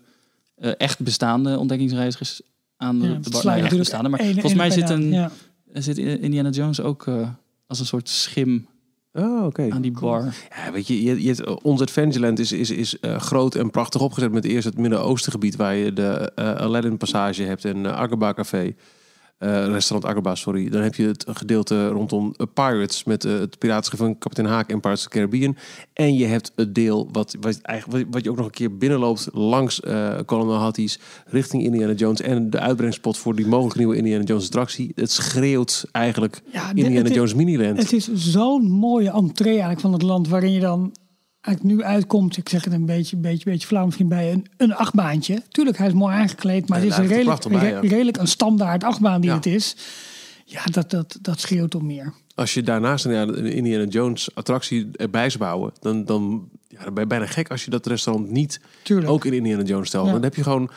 eh, 0.54 0.72
echt 0.76 0.98
bestaande 1.00 1.58
ontdekkingsreizigers 1.58 2.40
aan 2.76 2.98
de, 2.98 3.06
Ja, 3.06 3.10
de 3.12 3.18
het 3.20 3.30
bar. 3.30 3.44
Nou, 3.44 3.76
bestaande, 3.76 4.08
maar 4.08 4.24
volgens 4.24 4.54
mij 4.54 4.70
zit, 4.70 4.90
een, 4.90 5.12
ja. 5.12 5.30
zit 5.72 5.98
Indiana 5.98 6.50
Jones 6.50 6.80
ook 6.80 7.06
eh, 7.06 7.28
als 7.66 7.80
een 7.80 7.86
soort 7.86 8.08
schim 8.08 8.66
Oh, 9.12 9.44
oké. 9.44 9.66
aan 9.70 9.82
die 9.82 9.92
bar. 10.00 10.34
Ja, 10.56 10.72
weet 10.72 10.86
je, 10.86 11.22
je, 11.22 11.60
ons 11.62 11.80
Adventureland 11.80 12.38
is, 12.38 12.52
is, 12.52 12.70
is 12.70 12.98
eh, 12.98 13.16
groot 13.16 13.54
en 13.54 13.70
prachtig 13.70 14.00
opgezet 14.00 14.32
met 14.32 14.44
eerst 14.44 14.64
het 14.64 14.78
Midden-Oosten 14.78 15.32
gebied 15.32 15.56
waar 15.56 15.74
je 15.74 15.92
de 15.92 16.32
eh, 16.34 16.54
Aladdin 16.54 16.96
Passage 16.96 17.42
hebt 17.42 17.64
en 17.64 17.76
uh, 17.76 18.32
Café. 18.32 18.74
Eh, 19.40 19.66
restaurant 19.66 20.04
Agrabah, 20.04 20.34
sorry. 20.34 20.68
Dan 20.68 20.82
heb 20.82 20.94
je 20.94 21.06
het 21.06 21.24
gedeelte 21.28 21.88
rondom 21.88 22.34
eh, 22.36 22.46
Pirates 22.54 23.04
met 23.04 23.24
eh, 23.24 23.32
het 23.32 23.58
piratenschip 23.58 23.98
van 23.98 24.18
Kapitein 24.18 24.46
Haak 24.46 24.70
en 24.70 24.80
Pirates 24.80 25.04
of 25.04 25.12
the 25.12 25.18
Caribbean. 25.18 25.56
En 25.92 26.14
je 26.14 26.26
hebt 26.26 26.52
het 26.56 26.74
deel 26.74 27.08
wat, 27.12 27.36
wat, 27.40 27.58
eigenlijk, 27.60 28.06
wat 28.10 28.24
je 28.24 28.30
ook 28.30 28.36
nog 28.36 28.46
een 28.46 28.52
keer 28.52 28.76
binnenloopt 28.76 29.28
langs 29.32 29.80
eh 29.80 30.18
Colonel 30.26 30.54
Hatties 30.54 30.98
richting 31.26 31.62
Indiana 31.62 31.92
Jones 31.92 32.20
en 32.20 32.50
de 32.50 32.58
uitbrengspot 32.58 33.18
voor 33.18 33.34
die 33.34 33.46
mogelijke 33.46 33.78
nieuwe 33.78 33.96
Indiana 33.96 34.24
Jones 34.24 34.44
attractie. 34.44 34.92
Het 34.94 35.10
schreeuwt 35.10 35.84
eigenlijk 35.92 36.42
Ja, 36.52 36.72
Indiana 36.74 37.08
Jones 37.08 37.34
Miniland. 37.34 37.78
Het 37.78 37.92
is 37.92 38.12
zo'n 38.12 38.70
mooie 38.70 39.10
entree 39.10 39.50
eigenlijk 39.50 39.80
van 39.80 39.92
het 39.92 40.02
land 40.02 40.28
waarin 40.28 40.52
je 40.52 40.60
dan 40.60 40.92
eigenlijk 41.50 41.76
nu 41.76 41.84
uitkomt. 41.84 42.36
Ik 42.36 42.48
zeg 42.48 42.64
het 42.64 42.72
een 42.72 42.86
beetje, 42.86 43.16
beetje, 43.16 43.50
beetje 43.50 43.66
flauw 43.66 43.84
misschien 43.84 44.08
bij 44.08 44.32
een, 44.32 44.46
een 44.56 44.74
achtbaantje. 44.74 45.42
Tuurlijk, 45.48 45.78
hij 45.78 45.86
is 45.86 45.92
mooi 45.92 46.14
aangekleed, 46.14 46.68
maar 46.68 46.78
Ja, 46.78 46.84
het 46.84 46.92
is 46.92 46.98
een 46.98 47.06
redelijk, 47.06 47.48
bij, 47.48 47.70
re- 47.72 47.88
redelijk 47.88 48.16
een 48.16 48.28
standaard 48.28 48.84
achtbaan 48.84 49.20
die 49.20 49.30
Ja. 49.30 49.36
het 49.36 49.46
is. 49.46 49.76
Ja, 50.44 50.64
dat, 50.64 50.90
dat, 50.90 51.18
dat 51.20 51.40
schreeuwt 51.40 51.74
om 51.74 51.86
meer. 51.86 52.12
Als 52.34 52.54
je 52.54 52.62
daarnaast 52.62 53.04
een, 53.04 53.12
ja, 53.12 53.34
Indiana 53.50 53.84
Jones 53.84 54.34
attractie 54.34 54.88
erbij 54.92 55.30
zou 55.30 55.44
bouwen, 55.44 55.72
dan, 55.80 56.04
dan, 56.04 56.48
ja, 56.68 56.84
dan 56.84 56.94
ben 56.94 57.02
je 57.02 57.08
bijna 57.08 57.26
gek 57.26 57.50
als 57.50 57.64
je 57.64 57.70
dat 57.70 57.86
restaurant 57.86 58.30
niet 58.30 58.60
Tuurlijk. 58.82 59.10
ook 59.10 59.24
in 59.24 59.32
Indiana 59.32 59.62
Jones 59.62 59.88
stelt. 59.88 60.06
Ja. 60.06 60.12
Dan 60.12 60.22
heb 60.22 60.34
je 60.34 60.42
gewoon 60.42 60.70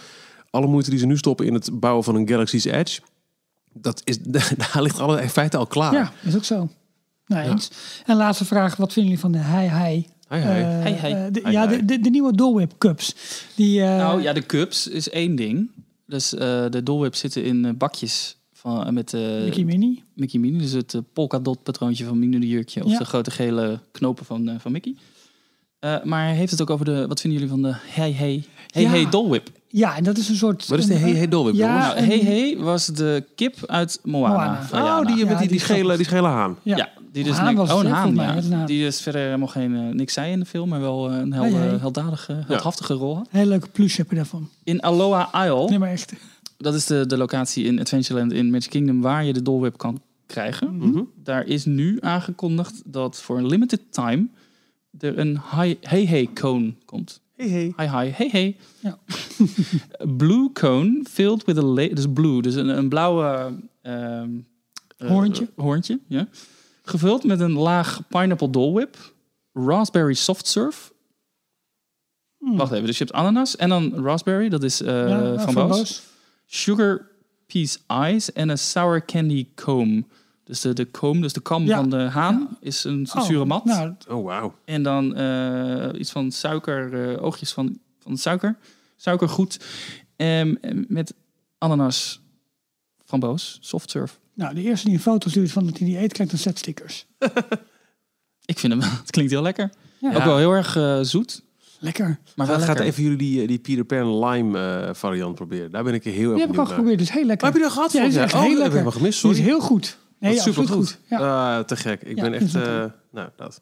alle 0.49 0.67
moeite 0.67 0.89
die 0.89 0.99
ze 0.99 1.05
nu 1.05 1.17
stoppen 1.17 1.45
in 1.45 1.53
het 1.53 1.79
bouwen 1.79 2.03
van 2.03 2.15
een 2.15 2.27
Galaxy's 2.27 2.65
Edge. 2.65 3.01
Dat 3.73 4.01
is, 4.03 4.17
daar 4.57 4.81
ligt 4.81 4.99
alle 4.99 5.21
in 5.21 5.29
feite 5.29 5.57
al 5.57 5.67
klaar. 5.67 5.93
Ja, 5.93 6.11
is 6.23 6.35
ook 6.35 6.43
zo. 6.43 6.69
Nou, 7.27 7.49
eens. 7.49 7.71
En 8.05 8.15
laatste 8.17 8.45
vraag, 8.45 8.75
wat 8.75 8.93
vinden 8.93 9.11
jullie 9.11 9.19
van 9.19 9.31
de 9.31 9.57
Hi 9.57 10.03
Hi? 10.29 10.37
Hi, 10.39 10.43
hi. 10.43 10.93
eh, 10.93 11.25
eh, 11.25 11.33
de, 11.33 11.41
Hi, 11.45 11.51
ja, 11.51 11.67
de, 11.67 11.85
de, 11.85 11.99
de 11.99 12.09
nieuwe 12.09 12.33
Dole 12.33 12.53
Whip 12.55 12.73
Cups. 12.77 13.15
Die, 13.55 13.81
eh, 13.81 13.97
Nou 13.97 14.21
ja, 14.21 14.33
de 14.33 14.45
cups 14.45 14.87
is 14.87 15.09
één 15.09 15.35
ding. 15.35 15.69
Dus 16.05 16.33
eh, 16.33 16.65
de 16.69 16.83
Dole 16.83 16.99
Whip 16.99 17.15
zitten 17.15 17.43
in 17.43 17.77
bakjes 17.77 18.37
van, 18.53 18.93
met 18.93 19.13
eh, 19.13 19.21
Mickey 19.43 19.63
Minnie. 19.63 20.03
Mickey 20.15 20.39
Minnie. 20.39 20.61
Dus 20.61 20.71
het 20.71 20.93
eh, 20.93 21.01
polka 21.13 21.39
dot 21.39 21.63
patroontje 21.63 22.05
van 22.05 22.19
Minnie 22.19 22.39
de 22.39 22.47
Jurkje. 22.47 22.83
Of 22.83 22.91
Ja. 22.91 22.97
de 22.97 23.05
grote 23.05 23.31
gele 23.31 23.79
knopen 23.91 24.25
van, 24.25 24.55
van 24.59 24.71
Mickey. 24.71 24.95
Eh, 25.79 26.03
maar 26.03 26.25
hij 26.25 26.35
heeft 26.35 26.51
het 26.51 26.61
ook 26.61 26.69
over 26.69 26.85
de... 26.85 27.07
Wat 27.07 27.21
vinden 27.21 27.39
jullie 27.39 27.53
van 27.55 27.63
de 27.71 27.75
Hey 27.93 28.11
Hey... 28.11 28.43
Hey 28.67 28.81
Ja. 28.81 28.89
Hey 28.89 29.09
Dole 29.09 29.29
Whip? 29.29 29.49
Ja, 29.67 29.95
en 29.95 30.03
dat 30.03 30.17
is 30.17 30.29
een 30.29 30.35
soort... 30.35 30.67
Wat 30.67 30.79
is 30.79 30.85
de 30.85 30.93
Hey 30.93 31.11
Hey 31.11 31.27
Dole 31.27 31.43
Whip, 31.43 31.55
Ja? 31.55 31.77
Nou, 31.93 31.99
Hey 32.05 32.19
Hey 32.19 32.57
was 32.57 32.85
de 32.85 33.23
kip 33.35 33.55
uit 33.65 33.99
Moana. 34.03 34.67
Moana. 34.71 34.99
Oh, 34.99 35.05
die 35.05 35.25
met 35.25 35.33
Ja, 35.33 35.39
die, 35.39 35.47
die, 35.47 35.59
grappig. 35.59 35.95
die 35.97 36.05
schele 36.05 36.27
haan. 36.27 36.57
Ja. 36.63 36.89
Die 37.13 37.23
dus 37.23 37.37
Haan 37.37 37.55
was 37.55 37.71
oh, 37.71 37.79
een 37.79 37.85
hè, 37.85 37.91
haan, 37.91 38.13
volgens 38.13 38.47
mij. 38.47 38.57
ja. 38.57 38.61
Is. 38.63 38.67
Die 38.67 38.83
dus 38.83 39.01
verder 39.01 39.21
helemaal 39.21 39.47
geen 39.47 39.75
eh, 39.75 39.81
niks 39.93 40.13
zei 40.13 40.31
in 40.31 40.39
de 40.39 40.45
film, 40.45 40.69
maar 40.69 40.79
wel 40.79 41.09
eh, 41.11 41.17
een 41.17 41.33
helde, 41.33 41.55
Hey, 41.55 41.67
hey. 41.67 41.77
helddadige, 41.77 42.43
heldhaftige 42.47 42.93
rol 42.93 43.15
had. 43.15 43.27
Hele 43.29 43.45
leuke 43.49 43.69
plush 43.69 43.97
heb 43.97 44.09
je 44.09 44.15
daarvan. 44.15 44.49
In 44.63 44.81
Aloha 44.81 45.45
Isle, 45.45 45.69
Nee, 45.69 45.79
maar 45.79 45.89
echt. 45.91 46.13
dat 46.57 46.73
is 46.73 46.85
de, 46.85 47.05
de 47.07 47.17
locatie 47.17 47.65
in 47.65 47.79
Adventureland 47.79 48.31
in 48.31 48.49
Magic 48.51 48.69
Kingdom 48.69 49.01
waar 49.01 49.25
je 49.25 49.33
de 49.33 49.41
Dole 49.41 49.59
Whip 49.61 49.77
kan 49.77 50.01
krijgen. 50.25 50.75
Mhm. 50.77 51.01
Daar 51.23 51.45
is 51.47 51.65
nu 51.65 51.97
aangekondigd 52.01 52.81
dat 52.85 53.21
voor 53.21 53.37
een 53.37 53.45
limited 53.47 53.81
time 53.89 54.27
er 54.99 55.17
een 55.19 55.39
hi- 55.59 55.77
Hey 55.81 56.05
Hey 56.05 56.29
cone 56.33 56.73
komt. 56.85 57.21
Hey 57.35 57.49
hey. 57.49 57.73
Hi 57.77 57.83
hi, 57.97 58.09
hey 58.11 58.29
hey. 58.31 58.57
Ja. 58.79 58.97
blue 60.17 60.49
cone 60.53 61.01
filled 61.09 61.45
with 61.45 61.57
a 61.57 61.73
dus 61.93 62.05
blue, 62.13 62.41
dus 62.41 62.55
een, 62.55 62.67
een 62.77 62.89
blauwe 62.89 63.53
ehm, 63.81 64.29
eh, 64.97 65.09
Hoorntje. 65.09 65.49
hoorntje, 65.55 65.99
ja. 66.07 66.27
Gevuld 66.85 67.23
met 67.23 67.39
een 67.39 67.51
laag 67.53 68.01
pineapple 68.07 68.49
Dole 68.49 68.73
Whip, 68.73 68.97
raspberry 69.53 70.13
soft 70.13 70.47
serve. 70.47 70.91
Wacht 72.37 72.71
even, 72.71 72.85
dus 72.85 72.97
je 72.97 73.03
hebt 73.03 73.15
ananas 73.15 73.55
en 73.55 73.69
dan 73.69 73.93
raspberry, 74.05 74.49
dat 74.49 74.63
is 74.63 74.81
eh 74.81 75.05
Hmm. 75.05 75.33
Ja, 75.33 75.39
van 75.39 75.53
Boos. 75.67 76.03
Sugar 76.45 77.07
Peas 77.47 77.79
Ice 77.87 78.31
en 78.31 78.49
een 78.49 78.57
sour 78.57 79.05
candy 79.05 79.47
comb. 79.55 80.05
Dus 80.43 80.61
de, 80.61 80.73
de 80.73 80.91
comb, 80.91 81.21
dus 81.21 81.33
de 81.33 81.41
kam 81.41 81.63
Ja, 81.65 81.75
van 81.75 81.89
de 81.89 81.97
haan, 81.97 82.57
is 82.59 82.83
een 82.83 83.07
Oh, 83.15 83.23
zure 83.23 83.45
mat. 83.45 83.65
Nou, 83.65 83.95
Oh, 84.09 84.23
wauw. 84.25 84.55
En 84.65 84.83
dan 84.83 85.15
eh, 85.15 85.99
iets 85.99 86.11
van 86.11 86.31
suiker, 86.31 87.11
eh, 87.13 87.23
oogjes 87.23 87.51
van, 87.53 87.79
van 87.99 88.17
suiker. 88.17 88.57
Suikergoed. 88.95 89.65
Ehm, 90.15 90.55
met 90.87 91.13
ananas, 91.57 92.21
framboos, 93.05 93.57
soft 93.61 93.89
serve. 93.89 94.15
Nou, 94.33 94.55
de 94.55 94.61
eerste 94.61 94.85
die 94.85 94.95
een 94.95 95.01
foto 95.01 95.29
stuurt 95.29 95.51
van 95.51 95.65
dat 95.65 95.77
hij 95.77 95.87
die 95.87 95.97
eet, 95.99 96.13
krijgt 96.13 96.31
een 96.33 96.39
set 96.39 96.57
stickers. 96.57 97.05
Ik 98.45 98.59
vind 98.59 98.73
hem, 98.73 98.81
het 98.81 99.11
klinkt 99.11 99.31
heel 99.31 99.41
lekker. 99.41 99.69
Ja. 99.99 100.15
Ook 100.15 100.23
wel 100.23 100.37
heel 100.37 100.51
erg 100.51 100.75
eh, 100.75 100.99
zoet, 101.01 101.43
Lekker. 101.79 102.19
maar 102.35 102.47
wel 102.47 102.57
Gaat 102.59 102.67
lekker. 102.67 102.85
even 102.85 103.03
jullie 103.03 103.17
die, 103.17 103.41
eh, 103.41 103.47
die 103.47 103.59
Peter 103.59 103.83
Pan 103.85 104.25
lime 104.25 104.59
eh, 104.59 104.93
variant 104.93 105.35
proberen. 105.35 105.71
Daar 105.71 105.83
ben 105.83 105.93
ik 105.93 106.03
heel 106.03 106.13
erg 106.13 106.31
Die 106.31 106.39
heb 106.41 106.49
ik 106.49 106.57
al 106.57 106.63
naar. 106.63 106.65
geprobeerd, 106.73 106.97
dus 106.99 107.11
heel 107.11 107.25
lekker. 107.25 107.45
Maar 107.51 107.51
heb 107.59 107.61
je 107.61 107.67
dat 107.67 107.77
gehad? 107.77 107.91
Ja, 107.91 108.03
is 108.03 108.15
echt 108.15 108.31
jaar? 108.31 108.41
heel 108.41 108.51
oh, 108.51 108.55
dat 108.57 108.63
heb 108.63 108.67
ik 108.71 108.73
lekker. 108.83 108.91
gemist, 108.91 109.21
Die 109.21 109.31
is 109.31 109.37
sorry. 109.37 109.51
heel 109.51 109.61
goed. 109.61 109.97
Nee, 110.19 110.39
supergoed. 110.39 110.69
goed. 110.87 110.99
Ja, 111.09 111.57
Ah, 111.57 111.63
te 111.63 111.75
gek. 111.75 112.01
Ik 112.01 112.15
Ja, 112.15 112.21
ben 112.23 112.33
echt... 112.33 112.55
eh, 112.55 112.85
nou, 113.11 113.29
dat. 113.35 113.61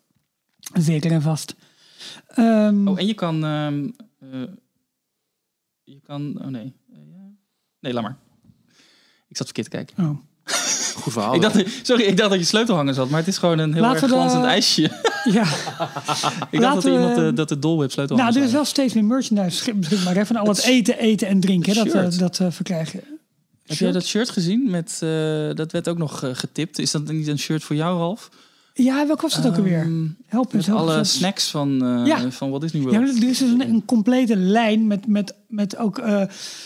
zeker 0.73 1.11
en 1.11 1.21
vast. 1.21 1.55
Ehm, 2.27 2.87
Oh, 2.87 2.99
en 2.99 3.05
je 3.07 3.13
kan... 3.13 3.43
ehm, 3.45 3.89
eh, 4.19 4.41
je 5.83 5.99
kan... 6.03 6.37
Oh 6.41 6.47
nee. 6.47 6.73
Ja. 6.93 7.31
Nee, 7.79 7.93
laat 7.93 8.03
maar. 8.03 8.17
Ik 9.27 9.37
zat 9.37 9.45
verkeerd 9.45 9.69
te 9.69 9.75
kijken. 9.77 10.03
oh. 10.05 10.17
Goed 10.95 11.13
verhaal. 11.13 11.33
Ik 11.35 11.41
dacht, 11.41 11.63
sorry, 11.83 12.03
ik 12.03 12.17
dacht 12.17 12.29
dat 12.29 12.39
je 12.39 12.45
sleutelhanger 12.45 12.93
zat, 12.93 13.09
maar 13.09 13.19
het 13.19 13.27
is 13.27 13.37
gewoon 13.37 13.59
een 13.59 13.73
heel 13.73 13.81
Laten 13.81 14.01
erg 14.01 14.09
de- 14.11 14.15
glanzend 14.17 14.43
ijsje. 14.45 14.89
Ja, 15.23 15.43
ik 16.51 16.59
dacht 16.61 16.73
dat 16.75 16.85
er 16.85 16.91
iemand 16.91 17.17
eh, 17.17 17.29
dat 17.35 17.49
de 17.49 17.59
dolweb 17.59 17.91
sleutelhanger 17.91 18.31
nou, 18.31 18.43
er 18.43 18.49
is 18.49 18.55
wel 18.55 18.65
steeds 18.65 18.93
meer 18.93 19.03
merchandise 19.05 19.73
beschikbaar. 19.73 20.15
Hè, 20.15 20.25
van 20.25 20.35
al 20.35 20.47
het 20.47 20.63
eten, 20.63 20.97
eten 20.99 21.27
en 21.27 21.39
drinken. 21.39 21.73
hè, 21.77 21.83
Dat, 21.83 21.93
eh, 22.13 22.19
dat 22.19 22.39
eh, 22.39 22.47
verkrijgen. 22.49 23.01
Heb 23.65 23.77
jij 23.77 23.91
dat 23.91 24.05
shirt 24.05 24.29
gezien? 24.29 24.69
Met, 24.69 24.99
eh, 25.03 25.09
dat 25.53 25.71
werd 25.71 25.87
ook 25.87 25.97
nog 25.97 26.23
eh, 26.23 26.29
getipt. 26.33 26.79
Is 26.79 26.91
dat 26.91 27.07
niet 27.11 27.27
een 27.27 27.39
shirt 27.39 27.63
voor 27.63 27.75
jou, 27.75 27.97
Ralf? 27.97 28.29
Ja, 28.73 29.07
welke 29.07 29.21
was 29.21 29.33
dat 29.35 29.47
ook 29.47 29.55
alweer? 29.57 29.81
Ehm, 29.81 30.05
Help 30.25 30.53
eens. 30.53 30.65
Help 30.65 30.79
alle 30.79 30.97
eens. 30.97 31.13
snacks 31.13 31.49
van, 31.51 31.83
eh 31.85 32.05
Ja. 32.05 32.31
van 32.31 32.49
Walt 32.49 32.61
Disney 32.61 32.81
Ja, 32.81 32.87
World. 32.89 33.03
er 33.07 33.13
is 33.13 33.19
dus 33.19 33.39
een, 33.39 33.61
een 33.61 33.85
complete 33.85 34.35
lijn 34.35 34.87
met, 34.87 35.07
met, 35.07 35.35
met 35.47 35.77
ook 35.77 35.97
eh, 35.97 36.23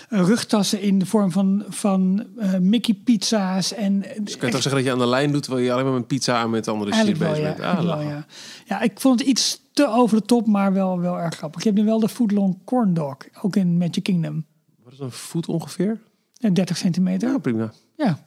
rugtassen 0.09 0.81
in 0.81 0.99
de 0.99 1.05
vorm 1.05 1.31
van, 1.31 1.63
van 1.69 2.25
eh, 2.37 2.57
Mickey 2.57 2.93
pizza's. 3.03 3.73
En, 3.73 3.99
Dus 3.99 4.37
kan 4.37 4.47
je 4.47 4.53
toch 4.53 4.61
zeggen 4.63 4.71
dat 4.71 4.83
je 4.83 4.91
aan 4.91 4.97
de 4.99 5.07
lijn 5.07 5.31
doet... 5.31 5.43
terwijl 5.43 5.65
je 5.65 5.71
alleen 5.71 5.85
maar 5.85 5.93
met 5.93 6.07
pizza 6.07 6.41
en 6.43 6.49
met 6.49 6.67
andere 6.67 6.93
shit 6.93 7.17
bezig 7.17 7.37
ja. 7.37 7.43
bent? 7.43 7.59
Ah, 7.59 7.75
wel, 7.75 7.83
lachen. 7.83 8.07
ja. 8.07 8.25
ja, 8.65 8.81
ik 8.81 8.99
vond 8.99 9.19
het 9.19 9.27
iets 9.29 9.61
te 9.73 9.87
over 9.87 10.17
de 10.17 10.25
top, 10.25 10.47
maar 10.47 10.73
wel, 10.73 10.99
wel 10.99 11.17
erg 11.19 11.35
grappig. 11.35 11.63
Je 11.63 11.69
hebt 11.69 11.81
nu 11.81 11.85
wel 11.87 11.99
de 11.99 12.09
footlong 12.09 12.57
corn 12.65 12.93
dog, 12.93 13.17
ook 13.41 13.55
in 13.55 13.77
Magic 13.77 14.03
Kingdom. 14.03 14.45
Wat 14.83 14.93
is 14.93 14.99
een 14.99 15.11
voet 15.11 15.47
ongeveer? 15.47 16.01
En 16.39 16.53
30 16.53 16.77
centimeter. 16.77 17.29
Ja, 17.29 17.37
prima. 17.37 17.71
Ja. 17.97 18.19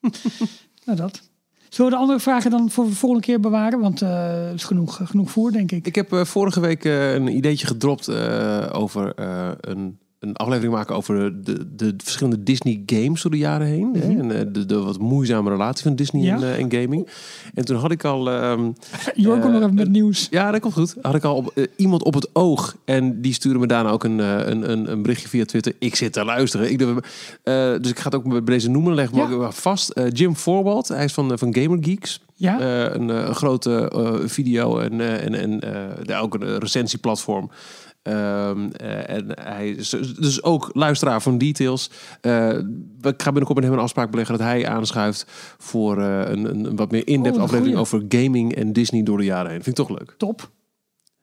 nou, 0.84 0.98
dat. 0.98 1.22
Zullen 1.74 1.90
we 1.90 1.96
de 1.96 2.02
andere 2.02 2.20
vragen 2.20 2.50
dan 2.50 2.70
voor 2.70 2.84
de 2.84 2.92
volgende 2.92 3.24
keer 3.24 3.40
bewaren? 3.40 3.80
Want 3.80 4.02
eh 4.02 4.44
het 4.46 4.54
is 4.54 4.64
genoeg, 4.64 5.00
genoeg 5.04 5.30
voer, 5.30 5.52
denk 5.52 5.72
ik. 5.72 5.86
Ik 5.86 5.94
heb 5.94 6.12
eh, 6.12 6.24
vorige 6.24 6.60
week 6.60 6.84
eh, 6.84 7.14
een 7.14 7.36
ideetje 7.36 7.66
gedropt 7.66 8.08
eh, 8.08 8.66
over 8.72 9.14
eh, 9.14 9.50
een, 9.60 9.98
een 10.28 10.36
aflevering 10.36 10.72
maken 10.74 10.96
over 10.96 11.42
de, 11.44 11.74
de 11.76 11.94
verschillende 11.96 12.42
Disney 12.42 12.82
games 12.86 13.22
door 13.22 13.30
de 13.30 13.36
jaren 13.38 13.66
heen. 13.66 13.90
hè? 13.94 14.00
En 14.18 14.30
eh, 14.38 14.46
de, 14.52 14.66
de 14.66 14.78
wat 14.78 14.98
moeizame 14.98 15.50
relatie 15.50 15.82
van 15.82 15.94
Disney 15.96 16.22
Mhm. 16.22 16.30
Ja. 16.30 16.36
en, 16.36 16.42
eh, 16.42 16.58
en 16.58 16.72
gaming. 16.82 17.08
En 17.54 17.64
toen 17.64 17.76
had 17.76 17.90
ik 17.90 18.04
al... 18.04 18.24
Jor 19.14 19.38
komt 19.38 19.44
eh, 19.44 19.50
nog 19.50 19.62
even 19.62 19.74
met 19.74 19.88
nieuws. 19.88 20.26
ja, 20.30 20.50
dat 20.50 20.60
komt 20.60 20.74
goed. 20.74 20.94
Had 21.02 21.14
ik 21.14 21.24
al 21.24 21.36
op, 21.36 21.50
eh, 21.54 21.64
iemand 21.76 22.02
op 22.04 22.14
het 22.14 22.28
oog. 22.32 22.76
En 22.84 23.20
die 23.20 23.32
stuurde 23.32 23.58
me 23.58 23.66
daarna 23.66 23.90
ook 23.90 24.04
een, 24.04 24.20
eh, 24.20 24.38
een, 24.46 24.70
een, 24.70 24.90
een 24.92 25.02
berichtje 25.02 25.28
via 25.28 25.44
Twitter. 25.44 25.72
Ik 25.78 25.94
zit 25.94 26.12
te 26.12 26.24
luisteren. 26.24 26.70
Ik, 26.72 26.80
eh, 26.80 26.94
dus 27.80 27.90
ik 27.90 27.98
ga 27.98 28.04
het 28.04 28.14
ook 28.14 28.28
bij 28.28 28.40
deze 28.54 28.70
noemen. 28.70 28.94
Leg 28.94 29.10
Ja. 29.14 29.22
ook 29.22 29.28
wel 29.38 29.52
vast. 29.52 29.90
Eh, 29.90 30.04
Jim 30.12 30.34
Forwald. 30.34 30.88
Hij 30.88 31.04
is 31.04 31.12
van, 31.12 31.32
eh, 31.32 31.38
van 31.38 31.54
Gamer 31.54 31.78
Geeks. 31.80 32.20
Ja? 32.36 32.60
Eh, 32.60 32.94
een, 32.94 33.10
eh, 33.10 33.30
grote 33.30 33.90
eh, 33.94 34.14
video 34.28 34.78
en, 34.78 35.00
eh, 35.00 35.24
en, 35.24 35.34
en 35.34 35.60
eh, 36.06 36.22
ook 36.22 36.34
een 36.34 36.58
recensieplatform. 36.58 37.50
Ehm, 38.04 38.70
eh, 38.70 39.16
en 39.16 39.26
hij 39.40 39.68
is 39.68 39.88
dus 40.18 40.42
ook 40.42 40.70
luisteraar 40.72 41.22
van 41.22 41.38
Details. 41.38 41.90
Eh, 42.20 42.48
ik 43.02 43.22
ga 43.22 43.24
binnenkort 43.24 43.54
met 43.54 43.64
hem 43.64 43.72
een 43.72 43.78
afspraak 43.78 44.10
beleggen 44.10 44.38
dat 44.38 44.46
hij 44.46 44.68
aanschuift 44.68 45.26
voor 45.58 45.98
eh, 45.98 46.18
een, 46.18 46.44
een, 46.44 46.64
een 46.64 46.76
wat 46.76 46.90
meer 46.90 47.06
in-depth 47.08 47.36
Oh, 47.36 47.42
aflevering 47.42 47.76
goeie. 47.76 48.00
over 48.02 48.20
gaming 48.20 48.54
en 48.54 48.72
Disney 48.72 49.02
door 49.02 49.18
de 49.18 49.24
jaren 49.24 49.50
heen. 49.50 49.62
Vind 49.62 49.78
ik 49.78 49.86
toch 49.86 49.98
leuk. 49.98 50.14
Top. 50.18 50.50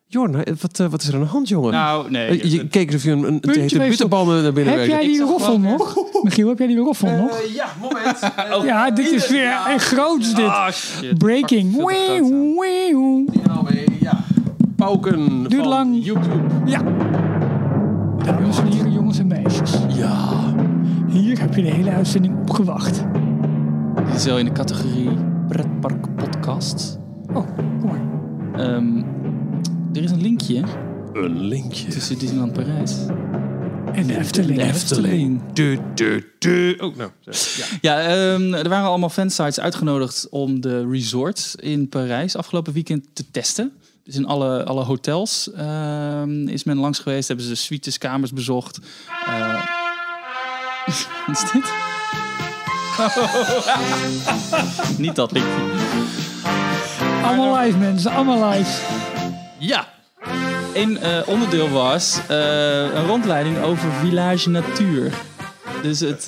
Jorn, 0.06 0.44
wat, 0.62 0.78
wat 0.78 1.02
is 1.02 1.08
er 1.08 1.14
aan 1.14 1.20
de 1.20 1.26
hand, 1.26 1.48
jongen? 1.48 1.72
Nou, 1.72 2.12
nee. 2.12 2.52
Je 2.52 2.68
keek 2.68 2.86
alsof 2.86 3.04
je 3.04 3.12
een, 3.12 3.24
een 3.24 3.60
hete 3.60 3.78
naar 3.78 4.54
binnen 4.54 4.80
Heb 4.80 4.88
jij 4.88 5.06
die 5.08 5.22
roffel 5.22 5.60
nog? 5.60 5.96
Michiel, 6.24 6.48
heb 6.48 6.58
jij 6.58 6.68
die 6.68 6.78
roffel 6.78 7.10
nog? 7.10 7.40
Eh, 7.40 7.54
ja, 7.54 7.68
moment. 7.82 8.20
ja, 8.72 8.92
dit 8.92 9.12
is 9.12 9.30
weer 9.30 9.58
een 9.68 9.80
groots 9.80 10.36
dit. 10.36 10.46
Ah. 10.46 10.68
Breaking. 11.18 11.74
Groot. 11.74 11.88
Wee, 11.88 12.22
wee, 12.22 12.56
wee. 12.58 13.26
ja. 13.44 13.81
Pauken 14.82 15.44
Duurt 15.44 15.56
van 15.56 15.68
lang. 15.68 16.06
YouTube. 16.06 16.44
Ja. 16.66 16.82
Dames 18.24 18.58
en 18.58 18.68
heren, 18.68 18.92
jongens 18.92 19.20
en 19.20 19.28
meisjes. 19.28 19.72
Ja. 19.90 20.30
Hier 21.08 21.40
heb 21.40 21.54
je 21.56 21.62
de 21.62 21.70
hele 21.70 21.90
uitzending 21.90 22.40
op 22.40 22.50
gewacht. 22.50 23.04
Dit 24.06 24.16
is 24.16 24.26
wel 24.26 24.38
in 24.40 24.46
de 24.46 24.52
categorie 24.52 25.10
pretpark 25.48 26.16
podcast. 26.16 27.00
Oh, 27.34 27.48
kom 27.56 27.90
maar. 27.90 28.02
Ehm, 28.66 28.98
er 29.94 30.04
is 30.04 30.12
een 30.12 30.22
linkje 30.22 30.64
Een 31.14 31.40
linkje. 31.40 31.88
tussen 31.88 32.20
Disneyland 32.20 32.54
Parijs. 32.54 32.96
En 33.94 34.08
de 34.08 34.18
Efteling. 34.18 34.60
De 34.60 34.66
Efteling. 34.66 35.42
Du, 35.54 35.80
du, 35.94 36.24
du. 36.40 36.76
Oh, 36.80 36.96
nou. 36.96 37.10
Ja. 37.22 37.66
Ja, 37.82 38.00
ehm, 38.00 38.54
er 38.54 38.70
waren 38.70 38.88
allemaal 38.88 39.10
fansites 39.10 39.60
uitgenodigd 39.60 40.28
om 40.30 40.62
de 40.62 40.88
resorts 40.90 41.56
in 41.56 41.90
Parijs 41.90 42.36
afgelopen 42.36 42.74
weekend 42.74 43.06
te 43.14 43.24
testen. 43.32 43.72
Dus 44.12 44.20
in 44.20 44.26
alle, 44.26 44.64
alle 44.64 44.84
hotels 44.84 45.52
ehm, 45.56 46.48
is 46.48 46.64
men 46.64 46.78
langs 46.78 47.00
geweest, 47.00 47.28
hebben 47.28 47.46
ze 47.46 47.56
suites, 47.56 47.98
kamers 47.98 48.34
bezocht. 48.34 48.80
Eh, 49.26 49.66
wat 51.28 51.44
is 51.44 51.52
dit? 51.52 51.72
Niet 55.06 55.16
dat 55.16 55.32
linkje. 55.32 55.52
Allemaal 57.24 57.58
live, 57.58 57.78
mensen. 57.78 58.12
Allemaal 58.12 58.50
live. 58.50 58.82
Ja. 59.60 59.88
Een 60.74 60.98
eh, 60.98 61.28
onderdeel 61.28 61.70
was 61.70 62.20
eh, 62.28 62.94
een 62.94 63.06
rondleiding 63.06 63.58
over 63.58 63.92
Village 63.92 64.50
Natuur. 64.50 65.14
Dus 65.82 66.00
het, 66.00 66.26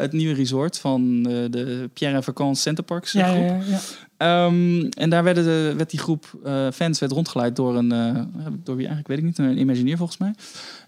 het 0.00 0.12
nieuwe 0.12 0.34
resort 0.34 0.78
van 0.78 1.22
de 1.22 1.90
Pierre 1.92 2.16
en 2.16 2.22
Vacances 2.22 2.62
Centerparks 2.62 3.12
Ja, 3.12 3.28
groep. 3.28 3.46
ja, 3.48 3.58
ja. 3.66 3.78
Ehm, 4.18 4.84
en 4.84 5.10
daar 5.10 5.24
werden 5.24 5.44
de, 5.44 5.74
werd 5.76 5.90
die 5.90 5.98
groep 5.98 6.38
eh, 6.44 6.66
fans 6.72 6.98
werd 6.98 7.12
rondgeleid 7.12 7.56
door 7.56 7.76
een, 7.76 7.92
eh, 7.92 8.22
door 8.64 8.76
wie 8.76 8.86
eigenlijk 8.86 9.08
weet 9.08 9.18
ik 9.18 9.24
niet, 9.24 9.38
een 9.38 9.58
Imagineer 9.58 9.96
volgens 9.96 10.18
mij. 10.18 10.34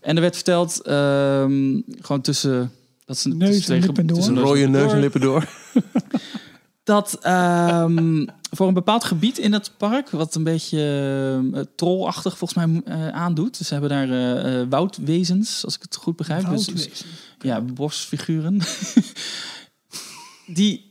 En 0.01 0.15
er 0.15 0.23
werd 0.23 0.35
verteld, 0.35 0.83
ehm, 0.83 1.81
gewoon 2.01 2.21
tussen 2.21 2.73
dat 3.05 3.19
ze 3.19 3.29
Neus 3.29 3.39
tussen 3.39 3.75
en 3.75 3.81
twee 3.81 3.81
lippen 3.81 4.07
door. 4.07 4.17
tussen 4.17 4.37
Een 4.37 4.43
rode 4.43 4.67
neus 4.67 4.93
en 4.93 5.01
lippen 5.01 5.21
door. 5.21 5.49
dat 6.85 7.19
ehm, 7.23 8.27
voor 8.51 8.69
een 8.69 8.75
bepaald 8.75 9.05
gebied 9.05 9.39
in 9.39 9.53
het 9.53 9.73
park, 9.77 10.11
wat 10.11 10.35
een 10.35 10.45
beetje 10.45 11.41
uh, 11.53 11.61
trollachtig 11.77 12.39
volgens 12.39 12.67
mij 12.67 12.83
eh, 12.85 13.09
aandoet. 13.09 13.59
Dus 13.59 13.67
ze 13.67 13.73
hebben 13.75 14.09
daar 14.09 14.69
woudwezens, 14.69 15.65
als 15.65 15.75
ik 15.75 15.83
het 15.83 15.97
goed 15.97 16.17
begrijp. 16.17 16.49
Dus- 16.49 17.05
ja, 17.39 17.61
bosfiguren. 17.61 18.61
Die 20.47 20.90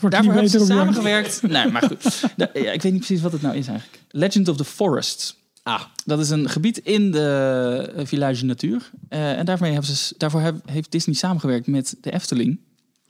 wordt 0.00 0.14
Daarvoor 0.16 0.32
hebben 0.34 0.50
ze 0.50 0.64
samengewerkt. 0.66 1.42
nee, 1.42 1.66
maar 1.70 1.82
goed. 1.82 2.24
Ja, 2.36 2.52
ik 2.52 2.82
weet 2.82 2.92
niet 2.92 2.96
precies 3.06 3.20
wat 3.20 3.32
het 3.32 3.42
nou 3.42 3.56
is 3.56 3.66
eigenlijk. 3.66 4.02
Legend 4.08 4.48
of 4.48 4.56
the 4.56 4.64
Forest. 4.64 5.38
Ah, 5.62 5.82
dat 6.04 6.18
is 6.20 6.30
een 6.30 6.48
gebied 6.48 6.78
in 6.78 7.10
de 7.10 7.92
eh, 7.96 8.06
Village 8.06 8.44
Natuur. 8.44 8.90
Eh, 9.08 9.38
en 9.38 9.44
daarmee 9.44 9.72
hebben 9.72 9.90
ze, 9.96 10.14
daarvoor 10.18 10.40
heb- 10.40 10.68
heeft 10.70 10.90
Disney 10.92 11.14
samengewerkt 11.14 11.66
met 11.66 11.96
de 12.00 12.12
Efteling. 12.12 12.60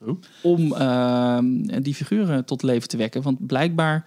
Oh. 0.01 0.21
Om 0.43 0.73
ehm, 0.75 1.83
die 1.83 1.95
figuren 1.95 2.45
tot 2.45 2.63
leven 2.63 2.89
te 2.89 2.97
wekken. 2.97 3.23
Want 3.23 3.47
blijkbaar 3.47 4.07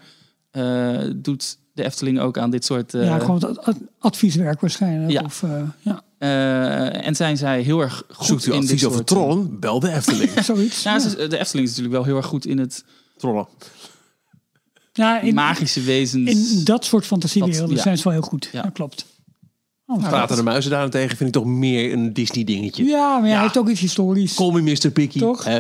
eh, 0.52 1.00
doet 1.16 1.58
de 1.74 1.84
Efteling 1.84 2.20
ook 2.20 2.38
aan 2.38 2.50
dit 2.50 2.66
soort... 2.66 2.94
eh, 2.94 3.04
Ja, 3.06 3.20
gewoon 3.20 3.36
het 3.36 3.66
ad- 3.66 3.78
advieswerk 4.00 4.62
waarschijnlijk. 4.62 5.12
Ja. 5.12 5.22
Of, 5.26 5.44
eh, 5.44 5.62
ja, 5.82 6.02
eh, 6.18 7.08
en 7.08 7.16
zijn 7.16 7.38
zij 7.38 7.62
heel 7.62 7.80
erg 7.80 8.04
goed 8.10 8.26
Zoekt 8.28 8.46
u 8.46 8.52
in 8.54 8.60
dit 8.60 8.70
advies 8.70 8.86
over 8.86 8.98
soort, 8.98 9.10
eh, 9.12 9.18
trollen? 9.18 9.60
Bel 9.60 9.80
de 9.80 9.92
Efteling. 9.92 10.32
zoiets. 10.44 10.84
Ja, 10.84 11.00
ze- 11.00 11.28
de 11.28 11.38
Efteling 11.40 11.68
is 11.68 11.76
natuurlijk 11.76 11.96
wel 11.96 12.04
heel 12.04 12.16
erg 12.18 12.26
goed 12.26 12.46
in 12.46 12.58
het 12.58 12.84
trollen. 13.18 13.48
Ja, 14.94 15.20
in, 15.22 15.34
magische 15.34 15.82
wezens. 15.82 16.30
in 16.58 16.64
dat 16.64 16.86
soort 16.86 17.06
fantasiewerelden 17.06 17.76
ja. 17.76 17.82
zijn 17.82 17.98
ze 17.98 18.04
wel 18.04 18.14
heel 18.14 18.22
goed. 18.22 18.50
Ja. 18.52 18.62
Dat 18.62 18.72
klopt. 18.74 19.06
Oh, 19.86 19.98
Nou, 19.98 20.10
Praten 20.10 20.36
de 20.36 20.44
muizen 20.44 20.72
daarentegen 20.72 21.18
vind 21.18 21.30
ik 21.36 21.42
toch 21.42 21.46
meer 21.52 21.94
een 21.94 22.14
Disney 22.14 22.44
dingetje. 22.44 22.84
ja, 22.84 23.18
maar 23.20 23.28
ja, 23.28 23.34
hij 23.34 23.42
heeft 23.44 23.58
ook 23.58 23.70
iets 23.70 23.80
historisch. 23.80 24.34
Call 24.34 24.52
me 24.52 24.62
Mr. 24.62 24.92
Picky. 24.92 25.20
Toch? 25.20 25.44
Hè? 25.44 25.60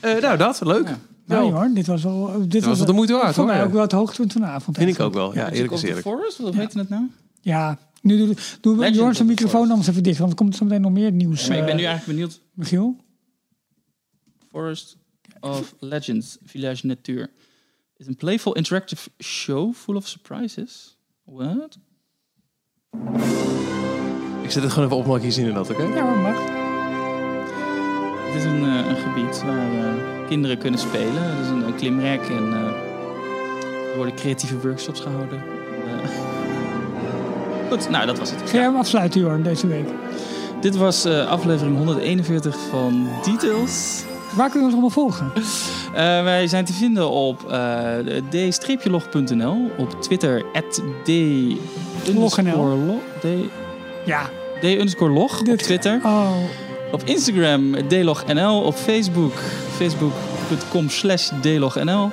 Eh, 0.00 0.20
nou, 0.22 0.36
dat. 0.36 0.60
Leuk. 0.64 0.88
Nee 1.26 1.52
hoor, 1.52 1.70
dit 1.74 1.86
was 1.86 2.02
wel... 2.02 2.48
Dit 2.48 2.64
was 2.64 2.76
wel 2.76 2.86
de 2.86 2.92
moeite 2.92 3.12
waard, 3.12 3.34
Voor 3.34 3.44
hoor, 3.44 3.52
mij 3.52 3.56
ja. 3.56 3.66
ook 3.66 3.72
wel 3.72 3.82
het 3.82 3.92
hoogtepunt 3.92 4.32
van 4.32 4.40
de 4.40 4.46
avond. 4.46 4.76
Vind 4.76 4.90
ik 4.90 5.00
ook 5.00 5.14
wel. 5.14 5.34
Ja, 5.34 5.50
eerlijk 5.50 5.72
is 5.72 5.82
eerlijk. 5.82 6.06
Forest, 6.06 6.38
wat 6.38 6.54
heet 6.54 6.74
het 6.74 6.88
nou? 6.88 7.10
Ja, 7.40 7.78
nu 8.02 8.16
doe, 8.16 8.34
doe 8.60 8.90
Jorn 8.90 9.14
zijn 9.14 9.28
microfoon 9.28 9.70
anders 9.70 9.88
even 9.88 10.02
dicht, 10.02 10.18
want 10.18 10.30
er 10.30 10.36
komt 10.36 10.56
zo 10.56 10.64
meteen 10.64 10.80
nog 10.80 10.92
meer 10.92 11.12
nieuws. 11.12 11.48
maar 11.48 11.58
ik 11.58 11.64
ben 11.64 11.72
eh, 11.72 11.78
nu 11.78 11.84
eigenlijk 11.84 12.18
benieuwd. 12.18 12.40
Michiel? 12.54 12.96
Forest 14.50 14.96
of 15.40 15.74
Legends, 15.78 16.38
Village 16.44 16.86
Natuur. 16.86 17.30
is 17.96 18.06
een 18.06 18.16
playful 18.16 18.54
interactive 18.54 19.10
show 19.18 19.74
full 19.74 19.96
of 19.96 20.08
surprises. 20.08 20.98
What? 21.24 21.78
Ik 24.42 24.50
zet 24.50 24.62
het 24.62 24.72
gewoon 24.72 24.88
even 24.88 24.96
op, 24.96 25.06
mag 25.06 25.22
je 25.22 25.30
zien 25.30 25.46
in 25.46 25.54
dat, 25.54 25.70
oké? 25.70 25.82
Ja, 25.82 26.04
maar 26.04 26.18
mag. 26.18 26.55
Het 28.36 28.44
is 28.44 28.50
een, 28.50 28.64
eh, 28.64 28.88
een 28.88 28.96
gebied 28.96 29.42
waar 29.42 29.72
eh, 29.72 30.28
kinderen 30.28 30.58
kunnen 30.58 30.80
spelen. 30.80 31.22
Het 31.22 31.44
is 31.44 31.50
een, 31.50 31.66
een 31.66 31.74
klimrek 31.74 32.20
en 32.20 32.52
eh, 32.52 33.90
er 33.90 33.96
worden 33.96 34.14
creatieve 34.14 34.58
workshops 34.60 35.00
gehouden. 35.00 35.42
Eh, 35.86 36.10
Goed, 37.70 37.90
nou 37.90 38.06
dat 38.06 38.18
was 38.18 38.30
het. 38.30 38.40
Ga 38.44 38.56
jij 38.56 38.62
hem 38.62 38.76
afsluiten, 38.76 39.20
Jorn, 39.20 39.42
deze 39.42 39.66
week? 39.66 39.88
Dit 40.60 40.76
was 40.76 41.04
eh, 41.04 41.26
aflevering 41.26 41.76
141 41.76 42.56
van 42.70 43.08
Details. 43.24 44.04
Waar 44.34 44.50
kunnen 44.50 44.70
we 44.70 44.76
ons 44.76 44.84
allemaal 44.84 44.90
volgen? 44.90 45.32
Eh, 45.86 46.02
wij 46.22 46.46
zijn 46.46 46.64
te 46.64 46.72
vinden 46.72 47.10
op 47.10 47.50
eh, 47.50 47.88
d-log.nl, 48.82 49.70
op 49.76 50.02
Twitter 50.02 50.44
at 50.52 50.82
d 51.04 51.08
log, 52.14 52.34
d, 53.20 53.26
Ja. 54.04 54.30
d 54.60 54.64
underscore 54.64 55.12
log 55.12 55.40
op 55.40 55.56
Twitter. 55.56 56.00
Oh, 56.04 56.30
Op 56.92 57.02
Instagram 57.04 57.88
dlognl, 57.88 58.60
op 58.60 58.74
Facebook 58.74 59.32
facebook.com 59.76 60.88
slash 60.88 61.30
dlognl. 61.40 62.10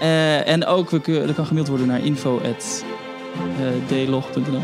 Eh, 0.00 0.48
en 0.48 0.66
ook, 0.66 0.90
we 0.90 1.20
er 1.20 1.34
kan 1.34 1.46
gemaild 1.46 1.68
worden 1.68 1.86
naar 1.86 2.04
info 2.04 2.36
at 2.36 2.84
eh. 3.58 4.62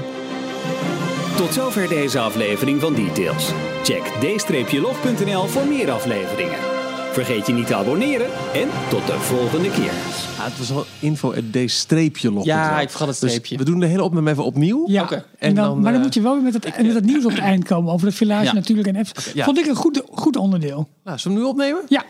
Tot 1.36 1.52
zover 1.52 1.89
deze 1.89 2.19
aflevering 2.19 2.81
van 2.81 2.94
Details. 2.94 3.51
Check 3.82 4.02
d-log.nl 4.20 5.47
voor 5.47 5.66
meer 5.66 5.90
afleveringen. 5.90 6.71
Vergeet 7.12 7.47
je 7.47 7.52
niet 7.52 7.66
te 7.66 7.74
abonneren 7.74 8.26
en 8.55 8.68
tot 8.90 9.06
de 9.06 9.12
volgende 9.12 9.70
keer. 9.70 9.90
Ah, 10.39 10.44
het 10.44 10.59
was 10.59 10.68
wel 10.70 10.84
info 10.98 11.32
at 11.34 11.43
d-log. 11.52 12.44
Ja, 12.44 12.80
ik 12.80 12.89
vergat 12.90 13.09
het 13.09 13.20
Dus 13.20 13.30
streepje. 13.30 13.56
we 13.56 13.64
doen 13.64 13.80
de 13.80 13.86
hele 13.86 14.02
opname 14.02 14.30
even 14.30 14.44
opnieuw. 14.44 14.84
ja. 14.86 15.02
Oké. 15.02 15.14
En 15.14 15.24
En 15.39 15.55
dan, 15.55 15.64
dan, 15.64 15.74
maar 15.80 15.84
dan 15.84 15.94
eh, 15.94 16.06
moet 16.06 16.14
je 16.14 16.20
wel 16.22 16.34
weer 16.34 16.43
met 16.43 16.55
het, 16.55 16.82
met 16.82 16.94
het 16.94 17.05
nieuws 17.05 17.24
op 17.24 17.30
het 17.30 17.40
eind 17.40 17.64
komen 17.64 17.93
over 17.93 18.06
de 18.06 18.12
village 18.14 18.44
Ja. 18.44 18.52
natuurlijk 18.52 18.89
en 18.89 19.06
ja. 19.34 19.44
Vond 19.44 19.59
ik 19.59 19.66
een 19.66 19.74
goed, 19.74 20.02
goed 20.12 20.36
onderdeel. 20.36 20.89
Nou, 21.05 21.18
zullen 21.18 21.36
we 21.39 21.43
hem 21.44 21.52
nu 21.52 21.56
opnemen? 21.59 21.82
Ja. 21.89 22.05